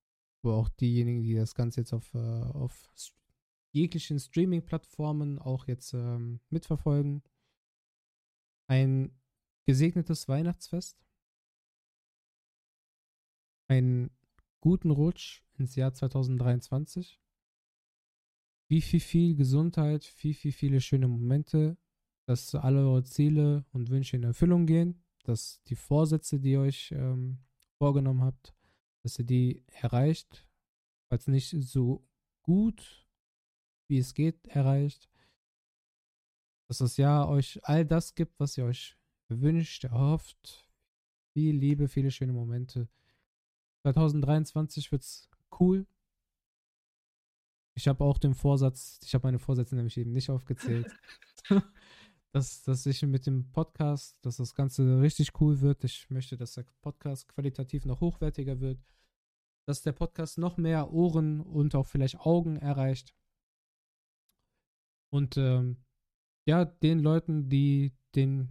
aber 0.43 0.57
auch 0.57 0.69
diejenigen, 0.69 1.23
die 1.23 1.35
das 1.35 1.55
Ganze 1.55 1.81
jetzt 1.81 1.93
auf, 1.93 2.12
äh, 2.15 2.19
auf 2.19 2.90
jeglichen 3.73 4.19
Streaming-Plattformen 4.19 5.39
auch 5.39 5.66
jetzt 5.66 5.94
ähm, 5.94 6.40
mitverfolgen, 6.51 7.23
ein 8.66 9.12
gesegnetes 9.65 10.28
Weihnachtsfest, 10.28 11.05
einen 13.69 14.11
guten 14.61 14.90
Rutsch 14.90 15.43
ins 15.59 15.77
Jahr 15.77 15.94
2023, 15.94 17.20
wie 18.69 18.81
viel, 18.81 19.01
viel 19.01 19.36
Gesundheit, 19.36 20.05
viel, 20.05 20.35
viel, 20.35 20.53
viele 20.53 20.81
schöne 20.81 21.09
Momente, 21.09 21.77
dass 22.27 22.55
alle 22.55 22.81
eure 22.81 23.05
Ziele 23.05 23.65
und 23.73 23.90
Wünsche 23.90 24.16
in 24.16 24.23
Erfüllung 24.23 24.66
gehen, 24.66 25.03
dass 25.23 25.62
die 25.65 25.77
Vorsätze, 25.77 26.40
die 26.40 26.53
ihr 26.53 26.61
euch 26.61 26.93
ähm, 26.93 27.39
vorgenommen 27.78 28.23
habt, 28.23 28.55
dass 29.03 29.19
ihr 29.19 29.24
die 29.24 29.65
erreicht, 29.66 30.47
falls 31.09 31.27
nicht 31.27 31.51
so 31.51 32.07
gut, 32.43 33.07
wie 33.89 33.99
es 33.99 34.15
geht, 34.15 34.47
erreicht, 34.47 35.09
dass 36.69 36.78
das 36.78 36.97
Jahr 36.97 37.28
euch 37.28 37.61
all 37.65 37.85
das 37.85 38.15
gibt, 38.15 38.39
was 38.40 38.57
ihr 38.57 38.65
euch 38.65 38.97
wünscht, 39.28 39.85
erhofft, 39.85 40.69
viel 41.32 41.57
Liebe, 41.57 41.89
viele 41.89 42.11
schöne 42.11 42.32
Momente. 42.32 42.89
2023 43.82 44.93
wird's 44.93 45.28
cool. 45.59 45.86
Ich 47.74 47.89
habe 47.89 48.05
auch 48.05 48.19
den 48.19 48.35
Vorsatz, 48.35 49.01
ich 49.03 49.15
habe 49.15 49.27
meine 49.27 49.39
Vorsätze 49.39 49.74
nämlich 49.77 49.97
eben 49.97 50.12
nicht 50.12 50.31
aufgezählt, 50.31 50.90
dass, 52.32 52.62
dass 52.62 52.86
ich 52.86 53.02
mit 53.02 53.26
dem 53.26 53.52
Podcast, 53.52 54.16
dass 54.22 54.38
das 54.38 54.54
Ganze 54.54 55.00
richtig 55.00 55.40
cool 55.40 55.60
wird. 55.60 55.84
Ich 55.84 56.09
möchte, 56.09 56.36
dass 56.36 56.54
der 56.54 56.64
Podcast 56.80 57.28
qualitativ 57.28 57.84
noch 57.84 58.00
hochwertiger 58.00 58.60
wird, 58.60 58.82
dass 59.66 59.82
der 59.82 59.92
Podcast 59.92 60.38
noch 60.38 60.56
mehr 60.56 60.92
Ohren 60.92 61.40
und 61.40 61.74
auch 61.74 61.86
vielleicht 61.86 62.20
Augen 62.20 62.56
erreicht. 62.56 63.14
Und 65.10 65.36
ähm, 65.36 65.76
ja, 66.46 66.64
den 66.64 67.00
Leuten, 67.00 67.50
die 67.50 67.92
den, 68.14 68.48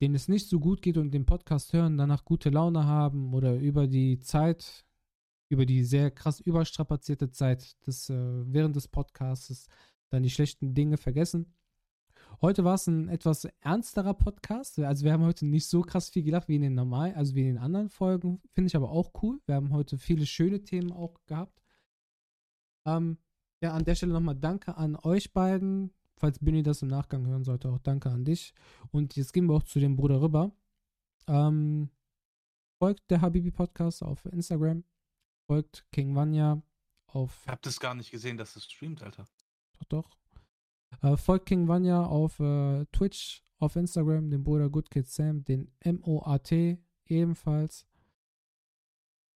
denen 0.00 0.16
es 0.16 0.26
nicht 0.26 0.48
so 0.48 0.58
gut 0.58 0.82
geht 0.82 0.96
und 0.96 1.12
den 1.12 1.26
Podcast 1.26 1.72
hören, 1.72 1.96
danach 1.96 2.24
gute 2.24 2.50
Laune 2.50 2.86
haben 2.86 3.32
oder 3.34 3.56
über 3.56 3.86
die 3.86 4.18
Zeit, 4.18 4.84
über 5.48 5.64
die 5.64 5.84
sehr 5.84 6.10
krass 6.10 6.40
überstrapazierte 6.40 7.30
Zeit 7.30 7.86
des, 7.86 8.10
äh, 8.10 8.14
während 8.52 8.74
des 8.74 8.88
Podcasts 8.88 9.68
dann 10.10 10.24
die 10.24 10.30
schlechten 10.30 10.74
Dinge 10.74 10.96
vergessen. 10.96 11.54
Heute 12.42 12.64
war 12.64 12.74
es 12.74 12.86
ein 12.86 13.08
etwas 13.10 13.44
ernsterer 13.60 14.14
Podcast. 14.14 14.78
Also 14.78 15.04
wir 15.04 15.12
haben 15.12 15.24
heute 15.24 15.44
nicht 15.44 15.68
so 15.68 15.82
krass 15.82 16.08
viel 16.08 16.22
gelacht 16.22 16.48
wie 16.48 16.56
in 16.56 16.62
den 16.62 16.74
normalen, 16.74 17.14
also 17.14 17.34
wie 17.34 17.42
in 17.42 17.48
den 17.48 17.58
anderen 17.58 17.90
Folgen. 17.90 18.40
Finde 18.54 18.68
ich 18.68 18.76
aber 18.76 18.90
auch 18.90 19.12
cool. 19.22 19.42
Wir 19.44 19.56
haben 19.56 19.74
heute 19.74 19.98
viele 19.98 20.24
schöne 20.24 20.62
Themen 20.62 20.90
auch 20.90 21.20
gehabt. 21.26 21.60
Ähm, 22.86 23.18
ja, 23.62 23.74
an 23.74 23.84
der 23.84 23.94
Stelle 23.94 24.14
nochmal 24.14 24.36
danke 24.36 24.78
an 24.78 24.96
euch 24.96 25.34
beiden. 25.34 25.92
Falls 26.16 26.38
Binny 26.38 26.62
das 26.62 26.80
im 26.80 26.88
Nachgang 26.88 27.26
hören 27.26 27.44
sollte, 27.44 27.68
auch 27.68 27.78
danke 27.78 28.10
an 28.10 28.24
dich. 28.24 28.54
Und 28.90 29.16
jetzt 29.16 29.34
gehen 29.34 29.46
wir 29.46 29.54
auch 29.54 29.62
zu 29.62 29.78
dem 29.78 29.96
Bruder 29.96 30.22
rüber. 30.22 30.50
Ähm, 31.26 31.90
folgt 32.78 33.10
der 33.10 33.20
Habibi 33.20 33.50
Podcast 33.50 34.02
auf 34.02 34.24
Instagram. 34.24 34.84
Folgt 35.46 35.84
King 35.92 36.14
Vanya 36.14 36.62
auf. 37.06 37.42
Ich 37.44 37.52
hab 37.52 37.60
das 37.60 37.78
gar 37.80 37.94
nicht 37.94 38.10
gesehen, 38.10 38.38
dass 38.38 38.56
es 38.56 38.64
streamt, 38.64 39.02
Alter. 39.02 39.26
Doch, 39.78 39.84
doch. 39.84 40.19
Äh, 41.02 41.16
folgt 41.16 41.46
King 41.46 41.68
Vanya 41.68 42.04
auf 42.04 42.38
äh, 42.40 42.84
Twitch, 42.92 43.44
auf 43.58 43.76
Instagram, 43.76 44.30
den 44.30 44.42
Bruder 44.44 44.68
Good 44.70 44.90
Kid 44.90 45.08
Sam, 45.08 45.44
den 45.44 45.72
M-O-A-T 45.80 46.78
ebenfalls. 47.06 47.86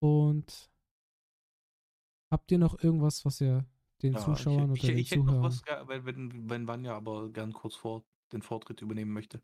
Und 0.01 0.69
habt 2.31 2.51
ihr 2.51 2.57
noch 2.59 2.81
irgendwas, 2.83 3.23
was 3.25 3.41
ihr 3.41 3.65
den 4.01 4.13
Ja, 4.13 4.19
Zuschauern 4.19 4.73
ich, 4.75 4.83
oder 4.83 4.89
ich, 4.89 4.95
den 4.95 4.97
ich 4.97 5.11
hätte 5.11 5.19
noch 5.23 5.33
Zuhörern. 5.33 5.43
was, 5.43 5.63
wenn, 5.87 6.05
wenn, 6.05 6.49
wenn 6.49 6.67
Vanja 6.67 6.95
aber 6.95 7.31
gern 7.31 7.53
kurz 7.53 7.75
vor 7.75 8.03
den 8.31 8.41
Vortritt 8.41 8.81
übernehmen 8.81 9.11
möchte. 9.13 9.41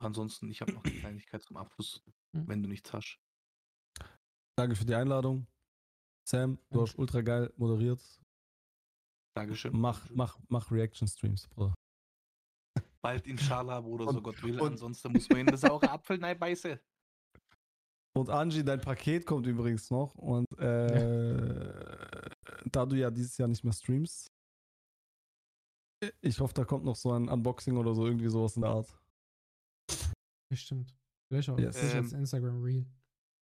ansonsten, 0.00 0.48
ich 0.50 0.60
habe 0.60 0.72
noch 0.72 0.84
eine 0.84 0.94
Kleinigkeit 1.00 1.42
zum 1.42 1.56
Abschluss, 1.56 2.02
Hm. 2.34 2.46
wenn 2.48 2.62
du 2.62 2.68
nichts 2.68 2.92
hast. 2.92 3.18
Danke 4.56 4.76
für 4.76 4.84
die 4.84 4.94
Einladung. 4.94 5.46
Sam, 6.28 6.58
du 6.70 6.82
hast 6.82 6.98
ultra 6.98 7.20
geil 7.22 7.52
moderiert. 7.56 8.00
Dankeschön. 9.38 9.72
Mach, 9.78 10.08
mach, 10.10 10.38
mach 10.48 10.70
Reaction-Streams, 10.70 11.46
Bruder. 11.48 11.74
Bald 13.00 13.26
inshallah, 13.26 13.80
Bruder, 13.80 14.04
so 14.06 14.10
Und- 14.18 14.22
Gott 14.24 14.42
will. 14.42 14.60
und- 14.60 14.72
Ansonsten 14.72 15.12
muss 15.12 15.28
man 15.28 15.38
in 15.40 15.46
das 15.46 15.60
saure 15.60 15.88
Apfel 15.90 16.18
nein 16.18 16.38
beißen. 16.38 16.78
Und 18.16 18.30
Angie, 18.30 18.64
dein 18.64 18.80
Paket 18.80 19.24
kommt 19.24 19.46
übrigens 19.46 19.90
noch. 19.90 20.14
Und 20.16 20.46
äh, 20.58 22.30
da 22.66 22.84
du 22.84 22.96
ja 22.96 23.10
dieses 23.10 23.36
Jahr 23.38 23.46
nicht 23.48 23.62
mehr 23.62 23.72
streamst, 23.72 24.26
ich 26.20 26.38
hoffe, 26.40 26.54
da 26.54 26.64
kommt 26.64 26.84
noch 26.84 26.96
so 26.96 27.12
ein 27.12 27.28
Unboxing 27.28 27.76
oder 27.76 27.94
so, 27.94 28.06
irgendwie 28.06 28.28
sowas 28.28 28.56
in 28.56 28.62
der 28.62 28.70
Art. 28.72 28.98
Bestimmt. 30.50 30.96
Vielleicht 31.28 31.50
auch 31.50 31.58
Yes. 31.58 31.76
als 31.76 32.12
Ähm, 32.12 32.20
Instagram 32.20 32.62
Reel. 32.62 32.86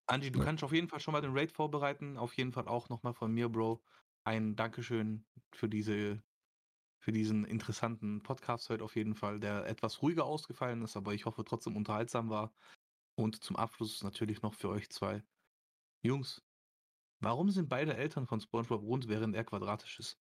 Angie, 0.09 0.31
du 0.31 0.39
Ja. 0.41 0.45
kannst 0.45 0.63
auf 0.65 0.73
jeden 0.73 0.89
Fall 0.89 1.01
schon 1.01 1.13
mal 1.13 1.21
den 1.21 1.33
Raid 1.37 1.53
vorbereiten. 1.53 2.17
Auf 2.17 2.35
jeden 2.37 2.53
Fall 2.53 2.69
auch 2.69 2.89
nochmal 2.89 3.15
von 3.15 3.33
mir, 3.33 3.49
Bro. 3.49 3.81
Ein 4.27 4.57
Dankeschön 4.57 5.25
für 5.53 5.69
diese, 5.69 6.21
für 6.99 7.13
diesen 7.13 7.45
interessanten 7.45 8.25
Podcast 8.25 8.69
heute 8.71 8.83
auf 8.83 8.97
jeden 8.97 9.15
Fall, 9.15 9.39
der 9.39 9.67
etwas 9.67 10.03
ruhiger 10.03 10.25
ausgefallen 10.25 10.83
ist, 10.83 10.97
aber 10.97 11.15
ich 11.15 11.27
hoffe 11.27 11.45
trotzdem 11.45 11.77
unterhaltsam 11.77 12.29
war. 12.29 12.53
Und 13.15 13.45
zum 13.45 13.55
Abschluss 13.55 14.03
natürlich 14.03 14.43
noch 14.43 14.53
für 14.53 14.69
euch 14.69 14.91
zwei. 14.91 15.23
Jungs, 16.03 16.43
warum 17.21 17.51
sind 17.51 17.69
beide 17.69 17.97
Eltern 17.97 18.27
von 18.27 18.41
SpongeBob 18.41 18.83
rund, 18.83 19.07
während 19.07 19.37
er 19.37 19.45
quadratisch 19.45 20.01
ist? 20.01 20.19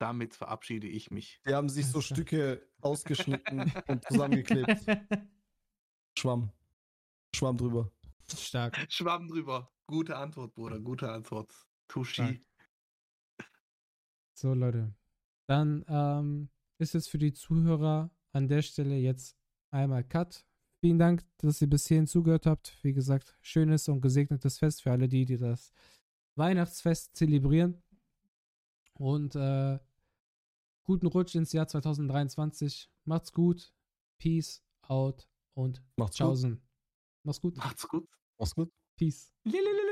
Damit 0.00 0.34
verabschiede 0.34 0.88
ich 0.88 1.12
mich. 1.12 1.40
Die 1.46 1.54
haben 1.54 1.68
sich 1.68 1.86
so. 1.86 2.00
Stücke 2.00 2.68
ausgeschnitten 2.80 3.72
und 3.86 4.04
zusammengeklebt. 4.08 4.84
Schwamm. 6.18 6.50
Schwamm 7.32 7.56
drüber. 7.56 7.92
Stark. 8.28 8.84
Schwamm 8.90 9.28
drüber. 9.28 9.72
Gute 9.86 10.16
Antwort, 10.16 10.54
Bruder. 10.54 10.80
Gute 10.80 11.10
Antwort. 11.10 11.52
Tushi. 11.88 12.40
So, 14.34 14.52
Leute. 14.52 14.92
Dann 15.46 15.84
ähm, 15.88 16.48
ist 16.78 16.94
es 16.94 17.06
für 17.06 17.18
die 17.18 17.32
Zuhörer 17.32 18.10
an 18.32 18.48
der 18.48 18.62
Stelle 18.62 18.96
jetzt 18.96 19.36
einmal 19.70 20.02
Cut. 20.04 20.44
Vielen 20.80 20.98
Dank, 20.98 21.24
dass 21.38 21.62
ihr 21.62 21.70
bis 21.70 21.86
hierhin 21.86 22.06
zugehört 22.06 22.46
habt. 22.46 22.76
Wie 22.82 22.92
gesagt, 22.92 23.36
schönes 23.40 23.88
und 23.88 24.00
gesegnetes 24.00 24.58
Fest 24.58 24.82
für 24.82 24.90
alle 24.90 25.08
die, 25.08 25.24
die 25.24 25.38
das 25.38 25.72
Weihnachtsfest 26.34 27.16
zelebrieren. 27.16 27.82
Und 28.94 29.36
äh, 29.36 29.78
guten 30.82 31.06
Rutsch 31.06 31.34
ins 31.34 31.52
Jahr 31.52 31.68
2023. 31.68 32.90
Macht's 33.04 33.32
gut. 33.32 33.72
Peace 34.18 34.62
out 34.82 35.28
und 35.54 35.82
Macht's 35.96 36.18
gut. 36.18 36.26
tschaußen. 36.26 36.60
Mach's 37.22 37.40
gut. 37.40 37.56
Macht's 37.56 37.88
gut. 37.88 38.08
Mach's 38.38 38.54
gut. 38.54 38.70
Peace. 38.96 39.30
Lililili. 39.44 39.85